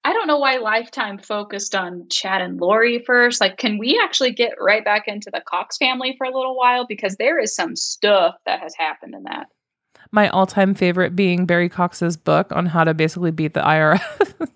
I 0.05 0.13
don't 0.13 0.27
know 0.27 0.37
why 0.39 0.57
Lifetime 0.57 1.17
focused 1.17 1.75
on 1.75 2.07
Chad 2.09 2.41
and 2.41 2.59
Lori 2.59 2.99
first. 2.99 3.41
Like, 3.41 3.57
can 3.57 3.77
we 3.77 3.99
actually 4.01 4.31
get 4.31 4.53
right 4.59 4.83
back 4.83 5.07
into 5.07 5.29
the 5.31 5.41
Cox 5.45 5.77
family 5.77 6.15
for 6.17 6.25
a 6.25 6.33
little 6.35 6.55
while? 6.55 6.85
Because 6.87 7.17
there 7.17 7.37
is 7.39 7.53
some 7.53 7.75
stuff 7.75 8.35
that 8.45 8.61
has 8.61 8.73
happened 8.75 9.13
in 9.13 9.23
that. 9.23 9.47
My 10.11 10.29
all-time 10.29 10.73
favorite 10.73 11.15
being 11.15 11.45
Barry 11.45 11.67
Cox's 11.69 12.15
book 12.17 12.51
on 12.51 12.65
how 12.65 12.83
to 12.85 12.93
basically 12.93 13.31
beat 13.31 13.53
the 13.53 13.61
IRS. 13.61 14.01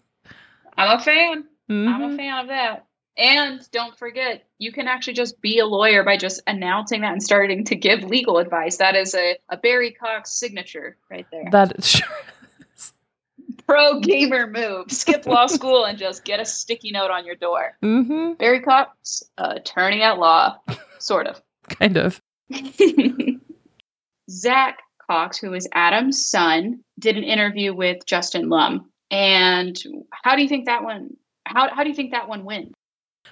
I'm 0.78 0.98
a 0.98 1.02
fan. 1.04 1.44
I'm 1.70 1.76
Mhm. 2.02 2.14
a 2.14 2.18
fan 2.18 2.40
of 2.40 2.48
that. 2.48 2.86
And 3.16 3.62
don't 3.72 3.96
forget, 4.00 4.44
you 4.58 4.72
can 4.72 4.88
actually 4.88 5.14
just 5.14 5.40
be 5.40 5.60
a 5.60 5.66
lawyer 5.68 6.04
by 6.04 6.18
just 6.18 6.42
announcing 6.48 7.02
that 7.02 7.12
and 7.12 7.22
starting 7.22 7.64
to 7.66 7.76
give 7.76 8.04
legal 8.04 8.40
advice. 8.40 8.78
That 8.78 8.96
is 8.96 9.14
a, 9.14 9.38
a 9.50 9.58
Barry 9.58 9.92
Cox 9.92 10.32
signature 10.34 10.98
right 11.12 11.28
there. 11.32 11.46
That 11.52 11.84
sure. 11.84 12.08
Pro 13.68 14.00
gamer 14.00 14.48
move. 14.48 14.92
Skip 14.92 15.26
law 15.26 15.48
school 15.48 15.86
and 15.86 15.98
just 15.98 16.26
get 16.26 16.40
a 16.40 16.46
sticky 16.46 16.92
note 16.92 17.12
on 17.12 17.26
your 17.26 17.36
door. 17.36 17.78
hmm 17.82 18.34
Barry 18.34 18.62
Cox, 18.62 19.24
uh, 19.38 19.54
attorney 19.58 20.02
at 20.02 20.18
law, 20.20 20.58
sort 21.00 21.28
of. 21.28 21.42
Kind 21.70 21.98
of. 21.98 22.22
Zach 24.30 24.80
Cox, 25.10 25.38
who 25.38 25.54
is 25.54 25.68
Adam's 25.74 26.26
son, 26.26 26.84
did 27.00 27.18
an 27.18 27.24
interview 27.24 27.74
with 27.74 28.06
Justin 28.06 28.50
Lum. 28.50 28.90
And 29.12 29.78
how 30.12 30.36
do 30.36 30.42
you 30.42 30.50
think 30.50 30.66
that 30.66 30.84
one? 30.84 31.16
How, 31.46 31.70
how 31.74 31.84
do 31.84 31.90
you 31.90 31.96
think 31.96 32.12
that 32.12 32.28
one 32.28 32.46
went? 32.46 32.74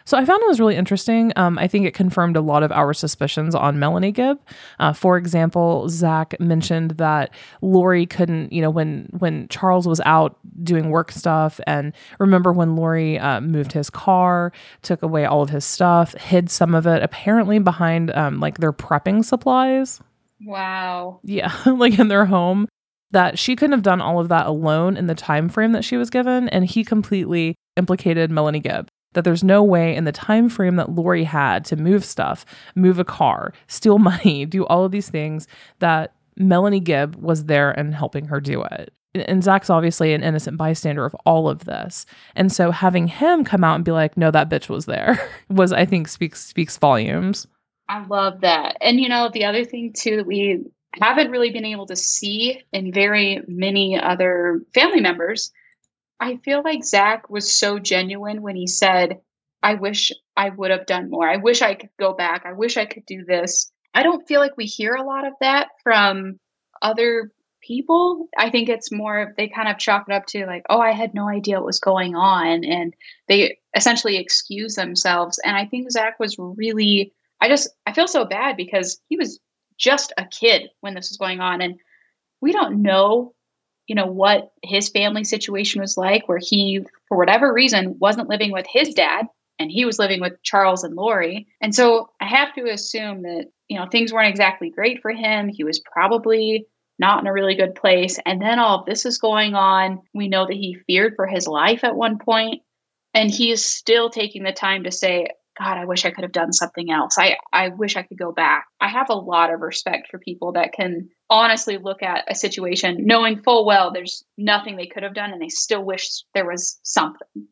So 0.06 0.18
I 0.18 0.26
found 0.26 0.42
it 0.42 0.48
was 0.48 0.60
really 0.60 0.76
interesting. 0.76 1.32
Um, 1.36 1.58
I 1.58 1.68
think 1.68 1.86
it 1.86 1.94
confirmed 1.94 2.36
a 2.36 2.42
lot 2.42 2.64
of 2.64 2.72
our 2.72 2.94
suspicions 2.94 3.56
on 3.56 3.80
Melanie 3.80 4.12
Gibb. 4.12 4.40
Uh, 4.80 4.94
for 4.94 5.18
example, 5.18 5.88
Zach 5.90 6.40
mentioned 6.40 6.92
that 6.92 7.34
Lori 7.62 8.06
couldn't, 8.06 8.52
you 8.52 8.62
know, 8.62 8.70
when 8.70 9.10
when 9.18 9.48
Charles 9.50 9.88
was 9.88 10.02
out 10.02 10.38
doing 10.64 10.90
work 10.90 11.12
stuff, 11.12 11.60
and 11.68 11.94
remember 12.20 12.52
when 12.52 12.76
Lori 12.76 13.20
uh, 13.20 13.42
moved 13.42 13.72
his 13.74 13.90
car, 13.90 14.52
took 14.82 15.02
away 15.02 15.26
all 15.26 15.42
of 15.42 15.50
his 15.50 15.66
stuff, 15.66 16.14
hid 16.16 16.50
some 16.50 16.76
of 16.76 16.88
it, 16.88 17.04
apparently 17.04 17.60
behind 17.60 18.12
um, 18.12 18.40
like 18.40 18.58
their 18.58 18.74
prepping 18.74 19.24
supplies. 19.24 20.02
Wow. 20.44 21.20
Yeah, 21.24 21.54
like 21.66 22.00
in 22.00 22.08
their 22.08 22.26
home. 22.26 22.68
That 23.12 23.38
she 23.38 23.58
couldn't 23.58 23.74
have 23.74 23.84
done 23.84 24.00
all 24.00 24.22
of 24.22 24.30
that 24.30 24.46
alone 24.48 24.96
in 24.96 25.08
the 25.08 25.16
time 25.16 25.50
frame 25.50 25.74
that 25.74 25.84
she 25.84 25.98
was 25.98 26.10
given, 26.10 26.48
and 26.48 26.66
he 26.66 26.86
completely 26.86 27.56
implicated 27.76 28.32
Melanie 28.32 28.62
Gibb 28.62 28.88
that 29.14 29.24
there's 29.24 29.44
no 29.44 29.64
way 29.64 29.96
in 29.96 30.06
the 30.06 30.12
time 30.12 30.50
frame 30.50 30.76
that 30.78 30.92
Lori 30.92 31.24
had 31.24 31.66
to 31.66 31.76
move 31.76 32.06
stuff, 32.06 32.46
move 32.76 33.00
a 33.00 33.06
car, 33.06 33.54
steal 33.68 34.00
money, 34.00 34.46
do 34.46 34.66
all 34.66 34.86
of 34.86 34.92
these 34.92 35.10
things 35.10 35.48
that 35.80 36.14
Melanie 36.38 36.80
Gibb 36.80 37.16
was 37.16 37.46
there 37.46 37.72
and 37.72 37.94
helping 37.94 38.26
her 38.26 38.40
do 38.40 38.64
it. 38.64 38.94
And 39.14 39.44
Zach's 39.44 39.70
obviously 39.70 40.14
an 40.14 40.24
innocent 40.24 40.58
bystander 40.58 41.06
of 41.06 41.14
all 41.26 41.50
of 41.50 41.66
this. 41.66 42.06
And 42.36 42.50
so 42.52 42.72
having 42.72 43.08
him 43.08 43.44
come 43.44 43.64
out 43.64 43.76
and 43.76 43.84
be 43.84 43.92
like, 43.92 44.16
no, 44.16 44.32
that 44.32 44.50
bitch 44.50 44.70
was 44.70 44.86
there 44.86 45.20
was, 45.50 45.74
I 45.74 45.86
think, 45.86 46.08
speaks 46.08 46.44
speaks 46.44 46.78
volumes. 46.78 47.46
I 47.90 48.06
love 48.06 48.42
that. 48.42 48.78
And 48.80 49.02
you 49.02 49.10
know, 49.10 49.30
the 49.32 49.46
other 49.46 49.66
thing 49.66 49.92
too 49.94 50.18
that 50.18 50.26
we 50.26 50.64
haven't 51.00 51.32
really 51.32 51.52
been 51.52 51.66
able 51.66 51.88
to 51.88 51.96
see 51.96 52.64
in 52.72 52.94
very 52.94 53.42
many 53.48 54.00
other 54.00 54.62
family 54.74 55.02
members, 55.02 55.52
I 56.22 56.38
feel 56.38 56.62
like 56.64 56.84
Zach 56.84 57.30
was 57.30 57.52
so 57.52 57.80
genuine 57.80 58.44
when 58.44 58.56
he 58.56 58.68
said, 58.68 59.20
I 59.64 59.74
wish 59.74 60.12
I 60.38 60.50
would 60.50 60.70
have 60.70 60.86
done 60.86 61.10
more. 61.10 61.28
I 61.28 61.38
wish 61.38 61.64
I 61.64 61.74
could 61.74 61.90
go 62.00 62.14
back. 62.14 62.44
I 62.46 62.54
wish 62.54 62.78
I 62.78 62.86
could 62.86 63.06
do 63.08 63.26
this. 63.26 63.72
I 63.94 64.04
don't 64.04 64.28
feel 64.28 64.40
like 64.40 64.56
we 64.56 64.66
hear 64.66 64.94
a 64.96 65.04
lot 65.04 65.26
of 65.26 65.34
that 65.42 65.70
from 65.84 66.40
other 66.82 67.32
people. 67.62 68.28
I 68.38 68.52
think 68.52 68.70
it's 68.70 68.92
more 68.92 69.34
they 69.36 69.48
kind 69.48 69.68
of 69.68 69.80
chalk 69.80 70.06
it 70.08 70.14
up 70.14 70.28
to 70.28 70.46
like, 70.46 70.64
oh, 70.70 70.80
I 70.80 70.92
had 70.92 71.14
no 71.14 71.28
idea 71.28 71.56
what 71.56 71.66
was 71.66 71.80
going 71.80 72.16
on. 72.16 72.64
And 72.64 72.94
they 73.28 73.58
essentially 73.76 74.18
excuse 74.18 74.76
themselves. 74.76 75.40
And 75.44 75.58
I 75.58 75.66
think 75.66 75.92
Zach 75.92 76.20
was 76.20 76.38
really 76.40 77.14
I 77.42 77.48
just 77.48 77.70
I 77.88 77.94
feel 77.94 78.08
so 78.08 78.26
bad 78.26 78.56
because 78.56 79.02
he 79.10 79.18
was 79.18 79.40
just 79.78 80.14
a 80.18 80.26
kid 80.26 80.70
when 80.82 80.94
this 80.94 81.10
was 81.10 81.18
going 81.18 81.40
on 81.40 81.62
and 81.62 81.80
we 82.40 82.52
don't 82.52 82.84
know 82.84 83.34
you 83.92 83.96
know 83.96 84.06
what 84.06 84.54
his 84.64 84.88
family 84.88 85.26
situation 85.26 85.82
was 85.82 85.98
like 85.98 86.30
where 86.30 86.40
he 86.42 86.80
for 87.10 87.18
whatever 87.18 87.52
reason 87.52 87.98
wasn't 88.00 88.30
living 88.30 88.54
with 88.54 88.66
his 88.66 88.94
dad 88.94 89.26
and 89.60 89.70
he 89.70 89.84
was 89.84 90.00
living 90.00 90.22
with 90.22 90.42
Charles 90.44 90.86
and 90.86 90.96
Lori 90.96 91.46
and 91.60 91.76
so 91.76 92.10
I 92.22 92.26
have 92.30 92.56
to 92.56 92.72
assume 92.72 93.24
that 93.24 93.48
you 93.68 93.78
know 93.78 93.88
things 93.92 94.14
weren't 94.14 94.30
exactly 94.30 94.70
great 94.70 95.02
for 95.02 95.12
him 95.12 95.50
he 95.50 95.66
was 95.66 95.82
probably 95.82 96.68
not 97.00 97.20
in 97.20 97.28
a 97.28 97.34
really 97.34 97.56
good 97.56 97.76
place 97.76 98.18
and 98.26 98.42
then 98.42 98.60
all 98.60 98.80
of 98.80 98.86
this 98.86 99.06
is 99.06 99.18
going 99.18 99.56
on 99.56 100.00
we 100.14 100.30
know 100.30 100.46
that 100.46 100.54
he 100.54 100.78
feared 100.88 101.18
for 101.18 101.28
his 101.28 101.46
life 101.46 101.84
at 101.84 101.94
one 101.94 102.18
point 102.18 102.62
and 103.14 103.30
he 103.30 103.52
is 103.52 103.66
still 103.66 104.10
taking 104.10 104.44
the 104.44 104.54
time 104.54 104.86
to 104.86 104.92
say 104.94 105.28
God, 105.60 105.78
I 105.78 105.84
wish 105.84 106.06
I 106.06 106.12
could 106.12 106.24
have 106.24 106.32
done 106.32 106.54
something 106.54 106.90
else. 106.90 107.18
I, 107.20 107.38
I 107.52 107.68
wish 107.68 107.98
I 107.98 108.04
could 108.04 108.18
go 108.18 108.32
back. 108.32 108.68
I 108.80 108.88
have 108.88 109.10
a 109.10 109.16
lot 109.16 109.54
of 109.54 109.60
respect 109.60 110.08
for 110.10 110.18
people 110.18 110.54
that 110.54 110.72
can 110.72 111.10
honestly 111.32 111.78
look 111.78 112.04
at 112.04 112.26
a 112.30 112.36
situation 112.36 112.98
knowing 113.06 113.42
full 113.42 113.66
well 113.66 113.92
there's 113.92 114.24
nothing 114.38 114.76
they 114.76 114.86
could 114.86 115.02
have 115.02 115.16
done 115.16 115.32
and 115.32 115.42
they 115.42 115.50
still 115.50 115.84
wish 115.84 116.24
there 116.36 116.46
was 116.46 116.80
something. 116.84 117.48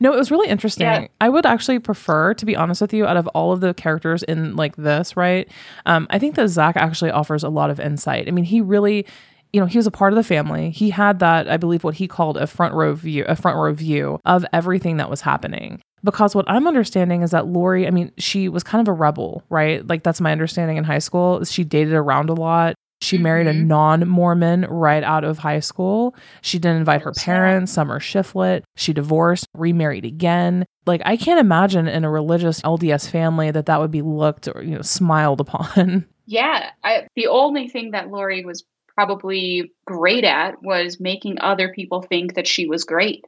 No, 0.00 0.12
it 0.12 0.18
was 0.18 0.30
really 0.30 0.48
interesting. 0.48 0.86
Yeah. 0.86 1.06
I 1.20 1.28
would 1.28 1.46
actually 1.46 1.78
prefer, 1.78 2.34
to 2.34 2.46
be 2.46 2.56
honest 2.56 2.80
with 2.80 2.92
you, 2.92 3.06
out 3.06 3.16
of 3.16 3.26
all 3.28 3.52
of 3.52 3.60
the 3.60 3.74
characters 3.74 4.22
in 4.22 4.56
like 4.56 4.76
this, 4.76 5.16
right? 5.16 5.48
Um, 5.86 6.06
I 6.10 6.18
think 6.18 6.34
that 6.34 6.48
Zach 6.48 6.76
actually 6.76 7.10
offers 7.10 7.42
a 7.42 7.48
lot 7.48 7.70
of 7.70 7.80
insight. 7.80 8.28
I 8.28 8.32
mean, 8.32 8.44
he 8.44 8.60
really, 8.60 9.06
you 9.52 9.60
know, 9.60 9.66
he 9.66 9.78
was 9.78 9.86
a 9.86 9.90
part 9.90 10.12
of 10.12 10.16
the 10.16 10.24
family. 10.24 10.70
He 10.70 10.90
had 10.90 11.20
that, 11.20 11.48
I 11.48 11.56
believe, 11.56 11.84
what 11.84 11.94
he 11.94 12.08
called 12.08 12.36
a 12.36 12.46
front 12.46 12.74
row 12.74 12.94
view, 12.94 13.24
a 13.26 13.36
front 13.36 13.56
row 13.56 13.72
view 13.72 14.20
of 14.24 14.44
everything 14.52 14.98
that 14.98 15.10
was 15.10 15.22
happening. 15.22 15.80
Because 16.04 16.34
what 16.34 16.44
I'm 16.48 16.66
understanding 16.66 17.22
is 17.22 17.30
that 17.30 17.46
Lori, 17.46 17.86
I 17.86 17.90
mean, 17.90 18.10
she 18.18 18.48
was 18.48 18.64
kind 18.64 18.86
of 18.86 18.90
a 18.92 18.96
rebel, 18.96 19.44
right? 19.48 19.86
Like 19.86 20.02
that's 20.02 20.20
my 20.20 20.32
understanding 20.32 20.76
in 20.76 20.84
high 20.84 20.98
school. 20.98 21.44
She 21.44 21.62
dated 21.62 21.94
around 21.94 22.28
a 22.28 22.34
lot. 22.34 22.74
She 23.02 23.18
married 23.18 23.46
a 23.48 23.52
Mhm. 23.52 23.66
non 23.66 24.08
Mormon 24.08 24.62
right 24.68 25.02
out 25.02 25.24
of 25.24 25.38
high 25.38 25.60
school. 25.60 26.14
She 26.40 26.58
didn't 26.58 26.78
invite 26.78 27.02
her 27.02 27.12
parents. 27.12 27.72
Summer 27.72 27.98
Shiflet. 27.98 28.62
She 28.76 28.92
divorced, 28.92 29.46
remarried 29.54 30.04
again. 30.04 30.64
Like, 30.86 31.02
I 31.04 31.16
can't 31.16 31.40
imagine 31.40 31.88
in 31.88 32.04
a 32.04 32.10
religious 32.10 32.60
LDS 32.62 33.08
family 33.10 33.50
that 33.50 33.66
that 33.66 33.80
would 33.80 33.90
be 33.90 34.02
looked 34.02 34.48
or, 34.48 34.62
you 34.62 34.74
know, 34.76 34.82
smiled 34.82 35.40
upon. 35.40 36.06
Yeah, 36.24 36.70
I, 36.84 37.08
the 37.16 37.26
only 37.26 37.66
thing 37.68 37.90
that 37.90 38.08
Lori 38.10 38.44
was 38.44 38.64
probably 38.94 39.72
great 39.86 40.22
at 40.22 40.62
was 40.62 41.00
making 41.00 41.40
other 41.40 41.72
people 41.74 42.00
think 42.00 42.34
that 42.36 42.46
she 42.46 42.66
was 42.66 42.84
great. 42.84 43.24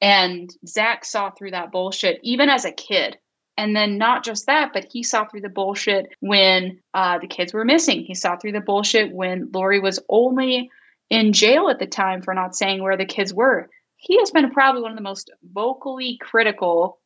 And 0.00 0.50
Zach 0.66 1.04
saw 1.04 1.30
through 1.30 1.50
that 1.52 1.70
bullshit 1.70 2.18
even 2.22 2.48
as 2.48 2.64
a 2.64 2.72
kid. 2.72 3.18
And 3.56 3.76
then 3.76 3.98
not 3.98 4.24
just 4.24 4.46
that, 4.46 4.72
but 4.72 4.86
he 4.90 5.02
saw 5.02 5.26
through 5.26 5.42
the 5.42 5.48
bullshit 5.48 6.06
when 6.20 6.80
uh, 6.94 7.18
the 7.18 7.26
kids 7.26 7.52
were 7.52 7.64
missing. 7.64 8.02
He 8.02 8.14
saw 8.14 8.36
through 8.36 8.52
the 8.52 8.60
bullshit 8.60 9.12
when 9.12 9.50
Lori 9.52 9.78
was 9.78 10.00
only 10.08 10.70
in 11.10 11.32
jail 11.34 11.68
at 11.68 11.78
the 11.78 11.86
time 11.86 12.22
for 12.22 12.32
not 12.32 12.56
saying 12.56 12.82
where 12.82 12.96
the 12.96 13.04
kids 13.04 13.34
were. 13.34 13.68
He 13.96 14.18
has 14.18 14.30
been 14.30 14.50
probably 14.50 14.80
one 14.82 14.90
of 14.92 14.96
the 14.96 15.02
most 15.02 15.30
vocally 15.52 16.18
critical 16.20 16.98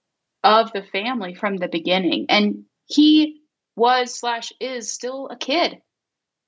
of 0.44 0.72
the 0.72 0.82
family 0.82 1.34
from 1.34 1.56
the 1.56 1.68
beginning. 1.68 2.26
And 2.28 2.64
he 2.86 3.40
was 3.74 4.14
slash 4.14 4.52
is 4.60 4.90
still 4.92 5.28
a 5.28 5.36
kid. 5.36 5.82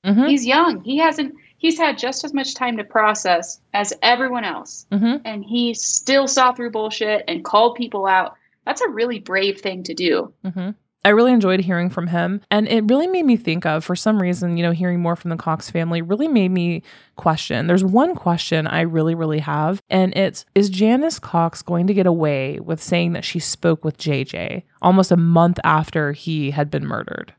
Mhm. 0.06 0.28
He's 0.28 0.46
young. 0.46 0.84
He 0.84 0.98
hasn't 0.98 1.34
he's 1.56 1.76
had 1.76 1.98
just 1.98 2.24
as 2.24 2.32
much 2.32 2.54
time 2.54 2.76
to 2.76 2.84
process 2.84 3.60
as 3.74 3.92
everyone 4.00 4.44
else. 4.44 4.86
Mhm. 4.92 5.22
And 5.24 5.44
he 5.44 5.74
still 5.74 6.28
saw 6.28 6.52
through 6.52 6.70
bullshit 6.70 7.24
and 7.26 7.44
called 7.44 7.74
people 7.74 8.06
out. 8.06 8.36
That's 8.69 8.82
a 8.82 8.89
really 8.89 9.19
brave 9.19 9.62
thing 9.62 9.82
to 9.85 9.95
do. 9.95 10.35
hmm 10.45 10.70
I 11.05 11.11
really 11.11 11.32
enjoyed 11.32 11.61
hearing 11.61 11.89
from 11.89 12.09
him. 12.09 12.43
And 12.51 12.69
it 12.69 12.85
really 12.90 13.07
made 13.07 13.24
me 13.24 13.36
think 13.36 13.65
of, 13.65 13.82
for 13.82 13.97
some 13.97 14.20
reason, 14.20 14.59
you 14.59 14.62
know, 14.62 14.73
hearing 14.73 15.01
more 15.01 15.16
from 15.16 15.31
the 15.31 15.36
Cox 15.36 15.70
family 15.70 16.03
really 16.03 16.28
made 16.28 16.51
me 16.51 16.82
question. 17.16 17.66
There's 17.66 17.85
one 17.85 18.15
question 18.15 18.66
I 18.66 18.82
really, 18.82 19.15
really 19.15 19.39
have, 19.39 19.81
and 19.89 20.15
it's 20.15 20.45
Is 20.55 20.69
Janis 20.69 21.19
Cox 21.19 21.62
going 21.62 21.86
to 21.86 21.95
get 21.95 22.07
away 22.07 22.61
with 22.61 22.82
saying 22.82 23.12
that 23.15 23.24
she 23.24 23.39
spoke 23.39 23.85
with 23.85 23.97
JJ 23.97 24.65
almost 24.82 25.11
a 25.11 25.16
month 25.16 25.59
after 25.65 26.12
he 26.12 26.51
had 26.51 26.69
been 26.70 26.85
murdered? 26.85 27.32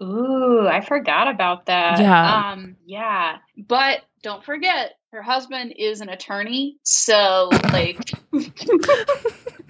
Ooh, 0.00 0.68
I 0.68 0.80
forgot 0.80 1.26
about 1.26 1.66
that. 1.66 1.98
Yeah. 1.98 2.52
Um, 2.52 2.76
yeah. 2.86 3.38
But 3.56 4.02
don't 4.22 4.44
forget, 4.44 4.98
her 5.10 5.22
husband 5.22 5.74
is 5.76 6.00
an 6.00 6.10
attorney. 6.10 6.76
So 6.84 7.48
like 7.72 7.98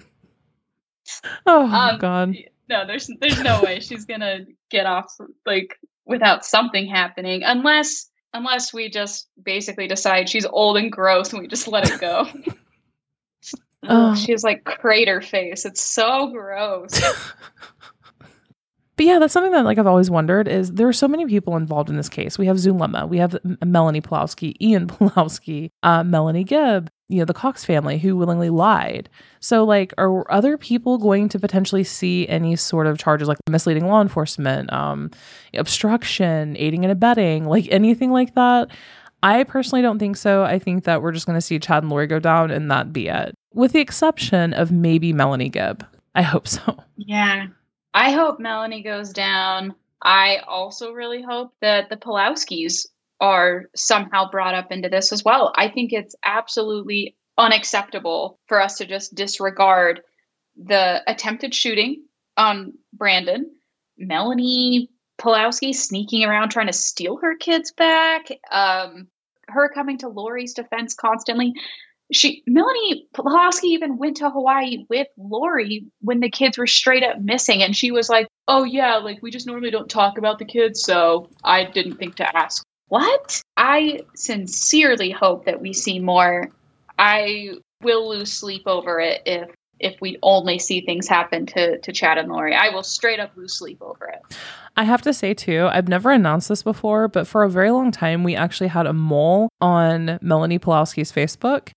Oh, 1.45 1.65
Um, 1.65 1.97
God. 1.99 2.35
no, 2.69 2.85
there's 2.85 3.09
there's 3.19 3.41
no 3.41 3.61
way 3.63 3.79
she's 3.79 4.05
gonna 4.05 4.45
get 4.69 4.85
off 4.85 5.15
like 5.45 5.77
without 6.05 6.45
something 6.45 6.85
happening 6.87 7.41
unless 7.43 8.09
unless 8.33 8.73
we 8.73 8.89
just 8.89 9.27
basically 9.41 9.87
decide 9.87 10.27
she's 10.29 10.45
old 10.45 10.77
and 10.77 10.91
gross 10.91 11.31
and 11.33 11.41
we 11.41 11.47
just 11.47 11.67
let 11.67 11.89
it 11.89 11.99
go. 11.99 12.27
Oh. 13.87 14.15
She 14.15 14.31
has 14.31 14.43
like 14.43 14.63
crater 14.63 15.21
face. 15.21 15.63
It's 15.63 15.79
so 15.81 16.31
gross. 16.31 16.99
But 18.97 19.05
yeah, 19.05 19.19
that's 19.19 19.33
something 19.33 19.51
that 19.51 19.65
like 19.65 19.77
I've 19.77 19.87
always 19.87 20.09
wondered 20.09 20.47
is 20.47 20.71
there 20.71 20.87
are 20.87 20.93
so 20.93 21.07
many 21.09 21.25
people 21.25 21.57
involved 21.57 21.89
in 21.89 21.97
this 21.97 22.07
case. 22.07 22.37
We 22.37 22.45
have 22.45 22.55
Zulema, 22.55 23.05
we 23.09 23.17
have 23.17 23.37
Melanie 23.63 23.99
Pawlowski, 23.99 24.53
Ian 24.61 24.87
Pawlowski, 24.87 25.71
uh, 25.83 26.01
Melanie 26.05 26.45
Gibb, 26.45 26.89
you 27.07 27.19
know, 27.19 27.25
the 27.25 27.33
Cox 27.33 27.63
family 27.63 27.97
who 27.97 28.15
willingly 28.15 28.49
lied. 28.49 29.09
So 29.39 29.63
like, 29.63 29.93
are 29.97 30.29
other 30.31 30.57
people 30.57 30.97
going 30.97 31.29
to 31.29 31.39
potentially 31.39 31.83
see 31.83 32.27
any 32.27 32.55
sort 32.55 32.87
of 32.87 32.97
charges 32.97 33.27
like 33.27 33.37
misleading 33.49 33.87
law 33.87 34.01
enforcement, 34.01 34.71
um, 34.73 35.11
obstruction, 35.53 36.55
aiding 36.57 36.83
and 36.83 36.91
abetting, 36.91 37.45
like 37.45 37.67
anything 37.69 38.11
like 38.11 38.35
that? 38.35 38.69
I 39.21 39.43
personally 39.43 39.81
don't 39.81 39.99
think 39.99 40.17
so. 40.17 40.43
I 40.43 40.59
think 40.59 40.83
that 40.83 41.01
we're 41.01 41.11
just 41.11 41.25
going 41.25 41.37
to 41.37 41.41
see 41.41 41.59
Chad 41.59 41.83
and 41.83 41.89
Lori 41.89 42.07
go 42.07 42.19
down 42.19 42.51
and 42.51 42.69
that 42.69 42.93
be 42.93 43.07
it, 43.07 43.35
with 43.53 43.71
the 43.71 43.79
exception 43.79 44.53
of 44.53 44.71
maybe 44.71 45.13
Melanie 45.13 45.49
Gibb. 45.49 45.85
I 46.13 46.21
hope 46.21 46.47
so. 46.47 46.77
yeah. 46.95 47.47
I 47.93 48.11
hope 48.11 48.39
Melanie 48.39 48.83
goes 48.83 49.11
down. 49.11 49.73
I 50.01 50.41
also 50.47 50.91
really 50.91 51.21
hope 51.21 51.53
that 51.61 51.89
the 51.89 51.97
Pawlowskis 51.97 52.87
are 53.25 53.65
somehow 53.75 54.29
brought 54.29 54.53
up 54.53 54.71
into 54.71 54.87
this 54.87 55.11
as 55.11 55.23
well. 55.23 55.51
I 55.55 55.67
think 55.67 55.91
it's 55.91 56.15
absolutely 56.23 57.15
unacceptable 57.39 58.39
for 58.45 58.61
us 58.61 58.77
to 58.77 58.85
just 58.85 59.15
disregard 59.15 60.01
the 60.55 61.01
attempted 61.07 61.53
shooting 61.55 62.03
on 62.37 62.73
Brandon, 62.93 63.49
Melanie 63.97 64.91
Pawlowski 65.19 65.73
sneaking 65.73 66.23
around 66.23 66.49
trying 66.49 66.67
to 66.67 66.73
steal 66.73 67.17
her 67.17 67.35
kids 67.35 67.71
back, 67.71 68.27
um, 68.51 69.07
her 69.47 69.69
coming 69.73 69.97
to 69.99 70.07
Lori's 70.07 70.53
defense 70.53 70.93
constantly. 70.93 71.53
She 72.11 72.43
Melanie 72.45 73.07
Pawlowski 73.15 73.69
even 73.69 73.97
went 73.97 74.17
to 74.17 74.29
Hawaii 74.29 74.85
with 74.87 75.07
Lori 75.17 75.87
when 76.01 76.19
the 76.19 76.29
kids 76.29 76.59
were 76.59 76.67
straight 76.67 77.01
up 77.01 77.19
missing, 77.19 77.63
and 77.63 77.75
she 77.75 77.89
was 77.89 78.07
like, 78.07 78.27
"Oh 78.47 78.63
yeah, 78.63 78.97
like 78.97 79.23
we 79.23 79.31
just 79.31 79.47
normally 79.47 79.71
don't 79.71 79.89
talk 79.89 80.19
about 80.19 80.37
the 80.37 80.45
kids, 80.45 80.83
so 80.83 81.31
I 81.43 81.63
didn't 81.63 81.97
think 81.97 82.15
to 82.17 82.37
ask." 82.37 82.63
What? 82.87 83.41
I 83.57 84.01
sincerely 84.15 85.11
hope 85.11 85.45
that 85.45 85.61
we 85.61 85.73
see 85.73 85.99
more. 85.99 86.49
I 86.97 87.53
will 87.81 88.09
lose 88.09 88.31
sleep 88.31 88.63
over 88.65 88.99
it 88.99 89.21
if 89.25 89.49
if 89.77 89.99
we 89.99 90.17
only 90.23 90.57
see 90.57 90.81
things 90.81 91.07
happen 91.07 91.45
to 91.47 91.77
to 91.79 91.91
Chad 91.91 92.17
and 92.17 92.29
Lori. 92.29 92.55
I 92.55 92.69
will 92.69 92.83
straight 92.83 93.19
up 93.19 93.35
lose 93.35 93.53
sleep 93.53 93.81
over 93.81 94.07
it. 94.07 94.37
I 94.77 94.83
have 94.83 95.01
to 95.03 95.13
say 95.13 95.33
too, 95.33 95.67
I've 95.71 95.87
never 95.87 96.11
announced 96.11 96.49
this 96.49 96.63
before, 96.63 97.07
but 97.07 97.27
for 97.27 97.43
a 97.43 97.49
very 97.49 97.71
long 97.71 97.91
time, 97.91 98.23
we 98.23 98.35
actually 98.35 98.67
had 98.67 98.85
a 98.85 98.93
mole 98.93 99.49
on 99.61 100.19
Melanie 100.21 100.59
Pawlowski's 100.59 101.11
Facebook. 101.11 101.69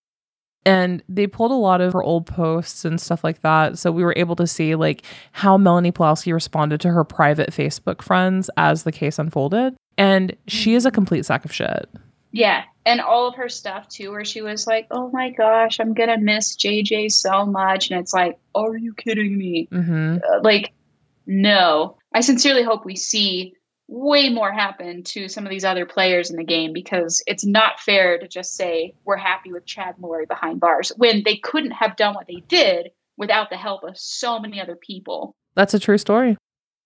And 0.66 1.02
they 1.08 1.26
pulled 1.26 1.52
a 1.52 1.54
lot 1.54 1.80
of 1.80 1.92
her 1.92 2.02
old 2.02 2.26
posts 2.26 2.84
and 2.84 3.00
stuff 3.00 3.24
like 3.24 3.40
that. 3.40 3.78
So 3.78 3.90
we 3.90 4.02
were 4.02 4.14
able 4.16 4.36
to 4.36 4.46
see 4.46 4.74
like 4.74 5.02
how 5.32 5.56
Melanie 5.56 5.92
Pawlowski 5.92 6.32
responded 6.32 6.80
to 6.82 6.90
her 6.90 7.04
private 7.04 7.50
Facebook 7.50 8.02
friends 8.02 8.50
as 8.56 8.82
the 8.82 8.92
case 8.92 9.18
unfolded. 9.18 9.76
And 9.98 10.36
she 10.46 10.74
is 10.74 10.86
a 10.86 10.90
complete 10.90 11.26
sack 11.26 11.44
of 11.44 11.52
shit. 11.52 11.88
Yeah, 12.30 12.62
and 12.86 13.00
all 13.00 13.26
of 13.26 13.34
her 13.34 13.48
stuff 13.48 13.88
too, 13.88 14.10
where 14.10 14.24
she 14.24 14.42
was 14.42 14.66
like, 14.66 14.86
"Oh 14.90 15.10
my 15.12 15.30
gosh, 15.30 15.80
I'm 15.80 15.92
gonna 15.92 16.18
miss 16.18 16.56
JJ 16.56 17.10
so 17.10 17.44
much," 17.44 17.90
and 17.90 18.00
it's 18.00 18.14
like, 18.14 18.38
"Are 18.54 18.76
you 18.76 18.94
kidding 18.94 19.36
me?" 19.36 19.68
hmm 19.70 20.16
Uh, 20.16 20.40
like, 20.42 20.72
no. 21.26 21.96
I 22.14 22.20
sincerely 22.20 22.62
hope 22.62 22.84
we 22.84 22.96
see 22.96 23.54
way 23.88 24.28
more 24.28 24.52
happen 24.52 25.02
to 25.02 25.28
some 25.28 25.44
of 25.44 25.50
these 25.50 25.64
other 25.64 25.86
players 25.86 26.30
in 26.30 26.36
the 26.36 26.44
game 26.44 26.72
because 26.72 27.22
it's 27.26 27.44
not 27.44 27.80
fair 27.80 28.18
to 28.18 28.28
just 28.28 28.54
say 28.54 28.94
we're 29.04 29.16
happy 29.16 29.50
with 29.50 29.64
Chad 29.64 29.94
Lori 29.98 30.26
behind 30.26 30.60
bars 30.60 30.92
when 30.96 31.22
they 31.24 31.36
couldn't 31.36 31.70
have 31.70 31.96
done 31.96 32.14
what 32.14 32.26
they 32.26 32.42
did 32.48 32.90
without 33.16 33.50
the 33.50 33.56
help 33.56 33.84
of 33.84 33.98
so 33.98 34.38
many 34.38 34.60
other 34.60 34.76
people. 34.76 35.34
That's 35.54 35.74
a 35.74 35.78
true 35.78 35.98
story. 35.98 36.36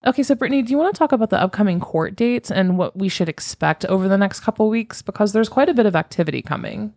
Okay, 0.05 0.23
so 0.25 0.35
Brittany, 0.35 0.63
do 0.63 0.73
you 0.73 0.79
want 0.79 0.95
to 0.95 0.99
talk 0.99 1.13
about 1.13 1.31
the 1.31 1.41
upcoming 1.41 1.79
court 1.79 2.17
dates 2.17 2.51
and 2.51 2.77
what 2.77 2.97
we 2.97 3.09
should 3.09 3.29
expect 3.29 3.85
over 3.85 4.09
the 4.09 4.19
next 4.19 4.41
couple 4.41 4.69
weeks? 4.69 5.01
Because 5.01 5.33
there's 5.33 5.49
quite 5.49 5.69
a 5.69 5.75
bit 5.75 5.87
of 5.87 5.95
activity 5.95 6.43
coming. 6.43 6.93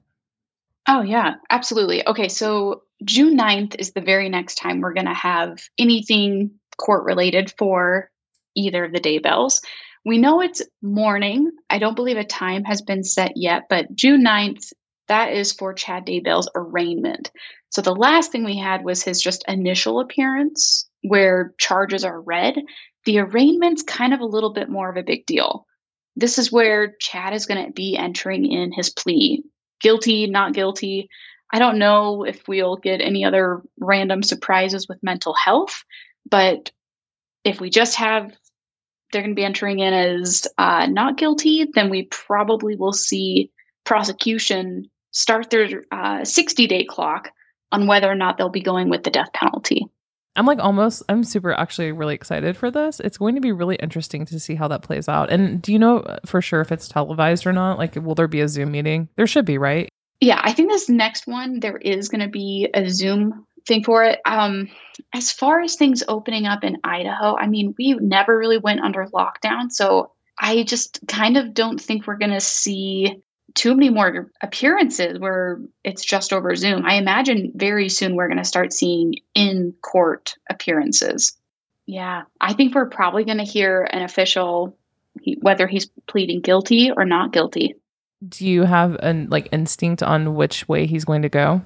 Oh, 0.87 1.01
yeah, 1.01 1.35
absolutely. 1.49 2.07
Okay, 2.07 2.29
so 2.29 2.83
June 3.03 3.37
9th 3.37 3.75
is 3.77 3.91
the 3.91 4.01
very 4.01 4.29
next 4.29 4.55
time 4.55 4.81
we're 4.81 4.93
going 4.93 5.05
to 5.05 5.13
have 5.13 5.59
anything 5.77 6.51
court 6.77 7.03
related 7.05 7.53
for 7.57 8.09
either 8.55 8.85
of 8.85 8.91
the 8.91 8.99
Daybells. 8.99 9.61
We 10.03 10.17
know 10.17 10.41
it's 10.41 10.61
morning. 10.81 11.51
I 11.69 11.79
don't 11.79 11.95
believe 11.95 12.17
a 12.17 12.23
time 12.23 12.63
has 12.65 12.81
been 12.81 13.03
set 13.03 13.33
yet, 13.35 13.63
but 13.69 13.93
June 13.95 14.23
9th, 14.23 14.73
that 15.07 15.33
is 15.33 15.51
for 15.51 15.73
Chad 15.73 16.05
Daybell's 16.05 16.49
arraignment. 16.55 17.31
So 17.69 17.81
the 17.81 17.95
last 17.95 18.31
thing 18.31 18.45
we 18.45 18.57
had 18.57 18.83
was 18.83 19.03
his 19.03 19.21
just 19.21 19.43
initial 19.47 19.99
appearance 19.99 20.87
where 21.07 21.53
charges 21.57 22.03
are 22.03 22.21
read. 22.21 22.55
The 23.05 23.19
arraignment's 23.19 23.83
kind 23.83 24.13
of 24.13 24.19
a 24.19 24.25
little 24.25 24.53
bit 24.53 24.69
more 24.69 24.89
of 24.89 24.97
a 24.97 25.03
big 25.03 25.25
deal. 25.25 25.65
This 26.15 26.37
is 26.37 26.51
where 26.51 26.95
Chad 26.99 27.33
is 27.33 27.45
going 27.45 27.65
to 27.65 27.71
be 27.71 27.97
entering 27.97 28.45
in 28.49 28.71
his 28.71 28.89
plea 28.89 29.43
guilty, 29.81 30.27
not 30.27 30.53
guilty. 30.53 31.09
I 31.53 31.59
don't 31.59 31.77
know 31.77 32.23
if 32.23 32.47
we'll 32.47 32.77
get 32.77 33.01
any 33.01 33.23
other 33.23 33.61
random 33.79 34.23
surprises 34.23 34.87
with 34.87 35.03
mental 35.03 35.33
health, 35.33 35.83
but 36.29 36.71
if 37.43 37.61
we 37.61 37.69
just 37.69 37.95
have 37.95 38.31
they're 39.11 39.21
going 39.21 39.35
to 39.35 39.39
be 39.39 39.45
entering 39.45 39.79
in 39.79 39.93
as 39.93 40.47
uh, 40.57 40.87
not 40.87 41.17
guilty, 41.17 41.67
then 41.73 41.89
we 41.89 42.03
probably 42.07 42.75
will 42.75 42.91
see 42.91 43.51
prosecution 43.85 44.89
start 45.11 45.49
their 45.49 45.83
60 46.25 46.67
day 46.67 46.83
clock 46.83 47.31
on 47.71 47.87
whether 47.87 48.11
or 48.11 48.15
not 48.15 48.37
they'll 48.37 48.49
be 48.49 48.61
going 48.61 48.89
with 48.89 49.03
the 49.03 49.11
death 49.11 49.31
penalty. 49.33 49.87
I'm 50.35 50.45
like 50.45 50.59
almost, 50.59 51.03
I'm 51.07 51.23
super 51.23 51.53
actually 51.53 51.91
really 51.91 52.15
excited 52.15 52.57
for 52.57 52.69
this. 52.69 52.99
It's 52.99 53.17
going 53.17 53.35
to 53.35 53.41
be 53.41 53.51
really 53.51 53.75
interesting 53.77 54.25
to 54.25 54.39
see 54.39 54.55
how 54.55 54.67
that 54.67 54.81
plays 54.81 55.07
out. 55.07 55.29
And 55.29 55.61
do 55.61 55.71
you 55.71 55.79
know 55.79 56.03
for 56.25 56.41
sure 56.41 56.61
if 56.61 56.71
it's 56.71 56.87
televised 56.87 57.47
or 57.47 57.53
not? 57.53 57.77
Like, 57.77 57.95
will 57.95 58.15
there 58.15 58.27
be 58.27 58.41
a 58.41 58.47
Zoom 58.47 58.71
meeting? 58.71 59.09
There 59.15 59.27
should 59.27 59.45
be, 59.45 59.57
right? 59.57 59.89
Yeah, 60.21 60.41
I 60.43 60.53
think 60.53 60.69
this 60.69 60.89
next 60.89 61.27
one, 61.27 61.59
there 61.59 61.77
is 61.77 62.09
going 62.09 62.21
to 62.21 62.29
be 62.29 62.69
a 62.73 62.89
Zoom 62.89 63.45
thing 63.67 63.83
for 63.83 64.03
it. 64.03 64.19
Um, 64.25 64.69
as 65.13 65.31
far 65.31 65.61
as 65.61 65.75
things 65.75 66.03
opening 66.07 66.45
up 66.45 66.63
in 66.63 66.77
Idaho, 66.83 67.35
I 67.35 67.47
mean, 67.47 67.73
we 67.77 67.93
never 67.93 68.37
really 68.37 68.57
went 68.57 68.81
under 68.81 69.05
lockdown. 69.07 69.71
So 69.71 70.11
I 70.37 70.63
just 70.63 70.99
kind 71.07 71.37
of 71.37 71.53
don't 71.53 71.79
think 71.79 72.07
we're 72.07 72.17
going 72.17 72.31
to 72.31 72.41
see 72.41 73.21
too 73.55 73.73
many 73.73 73.89
more 73.89 74.29
appearances 74.41 75.17
where 75.17 75.59
it's 75.83 76.05
just 76.05 76.33
over 76.33 76.55
Zoom. 76.55 76.85
I 76.85 76.95
imagine 76.95 77.51
very 77.55 77.89
soon 77.89 78.15
we're 78.15 78.27
going 78.27 78.37
to 78.37 78.43
start 78.43 78.73
seeing 78.73 79.15
in 79.33 79.73
court 79.81 80.35
appearances. 80.49 81.37
Yeah, 81.87 82.23
I 82.39 82.53
think 82.53 82.75
we're 82.75 82.89
probably 82.89 83.23
going 83.23 83.37
to 83.37 83.43
hear 83.43 83.83
an 83.83 84.03
official 84.03 84.77
whether 85.39 85.65
he's 85.65 85.89
pleading 86.07 86.41
guilty 86.41 86.91
or 86.91 87.05
not 87.05 87.31
guilty. 87.31 87.75
Do 88.27 88.45
you 88.45 88.63
have 88.63 88.95
an 88.95 89.27
like 89.29 89.49
instinct 89.51 90.03
on 90.03 90.35
which 90.35 90.67
way 90.67 90.85
he's 90.85 91.05
going 91.05 91.21
to 91.21 91.29
go? 91.29 91.61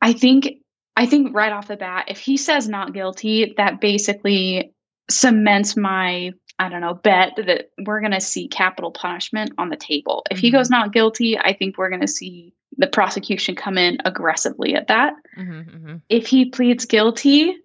I 0.00 0.12
think 0.12 0.60
I 0.96 1.06
think 1.06 1.34
right 1.34 1.52
off 1.52 1.68
the 1.68 1.76
bat, 1.76 2.06
if 2.08 2.18
he 2.18 2.36
says 2.36 2.68
not 2.68 2.92
guilty, 2.92 3.54
that 3.56 3.80
basically 3.80 4.72
cements 5.08 5.76
my 5.76 6.32
I 6.60 6.68
don't 6.68 6.82
know, 6.82 6.92
bet 6.92 7.36
that 7.36 7.70
we're 7.86 8.00
going 8.00 8.12
to 8.12 8.20
see 8.20 8.46
capital 8.46 8.90
punishment 8.90 9.52
on 9.56 9.70
the 9.70 9.76
table. 9.76 10.24
If 10.30 10.36
mm-hmm. 10.36 10.42
he 10.42 10.50
goes 10.50 10.68
not 10.68 10.92
guilty, 10.92 11.38
I 11.38 11.54
think 11.54 11.78
we're 11.78 11.88
going 11.88 12.02
to 12.02 12.06
see 12.06 12.52
the 12.76 12.86
prosecution 12.86 13.56
come 13.56 13.78
in 13.78 13.96
aggressively 14.04 14.74
at 14.74 14.88
that. 14.88 15.14
Mm-hmm, 15.38 15.52
mm-hmm. 15.52 15.96
If 16.10 16.26
he 16.26 16.50
pleads 16.50 16.84
guilty, 16.84 17.56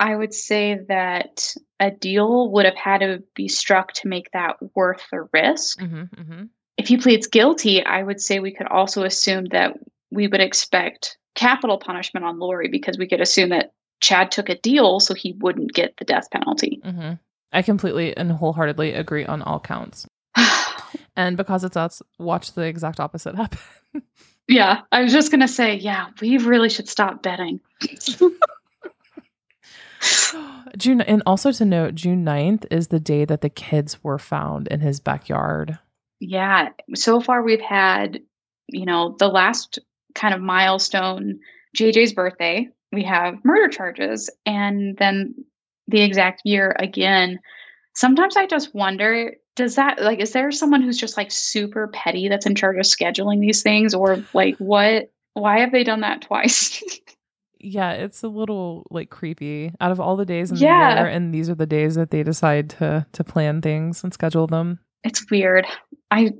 I 0.00 0.16
would 0.16 0.34
say 0.34 0.80
that 0.88 1.54
a 1.78 1.92
deal 1.92 2.50
would 2.50 2.64
have 2.64 2.74
had 2.74 2.98
to 2.98 3.22
be 3.36 3.46
struck 3.46 3.92
to 3.92 4.08
make 4.08 4.32
that 4.32 4.56
worth 4.74 5.04
the 5.12 5.28
risk. 5.32 5.78
Mm-hmm, 5.78 6.02
mm-hmm. 6.02 6.44
If 6.76 6.88
he 6.88 6.96
pleads 6.96 7.28
guilty, 7.28 7.84
I 7.84 8.02
would 8.02 8.20
say 8.20 8.40
we 8.40 8.52
could 8.52 8.66
also 8.66 9.04
assume 9.04 9.44
that 9.52 9.78
we 10.10 10.26
would 10.26 10.40
expect 10.40 11.18
capital 11.36 11.78
punishment 11.78 12.26
on 12.26 12.40
Lori 12.40 12.66
because 12.66 12.98
we 12.98 13.06
could 13.06 13.20
assume 13.20 13.50
that 13.50 13.74
Chad 14.00 14.32
took 14.32 14.48
a 14.48 14.58
deal 14.58 14.98
so 14.98 15.14
he 15.14 15.36
wouldn't 15.38 15.72
get 15.72 15.96
the 15.98 16.04
death 16.04 16.32
penalty. 16.32 16.80
Mm-hmm. 16.84 17.12
I 17.54 17.62
completely 17.62 18.14
and 18.16 18.32
wholeheartedly 18.32 18.92
agree 18.92 19.24
on 19.24 19.40
all 19.40 19.60
counts. 19.60 20.06
and 21.16 21.36
because 21.36 21.62
it's 21.64 21.76
us, 21.76 22.02
watch 22.18 22.52
the 22.52 22.62
exact 22.62 22.98
opposite 22.98 23.36
happen. 23.36 23.58
yeah, 24.48 24.80
I 24.90 25.02
was 25.02 25.12
just 25.12 25.30
to 25.32 25.48
say, 25.48 25.76
yeah, 25.76 26.08
we 26.20 26.38
really 26.38 26.68
should 26.68 26.88
stop 26.88 27.22
betting. 27.22 27.60
June 30.76 31.00
and 31.00 31.22
also 31.24 31.52
to 31.52 31.64
note, 31.64 31.94
June 31.94 32.24
9th 32.24 32.66
is 32.70 32.88
the 32.88 32.98
day 32.98 33.24
that 33.24 33.40
the 33.40 33.48
kids 33.48 34.02
were 34.02 34.18
found 34.18 34.66
in 34.68 34.80
his 34.80 34.98
backyard. 34.98 35.78
Yeah. 36.18 36.70
So 36.96 37.20
far 37.20 37.42
we've 37.42 37.60
had, 37.60 38.20
you 38.66 38.84
know, 38.84 39.14
the 39.18 39.28
last 39.28 39.78
kind 40.14 40.34
of 40.34 40.40
milestone, 40.40 41.38
JJ's 41.76 42.12
birthday, 42.12 42.68
we 42.92 43.04
have 43.04 43.44
murder 43.44 43.68
charges, 43.68 44.30
and 44.44 44.96
then 44.96 45.34
the 45.88 46.02
exact 46.02 46.42
year 46.44 46.74
again. 46.78 47.38
Sometimes 47.94 48.36
I 48.36 48.46
just 48.46 48.74
wonder 48.74 49.32
does 49.56 49.76
that 49.76 50.02
like 50.02 50.20
is 50.20 50.32
there 50.32 50.50
someone 50.50 50.82
who's 50.82 50.98
just 50.98 51.16
like 51.16 51.30
super 51.30 51.88
petty 51.88 52.28
that's 52.28 52.46
in 52.46 52.54
charge 52.54 52.76
of 52.76 52.82
scheduling 52.82 53.40
these 53.40 53.62
things? 53.62 53.94
Or 53.94 54.22
like 54.32 54.56
what 54.58 55.12
why 55.34 55.60
have 55.60 55.72
they 55.72 55.84
done 55.84 56.00
that 56.00 56.22
twice? 56.22 56.82
Yeah 57.66 57.92
it's 57.92 58.22
a 58.22 58.28
little 58.28 58.86
like 58.90 59.08
creepy. 59.08 59.72
Out 59.80 59.90
of 59.90 59.98
all 59.98 60.16
the 60.16 60.26
days 60.26 60.50
in 60.50 60.58
yeah. 60.58 60.96
the 60.96 61.00
year 61.00 61.08
and 61.08 61.32
these 61.32 61.48
are 61.48 61.54
the 61.54 61.64
days 61.64 61.94
that 61.94 62.10
they 62.10 62.22
decide 62.22 62.68
to 62.70 63.06
to 63.12 63.24
plan 63.24 63.62
things 63.62 64.04
and 64.04 64.12
schedule 64.12 64.46
them. 64.46 64.80
It's 65.02 65.24
weird. 65.30 65.66
I 66.10 66.32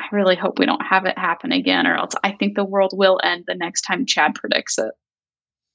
i 0.00 0.06
really 0.12 0.36
hope 0.36 0.58
we 0.58 0.66
don't 0.66 0.84
have 0.84 1.04
it 1.04 1.18
happen 1.18 1.52
again 1.52 1.86
or 1.86 1.94
else 1.94 2.14
i 2.24 2.32
think 2.32 2.56
the 2.56 2.64
world 2.64 2.92
will 2.94 3.20
end 3.22 3.44
the 3.46 3.54
next 3.54 3.82
time 3.82 4.06
chad 4.06 4.34
predicts 4.34 4.78
it 4.78 4.92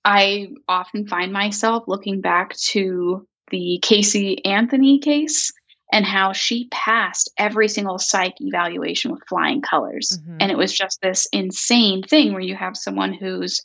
I 0.06 0.49
often 0.68 1.07
find 1.07 1.34
myself 1.34 1.84
looking 1.88 2.22
back 2.22 2.56
to 2.69 3.27
the 3.49 3.80
Casey 3.82 4.44
Anthony 4.45 4.99
case 4.99 5.52
and 5.91 6.06
how 6.06 6.32
she 6.32 6.68
passed 6.69 7.32
every 7.38 7.68
single 7.68 7.98
psych 7.98 8.36
evaluation 8.40 9.11
with 9.11 9.27
flying 9.27 9.61
colors. 9.61 10.19
Mm-hmm. 10.22 10.38
And 10.40 10.52
it 10.52 10.57
was 10.57 10.73
just 10.73 11.02
this 11.02 11.27
insane 11.34 12.03
thing 12.03 12.32
where 12.34 12.41
you 12.41 12.56
have 12.56 12.77
someone 12.77 13.14
who's, 13.14 13.61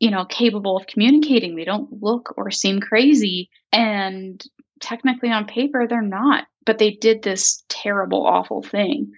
you 0.00 0.10
know, 0.10 0.24
capable 0.24 0.76
of 0.76 0.86
communicating. 0.86 1.54
They 1.54 1.64
don't 1.64 2.02
look 2.02 2.34
or 2.36 2.50
seem 2.50 2.80
crazy. 2.80 3.48
And 3.72 4.42
technically 4.80 5.30
on 5.30 5.46
paper, 5.46 5.86
they're 5.86 6.02
not, 6.02 6.46
but 6.66 6.78
they 6.78 6.90
did 6.90 7.22
this 7.22 7.62
terrible, 7.68 8.26
awful 8.26 8.62
thing. 8.62 9.12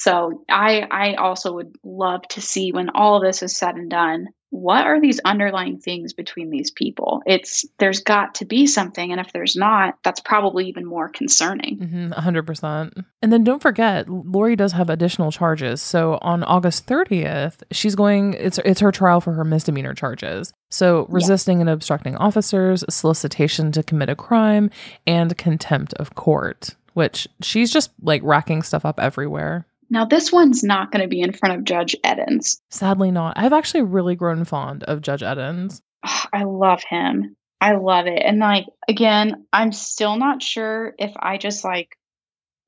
So 0.00 0.42
I 0.48 0.86
I 0.90 1.14
also 1.14 1.52
would 1.52 1.76
love 1.84 2.22
to 2.28 2.40
see 2.40 2.72
when 2.72 2.88
all 2.90 3.16
of 3.16 3.22
this 3.22 3.42
is 3.42 3.54
said 3.54 3.74
and 3.74 3.90
done, 3.90 4.28
what 4.48 4.86
are 4.86 4.98
these 4.98 5.20
underlying 5.26 5.78
things 5.78 6.14
between 6.14 6.48
these 6.48 6.70
people? 6.70 7.22
It's 7.26 7.66
there's 7.78 8.00
got 8.00 8.34
to 8.36 8.46
be 8.46 8.66
something 8.66 9.12
and 9.12 9.20
if 9.20 9.30
there's 9.34 9.56
not 9.56 9.98
that's 10.02 10.20
probably 10.20 10.66
even 10.68 10.86
more 10.86 11.10
concerning. 11.10 11.78
Mm-hmm, 11.78 12.12
100% 12.12 13.04
and 13.20 13.32
then 13.32 13.44
don't 13.44 13.60
forget 13.60 14.08
lori 14.08 14.56
does 14.56 14.72
have 14.72 14.88
additional 14.88 15.30
charges. 15.30 15.82
So 15.82 16.18
on 16.22 16.44
august 16.44 16.86
30th 16.86 17.62
she's 17.70 17.94
going 17.94 18.32
it's 18.34 18.58
it's 18.64 18.80
her 18.80 18.90
trial 18.90 19.20
for 19.20 19.34
her 19.34 19.44
misdemeanor 19.44 19.92
charges. 19.92 20.50
So 20.70 21.06
resisting 21.10 21.58
yeah. 21.58 21.62
and 21.62 21.70
obstructing 21.70 22.16
officers 22.16 22.84
solicitation 22.88 23.70
to 23.72 23.82
commit 23.82 24.08
a 24.08 24.16
crime 24.16 24.70
and 25.06 25.36
contempt 25.36 25.92
of 25.94 26.14
court 26.14 26.74
which 26.94 27.28
she's 27.40 27.72
just 27.72 27.90
like 28.02 28.20
racking 28.24 28.62
stuff 28.62 28.84
up 28.84 28.98
everywhere 28.98 29.66
now, 29.90 30.04
this 30.04 30.30
one's 30.30 30.62
not 30.62 30.92
going 30.92 31.02
to 31.02 31.08
be 31.08 31.20
in 31.20 31.32
front 31.32 31.56
of 31.56 31.64
Judge 31.64 31.96
Edens. 32.06 32.62
Sadly, 32.70 33.10
not. 33.10 33.36
I've 33.36 33.52
actually 33.52 33.82
really 33.82 34.14
grown 34.14 34.44
fond 34.44 34.84
of 34.84 35.02
Judge 35.02 35.22
Edens. 35.22 35.82
Oh, 36.06 36.24
I 36.32 36.44
love 36.44 36.82
him. 36.88 37.36
I 37.60 37.74
love 37.74 38.06
it. 38.06 38.22
And, 38.24 38.38
like, 38.38 38.66
again, 38.88 39.46
I'm 39.52 39.72
still 39.72 40.16
not 40.16 40.42
sure 40.42 40.94
if 40.98 41.12
I 41.18 41.38
just 41.38 41.64
like 41.64 41.96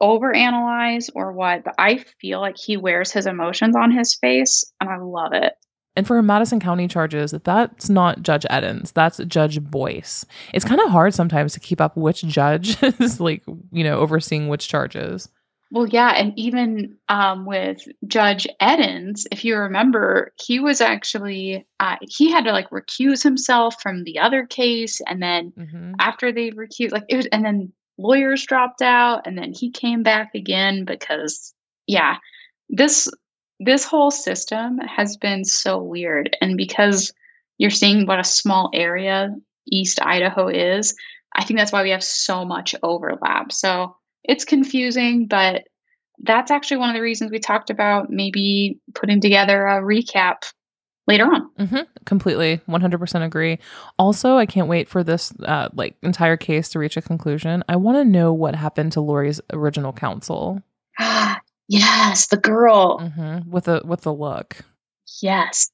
overanalyze 0.03 1.11
or 1.15 1.33
what, 1.33 1.65
but 1.65 1.75
I 1.79 2.05
feel 2.21 2.41
like 2.41 2.59
he 2.59 2.77
wears 2.77 3.13
his 3.13 3.27
emotions 3.27 3.77
on 3.77 3.93
his 3.93 4.15
face, 4.17 4.65
and 4.81 4.91
I 4.91 4.99
love 4.99 5.33
it. 5.33 5.55
And 5.95 6.07
for 6.07 6.21
Madison 6.23 6.59
County 6.59 6.89
charges, 6.89 7.35
that's 7.45 7.89
not 7.89 8.23
Judge 8.23 8.47
Edens, 8.51 8.93
that's 8.93 9.19
Judge 9.27 9.63
Boyce. 9.63 10.25
It's 10.53 10.65
kind 10.65 10.81
of 10.81 10.91
hard 10.91 11.15
sometimes 11.15 11.53
to 11.53 11.61
keep 11.61 11.81
up 11.81 11.97
which 11.97 12.23
judge 12.23 12.83
is 13.01 13.21
like, 13.21 13.45
you 13.71 13.85
know, 13.85 13.99
overseeing 13.99 14.49
which 14.49 14.69
charges. 14.69 15.29
Well, 15.73 15.89
yeah, 15.89 16.11
and 16.11 16.39
even 16.39 16.99
um, 17.09 17.47
with 17.47 17.83
Judge 18.07 18.47
Edens, 18.61 19.27
if 19.33 19.43
you 19.43 19.57
remember, 19.57 20.35
he 20.39 20.61
was 20.61 20.83
actually 20.83 21.67
uh, 21.81 21.97
he 22.03 22.31
had 22.31 22.45
to 22.45 22.53
like 22.53 22.69
recuse 22.69 23.23
himself 23.23 23.81
from 23.81 24.05
the 24.05 24.19
other 24.19 24.45
case, 24.45 25.01
and 25.07 25.23
then 25.23 25.51
mm-hmm. 25.59 25.95
after 25.99 26.31
they 26.31 26.51
recused, 26.51 26.93
like 26.93 27.05
it 27.09 27.17
was, 27.17 27.27
and 27.33 27.43
then 27.43 27.73
lawyers 27.97 28.45
dropped 28.45 28.83
out, 28.83 29.27
and 29.27 29.39
then 29.39 29.55
he 29.55 29.71
came 29.71 30.03
back 30.03 30.35
again 30.35 30.85
because, 30.85 31.55
yeah, 31.87 32.19
this 32.69 33.11
this 33.59 33.87
whole 33.87 34.11
system 34.11 34.77
has 34.81 35.17
been 35.17 35.43
so 35.43 35.83
weird, 35.83 36.37
and 36.43 36.59
because 36.59 37.15
you're 37.57 37.71
seeing 37.71 38.05
what 38.05 38.21
a 38.21 38.25
small 38.25 38.69
area 38.75 39.35
East 39.71 40.03
Idaho 40.03 40.49
is, 40.49 40.95
I 41.35 41.45
think 41.45 41.59
that's 41.59 41.73
why 41.73 41.83
we 41.83 41.91
have 41.91 42.05
so 42.05 42.45
much 42.45 42.75
overlap. 42.83 43.53
So 43.53 43.97
it's 44.25 44.45
confusing, 44.45 45.27
but 45.27 45.65
that's 46.19 46.51
actually 46.51 46.77
one 46.77 46.91
of 46.91 46.95
the 46.95 47.03
reasons 47.03 47.31
we 47.31 47.39
talked 47.39 47.71
about 47.71 48.11
maybe 48.11 48.79
putting 48.95 49.21
together 49.21 49.67
a 49.67 49.83
recap 49.83 50.53
later 51.07 51.25
on. 51.25 51.51
Mm-hmm. 51.59 51.83
Completely, 52.05 52.61
100% 52.69 53.25
agree. 53.25 53.59
Also, 53.99 54.37
I 54.37 54.47
can't 54.47 54.69
wait 54.69 54.89
for 54.89 55.03
this 55.03 55.33
uh, 55.41 55.69
like 55.75 55.97
entire 56.03 56.37
case 56.37 56.69
to 56.71 56.79
reach 56.79 56.97
a 56.97 57.03
conclusion. 57.03 57.65
I 57.69 57.77
want 57.77 57.97
to 57.99 58.05
know 58.05 58.33
what 58.33 58.55
happened 58.55 58.93
to 58.93 59.01
Lori's 59.01 59.41
original 59.53 59.93
counsel. 59.93 60.63
yes, 61.69 62.29
the 62.29 62.37
girl 62.37 63.01
mm-hmm. 63.01 63.51
with 63.51 63.65
the 63.65 63.83
with 63.85 64.03
the 64.03 64.15
look. 64.15 64.59
Yes. 65.21 65.71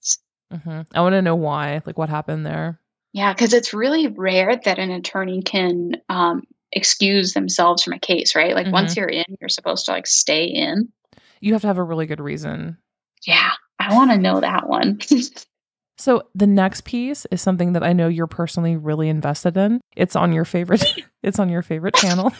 Mm-hmm. 0.53 0.81
I 0.95 1.01
want 1.01 1.13
to 1.13 1.23
know 1.23 1.37
why, 1.37 1.83
like 1.85 1.99
what 1.99 2.09
happened 2.09 2.47
there. 2.47 2.81
Yeah, 3.13 3.33
because 3.33 3.53
it's 3.53 3.75
really 3.75 4.07
rare 4.07 4.57
that 4.65 4.79
an 4.79 4.91
attorney 4.91 5.43
can 5.43 5.93
um, 6.09 6.45
excuse 6.73 7.35
themselves 7.35 7.83
from 7.83 7.95
a 7.95 7.99
case, 7.99 8.35
right? 8.35 8.55
Like 8.55 8.67
mm-hmm. 8.67 8.75
once 8.75 8.97
you're 8.97 9.09
in, 9.09 9.25
you're 9.41 9.49
supposed 9.49 9.87
to 9.87 9.93
like 9.93 10.07
stay 10.07 10.45
in. 10.45 10.93
You 11.41 11.53
have 11.53 11.63
to 11.63 11.69
have 11.69 11.79
a 11.79 11.83
really 11.83 12.07
good 12.07 12.21
reason. 12.21 12.79
Yeah, 13.27 13.51
I 13.79 13.95
want 13.95 14.11
to 14.11 14.19
know 14.19 14.41
that 14.41 14.69
one. 14.69 15.01
so 15.99 16.23
the 16.35 16.47
next 16.47 16.85
piece 16.85 17.27
is 17.31 17.41
something 17.41 17.73
that 17.73 17.83
I 17.83 17.93
know 17.93 18.09
you're 18.09 18.27
personally 18.27 18.77
really 18.77 19.09
invested 19.09 19.57
in. 19.57 19.81
It's 19.97 20.17
on 20.17 20.33
your 20.33 20.45
favorite 20.45 20.85
it's 21.23 21.39
on 21.39 21.49
your 21.49 21.63
favorite 21.63 21.95
channel. 21.95 22.33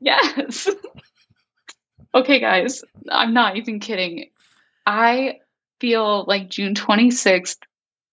yes. 0.00 0.68
okay, 2.14 2.40
guys, 2.40 2.82
I'm 3.10 3.34
not 3.34 3.56
even 3.56 3.80
kidding. 3.80 4.30
I 4.86 5.38
feel 5.80 6.24
like 6.26 6.48
June 6.48 6.74
26th 6.74 7.58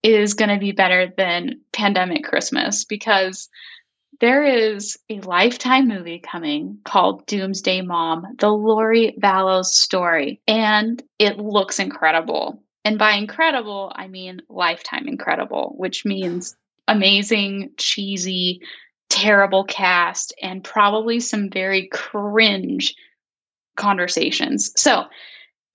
is 0.03 0.35
going 0.35 0.49
to 0.49 0.59
be 0.59 0.71
better 0.71 1.11
than 1.17 1.61
pandemic 1.73 2.23
Christmas 2.23 2.85
because 2.85 3.49
there 4.19 4.43
is 4.43 4.97
a 5.09 5.19
lifetime 5.21 5.87
movie 5.87 6.19
coming 6.19 6.79
called 6.83 7.25
Doomsday 7.27 7.81
Mom, 7.81 8.25
the 8.39 8.49
Lori 8.49 9.15
Vallow 9.21 9.63
story, 9.63 10.41
and 10.47 11.01
it 11.19 11.37
looks 11.37 11.79
incredible. 11.79 12.61
And 12.83 12.99
by 12.99 13.13
incredible, 13.13 13.91
I 13.95 14.07
mean 14.07 14.41
lifetime 14.49 15.07
incredible, 15.07 15.73
which 15.77 16.05
means 16.05 16.55
amazing, 16.87 17.71
cheesy, 17.77 18.61
terrible 19.09 19.63
cast, 19.63 20.33
and 20.41 20.63
probably 20.63 21.19
some 21.19 21.49
very 21.49 21.87
cringe 21.91 22.95
conversations. 23.75 24.71
So 24.77 25.05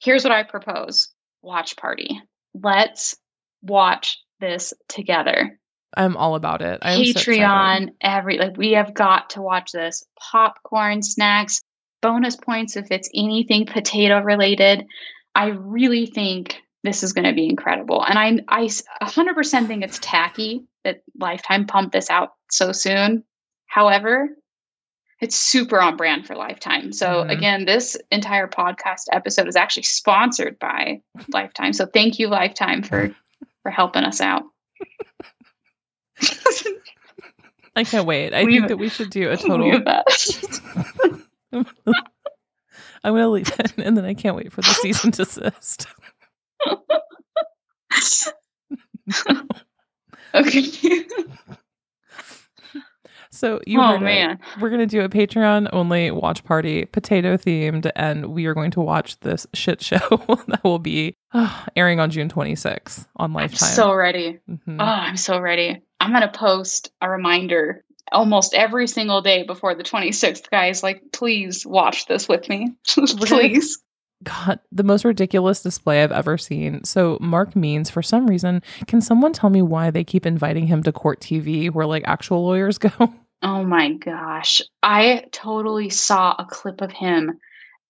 here's 0.01 0.25
what 0.25 0.33
I 0.33 0.43
propose 0.45 1.11
watch 1.43 1.77
party. 1.77 2.21
Let's 2.55 3.17
watch 3.63 4.19
this 4.41 4.73
together. 4.89 5.60
I'm 5.97 6.17
all 6.17 6.35
about 6.35 6.63
it. 6.63 6.79
I'm 6.83 7.01
Patreon, 7.01 7.77
excited. 7.83 7.95
every 8.01 8.39
like 8.39 8.57
we 8.57 8.73
have 8.73 8.95
got 8.95 9.31
to 9.31 9.43
watch 9.43 9.73
this. 9.73 10.05
Popcorn, 10.19 11.03
snacks, 11.03 11.63
bonus 12.03 12.37
points 12.37 12.77
if 12.77 12.91
it's 12.91 13.11
anything 13.15 13.67
potato 13.67 14.21
related. 14.21 14.87
I 15.35 15.49
really 15.49 16.07
think 16.07 16.57
this 16.83 17.03
is 17.03 17.13
going 17.13 17.27
to 17.27 17.35
be 17.35 17.47
incredible. 17.49 18.05
And 18.05 18.19
I 18.19 18.39
I 18.49 18.67
100% 19.05 19.67
think 19.67 19.83
it's 19.85 19.99
tacky 20.01 20.65
that 20.85 21.03
Lifetime 21.19 21.67
pumped 21.67 21.93
this 21.93 22.09
out 22.11 22.31
so 22.51 22.73
soon. 22.73 23.25
However, 23.67 24.31
it's 25.21 25.37
super 25.37 25.79
on 25.81 25.97
brand 25.99 26.27
for 26.27 26.35
Lifetime. 26.35 26.93
So 26.93 27.25
Mhm. 27.25 27.31
again, 27.31 27.65
this 27.67 27.97
entire 28.11 28.49
podcast 28.49 29.03
episode 29.13 29.49
is 29.49 29.57
actually 29.57 29.83
sponsored 29.83 30.59
by 30.59 31.03
Lifetime. 31.29 31.73
So 31.75 31.85
thank 31.85 32.19
you 32.19 32.29
Lifetime 32.29 32.83
for 32.83 33.15
for 33.63 33.71
helping 33.71 34.05
us 34.05 34.21
out. 34.23 34.45
I 37.77 37.85
can't 37.85 38.07
wait. 38.07 38.35
I 38.35 38.43
Leave 38.43 38.49
think 38.53 38.65
it. 38.65 38.69
that 38.69 38.77
we 38.79 38.89
should 38.89 39.11
do 39.11 39.31
a 39.31 39.37
total. 39.39 39.71
that. 39.85 40.07
I'm 43.03 43.13
going 43.15 43.23
to 43.23 43.29
leave 43.29 43.51
it, 43.59 43.73
and 43.79 43.97
then 43.97 44.05
I 44.05 44.15
can't 44.15 44.37
wait 44.37 44.53
for 44.53 44.61
the 44.61 44.75
season 44.75 45.11
to 45.13 45.25
desist. 45.25 45.87
okay. 50.35 51.05
So 53.33 53.61
you 53.67 53.81
oh 53.81 53.87
heard 53.87 53.97
it. 54.03 54.05
man. 54.05 54.39
We're 54.61 54.71
gonna 54.71 54.87
do 54.87 55.03
a 55.03 55.09
Patreon 55.09 55.69
only 55.73 56.11
watch 56.11 56.43
party, 56.45 56.85
potato 56.87 57.37
themed, 57.37 57.89
and 57.95 58.27
we 58.27 58.47
are 58.47 58.55
going 58.55 58.73
to 58.73 58.81
watch 58.81 59.19
this 59.21 59.47
shit 59.55 59.81
show 59.81 59.99
that 60.49 60.61
will 60.65 60.81
be 60.81 61.15
uh, 61.33 61.65
airing 61.77 62.01
on 62.01 62.11
June 62.11 62.29
26th 62.29 63.07
on 63.17 63.33
Lifetime. 63.33 63.69
I'm 63.69 63.75
so 63.75 63.95
ready. 63.95 64.41
Mhm. 64.51 64.77
Oh, 64.81 64.85
I'm 64.85 65.17
so 65.17 65.39
ready. 65.41 65.81
I'm 66.01 66.13
gonna 66.13 66.33
post 66.33 66.91
a 67.01 67.11
reminder 67.11 67.85
almost 68.13 68.55
every 68.55 68.87
single 68.87 69.21
day 69.21 69.45
before 69.45 69.75
the 69.75 69.85
26th, 69.85 70.51
guys. 70.51 70.83
Like, 70.83 71.03
please 71.13 71.65
watch 71.67 72.07
this 72.07 72.29
with 72.29 72.49
me. 72.49 72.75
please. 72.87 73.79
God, 74.23 74.61
the 74.71 74.83
most 74.83 75.05
ridiculous 75.05 75.63
display 75.63 76.03
I've 76.03 76.13
ever 76.13 76.37
seen. 76.37 76.85
So 76.85 77.17
Mark 77.21 77.57
Means, 77.57 77.89
for 77.89 78.03
some 78.03 78.27
reason, 78.27 78.63
can 78.87 79.01
someone 79.01 79.33
tell 79.33 79.49
me 79.49 79.63
why 79.63 79.91
they 79.91 80.05
keep 80.05 80.27
inviting 80.27 80.67
him 80.67 80.83
to 80.83 80.93
court 80.93 81.21
TV 81.21 81.71
where 81.71 81.87
like 81.87 82.03
actual 82.07 82.45
lawyers 82.45 82.79
go? 82.79 82.91
Oh 83.43 83.65
my 83.65 83.95
gosh. 83.95 84.61
I 84.83 85.25
totally 85.33 85.89
saw 85.89 86.35
a 86.39 86.45
clip 86.45 86.83
of 86.83 86.93
him. 86.93 87.39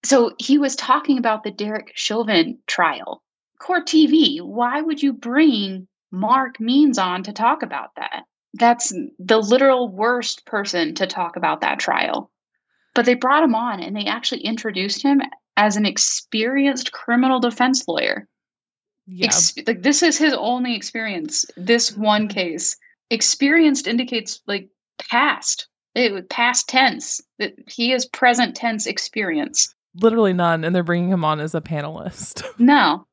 So 0.05 0.33
he 0.39 0.57
was 0.57 0.77
talking 0.77 1.19
about 1.19 1.43
the 1.43 1.51
Derek 1.51 1.93
Chauvin 1.95 2.59
trial. 2.67 3.23
Court 3.59 3.87
TV, 3.87 4.41
why 4.41 4.81
would 4.81 5.03
you 5.03 5.13
bring 5.13 5.89
Mark 6.13 6.61
Means 6.61 6.99
on 6.99 7.23
to 7.25 7.33
talk 7.33 7.63
about 7.63 7.91
that? 7.97 8.25
That's 8.55 8.93
the 9.19 9.39
literal 9.39 9.89
worst 9.89 10.45
person 10.45 10.95
to 10.97 11.07
talk 11.07 11.37
about 11.37 11.61
that 11.61 11.79
trial. 11.79 12.31
But 12.95 13.05
they 13.07 13.15
brought 13.15 13.45
him 13.45 13.55
on 13.55 13.81
and 13.81 13.95
they 13.97 14.07
actually 14.07 14.43
introduced 14.43 15.03
him 15.03 15.21
as 15.57 15.77
an 15.77 15.87
experienced 15.87 16.91
criminal 16.93 17.39
defense 17.39 17.87
lawyer. 17.87 18.27
yeah, 19.07 19.27
Ex- 19.27 19.55
like 19.67 19.83
this 19.83 20.03
is 20.03 20.19
his 20.19 20.35
only 20.35 20.75
experience. 20.75 21.45
This 21.57 21.97
one 21.97 22.27
case. 22.29 22.77
Experienced 23.11 23.87
indicates 23.87 24.41
like 24.47 24.69
past. 25.11 25.69
It 25.95 26.29
past 26.29 26.69
tense. 26.69 27.21
That 27.39 27.55
he 27.69 27.93
is 27.93 28.07
present 28.07 28.57
tense 28.57 28.87
experience. 28.87 29.73
literally 29.95 30.33
none, 30.33 30.65
and 30.65 30.75
they're 30.75 30.83
bringing 30.85 31.11
him 31.11 31.25
on 31.25 31.39
as 31.41 31.55
a 31.55 31.61
panelist. 31.61 32.43
No. 32.59 33.07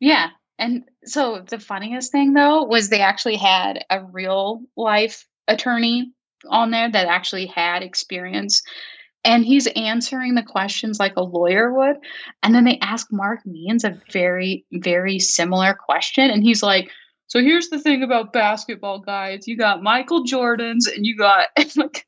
Yeah. 0.00 0.28
And 0.58 0.84
so 1.04 1.44
the 1.48 1.58
funniest 1.58 2.12
thing 2.12 2.32
though 2.32 2.64
was 2.64 2.88
they 2.88 3.00
actually 3.00 3.36
had 3.36 3.84
a 3.90 4.04
real 4.04 4.62
life 4.76 5.26
attorney 5.48 6.12
on 6.48 6.70
there 6.70 6.90
that 6.90 7.06
actually 7.06 7.46
had 7.46 7.82
experience 7.82 8.62
and 9.22 9.44
he's 9.44 9.66
answering 9.68 10.34
the 10.34 10.42
questions 10.42 10.98
like 10.98 11.16
a 11.16 11.22
lawyer 11.22 11.72
would 11.72 11.96
and 12.42 12.54
then 12.54 12.64
they 12.64 12.78
ask 12.80 13.08
Mark 13.10 13.40
Means 13.44 13.84
a 13.84 14.00
very 14.12 14.64
very 14.72 15.18
similar 15.18 15.74
question 15.74 16.30
and 16.30 16.42
he's 16.42 16.62
like 16.62 16.90
so 17.30 17.40
here's 17.40 17.68
the 17.68 17.78
thing 17.78 18.02
about 18.02 18.32
basketball 18.32 18.98
guys. 18.98 19.46
You 19.46 19.56
got 19.56 19.84
Michael 19.84 20.24
Jordan's 20.24 20.88
and 20.88 21.06
you 21.06 21.16
got 21.16 21.46
and 21.56 21.74
like 21.76 22.04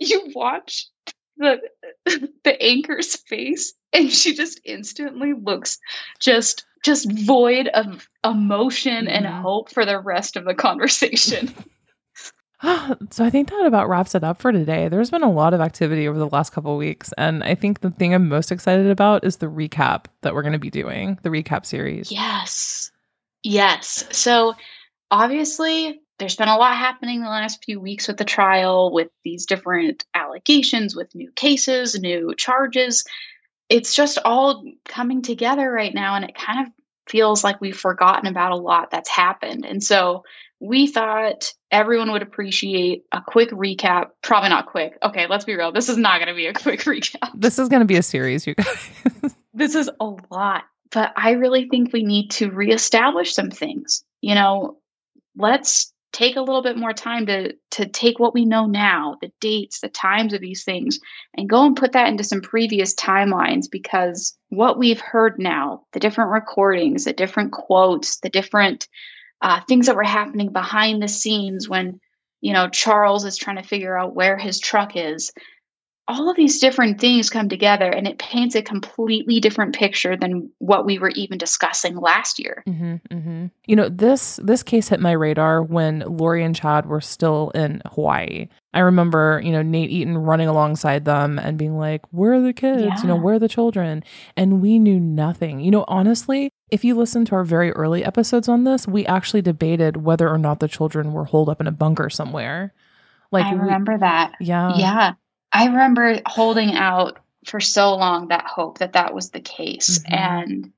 you 0.00 0.32
watch 0.34 0.88
the 1.36 1.60
the 2.44 2.62
anchor's 2.62 3.16
face 3.28 3.72
and 3.96 4.10
she 4.12 4.34
just 4.34 4.60
instantly 4.64 5.32
looks 5.32 5.78
just 6.20 6.64
just 6.84 7.10
void 7.10 7.66
of 7.68 8.08
emotion 8.22 9.08
and 9.08 9.26
Mhm. 9.26 9.42
hope 9.42 9.72
for 9.72 9.84
the 9.84 9.98
rest 9.98 10.36
of 10.36 10.44
the 10.44 10.54
conversation. 10.54 11.52
so 13.10 13.24
I 13.24 13.28
think 13.30 13.50
that 13.50 13.66
about 13.66 13.88
wraps 13.88 14.14
it 14.14 14.24
up 14.24 14.40
for 14.40 14.50
today. 14.50 14.88
There's 14.88 15.10
been 15.10 15.22
a 15.22 15.30
lot 15.30 15.52
of 15.52 15.60
activity 15.60 16.08
over 16.08 16.18
the 16.18 16.28
last 16.28 16.52
couple 16.54 16.72
of 16.72 16.78
weeks, 16.78 17.12
and 17.18 17.44
I 17.44 17.54
think 17.54 17.80
the 17.80 17.90
thing 17.90 18.14
I'm 18.14 18.28
most 18.28 18.50
excited 18.50 18.86
about 18.88 19.24
is 19.24 19.36
the 19.36 19.46
recap 19.46 20.06
that 20.22 20.32
we're 20.34 20.40
going 20.42 20.54
to 20.54 20.58
be 20.58 20.70
doing, 20.70 21.18
the 21.22 21.28
recap 21.28 21.66
series. 21.66 22.10
yes. 22.10 22.90
Yes. 23.42 24.04
So 24.10 24.54
obviously 25.10 26.00
there's 26.18 26.36
been 26.36 26.48
a 26.48 26.56
lot 26.56 26.76
happening 26.76 27.20
the 27.20 27.28
last 27.28 27.64
few 27.64 27.78
weeks 27.78 28.08
with 28.08 28.16
the 28.16 28.24
trial 28.24 28.92
with 28.92 29.08
these 29.22 29.46
different 29.46 30.04
allegations 30.14 30.96
with 30.96 31.14
new 31.14 31.30
cases, 31.32 31.98
new 32.00 32.34
charges. 32.36 33.04
It's 33.68 33.94
just 33.94 34.18
all 34.24 34.64
coming 34.84 35.22
together 35.22 35.70
right 35.70 35.94
now 35.94 36.14
and 36.14 36.24
it 36.24 36.34
kind 36.34 36.66
of 36.66 36.72
feels 37.08 37.44
like 37.44 37.60
we've 37.60 37.76
forgotten 37.76 38.26
about 38.26 38.52
a 38.52 38.56
lot 38.56 38.90
that's 38.90 39.08
happened. 39.08 39.64
And 39.64 39.82
so 39.82 40.24
we 40.60 40.86
thought 40.86 41.52
everyone 41.70 42.12
would 42.12 42.22
appreciate 42.22 43.04
a 43.12 43.20
quick 43.20 43.50
recap. 43.50 44.10
Probably 44.22 44.48
not 44.48 44.66
quick. 44.66 44.98
Okay, 45.02 45.26
let's 45.28 45.44
be 45.44 45.54
real. 45.54 45.72
This 45.72 45.88
is 45.88 45.98
not 45.98 46.18
going 46.18 46.28
to 46.28 46.34
be 46.34 46.46
a 46.46 46.54
quick 46.54 46.80
recap. 46.84 47.30
This 47.34 47.58
is 47.58 47.68
going 47.68 47.80
to 47.80 47.86
be 47.86 47.96
a 47.96 48.02
series, 48.02 48.46
you 48.46 48.54
guys. 48.54 48.90
This 49.56 49.74
is 49.74 49.88
a 49.98 50.12
lot, 50.30 50.64
but 50.92 51.14
I 51.16 51.30
really 51.30 51.66
think 51.70 51.90
we 51.94 52.02
need 52.02 52.30
to 52.32 52.50
reestablish 52.50 53.32
some 53.32 53.50
things. 53.50 54.04
You 54.20 54.34
know, 54.34 54.76
let's 55.34 55.94
take 56.16 56.36
a 56.36 56.40
little 56.40 56.62
bit 56.62 56.78
more 56.78 56.94
time 56.94 57.26
to 57.26 57.52
to 57.72 57.86
take 57.86 58.18
what 58.18 58.32
we 58.32 58.46
know 58.46 58.64
now, 58.64 59.18
the 59.20 59.30
dates, 59.38 59.80
the 59.80 59.88
times 59.90 60.32
of 60.32 60.40
these 60.40 60.64
things, 60.64 60.98
and 61.36 61.48
go 61.48 61.66
and 61.66 61.76
put 61.76 61.92
that 61.92 62.08
into 62.08 62.24
some 62.24 62.40
previous 62.40 62.94
timelines 62.94 63.70
because 63.70 64.34
what 64.48 64.78
we've 64.78 65.00
heard 65.00 65.38
now, 65.38 65.82
the 65.92 66.00
different 66.00 66.30
recordings, 66.30 67.04
the 67.04 67.12
different 67.12 67.52
quotes, 67.52 68.18
the 68.20 68.30
different 68.30 68.88
uh, 69.42 69.60
things 69.68 69.86
that 69.86 69.96
were 69.96 70.02
happening 70.02 70.52
behind 70.52 71.02
the 71.02 71.08
scenes 71.08 71.68
when 71.68 72.00
you 72.40 72.54
know 72.54 72.66
Charles 72.70 73.26
is 73.26 73.36
trying 73.36 73.56
to 73.56 73.68
figure 73.68 73.96
out 73.96 74.14
where 74.14 74.38
his 74.38 74.58
truck 74.58 74.96
is 74.96 75.32
all 76.08 76.30
of 76.30 76.36
these 76.36 76.60
different 76.60 77.00
things 77.00 77.28
come 77.30 77.48
together 77.48 77.90
and 77.90 78.06
it 78.06 78.18
paints 78.18 78.54
a 78.54 78.62
completely 78.62 79.40
different 79.40 79.74
picture 79.74 80.16
than 80.16 80.50
what 80.58 80.86
we 80.86 80.98
were 80.98 81.10
even 81.10 81.36
discussing 81.36 81.96
last 81.96 82.38
year. 82.38 82.62
Mm-hmm, 82.68 82.94
mm-hmm. 83.10 83.46
You 83.66 83.76
know 83.76 83.88
this 83.88 84.38
this 84.42 84.62
case 84.62 84.88
hit 84.88 85.00
my 85.00 85.12
radar 85.12 85.62
when 85.62 86.00
Lori 86.06 86.44
and 86.44 86.54
Chad 86.54 86.86
were 86.86 87.00
still 87.00 87.50
in 87.56 87.82
Hawaii. 87.86 88.48
I 88.72 88.80
remember, 88.80 89.40
you 89.42 89.50
know, 89.52 89.62
Nate 89.62 89.90
Eaton 89.90 90.18
running 90.18 90.48
alongside 90.48 91.04
them 91.06 91.38
and 91.38 91.56
being 91.58 91.76
like, 91.78 92.02
"Where 92.12 92.34
are 92.34 92.40
the 92.40 92.52
kids? 92.52 93.02
You 93.02 93.08
know, 93.08 93.14
Yeah. 93.16 93.22
where 93.22 93.34
are 93.34 93.38
the 93.40 93.48
children?" 93.48 94.04
And 94.36 94.60
we 94.60 94.78
knew 94.78 95.00
nothing. 95.00 95.60
You 95.60 95.70
know, 95.70 95.84
honestly, 95.88 96.50
if 96.70 96.84
you 96.84 96.94
listen 96.94 97.24
to 97.24 97.34
our 97.34 97.44
very 97.44 97.72
early 97.72 98.04
episodes 98.04 98.48
on 98.48 98.64
this, 98.64 98.86
we 98.86 99.06
actually 99.06 99.42
debated 99.42 99.96
whether 99.98 100.28
or 100.28 100.38
not 100.38 100.60
the 100.60 100.68
children 100.68 101.12
were 101.12 101.24
holed 101.24 101.48
up 101.48 101.60
in 101.60 101.66
a 101.66 101.72
bunker 101.72 102.10
somewhere. 102.10 102.74
Like, 103.32 103.46
I 103.46 103.54
we- 103.54 103.60
remember 103.60 103.98
that. 103.98 104.34
yeah, 104.40 104.72
yeah. 104.76 105.12
I 105.56 105.66
remember 105.66 106.20
holding 106.26 106.74
out 106.74 107.18
for 107.46 107.60
so 107.60 107.94
long 107.94 108.28
that 108.28 108.44
hope 108.46 108.78
that 108.78 108.92
that 108.94 109.14
was 109.14 109.30
the 109.30 109.40
case. 109.40 110.00
Mhm. 110.00 110.12
And, 110.12 110.72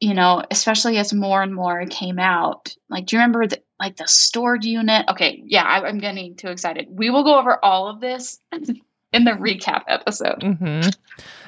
you 0.00 0.14
know, 0.14 0.42
especially 0.50 0.98
as 0.98 1.12
more 1.12 1.42
and 1.42 1.54
more 1.54 1.84
came 1.86 2.18
out, 2.18 2.76
like, 2.88 3.06
do 3.06 3.16
you 3.16 3.20
remember 3.20 3.46
the, 3.46 3.62
like 3.80 3.96
the 3.96 4.06
stored 4.06 4.64
unit? 4.64 5.06
Okay. 5.08 5.42
Yeah. 5.46 5.64
I, 5.64 5.86
I'm 5.86 5.98
getting 5.98 6.36
too 6.36 6.48
excited. 6.48 6.86
We 6.90 7.10
will 7.10 7.24
go 7.24 7.38
over 7.38 7.58
all 7.64 7.88
of 7.88 8.00
this 8.00 8.38
in 8.52 9.24
the 9.24 9.32
recap 9.32 9.82
episode. 9.88 10.40
Mm-hmm. 10.40 10.90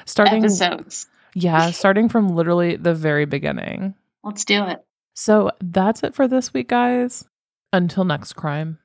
Starting, 0.05 0.43
Episodes. 0.43 1.07
yeah, 1.33 1.71
starting 1.71 2.09
from 2.09 2.35
literally 2.35 2.75
the 2.75 2.93
very 2.93 3.25
beginning. 3.25 3.95
Let's 4.23 4.45
do 4.45 4.65
it. 4.65 4.83
So 5.13 5.51
that's 5.61 6.03
it 6.03 6.13
for 6.15 6.27
this 6.27 6.53
week, 6.53 6.67
guys. 6.67 7.25
Until 7.73 8.03
next 8.05 8.33
crime. 8.33 8.79